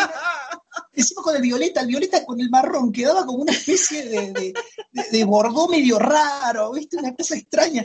Encima 0.92 1.22
con 1.22 1.36
el 1.36 1.42
violeta, 1.42 1.80
el 1.80 1.86
violeta 1.88 2.24
con 2.24 2.40
el 2.40 2.48
marrón 2.50 2.92
quedaba 2.92 3.26
como 3.26 3.38
una 3.42 3.52
especie 3.52 4.04
de, 4.08 4.32
de, 4.32 4.54
de- 4.92 5.04
de 5.10 5.24
bordó 5.24 5.68
medio 5.68 5.98
raro, 5.98 6.72
¿viste? 6.72 6.96
Una 6.96 7.14
cosa 7.14 7.36
extraña. 7.36 7.84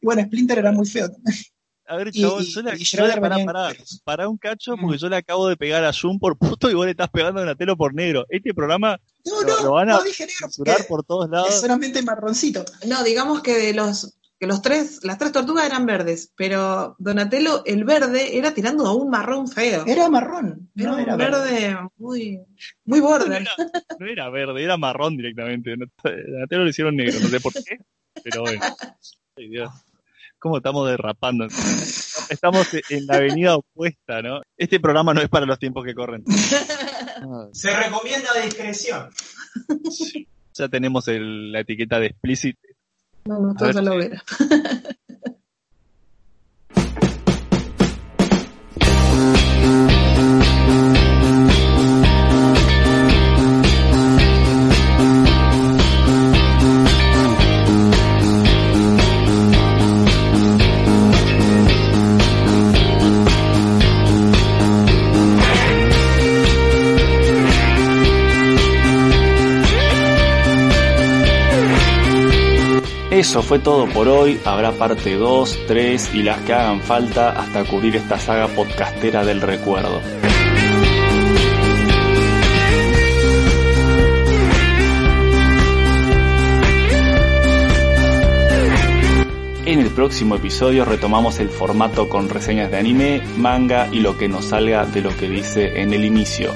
Y 0.00 0.06
bueno, 0.06 0.22
Splinter 0.22 0.58
era 0.58 0.72
muy 0.72 0.86
feo. 0.86 1.08
A 1.86 1.96
ver, 1.96 2.08
Y- 2.12 2.20
chabón, 2.22 2.42
y- 2.42 2.46
yo 2.46 2.62
le, 2.62 2.72
pará 4.04 4.28
un 4.28 4.38
cacho 4.38 4.76
Mm. 4.76 4.80
porque 4.82 4.98
yo 4.98 5.08
le 5.08 5.16
acabo 5.16 5.48
de 5.48 5.56
pegar 5.56 5.84
a 5.84 5.92
Jun 5.92 6.18
por 6.18 6.36
puto 6.38 6.70
y 6.70 6.74
vos 6.74 6.84
le 6.86 6.92
estás 6.92 7.10
pegando 7.10 7.40
a 7.40 7.44
Donatello 7.44 7.76
por 7.76 7.94
negro. 7.94 8.24
Este 8.28 8.52
programa 8.54 8.98
No, 9.24 9.40
Lo- 9.42 9.48
no, 9.56 9.62
lo 9.64 9.72
van 9.72 9.90
a 9.90 9.94
no 9.94 10.02
dije 10.02 10.26
negro 10.26 10.48
por 10.88 11.04
todos 11.04 11.26
es 11.26 11.30
lados. 11.30 11.60
solamente 11.60 12.02
marroncito. 12.02 12.64
No, 12.86 13.02
digamos 13.04 13.40
que 13.42 13.56
de 13.56 13.72
los 13.74 14.14
que 14.42 14.48
los 14.48 14.60
tres, 14.60 14.98
las 15.04 15.18
tres 15.18 15.30
tortugas 15.30 15.64
eran 15.66 15.86
verdes, 15.86 16.32
pero 16.36 16.96
Donatello, 16.98 17.62
el 17.64 17.84
verde, 17.84 18.36
era 18.36 18.52
tirando 18.52 18.84
a 18.88 18.92
un 18.92 19.08
marrón 19.08 19.46
feo. 19.46 19.84
Era 19.86 20.08
marrón, 20.10 20.68
Era 20.74 20.88
no 20.90 20.94
un 20.96 21.00
era 21.00 21.14
verde, 21.14 21.52
verde. 21.52 21.76
muy, 21.96 22.40
muy 22.84 22.98
No 22.98 23.06
border. 23.06 23.42
era, 23.42 23.50
no 24.00 24.06
era 24.08 24.30
verde, 24.30 24.64
era 24.64 24.76
marrón 24.76 25.16
directamente. 25.16 25.76
No- 25.76 25.86
Donatello 26.02 26.64
lo 26.64 26.68
hicieron 26.70 26.96
negro, 26.96 27.20
no 27.20 27.28
sé 27.28 27.38
por 27.38 27.52
qué, 27.52 27.78
pero 28.24 28.40
bueno. 28.40 28.60
Ay, 29.36 29.48
Dios. 29.48 29.70
¿Cómo 30.40 30.56
estamos 30.56 30.88
derrapando? 30.90 31.46
Estamos 32.28 32.66
en 32.90 33.06
la 33.06 33.18
avenida 33.18 33.54
opuesta, 33.54 34.22
¿no? 34.22 34.40
Este 34.56 34.80
programa 34.80 35.14
no 35.14 35.20
es 35.20 35.28
para 35.28 35.46
los 35.46 35.60
tiempos 35.60 35.84
que 35.84 35.94
corren. 35.94 36.24
Se 37.52 37.70
recomienda 37.76 38.30
discreción. 38.44 39.08
Ya 40.54 40.68
tenemos 40.68 41.06
el- 41.06 41.52
la 41.52 41.60
etiqueta 41.60 42.00
de 42.00 42.06
explicit. 42.06 42.56
No, 43.24 43.38
no, 43.38 43.50
A 43.50 43.54
ver. 43.64 43.74
la 43.82 43.92
hoguera. 43.94 44.22
Eso 73.32 73.42
fue 73.42 73.60
todo 73.60 73.86
por 73.86 74.08
hoy, 74.08 74.38
habrá 74.44 74.72
parte 74.72 75.14
2, 75.14 75.60
3 75.66 76.16
y 76.16 76.22
las 76.22 76.42
que 76.42 76.52
hagan 76.52 76.82
falta 76.82 77.30
hasta 77.30 77.64
cubrir 77.64 77.96
esta 77.96 78.18
saga 78.18 78.46
podcastera 78.48 79.24
del 79.24 79.40
recuerdo. 79.40 80.02
En 89.64 89.78
el 89.78 89.88
próximo 89.92 90.36
episodio 90.36 90.84
retomamos 90.84 91.40
el 91.40 91.48
formato 91.48 92.10
con 92.10 92.28
reseñas 92.28 92.70
de 92.70 92.76
anime, 92.76 93.22
manga 93.38 93.88
y 93.90 94.00
lo 94.00 94.18
que 94.18 94.28
nos 94.28 94.44
salga 94.44 94.84
de 94.84 95.00
lo 95.00 95.16
que 95.16 95.30
dice 95.30 95.80
en 95.80 95.94
el 95.94 96.04
inicio. 96.04 96.52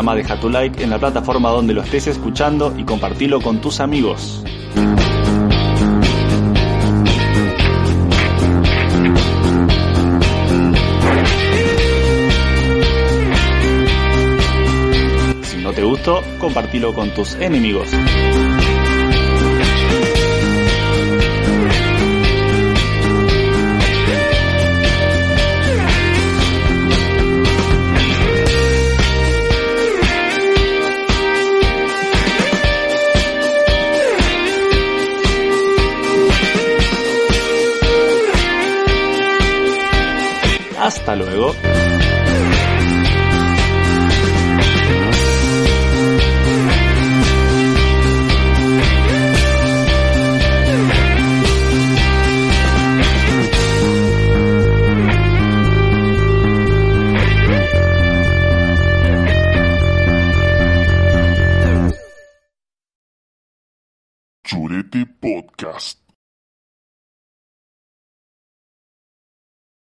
Programa, 0.00 0.14
deja 0.14 0.40
tu 0.40 0.48
like 0.48 0.82
en 0.82 0.88
la 0.88 0.98
plataforma 0.98 1.50
donde 1.50 1.74
lo 1.74 1.82
estés 1.82 2.06
escuchando 2.06 2.74
y 2.78 2.84
compartilo 2.84 3.38
con 3.40 3.60
tus 3.60 3.80
amigos. 3.80 4.42
Si 15.42 15.56
no 15.58 15.72
te 15.72 15.82
gustó, 15.82 16.22
compartilo 16.38 16.94
con 16.94 17.10
tus 17.10 17.34
enemigos. 17.34 17.90